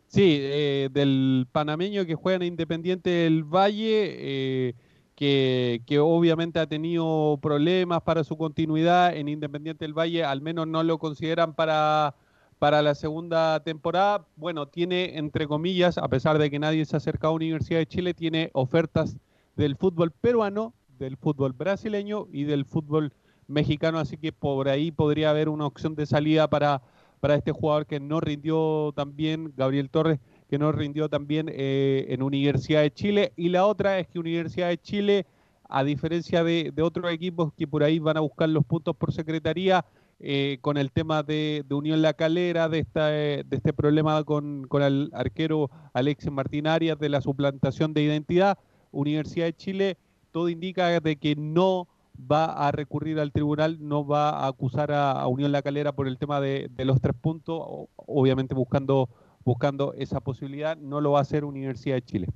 Sí, 0.06 0.38
eh, 0.40 0.88
del 0.90 1.46
panameño 1.52 2.06
que 2.06 2.14
juega 2.14 2.36
en 2.36 2.42
Independiente 2.44 3.10
del 3.10 3.44
Valle. 3.44 4.16
Eh, 4.18 4.74
que, 5.22 5.98
obviamente 6.00 6.58
ha 6.58 6.66
tenido 6.66 7.38
problemas 7.40 8.02
para 8.02 8.24
su 8.24 8.36
continuidad 8.36 9.16
en 9.16 9.28
Independiente 9.28 9.84
del 9.84 9.96
Valle, 9.96 10.24
al 10.24 10.40
menos 10.40 10.66
no 10.66 10.82
lo 10.82 10.98
consideran 10.98 11.54
para, 11.54 12.16
para 12.58 12.82
la 12.82 12.96
segunda 12.96 13.62
temporada. 13.62 14.26
Bueno, 14.34 14.66
tiene, 14.66 15.16
entre 15.18 15.46
comillas, 15.46 15.96
a 15.96 16.08
pesar 16.08 16.38
de 16.38 16.50
que 16.50 16.58
nadie 16.58 16.84
se 16.84 16.96
ha 16.96 16.98
acercado 16.98 17.34
a 17.34 17.36
Universidad 17.36 17.78
de 17.78 17.86
Chile, 17.86 18.14
tiene 18.14 18.50
ofertas 18.52 19.16
del 19.54 19.76
fútbol 19.76 20.10
peruano, 20.10 20.74
del 20.98 21.16
fútbol 21.16 21.52
brasileño 21.52 22.26
y 22.32 22.42
del 22.42 22.64
fútbol 22.64 23.12
mexicano, 23.46 24.00
así 24.00 24.16
que 24.16 24.32
por 24.32 24.68
ahí 24.68 24.90
podría 24.90 25.30
haber 25.30 25.48
una 25.48 25.66
opción 25.66 25.94
de 25.94 26.06
salida 26.06 26.50
para, 26.50 26.82
para 27.20 27.36
este 27.36 27.52
jugador 27.52 27.86
que 27.86 28.00
no 28.00 28.18
rindió 28.18 28.92
también, 28.96 29.52
Gabriel 29.56 29.88
Torres, 29.88 30.18
que 30.52 30.58
no 30.58 30.70
rindió 30.70 31.08
también 31.08 31.48
eh, 31.50 32.04
en 32.10 32.22
Universidad 32.22 32.82
de 32.82 32.90
Chile. 32.90 33.32
Y 33.36 33.48
la 33.48 33.64
otra 33.64 33.98
es 33.98 34.06
que 34.06 34.18
Universidad 34.18 34.68
de 34.68 34.76
Chile, 34.76 35.26
a 35.66 35.82
diferencia 35.82 36.44
de, 36.44 36.70
otros 36.82 37.10
equipos 37.10 37.54
que 37.54 37.66
por 37.66 37.82
ahí 37.82 37.98
van 37.98 38.18
a 38.18 38.20
buscar 38.20 38.50
los 38.50 38.62
puntos 38.62 38.94
por 38.94 39.14
secretaría, 39.14 39.86
eh, 40.20 40.58
con 40.60 40.76
el 40.76 40.92
tema 40.92 41.22
de, 41.22 41.64
Unión 41.70 42.02
La 42.02 42.12
Calera, 42.12 42.68
de, 42.68 42.80
esta, 42.80 43.06
de 43.06 43.46
este 43.50 43.72
problema 43.72 44.22
con, 44.24 44.66
con 44.68 44.82
el 44.82 45.08
arquero 45.14 45.70
Alexis 45.94 46.30
Martín 46.30 46.66
Arias, 46.66 46.98
de 46.98 47.08
la 47.08 47.22
suplantación 47.22 47.94
de 47.94 48.02
identidad, 48.02 48.58
Universidad 48.90 49.46
de 49.46 49.56
Chile, 49.56 49.96
todo 50.32 50.50
indica 50.50 51.00
de 51.00 51.16
que 51.16 51.34
no 51.34 51.88
va 52.30 52.44
a 52.44 52.72
recurrir 52.72 53.18
al 53.18 53.32
tribunal, 53.32 53.78
no 53.80 54.06
va 54.06 54.30
a 54.30 54.48
acusar 54.48 54.92
a, 54.92 55.26
Unión 55.28 55.52
La 55.52 55.62
Calera 55.62 55.92
por 55.92 56.06
el 56.06 56.18
tema 56.18 56.40
de, 56.40 56.70
los 56.78 57.00
tres 57.00 57.14
puntos, 57.18 57.58
obviamente 57.96 58.54
buscando, 58.54 59.08
buscando 59.44 59.94
esa 59.94 60.20
posibilidad, 60.20 60.76
no 60.76 61.00
lo 61.00 61.12
va 61.12 61.20
a 61.20 61.22
hacer 61.22 61.44
Universidad 61.44 61.96
de 61.96 62.02
Chile. 62.02 62.28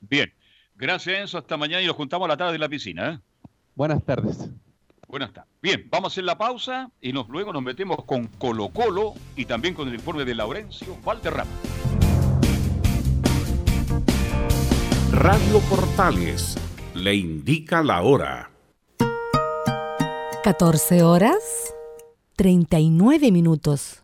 Bien, 0.00 0.32
gracias 0.74 1.18
Enzo, 1.18 1.38
hasta 1.38 1.56
mañana 1.56 1.82
y 1.82 1.86
nos 1.86 1.96
juntamos 1.96 2.26
a 2.26 2.28
la 2.28 2.36
tarde 2.36 2.54
en 2.54 2.60
la 2.60 2.68
piscina. 2.68 3.10
¿eh? 3.10 3.18
Buenas 3.74 4.04
tardes. 4.04 4.50
Buenas 5.08 5.32
tardes. 5.32 5.50
Bien, 5.62 5.86
vamos 5.90 6.10
a 6.10 6.14
hacer 6.14 6.24
la 6.24 6.36
pausa 6.36 6.90
y 7.00 7.12
nos, 7.12 7.28
luego 7.28 7.52
nos 7.52 7.62
metemos 7.62 8.04
con 8.04 8.26
Colo 8.26 8.68
Colo 8.68 9.14
y 9.36 9.44
también 9.44 9.74
con 9.74 9.88
el 9.88 9.94
informe 9.94 10.24
de 10.24 10.34
Laurencio 10.34 10.96
Valderrama. 11.04 11.50
Radio 15.12 15.60
Portales 15.70 16.58
le 16.94 17.14
indica 17.14 17.82
la 17.82 18.02
hora. 18.02 18.50
14 20.42 21.02
horas 21.02 21.72
39 22.36 23.30
minutos. 23.30 24.03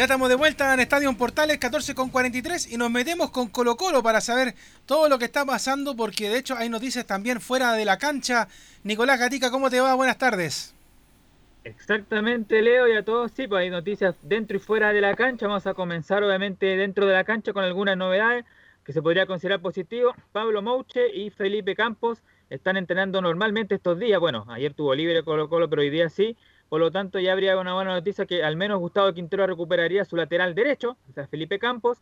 Ya 0.00 0.04
estamos 0.04 0.30
de 0.30 0.34
vuelta 0.34 0.72
en 0.72 0.80
Estadio 0.80 1.12
Portales 1.12 1.58
14 1.58 1.94
con 1.94 2.08
43 2.08 2.72
y 2.72 2.78
nos 2.78 2.90
metemos 2.90 3.30
con 3.30 3.48
Colo 3.48 3.76
Colo 3.76 4.02
para 4.02 4.22
saber 4.22 4.54
todo 4.86 5.10
lo 5.10 5.18
que 5.18 5.26
está 5.26 5.44
pasando 5.44 5.94
porque 5.94 6.30
de 6.30 6.38
hecho 6.38 6.56
hay 6.56 6.70
noticias 6.70 7.06
también 7.06 7.38
fuera 7.38 7.74
de 7.74 7.84
la 7.84 7.98
cancha. 7.98 8.48
Nicolás 8.82 9.20
Gatica, 9.20 9.50
¿cómo 9.50 9.68
te 9.68 9.78
va? 9.78 9.92
Buenas 9.92 10.16
tardes. 10.16 10.74
Exactamente, 11.64 12.62
Leo, 12.62 12.88
y 12.88 12.96
a 12.96 13.04
todos, 13.04 13.30
sí, 13.32 13.46
pues 13.46 13.60
hay 13.60 13.68
noticias 13.68 14.16
dentro 14.22 14.56
y 14.56 14.60
fuera 14.60 14.94
de 14.94 15.02
la 15.02 15.14
cancha. 15.14 15.46
Vamos 15.46 15.66
a 15.66 15.74
comenzar 15.74 16.24
obviamente 16.24 16.64
dentro 16.78 17.04
de 17.04 17.12
la 17.12 17.24
cancha 17.24 17.52
con 17.52 17.64
algunas 17.64 17.98
novedades 17.98 18.46
que 18.86 18.94
se 18.94 19.02
podría 19.02 19.26
considerar 19.26 19.60
positivo. 19.60 20.14
Pablo 20.32 20.62
Mouche 20.62 21.14
y 21.14 21.28
Felipe 21.28 21.74
Campos 21.74 22.22
están 22.48 22.78
entrenando 22.78 23.20
normalmente 23.20 23.74
estos 23.74 23.98
días. 23.98 24.18
Bueno, 24.18 24.46
ayer 24.48 24.72
tuvo 24.72 24.94
libre 24.94 25.22
Colo 25.24 25.50
Colo, 25.50 25.68
pero 25.68 25.82
hoy 25.82 25.90
día 25.90 26.08
sí. 26.08 26.38
Por 26.70 26.80
lo 26.80 26.92
tanto, 26.92 27.18
ya 27.18 27.32
habría 27.32 27.58
una 27.58 27.74
buena 27.74 27.92
noticia 27.92 28.26
que 28.26 28.44
al 28.44 28.56
menos 28.56 28.78
Gustavo 28.78 29.12
Quintero 29.12 29.44
recuperaría 29.44 30.04
su 30.04 30.14
lateral 30.14 30.54
derecho, 30.54 30.96
o 31.10 31.12
sea, 31.12 31.26
Felipe 31.26 31.58
Campos. 31.58 31.98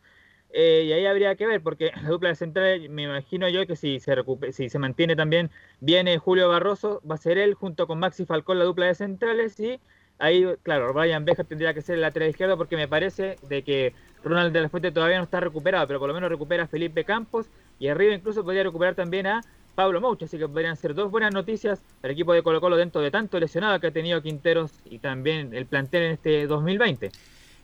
Eh, 0.51 0.85
y 0.87 0.93
ahí 0.93 1.07
habría 1.07 1.35
que 1.37 1.47
ver, 1.47 1.63
porque 1.63 1.91
la 2.03 2.09
dupla 2.09 2.29
de 2.29 2.35
centrales, 2.35 2.91
me 2.91 3.05
imagino 3.05 3.49
yo 3.49 3.67
que 3.67 3.77
si 3.77 3.99
se, 3.99 4.15
si 4.53 4.69
se 4.69 4.79
mantiene 4.79 5.17
también 5.17 5.51
viene 5.81 6.19
Julio 6.19 6.51
Barroso, 6.51 7.01
va 7.11 7.15
a 7.15 7.19
ser 7.19 7.39
él 7.39 7.55
junto 7.55 7.87
con 7.87 7.99
Maxi 7.99 8.27
Falcón 8.27 8.59
la 8.59 8.67
dupla 8.67 8.87
de 8.87 8.95
centrales. 8.95 9.59
Y 9.59 9.81
ahí, 10.19 10.45
claro, 10.63 10.93
Ryan 10.93 11.25
Beja 11.25 11.45
tendría 11.45 11.73
que 11.73 11.81
ser 11.81 11.95
el 11.95 12.03
lateral 12.03 12.29
izquierdo, 12.29 12.59
porque 12.59 12.77
me 12.77 12.89
parece 12.89 13.37
de 13.49 13.63
que 13.63 13.95
Ronald 14.23 14.53
de 14.53 14.61
la 14.61 14.69
Fuente 14.69 14.93
todavía 14.93 15.17
no 15.17 15.25
está 15.25 15.41
recuperado, 15.41 15.87
pero 15.87 15.99
por 15.99 16.09
lo 16.09 16.15
menos 16.15 16.29
recupera 16.29 16.65
a 16.65 16.69
Felipe 16.69 17.05
Campos. 17.05 17.47
Y 17.79 17.89
arriba 17.89 18.15
incluso 18.15 18.45
podría 18.45 18.65
recuperar 18.65 18.95
también 18.95 19.27
a 19.27 19.41
Pablo 19.79 20.01
Mouche, 20.01 20.25
así 20.25 20.37
que 20.37 20.49
podrían 20.49 20.77
ser 20.77 20.93
dos 20.93 21.09
buenas 21.09 21.33
noticias 21.33 21.79
para 22.01 22.11
el 22.11 22.17
equipo 22.19 22.33
de 22.33 22.43
Colo 22.43 22.61
Colo 22.61 22.77
dentro 22.77 23.01
de 23.01 23.13
tanto 23.13 23.39
lesionado 23.39 23.79
que 23.79 23.87
ha 23.87 23.93
tenido 23.93 24.21
Quinteros 24.21 24.73
y 24.91 24.99
también 24.99 25.55
el 25.55 25.67
plantel 25.67 26.03
en 26.03 26.13
este 26.15 26.49
2020. 26.49 27.13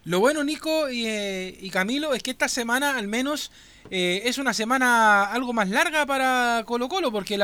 Lo 0.05 0.20
bueno, 0.20 0.45
Nico 0.45 0.89
y, 0.89 1.07
eh, 1.09 1.59
y 1.61 1.70
Camilo, 1.70 2.15
es 2.15 2.23
que 2.23 2.31
esta 2.31 2.47
semana 2.47 2.97
al 2.97 3.09
menos 3.09 3.51
eh, 3.91 4.23
es 4.27 4.39
una 4.39 4.55
semana 4.55 5.24
algo 5.24 5.53
más 5.53 5.69
larga 5.69 6.07
para 6.07 6.62
Colo 6.65 6.89
Colo, 6.89 7.11
porque 7.11 7.36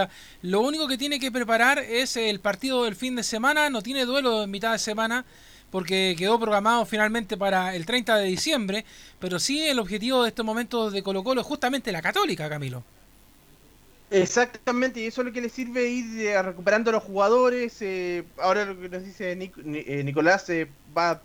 lo 0.42 0.60
único 0.60 0.86
que 0.86 0.97
tiene 0.97 1.18
que 1.18 1.32
preparar 1.32 1.80
es 1.80 2.16
el 2.16 2.38
partido 2.38 2.84
del 2.84 2.94
fin 2.94 3.16
de 3.16 3.24
semana, 3.24 3.70
no 3.70 3.82
tiene 3.82 4.05
duelo 4.05 4.44
en 4.44 4.52
mitad 4.52 4.70
de 4.70 4.78
semana, 4.78 5.24
porque 5.72 6.14
quedó 6.16 6.38
programado 6.38 6.86
finalmente 6.86 7.36
para 7.36 7.74
el 7.74 7.86
30 7.86 8.18
de 8.18 8.26
diciembre, 8.26 8.84
pero 9.18 9.40
sí 9.40 9.66
el 9.66 9.80
objetivo 9.80 10.22
de 10.22 10.28
estos 10.28 10.47
momentos 10.47 10.92
de 10.92 11.02
Colo 11.02 11.24
Colo 11.24 11.40
es 11.40 11.47
justamente 11.48 11.90
la 11.90 12.02
católica, 12.02 12.48
Camilo. 12.48 12.84
Exactamente, 14.11 15.01
y 15.01 15.07
eso 15.07 15.20
es 15.20 15.27
lo 15.28 15.32
que 15.32 15.41
le 15.41 15.49
sirve 15.49 15.89
ir 15.89 16.27
eh, 16.27 16.43
recuperando 16.43 16.91
a 16.91 16.95
los 16.95 17.03
jugadores. 17.05 17.77
eh, 17.81 18.24
ahora 18.39 18.65
lo 18.65 18.78
que 18.81 18.89
nos 18.89 19.05
dice 19.05 19.37
Nic- 19.37 19.57
Ni- 19.62 19.85
eh, 19.87 20.03
Nicolás 20.05 20.49
eh, 20.51 20.69
va 20.97 21.11
a 21.11 21.20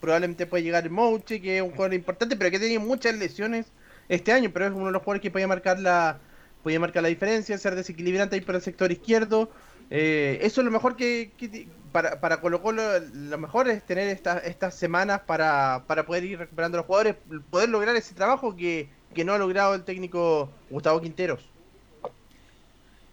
probablemente 0.00 0.46
puede 0.46 0.62
llegar 0.62 0.88
Mouche, 0.90 1.40
que 1.40 1.56
es 1.56 1.62
un 1.62 1.70
jugador 1.70 1.94
importante, 1.94 2.36
pero 2.36 2.50
que 2.50 2.58
tiene 2.58 2.78
muchas 2.78 3.14
lesiones 3.16 3.66
este 4.08 4.32
año, 4.32 4.50
pero 4.52 4.66
es 4.66 4.72
uno 4.72 4.86
de 4.86 4.92
los 4.92 5.02
jugadores 5.02 5.22
que 5.22 5.30
podía 5.30 5.48
marcar 5.48 5.80
la, 5.80 6.20
podía 6.62 6.78
marcar 6.78 7.02
la 7.02 7.08
diferencia, 7.08 7.56
ser 7.58 7.74
desequilibrante 7.74 8.34
ahí 8.36 8.42
por 8.42 8.54
el 8.54 8.60
sector 8.62 8.92
izquierdo. 8.92 9.50
Eh, 9.90 10.38
eso 10.42 10.60
es 10.60 10.64
lo 10.64 10.70
mejor 10.70 10.96
que, 10.96 11.32
que 11.38 11.68
para, 11.92 12.20
para 12.20 12.40
Colo 12.40 12.60
Colo, 12.62 12.82
lo 13.00 13.38
mejor 13.38 13.68
es 13.68 13.82
tener 13.86 14.08
esta- 14.08 14.38
estas 14.38 14.74
semanas 14.74 15.22
para, 15.26 15.84
para 15.86 16.04
poder 16.06 16.24
ir 16.24 16.38
recuperando 16.38 16.76
a 16.76 16.80
los 16.80 16.86
jugadores, 16.86 17.16
poder 17.50 17.68
lograr 17.70 17.96
ese 17.96 18.14
trabajo 18.14 18.54
que, 18.56 18.90
que 19.14 19.24
no 19.24 19.32
ha 19.32 19.38
logrado 19.38 19.74
el 19.74 19.84
técnico 19.84 20.52
Gustavo 20.68 21.00
Quinteros. 21.00 21.55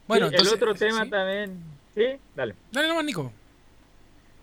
Bueno, 0.07 0.27
Sí, 0.29 0.33
entonces- 0.35 0.53
el 0.53 0.63
otro 0.69 0.75
tema 0.75 1.09
también. 1.09 1.63
Sí, 1.95 2.05
dale. 2.35 2.55
Dale 2.71 2.87
nomás, 2.87 3.05
Nico. 3.05 3.31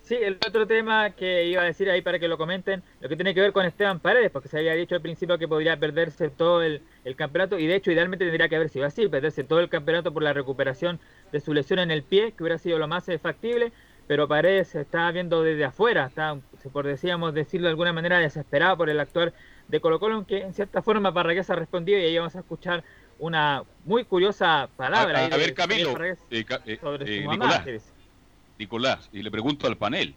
Sí, 0.03 0.15
el 0.15 0.37
otro 0.45 0.67
tema 0.67 1.11
que 1.11 1.45
iba 1.45 1.61
a 1.61 1.65
decir 1.65 1.89
ahí 1.89 2.01
para 2.01 2.19
que 2.19 2.27
lo 2.27 2.37
comenten, 2.37 2.83
lo 2.99 3.07
que 3.07 3.15
tiene 3.15 3.33
que 3.33 3.39
ver 3.39 3.53
con 3.53 3.65
Esteban 3.65 3.99
Paredes, 3.99 4.29
porque 4.31 4.49
se 4.49 4.57
había 4.57 4.73
dicho 4.73 4.95
al 4.95 5.01
principio 5.01 5.37
que 5.37 5.47
podría 5.47 5.77
perderse 5.77 6.29
todo 6.29 6.61
el, 6.63 6.81
el 7.05 7.15
campeonato, 7.15 7.57
y 7.57 7.65
de 7.67 7.75
hecho 7.75 7.91
idealmente 7.91 8.25
tendría 8.25 8.49
que 8.49 8.55
haber 8.57 8.69
sido 8.69 8.85
así, 8.85 9.07
perderse 9.07 9.43
todo 9.45 9.59
el 9.61 9.69
campeonato 9.69 10.11
por 10.11 10.23
la 10.23 10.33
recuperación 10.33 10.99
de 11.31 11.39
su 11.39 11.53
lesión 11.53 11.79
en 11.79 11.91
el 11.91 12.03
pie, 12.03 12.33
que 12.33 12.43
hubiera 12.43 12.57
sido 12.57 12.77
lo 12.77 12.87
más 12.89 13.07
eh, 13.07 13.19
factible, 13.19 13.71
pero 14.07 14.27
Paredes 14.27 14.69
se 14.69 14.81
está 14.81 15.09
viendo 15.11 15.43
desde 15.43 15.63
afuera, 15.63 16.07
está, 16.07 16.37
por 16.73 16.85
decíamos 16.87 17.33
decirlo 17.33 17.67
de 17.67 17.71
alguna 17.71 17.93
manera, 17.93 18.19
desesperado 18.19 18.75
por 18.75 18.89
el 18.89 18.99
actuar 18.99 19.31
de 19.69 19.79
Colo 19.79 19.99
Colo, 20.01 20.15
aunque 20.15 20.41
en 20.41 20.53
cierta 20.53 20.81
forma 20.81 21.13
Parragués 21.13 21.49
ha 21.49 21.55
respondido 21.55 21.97
y 21.99 22.03
ahí 22.03 22.17
vamos 22.17 22.35
a 22.35 22.39
escuchar 22.39 22.83
una 23.21 23.63
muy 23.85 24.03
curiosa 24.03 24.67
palabra. 24.75 25.19
A, 25.19 25.25
a 25.25 25.29
de 25.29 25.37
ver, 25.37 25.53
Camilo, 25.53 25.91
eh, 26.03 26.15
eh, 26.65 26.77
sobre 26.81 27.05
eh, 27.17 27.21
su 27.21 27.27
mamá, 27.27 27.45
Nicolás. 27.63 27.83
Nicolás, 28.57 29.09
y 29.13 29.21
le 29.23 29.31
pregunto 29.31 29.67
al 29.67 29.77
panel, 29.77 30.13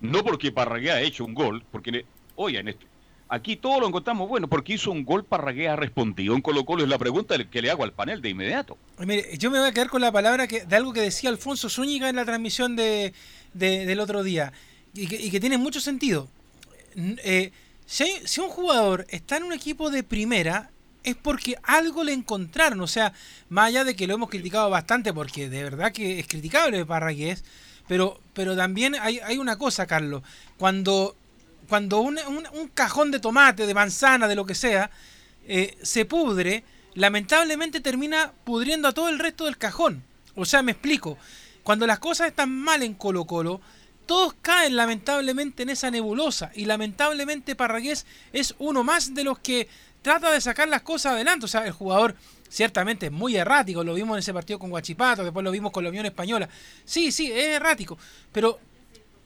no 0.00 0.22
porque 0.24 0.50
Parragué 0.52 0.92
ha 0.92 1.00
hecho 1.00 1.24
un 1.24 1.34
gol, 1.34 1.64
porque, 1.70 1.90
le- 1.90 2.06
oigan, 2.36 2.68
esto, 2.68 2.86
aquí 3.28 3.56
todo 3.56 3.80
lo 3.80 3.88
encontramos 3.88 4.28
bueno, 4.28 4.46
porque 4.48 4.74
hizo 4.74 4.92
un 4.92 5.04
gol, 5.04 5.24
Parragué 5.24 5.68
ha 5.68 5.74
respondido 5.76 6.34
en 6.36 6.40
Colo 6.40 6.64
Colo, 6.64 6.84
es 6.84 6.88
la 6.88 6.98
pregunta 6.98 7.36
que 7.44 7.62
le 7.62 7.70
hago 7.70 7.82
al 7.82 7.92
panel 7.92 8.22
de 8.22 8.30
inmediato. 8.30 8.78
Mire, 8.98 9.36
yo 9.36 9.50
me 9.50 9.58
voy 9.58 9.68
a 9.68 9.72
quedar 9.72 9.88
con 9.90 10.00
la 10.00 10.12
palabra 10.12 10.46
que, 10.46 10.64
de 10.64 10.76
algo 10.76 10.92
que 10.92 11.00
decía 11.00 11.30
Alfonso 11.30 11.68
Zúñiga 11.68 12.08
en 12.08 12.16
la 12.16 12.24
transmisión 12.24 12.76
de, 12.76 13.12
de- 13.54 13.86
del 13.86 13.98
otro 14.00 14.22
día 14.22 14.52
y 14.94 15.06
que, 15.08 15.16
y 15.16 15.30
que 15.32 15.40
tiene 15.40 15.58
mucho 15.58 15.80
sentido. 15.80 16.28
Eh, 16.96 17.50
si, 17.86 18.04
hay- 18.04 18.22
si 18.26 18.40
un 18.40 18.48
jugador 18.50 19.04
está 19.10 19.36
en 19.36 19.42
un 19.44 19.52
equipo 19.52 19.90
de 19.90 20.02
primera 20.04 20.70
es 21.04 21.16
porque 21.16 21.56
algo 21.62 22.04
le 22.04 22.12
encontraron, 22.12 22.80
o 22.80 22.86
sea, 22.86 23.12
más 23.48 23.68
allá 23.68 23.84
de 23.84 23.96
que 23.96 24.06
lo 24.06 24.14
hemos 24.14 24.30
criticado 24.30 24.68
bastante 24.70 25.12
porque 25.12 25.48
de 25.48 25.64
verdad 25.64 25.92
que 25.92 26.18
es 26.18 26.26
criticable 26.26 26.84
Parragués, 26.84 27.44
pero, 27.88 28.20
pero 28.34 28.56
también 28.56 28.94
hay, 28.94 29.18
hay 29.20 29.38
una 29.38 29.56
cosa, 29.56 29.86
Carlos, 29.86 30.22
cuando, 30.58 31.16
cuando 31.68 32.00
un, 32.00 32.18
un- 32.28 32.68
cajón 32.68 33.10
de 33.10 33.18
tomate, 33.20 33.66
de 33.66 33.74
manzana, 33.74 34.28
de 34.28 34.36
lo 34.36 34.46
que 34.46 34.54
sea, 34.54 34.90
eh, 35.48 35.76
se 35.82 36.04
pudre, 36.04 36.64
lamentablemente 36.94 37.80
termina 37.80 38.32
pudriendo 38.44 38.88
a 38.88 38.92
todo 38.92 39.08
el 39.08 39.18
resto 39.18 39.46
del 39.46 39.56
cajón. 39.58 40.04
O 40.36 40.44
sea, 40.44 40.62
me 40.62 40.72
explico. 40.72 41.18
Cuando 41.64 41.86
las 41.86 41.98
cosas 41.98 42.28
están 42.28 42.50
mal 42.50 42.82
en 42.82 42.94
Colo 42.94 43.24
Colo, 43.24 43.60
todos 44.06 44.34
caen 44.40 44.76
lamentablemente 44.76 45.62
en 45.62 45.70
esa 45.70 45.90
nebulosa. 45.90 46.50
Y 46.54 46.64
lamentablemente 46.64 47.54
Parragués 47.56 48.06
es 48.32 48.54
uno 48.58 48.82
más 48.84 49.14
de 49.14 49.24
los 49.24 49.38
que 49.38 49.68
trata 50.02 50.30
de 50.30 50.40
sacar 50.40 50.68
las 50.68 50.82
cosas 50.82 51.14
adelante. 51.14 51.44
O 51.44 51.48
sea, 51.48 51.66
el 51.66 51.72
jugador 51.72 52.14
ciertamente 52.48 53.06
es 53.06 53.12
muy 53.12 53.36
errático. 53.36 53.84
Lo 53.84 53.94
vimos 53.94 54.16
en 54.16 54.20
ese 54.20 54.34
partido 54.34 54.58
con 54.58 54.70
Guachipato, 54.70 55.24
después 55.24 55.44
lo 55.44 55.50
vimos 55.50 55.72
con 55.72 55.84
la 55.84 55.90
Unión 55.90 56.06
Española. 56.06 56.48
Sí, 56.84 57.12
sí, 57.12 57.30
es 57.30 57.56
errático. 57.56 57.98
Pero 58.32 58.58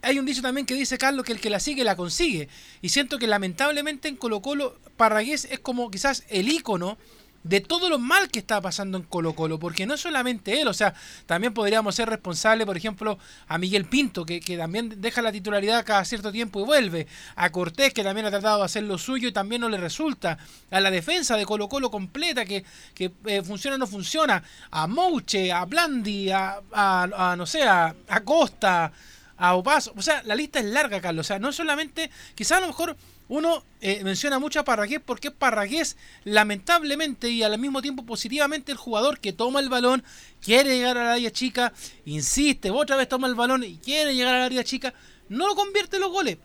hay 0.03 0.19
un 0.19 0.27
dicho 0.27 0.43
también 0.43 0.67
que 0.67 0.75
dice 0.75 0.99
Carlos 0.99 1.25
que 1.25 1.33
el 1.33 1.41
que 1.41 1.51
la 1.51 1.61
sigue 1.61 1.85
la 1.85 1.97
consigue. 1.97 2.49
Y 2.83 2.91
siento 2.91 3.19
que 3.19 3.27
lamentablemente 3.27 4.09
en 4.09 4.17
Colo 4.17 4.41
Colo 4.41 4.79
Parragués 4.97 5.47
es 5.51 5.59
como 5.59 5.91
quizás 5.91 6.25
el 6.29 6.49
ícono 6.49 6.99
de 7.45 7.61
todo 7.61 7.89
lo 7.91 7.99
mal 7.99 8.29
que 8.31 8.39
está 8.39 8.61
pasando 8.61 8.99
en 8.99 9.05
Colo 9.05 9.35
Colo, 9.35 9.59
porque 9.59 9.87
no 9.87 9.97
solamente 9.97 10.61
él, 10.63 10.67
o 10.69 10.75
sea, 10.75 10.95
también 11.27 11.53
podríamos 11.55 11.95
ser 11.95 12.09
responsables, 12.09 12.67
por 12.67 12.77
ejemplo, 12.77 13.19
a 13.47 13.59
Miguel 13.59 13.85
Pinto, 13.85 14.25
que, 14.25 14.41
que 14.41 14.57
también 14.57 15.01
deja 15.01 15.21
la 15.23 15.31
titularidad 15.31 15.85
cada 15.85 16.05
cierto 16.07 16.33
tiempo 16.33 16.61
y 16.61 16.65
vuelve, 16.65 17.07
a 17.37 17.51
Cortés, 17.53 17.93
que 17.93 18.03
también 18.03 18.27
ha 18.27 18.31
tratado 18.31 18.59
de 18.61 18.65
hacer 18.65 18.83
lo 18.85 18.97
suyo 18.99 19.29
y 19.29 19.33
también 19.33 19.61
no 19.61 19.69
le 19.69 19.77
resulta, 19.77 20.39
a 20.71 20.81
la 20.81 20.91
defensa 20.91 21.37
de 21.37 21.45
Colo 21.45 21.69
Colo 21.69 21.91
completa, 21.91 22.45
que, 22.47 22.65
que 22.95 23.13
eh, 23.27 23.43
funciona 23.43 23.77
o 23.77 23.79
no 23.79 23.87
funciona, 23.87 24.43
a 24.71 24.87
Mouche, 24.87 25.53
a 25.53 25.67
Blandi, 25.67 26.31
a, 26.31 26.61
a- 26.73 27.35
no 27.37 27.45
sé, 27.47 27.63
a, 27.63 27.95
a 28.09 28.21
Costa, 28.25 28.91
a 29.37 29.55
Opaso, 29.55 29.93
o 29.97 30.03
sea, 30.03 30.23
la 30.25 30.35
lista 30.35 30.61
es 30.61 30.65
larga, 30.65 31.01
Carlos, 31.01 31.27
o 31.27 31.29
sea, 31.29 31.39
no 31.39 31.53
solamente, 31.53 32.11
quizás 32.35 32.59
a 32.59 32.61
lo 32.63 32.69
mejor 32.69 32.97
uno 33.29 33.65
eh, 33.81 34.05
menciona 34.05 34.39
mucho 34.39 34.61
a 34.61 34.65
Parragués 34.65 35.01
porque 35.05 35.31
Parragués, 35.31 35.97
lamentablemente 36.25 37.31
y 37.31 37.43
al 37.43 37.59
mismo 37.59 37.81
tiempo 37.83 38.05
positivamente, 38.05 38.73
el 38.73 38.79
jugador 38.79 39.19
que 39.19 39.33
toma 39.33 39.61
el 39.61 39.69
balón, 39.69 40.05
quiere 40.41 40.77
llegar 40.77 40.99
al 40.99 41.09
área 41.09 41.31
chica, 41.31 41.73
insiste, 42.05 42.71
otra 42.71 42.97
vez 42.97 43.09
toma 43.09 43.27
el 43.27 43.35
balón 43.35 43.65
y 43.65 43.79
quiere 43.79 44.15
llegar 44.15 44.35
al 44.35 44.43
área 44.43 44.65
chica, 44.65 44.93
no 45.29 45.49
lo 45.49 45.55
convierte 45.55 45.97
en 45.97 46.03
los 46.03 46.13
goles. 46.13 46.39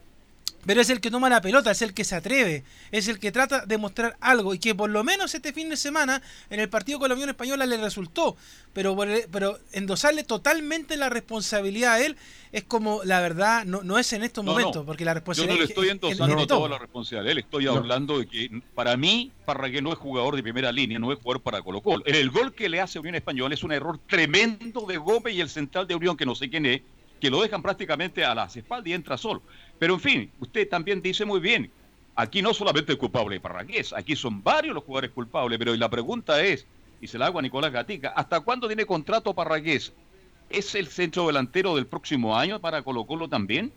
Pero 0.66 0.82
es 0.82 0.90
el 0.90 1.00
que 1.00 1.10
toma 1.10 1.30
la 1.30 1.42
pelota, 1.42 1.72
es 1.72 1.82
el 1.82 1.94
que 1.94 2.04
se 2.04 2.16
atreve, 2.16 2.64
es 2.92 3.08
el 3.08 3.18
que 3.20 3.32
trata 3.32 3.66
de 3.66 3.78
mostrar 3.78 4.18
algo 4.20 4.54
y 4.54 4.60
que 4.60 4.76
por 4.76 4.90
lo 4.90 5.04
menos 5.04 5.34
este 5.34 5.54
fin 5.54 5.70
de 5.70 5.78
semana 5.78 6.22
en 6.50 6.60
el 6.60 6.70
partido 6.70 7.00
con 7.00 7.08
la 7.10 7.16
Unión 7.16 7.30
Española 7.30 7.66
le 7.66 7.78
resultó. 7.78 8.36
Pero, 8.74 8.96
pero 9.32 9.58
endosarle 9.72 10.24
totalmente 10.24 10.96
la 10.98 11.10
responsabilidad 11.10 11.94
a 11.94 12.06
él 12.06 12.18
es 12.52 12.64
como, 12.66 13.02
la 13.04 13.20
verdad, 13.22 13.64
no, 13.66 13.84
no 13.84 13.98
es 13.98 14.12
en 14.14 14.22
estos 14.24 14.44
No, 14.44 14.52
momentos, 14.52 14.76
no. 14.78 14.86
porque 14.86 15.06
la 15.06 15.12
Yo 15.12 15.14
no 15.14 15.20
responsabilidad 15.20 15.58
le 15.58 15.64
es- 15.64 15.70
estoy 15.70 15.86
es- 15.88 15.94
es- 15.96 16.04
es 16.04 16.12
endosando 16.20 16.48
toda 16.48 16.70
la 16.70 16.78
responsabilidad. 16.78 17.34
Le 17.36 17.42
estoy 17.42 17.68
hablando 17.68 18.20
de 18.20 18.28
que 18.28 18.62
para 18.76 18.96
mí 18.98 19.32
Parragué 19.46 19.82
no 19.82 19.92
es 19.92 19.98
jugador 19.98 20.36
de 20.36 20.44
primera 20.44 20.72
línea, 20.72 21.00
no 21.00 21.12
es 21.12 21.20
jugador 21.20 21.42
para 21.42 21.62
Colo 21.62 21.82
Colo. 21.82 22.04
En 22.06 22.16
el 22.16 22.30
gol 22.30 22.54
que 22.54 22.70
le 22.70 22.80
hace 22.82 23.00
Unión 23.00 23.16
Española 23.16 23.56
es 23.56 23.64
un 23.64 23.72
error 23.72 23.98
tremendo 24.08 24.82
de 24.88 24.98
Gómez 24.98 25.34
y 25.34 25.42
el 25.42 25.50
central 25.50 25.88
de 25.88 25.96
Unión, 25.96 26.16
que 26.18 26.26
no 26.26 26.36
sé 26.36 26.50
quién 26.50 26.66
es, 26.68 26.82
que 27.20 27.30
lo 27.30 27.42
dejan 27.42 27.62
prácticamente 27.62 28.24
a 28.24 28.34
las 28.36 28.56
espaldas 28.56 28.88
y 28.88 28.94
entra 28.94 29.18
solo. 29.18 29.42
Pero 29.80 29.94
en 29.96 30.00
fin, 30.00 30.34
usted 30.40 30.68
también 30.70 31.02
dice 31.02 31.26
muy 31.26 31.40
bien, 31.40 31.72
aquí 32.16 32.42
no 32.42 32.54
solamente 32.54 32.92
el 32.92 32.98
culpable 32.98 33.40
Parragués, 33.40 33.94
aquí 33.94 34.16
son 34.16 34.44
varios 34.44 34.76
los 34.76 34.84
jugadores 34.84 35.12
culpables, 35.12 35.58
pero 35.58 35.76
la 35.76 35.90
pregunta 35.90 36.42
es, 36.44 36.68
y 37.02 37.08
se 37.08 37.18
la 37.18 37.28
hago 37.28 37.40
a 37.40 37.42
Nicolás 37.42 37.72
Gatica, 37.72 38.10
¿hasta 38.10 38.42
cuándo 38.42 38.68
tiene 38.68 38.86
contrato 38.86 39.34
Parragués? 39.34 39.94
¿Es 40.50 40.76
el 40.76 40.88
centro 40.88 41.28
delantero 41.28 41.76
del 41.76 41.88
próximo 41.88 42.36
año 42.38 42.60
para 42.60 42.82
Colo 42.84 43.06
Colo 43.06 43.30
también? 43.30 43.74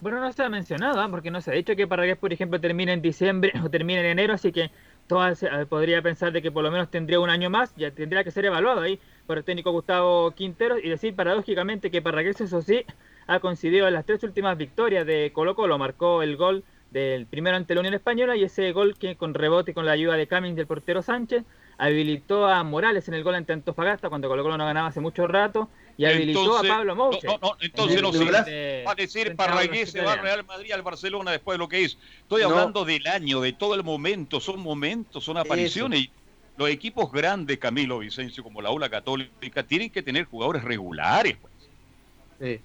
Bueno, 0.00 0.20
no 0.20 0.30
se 0.32 0.42
ha 0.42 0.48
mencionado, 0.50 1.00
¿ah? 1.00 1.08
porque 1.10 1.30
no 1.30 1.40
se 1.40 1.50
ha 1.50 1.54
dicho 1.54 1.74
que 1.74 1.86
Parragués, 1.86 2.18
por 2.18 2.32
ejemplo, 2.32 2.60
termine 2.60 2.92
en 2.92 3.02
diciembre 3.02 3.52
o 3.64 3.70
termine 3.70 4.00
en 4.00 4.06
enero, 4.06 4.34
así 4.34 4.52
que 4.52 4.70
todo 5.06 5.34
se- 5.34 5.46
eh, 5.46 5.66
podría 5.66 6.02
pensar 6.02 6.32
de 6.32 6.42
que 6.42 6.52
por 6.52 6.62
lo 6.64 6.70
menos 6.70 6.90
tendría 6.90 7.18
un 7.20 7.30
año 7.30 7.48
más, 7.50 7.74
ya 7.76 7.90
tendría 7.90 8.22
que 8.24 8.30
ser 8.30 8.44
evaluado 8.44 8.80
ahí 8.82 9.00
por 9.26 9.38
el 9.38 9.44
técnico 9.44 9.70
Gustavo 9.72 10.32
Quinteros 10.32 10.80
y 10.82 10.88
decir 10.90 11.14
paradójicamente 11.16 11.90
que 11.90 12.02
Parragués, 12.02 12.40
eso 12.40 12.60
sí, 12.62 12.84
ha 13.26 13.40
coincidido 13.40 13.88
en 13.88 13.94
las 13.94 14.04
tres 14.06 14.22
últimas 14.22 14.56
victorias 14.56 15.06
de 15.06 15.30
Colo 15.32 15.54
Colo, 15.54 15.78
marcó 15.78 16.22
el 16.22 16.36
gol 16.36 16.64
del 16.90 17.26
primero 17.26 17.56
ante 17.56 17.74
la 17.74 17.80
Unión 17.80 17.94
Española 17.94 18.36
y 18.36 18.44
ese 18.44 18.70
gol 18.72 18.96
que 18.96 19.16
con 19.16 19.34
rebote 19.34 19.72
y 19.72 19.74
con 19.74 19.84
la 19.86 19.92
ayuda 19.92 20.14
de 20.16 20.28
Cummings 20.28 20.56
del 20.56 20.66
portero 20.66 21.02
Sánchez 21.02 21.42
habilitó 21.78 22.46
a 22.46 22.62
Morales 22.62 23.06
en 23.08 23.14
el 23.14 23.22
gol 23.24 23.34
ante 23.34 23.52
Antofagasta 23.52 24.08
cuando 24.08 24.28
Colo 24.28 24.42
Colo 24.42 24.56
no 24.56 24.64
ganaba 24.64 24.88
hace 24.88 25.00
mucho 25.00 25.26
rato 25.26 25.68
y 25.98 26.04
habilitó 26.04 26.40
Entonces- 26.44 26.70
a 26.70 26.74
Pablo 26.74 26.96
Mouche. 26.96 27.26
No, 27.26 27.56
entonces 27.60 28.00
no 28.02 28.08
En 28.14 28.44
de- 28.44 28.84
va 28.86 28.92
a 28.92 28.94
decir 28.94 29.30
a 29.32 29.34
Parragués 29.34 29.90
se 29.90 29.98
va 29.98 30.04
italianos. 30.14 30.24
Real 30.24 30.44
Madrid, 30.46 30.72
al 30.72 30.82
Barcelona 30.82 31.30
después 31.32 31.54
de 31.54 31.58
lo 31.58 31.68
que 31.68 31.82
hizo. 31.82 31.98
Estoy 32.20 32.42
No. 32.42 32.50
hablando 32.50 32.84
del 32.84 33.06
año, 33.08 33.40
de 33.40 33.52
todo 33.52 33.74
el 33.74 33.82
momento, 33.82 34.40
son 34.40 34.60
momentos, 34.60 35.24
son 35.24 35.36
apariciones. 35.36 36.00
Y 36.00 36.10
los 36.56 36.68
equipos 36.70 37.10
grandes, 37.12 37.58
Camilo 37.58 37.98
Vicencio, 37.98 38.42
como 38.42 38.62
la 38.62 38.68
Aula 38.68 38.88
Católica, 38.88 39.62
tienen 39.64 39.90
que 39.90 40.02
tener 40.02 40.24
jugadores 40.24 40.62
regulares. 40.64 41.36
Pues. 42.38 42.60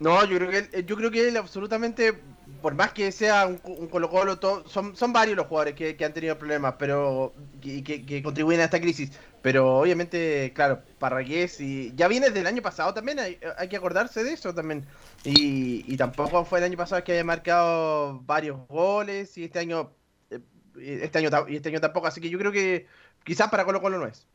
No, 0.00 0.24
yo 0.24 0.36
creo 0.38 0.50
que 0.50 0.58
él, 0.58 0.86
yo 0.86 0.96
creo 0.96 1.10
que 1.10 1.28
él 1.28 1.36
absolutamente, 1.36 2.14
por 2.62 2.74
más 2.74 2.92
que 2.92 3.10
sea 3.10 3.46
un, 3.46 3.88
Colo 3.88 4.08
Colo, 4.08 4.38
son, 4.66 4.94
son 4.96 5.12
varios 5.12 5.36
los 5.36 5.46
jugadores 5.46 5.74
que, 5.74 5.96
que 5.96 6.04
han 6.04 6.12
tenido 6.12 6.38
problemas, 6.38 6.74
pero 6.78 7.34
que, 7.60 7.82
que, 7.82 8.06
que, 8.06 8.22
contribuyen 8.22 8.60
a 8.60 8.64
esta 8.64 8.80
crisis. 8.80 9.10
Pero 9.42 9.78
obviamente, 9.78 10.52
claro, 10.54 10.82
Parragués 10.98 11.60
y 11.60 11.92
ya 11.96 12.06
viene 12.06 12.30
del 12.30 12.46
año 12.46 12.62
pasado 12.62 12.94
también, 12.94 13.18
hay, 13.18 13.38
hay 13.56 13.68
que 13.68 13.76
acordarse 13.76 14.22
de 14.22 14.32
eso 14.34 14.54
también. 14.54 14.86
Y, 15.24 15.84
y, 15.92 15.96
tampoco 15.96 16.44
fue 16.44 16.60
el 16.60 16.64
año 16.66 16.76
pasado 16.76 17.02
que 17.02 17.12
haya 17.12 17.24
marcado 17.24 18.20
varios 18.20 18.68
goles 18.68 19.36
y 19.36 19.44
este 19.44 19.58
año, 19.58 19.90
eh, 20.30 21.00
este 21.02 21.18
año 21.18 21.30
y 21.48 21.56
este 21.56 21.70
año 21.70 21.80
tampoco. 21.80 22.06
Así 22.06 22.20
que 22.20 22.30
yo 22.30 22.38
creo 22.38 22.52
que 22.52 22.86
quizás 23.24 23.50
para 23.50 23.64
Colo 23.64 23.80
Colo 23.80 23.98
no 23.98 24.06
es. 24.06 24.26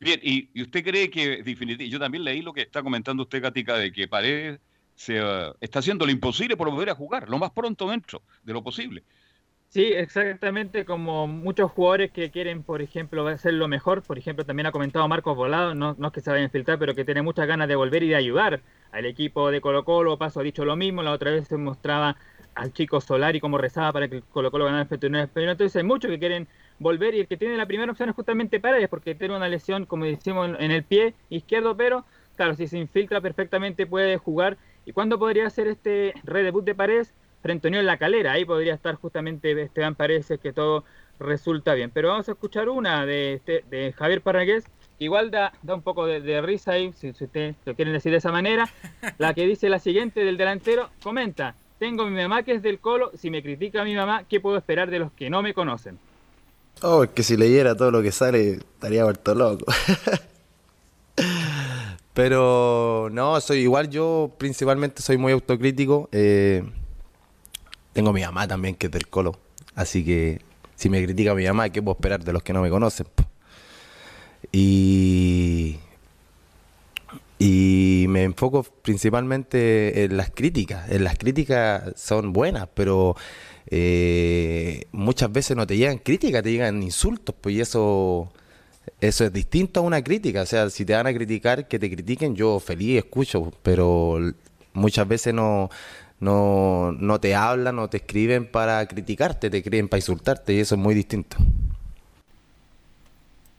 Bien, 0.00 0.20
y, 0.22 0.50
y 0.54 0.62
usted 0.62 0.84
cree 0.84 1.10
que 1.10 1.42
definitivamente, 1.42 1.88
yo 1.88 1.98
también 1.98 2.24
leí 2.24 2.42
lo 2.42 2.52
que 2.52 2.62
está 2.62 2.82
comentando 2.82 3.24
usted, 3.24 3.42
Gatica, 3.42 3.76
de 3.76 3.90
que 3.90 4.06
Paredes 4.06 4.60
se 4.98 5.22
uh, 5.22 5.54
está 5.60 5.78
haciendo 5.78 6.04
lo 6.04 6.10
imposible 6.10 6.56
por 6.56 6.68
volver 6.68 6.90
a 6.90 6.94
jugar, 6.94 7.28
lo 7.28 7.38
más 7.38 7.52
pronto 7.52 7.88
dentro 7.88 8.20
de 8.42 8.52
lo 8.52 8.64
posible. 8.64 9.04
Sí, 9.68 9.84
exactamente 9.84 10.84
como 10.84 11.28
muchos 11.28 11.70
jugadores 11.70 12.10
que 12.10 12.32
quieren, 12.32 12.64
por 12.64 12.82
ejemplo, 12.82 13.26
hacer 13.28 13.54
lo 13.54 13.68
mejor. 13.68 14.02
Por 14.02 14.18
ejemplo, 14.18 14.44
también 14.44 14.66
ha 14.66 14.72
comentado 14.72 15.06
Marcos 15.06 15.36
Volado, 15.36 15.72
no, 15.72 15.94
no 15.96 16.08
es 16.08 16.12
que 16.12 16.20
se 16.20 16.30
vaya 16.30 16.42
a 16.42 16.46
infiltrar, 16.46 16.80
pero 16.80 16.96
que 16.96 17.04
tiene 17.04 17.22
muchas 17.22 17.46
ganas 17.46 17.68
de 17.68 17.76
volver 17.76 18.02
y 18.02 18.08
de 18.08 18.16
ayudar 18.16 18.60
al 18.90 19.06
equipo 19.06 19.52
de 19.52 19.60
Colo 19.60 19.84
Colo. 19.84 20.18
Paso 20.18 20.40
ha 20.40 20.42
dicho 20.42 20.64
lo 20.64 20.74
mismo, 20.74 21.04
la 21.04 21.12
otra 21.12 21.30
vez 21.30 21.46
se 21.46 21.56
mostraba 21.56 22.16
al 22.56 22.72
chico 22.72 23.00
Solari 23.00 23.38
cómo 23.38 23.56
rezaba 23.56 23.92
para 23.92 24.08
que 24.08 24.22
Colo 24.22 24.50
Colo 24.50 24.64
ganara 24.64 24.88
el 24.90 25.28
Pero 25.28 25.52
entonces 25.52 25.76
hay 25.76 25.84
muchos 25.84 26.10
que 26.10 26.18
quieren 26.18 26.48
volver 26.80 27.14
y 27.14 27.20
el 27.20 27.28
que 27.28 27.36
tiene 27.36 27.56
la 27.56 27.66
primera 27.66 27.92
opción 27.92 28.08
es 28.08 28.16
justamente 28.16 28.58
Paredes, 28.58 28.88
porque 28.88 29.14
tiene 29.14 29.36
una 29.36 29.48
lesión, 29.48 29.86
como 29.86 30.06
decimos, 30.06 30.56
en 30.58 30.72
el 30.72 30.82
pie 30.82 31.14
izquierdo, 31.30 31.76
pero 31.76 32.04
claro, 32.36 32.54
si 32.54 32.66
se 32.66 32.78
infiltra 32.78 33.20
perfectamente 33.20 33.86
puede 33.86 34.16
jugar 34.16 34.56
¿Y 34.88 34.92
cuándo 34.92 35.18
podría 35.18 35.50
ser 35.50 35.68
este 35.68 36.14
redebut 36.24 36.64
de 36.64 36.74
Paredes? 36.74 37.12
Frente 37.42 37.66
a 37.66 37.68
Unión 37.68 37.84
La 37.84 37.98
Calera, 37.98 38.32
ahí 38.32 38.46
podría 38.46 38.72
estar 38.72 38.94
justamente 38.94 39.52
Esteban 39.60 39.94
Paredes, 39.94 40.32
que 40.42 40.54
todo 40.54 40.82
resulta 41.20 41.74
bien. 41.74 41.90
Pero 41.92 42.08
vamos 42.08 42.26
a 42.30 42.32
escuchar 42.32 42.70
una 42.70 43.04
de, 43.04 43.34
este, 43.34 43.66
de 43.68 43.92
Javier 43.92 44.22
Parragués, 44.22 44.64
igual 44.98 45.30
da, 45.30 45.52
da 45.62 45.74
un 45.74 45.82
poco 45.82 46.06
de, 46.06 46.40
risa 46.40 46.72
ahí, 46.72 46.94
si, 46.94 47.12
si 47.12 47.24
ustedes 47.24 47.54
lo 47.66 47.74
quieren 47.74 47.92
decir 47.92 48.12
de 48.12 48.16
esa 48.16 48.32
manera. 48.32 48.66
La 49.18 49.34
que 49.34 49.44
dice 49.44 49.68
la 49.68 49.78
siguiente 49.78 50.24
del 50.24 50.38
delantero, 50.38 50.88
comenta, 51.02 51.54
tengo 51.78 52.06
mi 52.06 52.22
mamá 52.22 52.42
que 52.42 52.52
es 52.52 52.62
del 52.62 52.78
Colo, 52.78 53.12
si 53.14 53.28
me 53.28 53.42
critica 53.42 53.84
mi 53.84 53.94
mamá, 53.94 54.24
¿qué 54.26 54.40
puedo 54.40 54.56
esperar 54.56 54.88
de 54.88 55.00
los 55.00 55.12
que 55.12 55.28
no 55.28 55.42
me 55.42 55.52
conocen? 55.52 55.98
Oh, 56.80 57.04
es 57.04 57.10
que 57.10 57.22
si 57.22 57.36
leyera 57.36 57.76
todo 57.76 57.90
lo 57.90 58.00
que 58.00 58.10
sale, 58.10 58.52
estaría 58.52 59.04
vuelto 59.04 59.34
loco. 59.34 59.66
Pero 62.18 63.08
no, 63.12 63.40
soy 63.40 63.58
igual, 63.58 63.90
yo 63.90 64.34
principalmente 64.38 65.02
soy 65.02 65.16
muy 65.16 65.30
autocrítico. 65.30 66.08
Eh, 66.10 66.64
tengo 67.92 68.12
mi 68.12 68.22
mamá 68.22 68.48
también 68.48 68.74
que 68.74 68.86
es 68.86 68.90
del 68.92 69.06
colo. 69.06 69.38
Así 69.76 70.04
que 70.04 70.40
si 70.74 70.90
me 70.90 71.00
critica 71.04 71.32
mi 71.36 71.44
mamá, 71.44 71.68
¿qué 71.68 71.80
puedo 71.80 71.94
esperar 71.94 72.24
de 72.24 72.32
los 72.32 72.42
que 72.42 72.52
no 72.52 72.60
me 72.60 72.70
conocen? 72.70 73.06
Y, 74.50 75.76
y 77.38 78.06
me 78.08 78.24
enfoco 78.24 78.64
principalmente 78.64 80.02
en 80.02 80.16
las 80.16 80.30
críticas. 80.30 80.90
En 80.90 81.04
las 81.04 81.16
críticas 81.18 81.92
son 81.94 82.32
buenas, 82.32 82.66
pero 82.74 83.14
eh, 83.68 84.86
muchas 84.90 85.30
veces 85.30 85.56
no 85.56 85.68
te 85.68 85.76
llegan 85.76 85.98
críticas, 85.98 86.42
te 86.42 86.50
llegan 86.50 86.82
insultos, 86.82 87.36
pues 87.40 87.54
y 87.54 87.60
eso 87.60 88.32
eso 89.00 89.24
es 89.24 89.32
distinto 89.32 89.80
a 89.80 89.82
una 89.82 90.02
crítica. 90.02 90.42
O 90.42 90.46
sea, 90.46 90.70
si 90.70 90.84
te 90.84 90.94
van 90.94 91.06
a 91.06 91.14
criticar, 91.14 91.68
que 91.68 91.78
te 91.78 91.90
critiquen, 91.90 92.34
yo 92.34 92.58
feliz 92.60 92.98
escucho, 92.98 93.52
pero 93.62 94.18
muchas 94.72 95.06
veces 95.06 95.34
no, 95.34 95.70
no, 96.20 96.92
no 96.92 97.20
te 97.20 97.34
hablan 97.34 97.78
o 97.78 97.88
te 97.88 97.98
escriben 97.98 98.50
para 98.50 98.84
criticarte, 98.86 99.50
te 99.50 99.58
escriben 99.58 99.88
para 99.88 99.98
insultarte 99.98 100.54
y 100.54 100.60
eso 100.60 100.74
es 100.74 100.80
muy 100.80 100.94
distinto. 100.94 101.36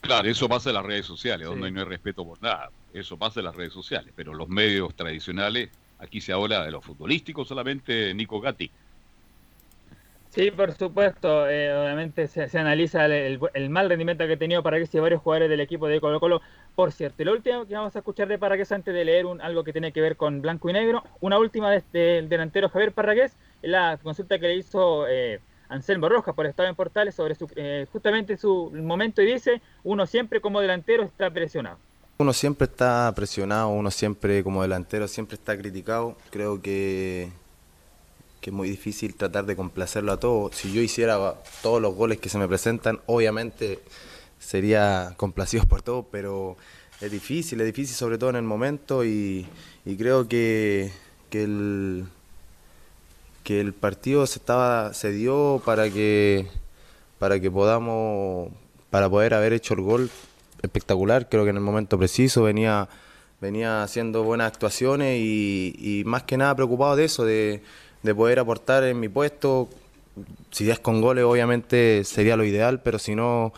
Claro, 0.02 0.30
eso 0.30 0.48
pasa 0.48 0.70
en 0.70 0.76
las 0.76 0.86
redes 0.86 1.06
sociales, 1.06 1.48
donde 1.48 1.72
no 1.72 1.80
hay 1.80 1.86
respeto 1.86 2.26
por 2.26 2.41
nada. 2.41 2.70
Eso 2.94 3.18
pasa 3.18 3.41
en 3.41 3.45
las 3.45 3.56
redes 3.56 3.74
sociales, 3.74 4.14
pero 4.16 4.34
los 4.34 4.48
medios 4.48 4.95
tradicionales, 4.95 5.70
aquí 5.99 6.22
se 6.22 6.32
habla 6.32 6.66
de 6.66 6.72
los 6.72 6.84
futbolísticos 6.84 7.48
solamente, 7.48 8.14
Nico 8.14 8.40
Gatti. 8.40 8.72
Sí, 10.30 10.51
por 10.51 10.73
supuesto. 10.73 11.49
Eh, 11.49 11.73
obviamente 11.73 12.27
se, 12.27 12.57
analiza 12.57 13.06
el, 13.06 13.39
mal 13.69 13.89
rendimiento 13.89 14.26
que 14.27 14.34
ha 14.34 14.38
tenido 14.38 14.61
para 14.61 14.84
que 14.84 14.99
varios 14.99 15.22
jugadores 15.22 15.49
del 15.49 15.60
equipo 15.60 15.88
de 15.88 15.99
Colo 15.99 16.19
Colo. 16.19 16.41
Por 16.76 16.91
cierto, 16.91 17.23
y 17.23 17.26
lo 17.26 17.34
último 17.34 17.65
que 17.65 17.73
vamos 17.73 17.95
a 17.95 17.99
escuchar 17.99 18.27
de 18.27 18.38
Parragués 18.38 18.72
antes 18.72 18.93
de 18.93 19.03
leer 19.03 19.26
un, 19.26 19.41
algo 19.41 19.64
que 19.64 19.72
tiene 19.72 19.91
que 19.91 20.01
ver 20.01 20.18
con 20.18 20.41
blanco 20.41 20.69
y 20.69 20.73
negro. 20.73 21.03
Una 21.19 21.39
última 21.39 21.72
del 21.72 21.80
este, 21.80 22.22
delantero 22.22 22.69
Javier 22.69 22.93
Parragués, 22.93 23.35
la 23.61 23.97
consulta 23.97 24.39
que 24.39 24.47
le 24.47 24.56
hizo 24.56 25.07
eh, 25.07 25.41
Anselmo 25.68 26.10
Rojas 26.10 26.35
por 26.35 26.45
Estado 26.45 26.69
en 26.69 26.76
Portales 26.76 27.15
sobre 27.15 27.34
su, 27.35 27.49
eh, 27.56 27.88
justamente 27.91 28.38
su 28.38 28.72
momento 28.72 29.22
y 29.23 29.34
dice, 29.34 29.61
uno 29.84 30.06
siempre 30.06 30.41
como 30.41 30.61
delantero 30.61 31.03
está 31.03 31.31
presionado. 31.31 31.77
Uno 32.19 32.34
siempre 32.34 32.65
está 32.65 33.11
presionado, 33.15 33.69
uno 33.69 33.89
siempre 33.89 34.43
como 34.43 34.61
delantero 34.61 35.07
siempre 35.07 35.35
está 35.35 35.57
criticado. 35.57 36.18
Creo 36.30 36.61
que 36.61 37.31
que 38.41 38.49
es 38.49 38.53
muy 38.53 38.70
difícil 38.70 39.16
tratar 39.16 39.45
de 39.45 39.56
complacerlo 39.56 40.11
a 40.11 40.20
todos. 40.20 40.56
Si 40.56 40.72
yo 40.72 40.82
hiciera 40.82 41.36
todos 41.61 41.82
los 41.82 41.95
goles 41.95 42.20
que 42.20 42.30
se 42.30 42.38
me 42.38 42.48
presentan, 42.48 42.99
obviamente 43.06 43.80
sería 44.40 45.14
complacido 45.18 45.66
por 45.66 45.82
todo, 45.82 46.03
pero 46.10 46.57
es 47.02 47.11
difícil, 47.11 47.60
es 47.61 47.68
difícil 47.68 47.95
sobre 47.95 48.18
todo 48.18 48.30
en 48.30 48.38
el 48.38 48.44
momento 48.44 49.03
y, 49.03 49.48
creo 49.98 50.28
que, 50.28 50.91
que, 51.30 51.44
el, 51.44 52.06
que 53.44 53.60
el 53.60 53.74
partido 53.74 54.26
se, 54.28 54.40
estaba, 54.40 54.94
se 54.94 55.11
dio 55.11 55.61
para 55.66 55.90
que, 55.90 56.48
para 57.20 57.40
que 57.40 57.52
podamos, 57.52 58.49
para 58.90 59.10
poder 59.10 59.34
haber 59.34 59.53
hecho 59.53 59.74
el 59.74 59.82
gol 59.82 60.10
espectacular, 60.61 61.28
creo 61.30 61.44
que 61.44 61.49
en 61.49 61.57
el 61.57 61.64
momento 61.64 61.98
preciso 61.98 62.44
venía 62.44 62.90
venía 63.41 63.84
haciendo 63.84 64.24
buenas 64.24 64.48
actuaciones 64.48 65.18
y, 65.18 65.74
y 65.78 66.03
más 66.03 66.24
que 66.24 66.36
nada 66.36 66.56
preocupado 66.56 66.98
de 66.98 67.06
eso, 67.06 67.24
de, 67.24 67.64
de 68.03 68.15
poder 68.15 68.39
aportar 68.39 68.84
en 68.84 68.99
mi 68.99 69.09
puesto. 69.09 69.69
Si 70.51 70.69
es 70.69 70.80
con 70.80 71.01
goles, 71.01 71.23
obviamente 71.23 72.03
sería 72.03 72.35
lo 72.35 72.43
ideal, 72.43 72.81
pero 72.81 72.99
si 72.99 73.15
no, 73.15 73.53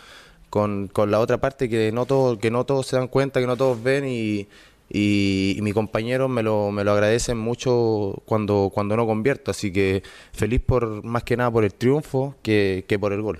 con, 0.49 0.91
la 1.07 1.19
otra 1.19 1.39
parte 1.39 1.69
que 1.69 1.91
no, 1.91 2.05
todo, 2.05 2.37
que 2.37 2.51
no 2.51 2.65
todos 2.65 2.85
se 2.85 2.97
dan 2.97 3.07
cuenta, 3.07 3.39
que 3.39 3.47
no 3.47 3.57
todos 3.57 3.81
ven 3.81 4.05
y, 4.07 4.47
y, 4.89 5.57
mis 5.61 5.73
compañeros 5.73 6.29
me 6.29 6.43
lo, 6.43 6.71
me 6.71 6.83
lo 6.83 6.91
agradecen 6.91 7.37
mucho 7.37 8.21
cuando, 8.25 8.69
cuando 8.73 8.95
no 8.95 9.07
convierto. 9.07 9.51
Así 9.51 9.71
que 9.71 10.03
feliz 10.33 10.61
por 10.61 11.03
más 11.03 11.23
que 11.23 11.37
nada 11.37 11.49
por 11.49 11.63
el 11.63 11.73
triunfo 11.73 12.35
que, 12.43 12.85
por 12.99 13.13
el 13.13 13.21
gol. 13.21 13.39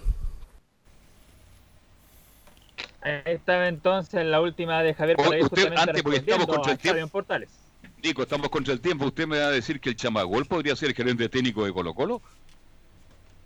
Ahí 3.02 3.22
estaba 3.26 3.68
entonces 3.68 4.26
la 4.26 4.41
última 4.41 4.82
de 4.84 4.94
Javier 4.94 5.18
Usted, 5.19 5.73
antes, 5.76 6.03
porque 6.03 6.19
estamos 6.19 6.48
contra 6.48 6.72
el 6.72 6.78
tiempo. 6.78 7.07
Portales. 7.10 7.49
Nico, 8.03 8.23
estamos 8.23 8.49
contra 8.49 8.73
el 8.73 8.82
tiempo. 8.82 9.06
¿Usted 9.06 9.28
me 9.28 9.40
va 9.40 9.48
a 9.48 9.52
decir 9.52 9.80
que 9.80 9.90
el 9.90 9.95
Chamagol 9.95 10.45
podría 10.45 10.76
ser 10.76 10.90
el 10.90 10.95
gerente 10.95 11.30
técnico 11.30 11.64
de 11.64 11.72
Colo 11.72 11.94
Colo? 11.94 12.22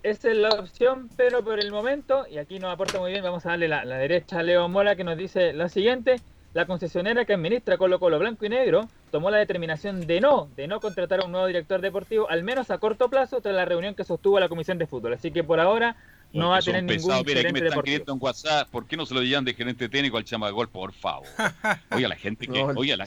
Esa 0.04 0.32
es 0.32 0.38
la 0.38 0.50
opción, 0.50 1.10
pero 1.18 1.44
por 1.44 1.60
el 1.60 1.72
momento, 1.72 2.26
y 2.30 2.38
aquí 2.38 2.60
nos 2.60 2.72
aporta 2.72 3.00
muy 3.00 3.12
bien, 3.12 3.24
vamos 3.24 3.46
a 3.46 3.50
darle 3.50 3.68
la, 3.68 3.84
derecha 3.86 4.40
a 4.40 4.44
Leo 4.44 4.70
Mola 4.70 4.96
que 4.96 5.04
nos 5.04 5.18
dice 5.18 5.52
lo 5.54 5.68
siguiente. 5.68 6.22
La 6.54 6.66
concesionera 6.68 7.26
que 7.26 7.34
administra 7.34 7.78
Colo 7.78 8.00
Colo 8.00 8.18
Blanco 8.18 8.46
y 8.46 8.50
Negro 8.50 8.88
tomó 9.12 9.30
la 9.30 9.40
determinación 9.40 10.08
de 10.08 10.22
no, 10.22 10.48
de 10.56 10.68
no 10.68 10.80
contratar 10.80 11.20
a 11.22 11.26
un 11.26 11.32
nuevo 11.32 11.48
director 11.48 11.82
deportivo, 11.82 12.30
al 12.30 12.44
menos 12.44 12.72
a 12.72 12.78
corto 12.78 13.10
plazo, 13.10 13.42
tras 13.42 13.56
la 13.56 13.66
reunión 13.66 13.94
que 13.94 14.06
sostuvo 14.06 14.40
la 14.40 14.48
Comisión 14.48 14.78
de 14.78 14.88
Fútbol. 14.88 15.14
Así 15.14 15.32
que 15.32 15.44
por 15.44 15.60
ahora 15.60 15.98
no 16.32 16.50
va 16.50 16.58
a 16.58 16.62
tener 16.62 16.84
ningún 16.84 17.24
Mira, 17.26 17.42
aquí 17.42 17.52
me 17.52 17.68
están 17.68 18.16
en 18.16 18.22
WhatsApp, 18.22 18.70
¿por 18.70 18.86
qué 18.86 18.96
no 18.96 19.06
se 19.06 19.16
lo 19.16 19.22
llevan 19.22 19.44
de 19.44 19.54
gerente 19.54 19.90
técnico 19.90 20.18
al 20.18 20.24
Chamagol, 20.24 20.70
por 20.70 20.94
favor? 20.94 21.28
Oye, 21.92 22.08
la 22.08 22.16
gente 22.16 22.48
que... 22.48 22.64
oye, 22.64 22.96
la, 22.96 23.06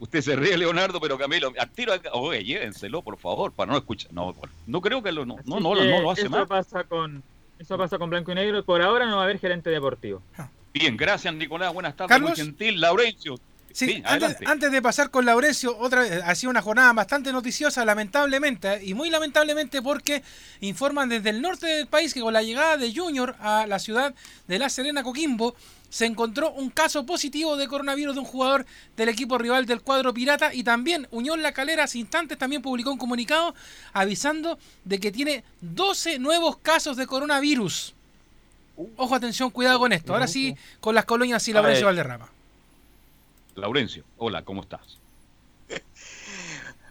Usted 0.00 0.20
se 0.20 0.36
ríe, 0.36 0.56
Leonardo, 0.56 1.00
pero 1.00 1.16
Camilo, 1.16 1.52
a 1.58 1.66
tiro 1.66 1.92
Oye, 2.12 2.44
llévenselo, 2.44 3.02
por 3.02 3.16
favor, 3.16 3.52
para 3.52 3.72
no 3.72 3.78
escuchar. 3.78 4.12
No, 4.12 4.34
no 4.66 4.80
creo 4.80 5.02
que 5.02 5.12
lo, 5.12 5.24
no, 5.24 5.36
no, 5.44 5.60
no, 5.60 5.74
lo 5.74 6.10
hace 6.10 6.22
eso 6.22 6.46
Pasa 6.46 6.84
con, 6.84 7.22
eso 7.58 7.78
pasa 7.78 7.98
con 7.98 8.10
Blanco 8.10 8.32
y 8.32 8.34
Negro 8.34 8.58
y 8.58 8.62
por 8.62 8.82
ahora 8.82 9.06
no 9.06 9.16
va 9.16 9.22
a 9.22 9.24
haber 9.24 9.38
gerente 9.38 9.70
deportivo. 9.70 10.22
Bien, 10.72 10.96
gracias, 10.96 11.32
Nicolás. 11.34 11.72
Buenas 11.72 11.96
tardes, 11.96 12.20
muy 12.20 12.34
gentil. 12.34 12.80
Laurencio. 12.80 13.38
Sí, 13.74 14.04
antes, 14.04 14.70
de 14.70 14.80
pasar 14.80 15.10
con 15.10 15.24
Laurencio, 15.24 15.76
otra 15.76 16.02
ha 16.24 16.34
sido 16.36 16.50
una 16.50 16.62
jornada 16.62 16.92
bastante 16.92 17.32
noticiosa, 17.32 17.84
lamentablemente, 17.84 18.84
y 18.84 18.94
muy 18.94 19.10
lamentablemente 19.10 19.82
porque 19.82 20.22
informan 20.60 21.08
desde 21.08 21.30
el 21.30 21.42
norte 21.42 21.66
del 21.66 21.88
país 21.88 22.14
que 22.14 22.20
con 22.20 22.32
la 22.32 22.42
llegada 22.42 22.76
de 22.76 22.94
Junior 22.94 23.34
a 23.40 23.66
la 23.66 23.80
ciudad 23.80 24.14
de 24.46 24.58
La 24.60 24.68
Serena 24.68 25.02
Coquimbo, 25.02 25.56
se 25.94 26.06
encontró 26.06 26.50
un 26.50 26.70
caso 26.70 27.06
positivo 27.06 27.56
de 27.56 27.68
coronavirus 27.68 28.16
de 28.16 28.20
un 28.20 28.26
jugador 28.26 28.66
del 28.96 29.10
equipo 29.10 29.38
rival 29.38 29.64
del 29.64 29.80
cuadro 29.80 30.12
pirata 30.12 30.52
y 30.52 30.64
también 30.64 31.06
Unión 31.12 31.40
La 31.40 31.52
Calera 31.52 31.84
hace 31.84 32.00
instantes 32.00 32.36
también 32.36 32.62
publicó 32.62 32.90
un 32.90 32.98
comunicado 32.98 33.54
avisando 33.92 34.58
de 34.82 34.98
que 34.98 35.12
tiene 35.12 35.44
12 35.60 36.18
nuevos 36.18 36.56
casos 36.56 36.96
de 36.96 37.06
coronavirus. 37.06 37.94
Ojo, 38.96 39.14
atención, 39.14 39.50
cuidado 39.50 39.78
con 39.78 39.92
esto. 39.92 40.12
Ahora 40.12 40.26
sí, 40.26 40.56
con 40.80 40.96
las 40.96 41.04
colonias 41.04 41.46
y 41.46 41.52
Laurencio 41.52 41.86
Valderrama. 41.86 42.28
Laurencio, 43.54 44.02
hola, 44.16 44.42
¿cómo 44.42 44.62
estás? 44.62 44.98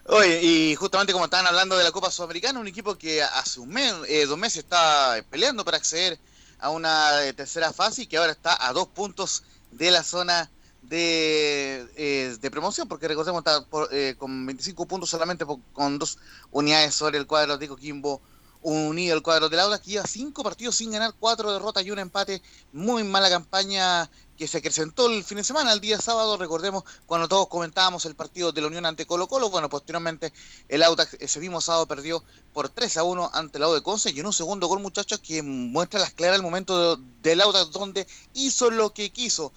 Oye, 0.05 0.41
y 0.41 0.75
justamente 0.75 1.11
como 1.11 1.25
estaban 1.25 1.47
hablando 1.47 1.75
de 1.75 1.84
la 1.84 1.91
Copa 1.91 2.09
Sudamericana, 2.09 2.57
un 2.57 2.69
equipo 2.69 2.97
que 2.97 3.21
hace 3.21 3.59
un 3.59 3.67
mes, 3.67 3.93
eh, 4.07 4.25
dos 4.25 4.38
meses 4.38 4.59
está 4.59 5.21
peleando 5.30 5.65
para 5.65 5.75
acceder 5.75 6.17
a 6.59 6.69
una 6.69 7.23
eh, 7.25 7.34
tercera 7.34 7.73
fase 7.73 8.03
y 8.03 8.07
que 8.07 8.17
ahora 8.17 8.31
está 8.31 8.67
a 8.67 8.73
dos 8.73 8.88
puntos 8.88 9.43
de 9.71 9.91
la 9.91 10.03
zona 10.03 10.49
de, 10.81 11.88
eh, 11.95 12.35
de 12.39 12.51
promoción, 12.51 12.88
porque 12.88 13.07
recordemos 13.07 13.39
está 13.39 13.65
por, 13.65 13.88
eh, 13.91 14.15
con 14.17 14.45
25 14.45 14.85
puntos 14.85 15.09
solamente 15.09 15.45
por- 15.45 15.59
con 15.73 15.97
dos 15.97 16.17
unidades 16.51 16.93
sobre 16.93 17.17
el 17.17 17.25
cuadro 17.27 17.57
de 17.57 17.67
Coquimbo 17.67 18.21
unido 18.65 19.13
el 19.15 19.21
cuadro 19.21 19.49
del 19.49 19.59
Audax, 19.59 19.84
que 19.84 19.91
lleva 19.91 20.07
cinco 20.07 20.41
partidos 20.41 20.75
sin 20.77 20.91
ganar, 20.91 21.13
cuatro 21.19 21.51
derrotas 21.51 21.85
y 21.85 21.91
un 21.91 21.99
empate. 21.99 22.41
Muy 22.71 23.03
mala 23.03 23.30
campaña 23.30 24.09
que 24.38 24.47
se 24.47 24.57
acrecentó 24.57 25.07
el 25.07 25.23
fin 25.23 25.38
de 25.38 25.43
semana, 25.43 25.73
el 25.73 25.80
día 25.80 25.99
sábado, 25.99 26.38
recordemos 26.38 26.84
cuando 27.05 27.27
todos 27.27 27.47
comentábamos 27.47 28.05
el 28.05 28.15
partido 28.15 28.51
de 28.51 28.61
la 28.61 28.68
Unión 28.68 28.85
ante 28.85 29.05
Colo 29.05 29.27
Colo, 29.27 29.49
bueno, 29.49 29.69
posteriormente 29.69 30.34
el 30.69 30.81
Audax 30.84 31.18
ese 31.19 31.39
mismo 31.39 31.61
sábado 31.61 31.88
perdió 31.88 32.23
por 32.51 32.69
3 32.69 32.97
a 32.97 33.03
1 33.03 33.30
ante 33.34 33.57
el 33.60 33.64
Audax 33.64 33.81
de 33.81 33.84
Conce 33.84 34.11
y 34.11 34.19
en 34.19 34.26
un 34.26 34.34
segundo 34.34 34.68
gol, 34.68 34.80
muchachos, 34.80 35.19
que 35.19 35.43
muestra 35.43 35.99
las 35.99 36.14
claras 36.14 36.38
el 36.38 36.43
momento 36.43 36.97
de- 36.97 37.03
del 37.22 37.41
Audax 37.41 37.72
donde 37.72 38.07
hizo 38.34 38.69
lo 38.72 38.93
que 38.93 39.11
quiso. 39.11 39.53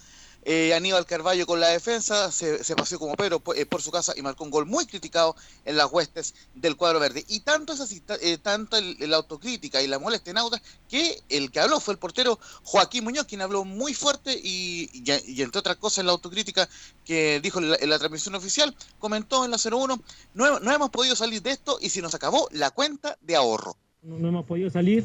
Eh, 0.48 0.72
Aníbal 0.74 1.06
Carballo 1.06 1.44
con 1.44 1.58
la 1.58 1.70
defensa 1.70 2.30
se, 2.30 2.62
se 2.62 2.76
paseó 2.76 3.00
como 3.00 3.16
Pedro 3.16 3.40
por, 3.40 3.58
eh, 3.58 3.66
por 3.66 3.82
su 3.82 3.90
casa 3.90 4.12
y 4.16 4.22
marcó 4.22 4.44
un 4.44 4.50
gol 4.50 4.64
muy 4.64 4.86
criticado 4.86 5.34
en 5.64 5.76
las 5.76 5.90
huestes 5.90 6.36
del 6.54 6.76
cuadro 6.76 7.00
verde. 7.00 7.24
Y 7.26 7.40
tanto 7.40 7.72
es 7.72 7.80
así, 7.80 8.00
eh, 8.20 8.38
tanto 8.38 8.76
el 8.76 9.12
autocrítica 9.12 9.82
y 9.82 9.88
la 9.88 9.98
molestia 9.98 10.30
en 10.30 10.38
Audax 10.38 10.62
que 10.88 11.20
el 11.30 11.50
que 11.50 11.58
habló 11.58 11.80
fue 11.80 11.94
el 11.94 11.98
portero 11.98 12.38
Joaquín 12.62 13.02
Muñoz, 13.02 13.26
quien 13.26 13.42
habló 13.42 13.64
muy 13.64 13.92
fuerte 13.92 14.40
y, 14.40 14.88
entre 15.04 15.58
otras 15.58 15.78
cosas 15.78 15.98
en 15.98 16.06
la 16.06 16.12
autocrítica 16.12 16.68
que 17.04 17.40
dijo 17.40 17.58
en 17.58 17.70
la, 17.70 17.78
la 17.82 17.98
transmisión 17.98 18.36
oficial, 18.36 18.72
comentó 19.00 19.44
en 19.44 19.50
la 19.50 19.56
01, 19.56 20.00
no, 20.34 20.60
no 20.60 20.72
hemos 20.72 20.90
podido 20.90 21.16
salir 21.16 21.42
de 21.42 21.50
esto 21.50 21.78
y 21.80 21.90
se 21.90 22.00
nos 22.00 22.14
acabó 22.14 22.46
la 22.52 22.70
cuenta 22.70 23.18
de 23.20 23.34
ahorro. 23.34 23.76
No, 24.00 24.16
no 24.20 24.28
hemos 24.28 24.46
podido 24.46 24.70
salir, 24.70 25.04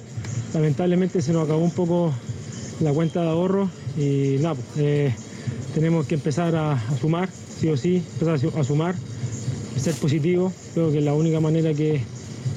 lamentablemente 0.53 1.19
se 1.23 1.33
nos 1.33 1.45
acabó 1.45 1.63
un 1.63 1.71
poco 1.71 2.13
la 2.79 2.93
cuenta 2.93 3.23
de 3.23 3.29
ahorro 3.29 3.71
y 3.97 4.37
nada, 4.39 4.53
pues, 4.53 4.67
eh, 4.77 5.15
tenemos 5.73 6.07
que 6.07 6.15
empezar 6.15 6.55
a, 6.55 6.73
a 6.73 6.97
sumar, 6.97 7.29
sí 7.59 7.69
o 7.69 7.77
sí, 7.77 7.97
empezar 8.13 8.35
a 8.35 8.37
su- 8.37 8.57
a 8.59 8.63
sumar, 8.63 8.95
ser 9.79 9.95
positivo, 9.95 10.53
creo 10.73 10.91
que 10.91 10.99
es 10.99 11.03
la 11.03 11.13
única 11.13 11.39
manera 11.39 11.73
que 11.73 12.03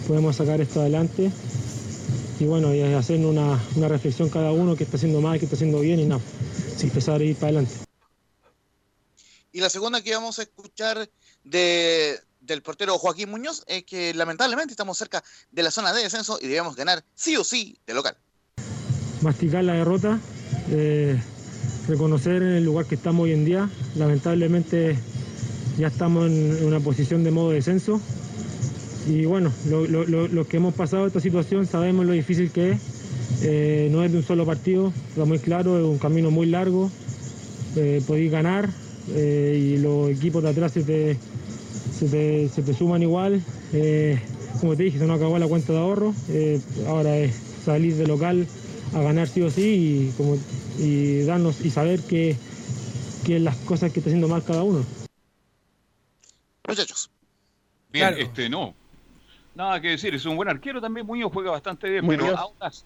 podemos 0.07 0.37
sacar 0.37 0.61
esto 0.61 0.81
adelante 0.81 1.31
y 2.41 2.45
bueno, 2.45 2.75
y 2.75 2.83
hacer 2.83 3.21
una, 3.25 3.59
una 3.77 3.89
reflexión 3.89 4.29
cada 4.29 4.53
uno, 4.53 4.75
qué 4.77 4.85
está 4.85 4.97
haciendo 4.97 5.21
mal, 5.21 5.39
qué 5.39 5.45
está 5.47 5.57
haciendo 5.57 5.81
bien 5.81 6.01
y 6.01 6.05
nada, 6.07 6.21
sin 6.77 6.89
empezar 6.89 7.21
a 7.21 7.25
ir 7.25 7.37
para 7.37 7.47
adelante. 7.49 7.75
Y 9.53 9.61
la 9.61 9.71
segunda 9.71 10.03
que 10.03 10.13
vamos 10.15 10.39
a 10.41 10.43
escuchar 10.43 11.09
de, 11.45 12.19
del 12.41 12.61
portero 12.63 12.99
Joaquín 12.99 13.31
Muñoz 13.31 13.63
es 13.69 13.85
que 13.85 14.13
lamentablemente 14.13 14.73
estamos 14.73 14.99
cerca 14.99 15.23
de 15.53 15.63
la 15.63 15.71
zona 15.71 15.93
de 15.93 16.03
descenso 16.03 16.39
y 16.43 16.49
debemos 16.49 16.75
ganar 16.75 17.05
sí 17.15 17.37
o 17.37 17.45
sí 17.45 17.79
de 17.87 17.95
local. 17.95 18.17
masticar 19.23 19.63
la 19.65 19.75
derrota, 19.75 20.19
eh, 20.71 21.23
reconocer 21.89 22.43
el 22.43 22.65
lugar 22.65 22.87
que 22.87 22.95
estamos 22.95 23.25
hoy 23.25 23.33
en 23.33 23.45
día. 23.45 23.69
Lamentablemente 23.97 24.97
ya 25.79 25.89
estamos 25.89 26.27
en 26.31 26.57
en 26.59 26.65
una 26.67 26.81
posición 26.81 27.25
de 27.25 27.31
modo 27.31 27.51
descenso. 27.51 28.01
Y 29.09 29.25
bueno, 29.27 29.53
lo- 29.69 29.87
lo- 29.87 30.29
los 30.29 30.47
que 30.47 30.57
hemos 30.57 30.75
pasado 30.75 31.07
esta 31.07 31.21
situación 31.21 31.67
sabemos 31.67 32.07
lo 32.07 32.13
difícil 32.13 32.51
que 32.51 32.73
es. 32.73 32.79
Eh, 33.43 33.89
no 33.93 34.03
es 34.03 34.11
de 34.13 34.19
un 34.19 34.25
solo 34.25 34.47
partido, 34.47 34.93
está 35.11 35.25
muy 35.25 35.39
claro, 35.39 35.79
es 35.79 35.85
un 35.85 35.99
camino 35.99 36.31
muy 36.31 36.47
largo. 36.47 36.91
Eh, 37.77 38.01
podéis 38.07 38.31
ganar 38.31 38.71
eh, 39.15 39.75
y 39.75 39.79
los 39.79 40.11
equipos 40.11 40.43
de 40.43 40.49
atrás 40.51 40.73
se 40.73 40.83
te, 40.83 41.19
se 41.99 42.07
te, 42.09 42.49
se 42.49 42.63
te 42.63 42.73
suman 42.73 43.03
igual. 43.03 43.43
Eh, 43.75 44.19
como 44.61 44.77
te 44.77 44.85
dije, 44.85 44.99
se 44.99 45.07
nos 45.07 45.17
acabó 45.17 45.39
la 45.39 45.49
cuenta 45.49 45.73
de 45.75 45.79
ahorro. 45.81 46.15
Ahora 46.89 47.19
es 47.19 47.35
salir 47.65 47.95
de 47.97 48.07
local 48.07 48.47
a 48.95 49.01
ganar 49.03 49.29
sí 49.29 49.43
o 49.43 49.51
sí 49.51 50.11
y, 50.13 50.17
como, 50.17 50.37
y 50.79 51.23
darnos 51.25 51.61
y 51.65 51.71
saber 51.71 52.01
que, 52.03 52.37
que 53.27 53.39
las 53.41 53.57
cosas 53.59 53.93
que 53.93 54.01
está 54.01 54.11
haciendo 54.11 54.29
mal 54.29 54.43
cada 54.45 54.63
uno. 54.63 54.85
Muchachos. 56.67 57.11
Bien, 57.93 58.09
Claro. 58.09 58.23
este 58.23 58.49
no. 58.49 58.75
Nada 59.55 59.81
que 59.81 59.89
decir, 59.91 60.15
es 60.15 60.25
un 60.25 60.37
buen 60.37 60.49
arquero 60.49 60.81
también. 60.81 61.07
Muñoz 61.07 61.33
juega 61.33 61.51
bastante 61.53 61.89
bien, 61.89 62.05
Muñoz. 62.05 62.23
pero 62.27 62.39
Audax, 62.39 62.85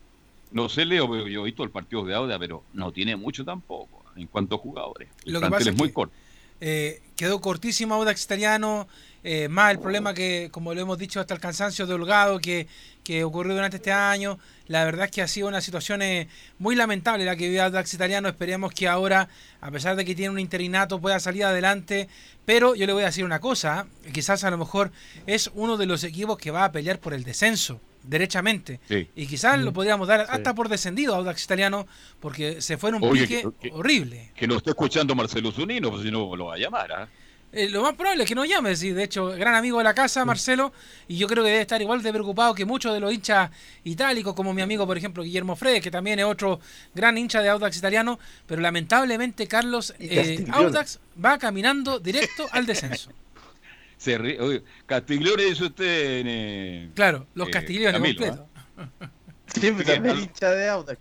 no 0.50 0.68
sé, 0.68 0.84
Leo, 0.84 1.08
pero 1.10 1.26
yo 1.28 1.42
he 1.42 1.44
visto 1.44 1.62
el 1.64 1.70
partido 1.70 2.04
de 2.04 2.14
Audax, 2.14 2.38
pero 2.38 2.62
no 2.74 2.92
tiene 2.92 3.16
mucho 3.16 3.44
tampoco 3.44 4.04
en 4.16 4.26
cuanto 4.26 4.56
a 4.56 4.58
jugadores. 4.58 5.08
El 5.24 5.32
Lo 5.34 5.40
que 5.40 5.46
plantel 5.46 5.58
pasa 5.58 5.70
es 5.70 5.74
es 5.74 5.78
muy 5.78 5.88
que- 5.88 5.94
corto. 5.94 6.14
Eh, 6.60 7.00
quedó 7.16 7.40
cortísimo 7.40 7.94
Audax 7.94 8.24
Italiano, 8.24 8.88
eh, 9.22 9.48
más 9.48 9.70
el 9.70 9.78
problema 9.78 10.12
que, 10.12 10.48
como 10.50 10.74
lo 10.74 10.80
hemos 10.80 10.98
dicho 10.98 11.20
hasta 11.20 11.32
el 11.32 11.38
cansancio 11.40 11.86
de 11.86 11.94
Holgado 11.94 12.40
que, 12.40 12.66
que 13.08 13.24
ocurrió 13.24 13.54
durante 13.54 13.78
este 13.78 13.90
año. 13.90 14.38
La 14.66 14.84
verdad 14.84 15.06
es 15.06 15.10
que 15.10 15.22
ha 15.22 15.28
sido 15.28 15.48
una 15.48 15.62
situación 15.62 16.02
eh, 16.02 16.28
muy 16.58 16.76
lamentable 16.76 17.24
la 17.24 17.36
que 17.36 17.48
vive 17.48 17.58
Audax 17.62 17.94
Italiano. 17.94 18.28
Esperemos 18.28 18.70
que 18.74 18.86
ahora, 18.86 19.30
a 19.62 19.70
pesar 19.70 19.96
de 19.96 20.04
que 20.04 20.14
tiene 20.14 20.28
un 20.30 20.38
interinato, 20.38 21.00
pueda 21.00 21.18
salir 21.18 21.44
adelante. 21.44 22.06
Pero 22.44 22.74
yo 22.74 22.84
le 22.86 22.92
voy 22.92 23.04
a 23.04 23.06
decir 23.06 23.24
una 23.24 23.40
cosa, 23.40 23.86
¿eh? 24.04 24.10
quizás 24.12 24.44
a 24.44 24.50
lo 24.50 24.58
mejor 24.58 24.92
es 25.26 25.50
uno 25.54 25.78
de 25.78 25.86
los 25.86 26.04
equipos 26.04 26.36
que 26.36 26.50
va 26.50 26.64
a 26.66 26.70
pelear 26.72 26.98
por 26.98 27.14
el 27.14 27.24
descenso, 27.24 27.80
derechamente. 28.02 28.78
Sí. 28.86 29.08
Y 29.16 29.26
quizás 29.26 29.58
lo 29.58 29.72
podríamos 29.72 30.06
dar 30.06 30.26
Sí. 30.26 30.32
hasta 30.32 30.54
por 30.54 30.68
descendido 30.68 31.14
a 31.14 31.18
Audax 31.18 31.42
Italiano, 31.44 31.86
porque 32.20 32.60
se 32.60 32.76
fue 32.76 32.90
en 32.90 32.96
un 32.96 33.04
Oye, 33.04 33.22
pique 33.26 33.42
que- 33.60 33.70
que- 33.70 33.74
horrible. 33.74 34.32
Que 34.36 34.46
lo 34.46 34.58
esté 34.58 34.70
escuchando 34.70 35.14
Marcelo 35.14 35.50
Zunino, 35.50 35.90
pues 35.90 36.02
si 36.02 36.10
no 36.10 36.36
lo 36.36 36.44
va 36.46 36.56
a 36.56 36.58
llamar. 36.58 36.92
¿ah? 36.92 37.08
Eh, 37.50 37.70
lo 37.70 37.82
más 37.82 37.94
probable 37.94 38.24
es 38.24 38.28
que 38.28 38.34
nos 38.34 38.46
llame, 38.46 38.76
sí, 38.76 38.90
de 38.92 39.04
hecho, 39.04 39.28
gran 39.28 39.54
amigo 39.54 39.78
de 39.78 39.84
la 39.84 39.94
casa, 39.94 40.22
Marcelo, 40.26 40.70
y 41.06 41.16
yo 41.16 41.26
creo 41.26 41.42
que 41.42 41.48
debe 41.50 41.62
estar 41.62 41.80
igual 41.80 42.02
de 42.02 42.12
preocupado 42.12 42.54
que 42.54 42.66
muchos 42.66 42.92
de 42.92 43.00
los 43.00 43.10
hinchas 43.10 43.50
itálicos, 43.84 44.34
como 44.34 44.52
mi 44.52 44.60
amigo, 44.60 44.86
por 44.86 44.98
ejemplo, 44.98 45.22
Guillermo 45.22 45.56
Fredes, 45.56 45.80
que 45.80 45.90
también 45.90 46.18
es 46.18 46.26
otro 46.26 46.60
gran 46.94 47.16
hincha 47.16 47.40
de 47.40 47.48
Audax 47.48 47.78
italiano, 47.78 48.18
pero 48.46 48.60
lamentablemente, 48.60 49.46
Carlos, 49.46 49.94
eh. 49.98 50.44
Audax 50.52 51.00
va 51.24 51.38
caminando 51.38 51.98
directo 51.98 52.46
al 52.52 52.66
descenso. 52.66 53.10
Se 53.96 54.16
ríe- 54.18 54.38
oye, 54.40 54.62
Castiglione 54.86 55.44
dice 55.44 55.64
usted 55.64 56.18
en, 56.20 56.26
eh, 56.28 56.90
Claro, 56.94 57.26
los 57.34 57.48
eh, 57.48 57.50
Castiglione 57.50 57.92
Camilo, 57.92 58.26
completo. 58.26 58.48
¿ah? 58.76 59.08
¿Quién? 59.58 59.76
también 59.82 60.18
hincha 60.18 60.50
de 60.50 60.68
Audax. 60.68 61.00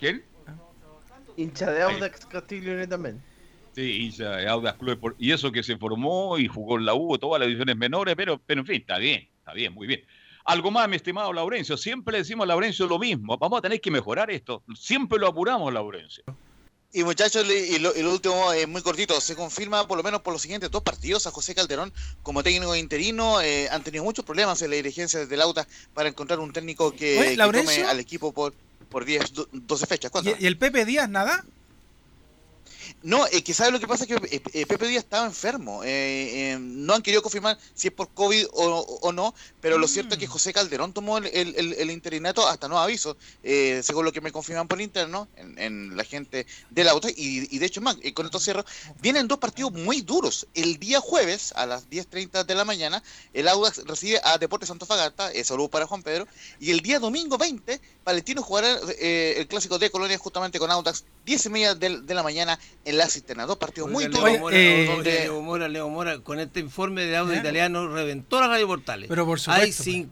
¿Quién? 0.00 0.22
Hincha 1.36 1.70
de 1.70 1.82
Audax 1.82 2.26
Castiglione 2.26 2.86
también. 2.88 3.22
De 3.76 4.46
Audax 4.48 4.78
Club 4.78 5.14
Y 5.18 5.32
eso 5.32 5.52
que 5.52 5.62
se 5.62 5.76
formó 5.76 6.38
y 6.38 6.48
jugó 6.48 6.78
en 6.78 6.86
la 6.86 6.94
U, 6.94 7.18
todas 7.18 7.38
las 7.40 7.46
divisiones 7.46 7.76
menores, 7.76 8.14
pero, 8.16 8.40
pero 8.44 8.60
en 8.62 8.66
fin, 8.66 8.76
está 8.80 8.98
bien, 8.98 9.28
está 9.38 9.52
bien, 9.52 9.72
muy 9.74 9.86
bien. 9.86 10.02
Algo 10.46 10.70
más, 10.70 10.88
mi 10.88 10.96
estimado 10.96 11.32
Laurencio. 11.32 11.76
Siempre 11.76 12.12
le 12.12 12.18
decimos 12.18 12.44
a 12.44 12.46
Laurencio 12.46 12.86
lo 12.86 12.98
mismo. 12.98 13.36
Vamos 13.36 13.58
a 13.58 13.62
tener 13.62 13.80
que 13.80 13.90
mejorar 13.90 14.30
esto. 14.30 14.62
Siempre 14.78 15.18
lo 15.18 15.26
apuramos, 15.26 15.72
Laurencio. 15.72 16.24
Y 16.92 17.02
muchachos, 17.04 17.44
y 17.50 17.78
lo, 17.80 17.94
y 17.94 18.02
lo 18.02 18.12
último 18.12 18.52
es 18.52 18.66
muy 18.66 18.80
cortito, 18.80 19.20
se 19.20 19.34
confirma 19.34 19.86
por 19.86 19.98
lo 19.98 20.04
menos 20.04 20.22
por 20.22 20.32
los 20.32 20.40
siguientes 20.40 20.70
dos 20.70 20.82
partidos 20.82 21.26
a 21.26 21.30
José 21.30 21.54
Calderón 21.54 21.92
como 22.22 22.42
técnico 22.42 22.74
interino. 22.76 23.42
eh, 23.42 23.68
han 23.70 23.82
tenido 23.82 24.04
muchos 24.04 24.24
problemas 24.24 24.62
en 24.62 24.70
la 24.70 24.76
dirigencia 24.76 25.26
del 25.26 25.40
Auta 25.42 25.66
para 25.92 26.08
encontrar 26.08 26.38
un 26.38 26.52
técnico 26.52 26.92
que, 26.92 27.18
Oye, 27.18 27.30
que 27.36 27.36
tome 27.36 27.82
al 27.84 28.00
equipo 28.00 28.32
por 28.32 28.54
por 28.88 29.04
10, 29.04 29.32
do- 29.34 29.48
12 29.52 29.86
fechas. 29.86 30.10
¿Cuánto? 30.12 30.30
¿Y, 30.30 30.44
y 30.44 30.46
el 30.46 30.56
Pepe 30.56 30.84
Díaz 30.86 31.10
nada? 31.10 31.44
No, 33.06 33.24
eh, 33.28 33.44
que 33.44 33.54
sabe 33.54 33.70
lo 33.70 33.78
que 33.78 33.86
pasa 33.86 34.02
es 34.02 34.08
que 34.08 34.16
eh, 34.36 34.42
eh, 34.52 34.66
Pepe 34.66 34.88
Díaz 34.88 35.04
estaba 35.04 35.26
enfermo. 35.26 35.84
eh, 35.84 36.54
eh, 36.54 36.58
no 36.58 36.92
han 36.92 37.02
querido 37.02 37.22
confirmar 37.22 37.56
si 37.72 37.86
es 37.86 37.94
por 37.94 38.12
COVID 38.12 38.46
o, 38.52 38.80
o 39.02 39.12
no, 39.12 39.32
pero 39.60 39.78
lo 39.78 39.86
cierto 39.86 40.14
es 40.14 40.18
que 40.18 40.26
José 40.26 40.52
Calderón 40.52 40.92
tomó 40.92 41.18
el, 41.18 41.26
el- 41.26 41.74
el- 41.74 41.90
interinato 41.92 42.48
hasta 42.48 42.66
no 42.66 42.80
aviso, 42.80 43.16
eh, 43.44 43.80
según 43.84 44.04
lo 44.06 44.10
que 44.12 44.20
me 44.20 44.32
confirman 44.32 44.66
por 44.66 44.80
interno, 44.80 45.28
en, 45.36 45.56
en 45.58 45.96
la 45.96 46.02
gente 46.02 46.46
del 46.68 46.88
auto. 46.88 47.08
Y, 47.08 47.46
y 47.54 47.58
de 47.60 47.66
hecho, 47.66 47.80
más, 47.80 47.96
eh, 48.02 48.12
con 48.12 48.26
esto 48.26 48.40
cierro, 48.40 48.64
vienen 49.00 49.28
dos 49.28 49.38
partidos 49.38 49.72
muy 49.72 50.00
duros. 50.00 50.48
El 50.52 50.78
día 50.78 51.00
jueves, 51.00 51.52
a 51.54 51.64
las 51.66 51.88
10.30 51.88 52.42
de 52.42 52.54
la 52.56 52.64
mañana, 52.64 53.02
el 53.32 53.46
Audax 53.46 53.84
recibe 53.86 54.20
a 54.24 54.36
Deportes 54.38 54.70
Antofagasta, 54.70 55.30
eh, 55.32 55.44
saludo 55.44 55.68
para 55.70 55.86
Juan 55.86 56.02
Pedro, 56.02 56.26
y 56.58 56.72
el 56.72 56.80
día 56.80 56.98
domingo 56.98 57.38
20, 57.38 57.80
Palestino 58.02 58.42
jugará 58.42 58.78
el 58.98 59.46
clásico 59.48 59.78
de 59.78 59.90
Colonia 59.90 60.18
justamente 60.18 60.58
con 60.58 60.70
Audax, 60.70 61.04
10 61.24 61.46
y 61.46 61.48
media 61.50 61.74
de, 61.74 62.00
de 62.02 62.14
la 62.14 62.22
mañana 62.22 62.58
en 62.84 62.95
la 62.96 63.08
cisterna. 63.08 63.46
Dos 63.46 63.56
partidos 63.58 63.90
muy 63.90 64.04
duros. 64.06 64.24
Leo 64.24 64.38
Mora, 64.40 64.56
eh, 64.56 64.86
donde- 64.86 65.10
Leo 65.20 65.42
Mora, 65.42 65.68
Leo 65.68 65.88
Mora, 65.88 66.18
con 66.20 66.40
este 66.40 66.60
informe 66.60 67.04
de 67.04 67.16
audio 67.16 67.34
italiano 67.38 67.86
reventó 67.88 68.40
la 68.40 68.48
Radio 68.48 68.66
Portales. 68.66 69.08
Pero 69.08 69.24
por 69.26 69.38
Hay 69.48 69.72
supuesto, 69.72 69.84
pues. 69.84 70.06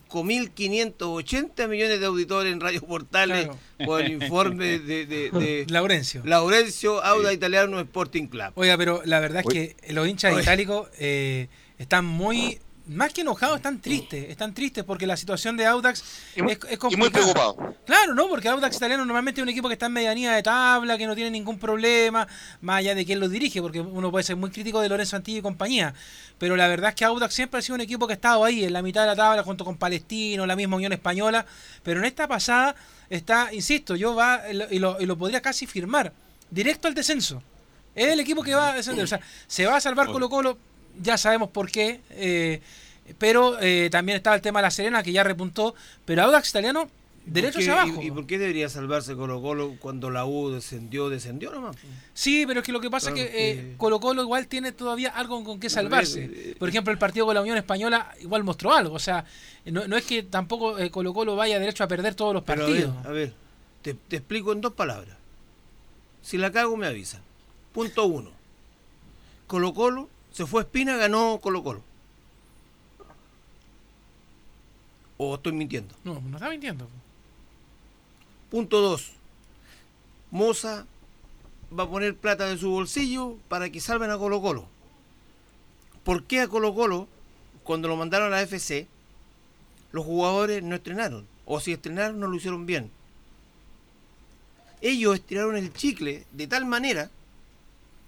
5.580 0.55 1.69
millones 1.69 2.01
de 2.01 2.07
auditores 2.07 2.53
en 2.53 2.61
Radio 2.61 2.81
Portales 2.83 3.45
Claro. 3.47 3.59
por 3.87 4.01
el 4.01 4.13
informe 4.13 4.79
de, 4.79 5.07
de, 5.07 5.31
de 5.31 5.67
Laurencio. 5.71 6.23
Laurencio 6.25 7.03
Auda 7.03 7.33
Italiano 7.33 7.81
Sporting 7.81 8.27
Club. 8.27 8.53
Oiga, 8.55 8.77
pero 8.77 9.03
la 9.05 9.21
verdad 9.21 9.43
es 9.47 9.53
que 9.53 9.93
los 9.93 10.09
hinchas 10.09 10.41
itálicos 10.41 10.89
eh, 10.99 11.49
están 11.79 12.05
muy 12.05 12.61
más 12.87 13.13
que 13.13 13.23
enojados, 13.23 13.57
están 13.57 13.81
tristes. 13.81 14.29
Están 14.29 14.53
tristes 14.53 14.85
porque 14.85 15.07
la 15.07 15.17
situación 15.17 15.57
de 15.57 15.65
Audax 15.67 16.05
Y 16.37 16.43
muy- 16.43 16.53
es, 16.53 16.59
es 16.59 16.65
y 16.65 16.69
muy 16.69 16.79
complicada. 16.79 17.11
preocupado. 17.33 17.75
Claro, 17.87 18.15
¿no? 18.15 18.29
Porque 18.29 18.49
Audax 18.49 18.77
italiano 18.77 19.05
normalmente 19.05 19.41
es 19.41 19.43
un 19.43 19.49
equipo 19.49 19.69
que 19.69 19.75
está 19.75 19.87
en 19.87 19.93
medianía 19.93 20.33
de 20.33 20.43
tabla, 20.43 20.99
que 20.99 21.07
no 21.07 21.15
tiene 21.15 21.31
ningún 21.31 21.59
problema, 21.59 22.27
más 22.61 22.79
allá 22.79 22.95
de 22.95 23.05
quién 23.07 23.21
lo 23.21 23.29
dirige, 23.29 23.63
porque 23.63 23.81
uno 23.81 24.11
puede 24.11 24.23
ser 24.25 24.37
muy 24.37 24.51
crítico 24.51 24.81
de 24.81 24.89
Lorenzo 24.89 25.17
Antilla 25.17 25.39
y 25.39 25.43
compañía. 25.43 25.95
Pero 26.39 26.57
la 26.57 26.69
verdad 26.69 26.91
es 26.91 26.95
que 26.97 27.05
Audax 27.05 27.35
siempre 27.35 27.59
ha 27.59 27.63
sido 27.63 27.75
un 27.77 27.81
equipo 27.81 28.07
que 28.07 28.13
ha 28.13 28.17
estado 28.17 28.45
ahí, 28.45 28.65
en 28.65 28.73
la 28.73 28.83
mitad 28.83 29.03
de 29.03 29.07
la 29.09 29.17
tabla, 29.17 29.43
junto 29.43 29.65
con 29.65 29.77
Palestino, 29.79 30.45
la 30.47 30.57
misma 30.57 30.77
Unión 30.77 30.93
Española. 30.93 31.47
Pero 31.83 32.01
en 32.01 32.07
esta 32.07 32.29
pasada 32.29 32.75
está, 33.09 33.53
insisto, 33.55 33.97
yo 33.97 34.15
va 34.15 34.43
y 34.71 34.79
lo, 34.79 35.01
y 35.01 35.07
lo 35.07 35.17
podría 35.17 35.41
casi 35.41 35.67
firmar, 35.67 36.13
directo 36.51 36.89
al 36.89 36.95
descenso. 36.95 37.43
Es 37.95 38.09
el 38.09 38.21
equipo 38.21 38.43
que 38.43 38.55
va 38.55 38.73
a 38.73 38.75
descender. 38.75 39.05
O 39.05 39.09
sea, 39.09 39.21
se 39.47 39.65
va 39.67 39.77
a 39.77 39.81
salvar 39.81 40.09
Colo 40.09 40.29
Colo, 40.29 40.59
ya 41.03 41.17
sabemos 41.19 41.51
por 41.51 41.71
qué. 41.71 42.01
eh, 42.11 42.61
pero 43.19 43.61
eh, 43.61 43.91
también 43.91 44.17
estaba 44.17 44.35
el 44.37 44.41
tema 44.43 44.61
de 44.61 44.63
la 44.63 44.71
Serena, 44.71 45.03
que 45.03 45.13
ya 45.13 45.23
repuntó. 45.23 45.75
Pero 46.07 46.23
Audax 46.23 46.49
italiano, 46.49 46.89
derecho 47.27 47.59
¿Por 47.59 47.65
qué- 47.65 47.71
hacia 47.71 47.83
abajo. 47.83 48.03
¿Y, 48.03 48.07
y 48.07 48.11
por 48.11 48.27
qué 48.27 48.39
debería 48.39 48.69
salvarse 48.71 49.15
Colo 49.15 49.43
Colo 49.43 49.77
cuando 49.79 50.09
la 50.09 50.25
U 50.25 50.51
descendió, 50.51 51.11
descendió 51.11 51.51
nomás? 51.51 51.77
Sí, 52.15 52.45
pero 52.47 52.61
es 52.61 52.67
que 52.67 52.73
lo 52.73 52.81
que 52.81 52.89
pasa 52.91 53.13
Claro 53.13 53.27
es 53.27 53.31
que 53.31 53.51
eh, 53.51 53.75
Colo 53.77 54.01
Colo 54.01 54.23
igual 54.23 54.47
tiene 54.47 54.73
todavía 54.73 55.11
algo 55.11 55.45
con 55.45 55.61
qué 55.61 55.69
salvarse. 55.69 56.31
eh, 56.33 56.57
Por 56.59 56.71
ejemplo, 56.71 56.93
el 56.93 56.99
partido 56.99 57.27
con 57.27 57.35
la 57.35 57.43
Unión 57.43 57.59
Española 57.59 58.11
igual 58.23 58.43
mostró 58.43 58.73
algo. 58.73 58.95
O 58.95 58.99
sea, 58.99 59.27
no, 59.67 59.87
no 59.87 59.99
es 59.99 60.05
que 60.07 60.23
tampoco 60.23 60.79
eh, 60.79 60.91
Colo 60.91 61.13
Colo 61.13 61.37
vaya 61.37 61.59
derecho 61.59 61.85
a 61.85 61.89
perder 61.89 62.15
todos 62.15 62.33
los 62.33 62.43
Pero 62.43 62.63
a 62.63 62.67
partidos. 62.67 62.97
ver, 63.03 63.07
a 63.07 63.11
ver, 63.11 63.33
te, 63.83 63.93
te 63.93 64.17
explico 64.17 64.53
en 64.53 64.63
dos 64.63 64.73
palabras. 64.73 65.15
Si 66.23 66.39
la 66.39 66.51
cago, 66.51 66.75
me 66.79 66.87
avisa. 66.87 67.21
Punto 67.75 68.07
uno. 68.07 68.31
Colo 69.47 69.75
Colo, 69.75 70.09
se 70.35 70.47
fue 70.47 70.63
Espina, 70.63 70.97
ganó 70.97 71.39
Colo 71.41 71.63
Colo. 71.63 71.81
¿O 75.17 75.37
estoy 75.37 75.53
mintiendo? 75.53 75.95
No, 76.03 76.21
no 76.21 76.37
está 76.37 76.51
mintiendo. 76.51 76.89
Punto 78.51 78.81
2. 78.81 79.13
Moza 80.33 80.87
va 81.77 81.85
a 81.85 81.89
poner 81.89 82.17
plata 82.17 82.47
de 82.47 82.59
su 82.59 82.69
bolsillo 82.69 83.37
para 83.47 83.71
que 83.71 83.81
salven 83.81 84.11
a 84.11 84.19
Colo 84.19 84.43
Colo. 84.43 84.67
¿Por 86.03 86.25
qué 86.25 86.41
a 86.41 86.49
Colo 86.49 86.75
Colo, 86.75 87.07
cuando 87.63 87.87
lo 87.87 87.95
mandaron 87.95 88.27
a 88.27 88.37
la 88.37 88.43
FC, 88.43 88.89
los 89.93 90.05
jugadores 90.05 90.65
no 90.65 90.75
estrenaron? 90.75 91.29
O 91.47 91.61
si 91.61 91.73
estrenaron, 91.73 92.19
no 92.19 92.27
lo 92.27 92.35
hicieron 92.35 92.67
bien. 92.67 92.91
Ellos 94.81 95.15
estiraron 95.15 95.57
el 95.57 95.73
chicle 95.73 96.27
de 96.33 96.49
tal 96.49 96.67
manera, 96.67 97.09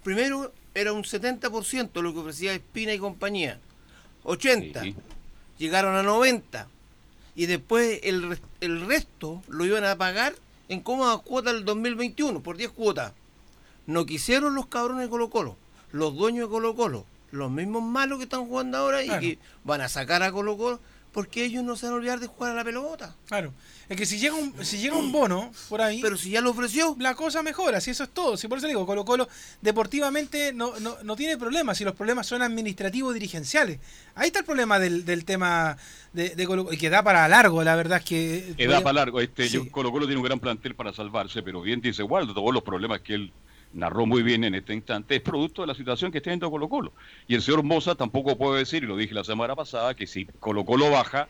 primero 0.03 0.51
era 0.79 0.93
un 0.93 1.03
70% 1.03 2.01
lo 2.01 2.13
que 2.13 2.19
ofrecía 2.19 2.53
Espina 2.53 2.93
y 2.93 2.99
compañía, 2.99 3.59
80, 4.23 4.83
llegaron 5.57 5.95
a 5.95 6.03
90, 6.03 6.67
y 7.35 7.45
después 7.45 7.99
el, 8.03 8.39
el 8.61 8.85
resto 8.87 9.41
lo 9.47 9.65
iban 9.65 9.83
a 9.85 9.95
pagar 9.97 10.35
en 10.69 10.81
cómodas 10.81 11.21
cuotas 11.21 11.53
del 11.53 11.65
2021, 11.65 12.41
por 12.41 12.57
10 12.57 12.71
cuotas. 12.71 13.13
No 13.85 14.05
quisieron 14.05 14.53
los 14.55 14.67
cabrones 14.67 15.05
de 15.05 15.09
Colo 15.09 15.29
Colo, 15.29 15.55
los 15.91 16.15
dueños 16.15 16.47
de 16.47 16.51
Colo 16.51 16.75
Colo, 16.75 17.05
los 17.31 17.49
mismos 17.49 17.83
malos 17.83 18.17
que 18.17 18.25
están 18.25 18.45
jugando 18.47 18.77
ahora 18.77 19.01
y 19.03 19.07
Claro. 19.07 19.21
que 19.21 19.39
van 19.63 19.81
a 19.81 19.89
sacar 19.89 20.23
a 20.23 20.31
Colo 20.31 20.57
Colo 20.57 20.79
porque 21.17 21.43
ellos 21.45 21.63
no 21.63 21.75
se 21.75 21.87
van 21.87 21.93
a 21.93 21.97
olvidar 21.97 22.19
de 22.19 22.27
jugar 22.27 22.51
a 22.51 22.53
la 22.53 22.63
pelota. 22.63 23.15
Claro. 23.25 23.51
Es 23.89 23.97
que 23.97 24.05
si 24.05 24.19
llega 24.19 24.35
un, 24.35 24.53
si 24.63 24.77
llega 24.77 24.95
un 24.95 25.11
bono 25.11 25.51
por 25.67 25.81
ahí. 25.81 25.99
Pero 25.99 26.15
si 26.15 26.29
ya 26.29 26.41
lo 26.41 26.51
ofreció. 26.51 26.95
La 26.99 27.15
cosa 27.15 27.41
mejora, 27.41 27.81
si 27.81 27.89
eso 27.89 28.03
es 28.03 28.09
todo. 28.11 28.37
Si 28.37 28.47
por 28.47 28.59
eso 28.59 28.67
digo, 28.67 28.85
Colo 28.85 29.03
Colo 29.03 29.27
deportivamente 29.59 30.53
no, 30.53 30.79
no, 30.79 30.97
no 31.03 31.15
tiene 31.15 31.35
problemas, 31.35 31.79
si 31.79 31.83
los 31.83 31.95
problemas 31.95 32.27
son 32.27 32.43
administrativos 32.43 33.15
dirigenciales. 33.15 33.79
Ahí 34.13 34.27
está 34.27 34.39
el 34.39 34.45
problema 34.45 34.77
del, 34.77 35.05
del 35.05 35.25
tema 35.25 35.75
de, 36.13 36.35
de 36.35 36.45
Colo 36.45 36.71
y 36.71 36.77
que 36.77 36.91
da 36.91 37.01
para 37.01 37.27
largo, 37.27 37.63
la 37.63 37.75
verdad 37.75 37.97
es 37.97 38.05
que. 38.05 38.53
Eh, 38.55 38.67
da 38.67 38.81
para 38.81 38.93
largo. 38.93 39.19
Este, 39.19 39.47
Sí. 39.47 39.55
yo- 39.55 39.71
Colo 39.71 39.91
Colo 39.91 40.05
tiene 40.05 40.19
un 40.21 40.25
gran 40.27 40.39
plantel 40.39 40.75
para 40.75 40.93
salvarse, 40.93 41.41
pero 41.41 41.61
bien 41.61 41.81
dice 41.81 42.03
Waldo, 42.03 42.35
todos 42.35 42.53
los 42.53 42.61
problemas 42.61 43.01
que 43.01 43.15
él 43.15 43.31
narró 43.73 44.05
muy 44.05 44.23
bien 44.23 44.43
en 44.43 44.55
este 44.55 44.73
instante 44.73 45.15
es 45.17 45.21
producto 45.21 45.61
de 45.61 45.67
la 45.67 45.75
situación 45.75 46.11
que 46.11 46.17
está 46.19 46.29
viendo 46.29 46.49
Colo 46.49 46.67
Colo. 46.69 46.93
Y 47.27 47.35
el 47.35 47.41
señor 47.41 47.63
Moza 47.63 47.95
tampoco 47.95 48.37
puede 48.37 48.59
decir, 48.59 48.83
y 48.83 48.87
lo 48.87 48.95
dije 48.97 49.13
la 49.13 49.23
semana 49.23 49.55
pasada, 49.55 49.93
que 49.93 50.07
si 50.07 50.25
Colo 50.39 50.65
Colo 50.65 50.89
baja, 50.89 51.27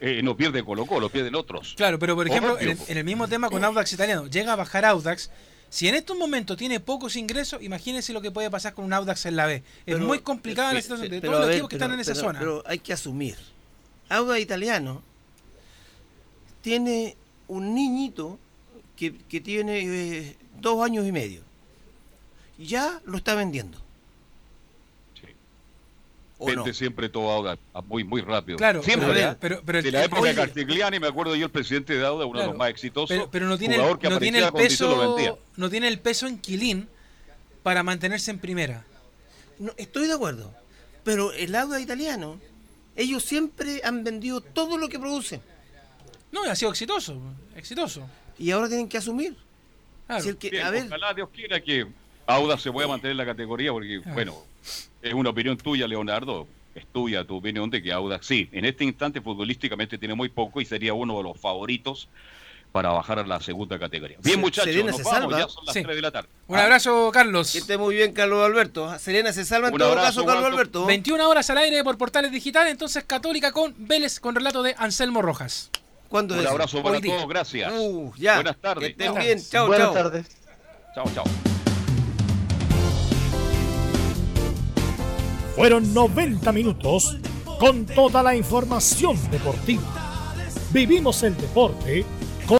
eh, 0.00 0.20
no 0.22 0.36
pierde 0.36 0.64
Colo 0.64 0.86
Colo, 0.86 1.08
pierden 1.08 1.34
otros. 1.34 1.74
Claro, 1.76 1.98
pero 1.98 2.14
por 2.14 2.26
ejemplo, 2.28 2.58
en 2.60 2.70
el, 2.70 2.78
en 2.88 2.98
el 2.98 3.04
mismo 3.04 3.28
tema 3.28 3.50
con 3.50 3.62
Audax 3.64 3.92
italiano, 3.92 4.26
llega 4.26 4.52
a 4.52 4.56
bajar 4.56 4.84
Audax. 4.84 5.30
Si 5.70 5.88
en 5.88 5.96
estos 5.96 6.16
momentos 6.16 6.56
tiene 6.56 6.78
pocos 6.78 7.16
ingresos, 7.16 7.60
imagínense 7.60 8.12
lo 8.12 8.20
que 8.20 8.30
puede 8.30 8.48
pasar 8.48 8.74
con 8.74 8.84
un 8.84 8.92
Audax 8.92 9.26
en 9.26 9.34
la 9.36 9.46
B. 9.46 9.56
Es 9.56 9.62
Pero- 9.86 10.06
muy 10.06 10.20
complicada 10.20 10.68
la 10.68 10.74
pe- 10.78 10.82
situación 10.82 11.10
de 11.10 11.20
todos 11.20 11.34
los 11.34 11.46
ver, 11.46 11.52
equipos 11.56 11.68
que 11.70 11.76
pero- 11.76 11.84
están 11.86 11.94
en 11.94 12.00
esa 12.00 12.12
pero- 12.12 12.24
zona. 12.24 12.38
Pero 12.38 12.62
hay 12.66 12.78
que 12.78 12.92
asumir. 12.92 13.36
Auda 14.08 14.38
Italiano 14.38 15.02
tiene 16.62 17.16
un 17.48 17.74
niñito 17.74 18.38
que, 18.96 19.14
que 19.28 19.40
tiene 19.40 19.80
eh, 19.84 20.36
dos 20.60 20.84
años 20.84 21.06
y 21.06 21.12
medio. 21.12 21.42
Ya 22.58 23.00
lo 23.04 23.16
está 23.18 23.34
vendiendo. 23.34 23.78
¿O 26.36 26.46
Vende 26.46 26.66
no? 26.66 26.74
siempre 26.74 27.08
todo 27.08 27.30
Auda 27.30 27.56
a- 27.72 27.80
muy, 27.80 28.02
muy 28.02 28.20
rápido. 28.20 28.58
Claro, 28.58 28.82
siempre. 28.82 29.08
pero- 29.14 29.36
pero- 29.38 29.62
pero 29.64 29.78
el- 29.78 29.84
de 29.84 29.92
la 29.92 30.00
el- 30.00 30.06
época 30.06 30.22
de 30.22 30.30
oye. 30.30 30.34
Castigliani, 30.34 30.98
me 30.98 31.06
acuerdo 31.06 31.36
yo, 31.36 31.46
el 31.46 31.50
presidente 31.52 31.94
de 31.96 32.04
Auda, 32.04 32.26
uno 32.26 32.40
de 32.40 32.46
los 32.48 32.56
más 32.56 32.70
exitosos. 32.70 33.08
pero, 33.08 33.30
pero 33.30 33.46
no 33.46 33.56
tiene, 33.56 33.76
el, 33.76 33.80
jugador 33.80 34.00
que 34.00 34.08
no 34.10 34.18
tiene 34.18 34.38
el 34.38 34.44
lo 34.46 34.52
peso 34.52 35.16
no 35.56 35.70
tiene 35.70 35.86
el 35.88 36.00
peso 36.00 36.26
en 36.26 36.38
Quilín 36.38 36.88
para 37.62 37.84
mantenerse 37.84 38.32
en 38.32 38.40
primera. 38.40 38.84
No, 39.60 39.72
estoy 39.76 40.08
de 40.08 40.14
acuerdo. 40.14 40.52
Pero 41.04 41.32
el 41.32 41.54
Auda 41.54 41.80
Italiano, 41.80 42.40
ellos 42.96 43.22
siempre 43.22 43.80
han 43.84 44.02
vendido 44.02 44.40
todo 44.40 44.76
lo 44.76 44.88
que 44.88 44.98
producen. 44.98 45.40
No, 46.32 46.44
y 46.44 46.48
ha 46.48 46.56
sido 46.56 46.72
exitoso, 46.72 47.16
exitoso. 47.54 48.08
Y 48.38 48.50
ahora 48.50 48.66
tienen 48.66 48.88
que 48.88 48.98
asumir. 48.98 49.36
Claro. 50.08 50.22
Si 50.22 50.28
el 50.30 50.36
que- 50.36 50.50
Bien, 50.50 50.66
a 50.66 50.70
ver, 50.70 50.86
Ojalá 50.86 51.14
Dios 51.14 51.28
quiera 51.32 51.60
que 51.60 51.86
Auda 52.26 52.58
se 52.58 52.72
pueda 52.72 52.88
mantener 52.88 53.12
en 53.12 53.18
la 53.18 53.26
categoría, 53.26 53.70
porque, 53.72 54.00
bueno, 54.12 54.34
es 55.02 55.12
una 55.14 55.30
opinión 55.30 55.56
tuya, 55.56 55.86
Leonardo. 55.86 56.46
Es 56.74 56.86
tuya 56.86 57.24
tu 57.24 57.36
opinión 57.36 57.70
de 57.70 57.80
que 57.82 57.92
Auda, 57.92 58.18
sí, 58.22 58.48
en 58.50 58.64
este 58.64 58.82
instante 58.84 59.20
futbolísticamente 59.20 59.96
tiene 59.98 60.14
muy 60.14 60.28
poco 60.28 60.60
y 60.60 60.64
sería 60.64 60.92
uno 60.94 61.16
de 61.18 61.22
los 61.22 61.38
favoritos 61.40 62.08
para 62.72 62.88
bajar 62.88 63.20
a 63.20 63.26
la 63.26 63.40
segunda 63.40 63.78
categoría. 63.78 64.16
Bien, 64.24 64.40
muchachos, 64.40 64.72
Serena 64.72 64.88
nos 64.90 64.96
se 64.96 65.04
vamos, 65.04 65.20
salva. 65.20 65.38
ya 65.38 65.48
son 65.48 65.64
las 65.66 65.74
Sí. 65.74 65.82
3 65.84 65.94
de 65.94 66.02
la 66.02 66.10
tarde. 66.10 66.28
Un 66.48 66.58
abrazo, 66.58 67.10
Carlos. 67.12 67.52
que 67.52 67.58
esté 67.58 67.78
muy 67.78 67.94
bien, 67.94 68.12
Carlos 68.12 68.44
Alberto. 68.44 68.98
Serena 68.98 69.32
se 69.32 69.44
salva 69.44 69.68
en 69.68 69.74
Un 69.74 69.78
todo 69.78 69.90
abrazo, 69.92 70.24
caso, 70.24 70.26
Carlos. 70.26 70.52
Alberto. 70.52 70.84
21 70.86 71.28
horas 71.28 71.48
al 71.50 71.58
aire 71.58 71.84
por 71.84 71.96
Portales 71.96 72.32
Digital, 72.32 72.66
entonces 72.66 73.04
Católica 73.04 73.52
con 73.52 73.72
Vélez 73.78 74.18
con 74.18 74.34
relato 74.34 74.64
de 74.64 74.74
Anselmo 74.76 75.22
Rojas. 75.22 75.70
¿Cuándo 76.08 76.34
Un 76.34 76.40
es? 76.40 76.46
abrazo 76.46 76.82
para 76.82 76.96
Hoy 76.96 77.02
día. 77.02 77.14
todos, 77.14 77.28
gracias. 77.28 77.72
Uh, 77.72 78.12
ya. 78.16 78.34
Buenas 78.34 78.56
tardes. 78.56 78.84
Que 78.86 78.90
estén 78.90 79.06
Chao. 79.14 79.22
bien. 79.22 79.38
Chao, 79.48 79.66
Buenas 79.68 79.86
chao. 79.86 79.94
tardes. 79.94 80.26
Chao, 80.96 81.04
chao. 81.14 81.53
Fueron 85.56 85.94
90 85.94 86.50
minutos 86.52 87.16
con 87.60 87.86
toda 87.86 88.22
la 88.22 88.34
información 88.34 89.16
deportiva. 89.30 90.34
Vivimos 90.72 91.22
el 91.22 91.36
deporte 91.36 92.04